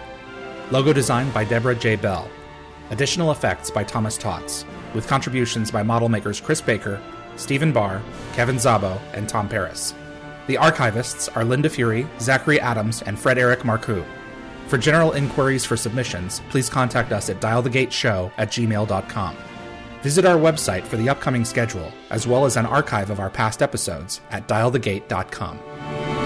Logo 0.71 0.93
design 0.93 1.31
by 1.31 1.43
Deborah 1.45 1.75
J. 1.75 1.97
Bell. 1.97 2.29
Additional 2.91 3.33
effects 3.33 3.71
by 3.71 3.83
Thomas 3.83 4.19
Tots, 4.19 4.67
with 4.95 5.09
contributions 5.09 5.71
by 5.71 5.83
model 5.83 6.11
makers 6.11 6.43
Chris 6.43 6.61
Baker, 6.61 7.01
Stephen 7.37 7.73
Barr, 7.73 8.03
Kevin 8.35 8.57
Zabo, 8.57 9.01
and 9.15 9.27
Tom 9.27 9.49
Paris. 9.49 9.95
The 10.49 10.57
archivists 10.57 11.35
are 11.35 11.47
Linda 11.47 11.71
Fury, 11.71 12.07
Zachary 12.21 12.61
Adams, 12.61 13.01
and 13.01 13.19
Fred 13.19 13.39
Eric 13.39 13.61
Marcoux. 13.61 14.05
For 14.69 14.77
general 14.77 15.13
inquiries 15.13 15.65
for 15.65 15.79
submissions, 15.79 16.43
please 16.51 16.69
contact 16.69 17.11
us 17.11 17.31
at 17.31 17.41
dialthegateshow 17.41 18.31
at 18.37 18.51
gmail.com. 18.51 19.37
Visit 20.03 20.25
our 20.27 20.37
website 20.37 20.85
for 20.85 20.97
the 20.97 21.09
upcoming 21.09 21.45
schedule, 21.45 21.93
as 22.11 22.27
well 22.27 22.45
as 22.45 22.57
an 22.57 22.67
archive 22.67 23.11
of 23.11 23.19
our 23.19 23.31
past 23.31 23.63
episodes 23.63 24.21
at 24.31 24.47
dialthegate.com. 24.47 26.18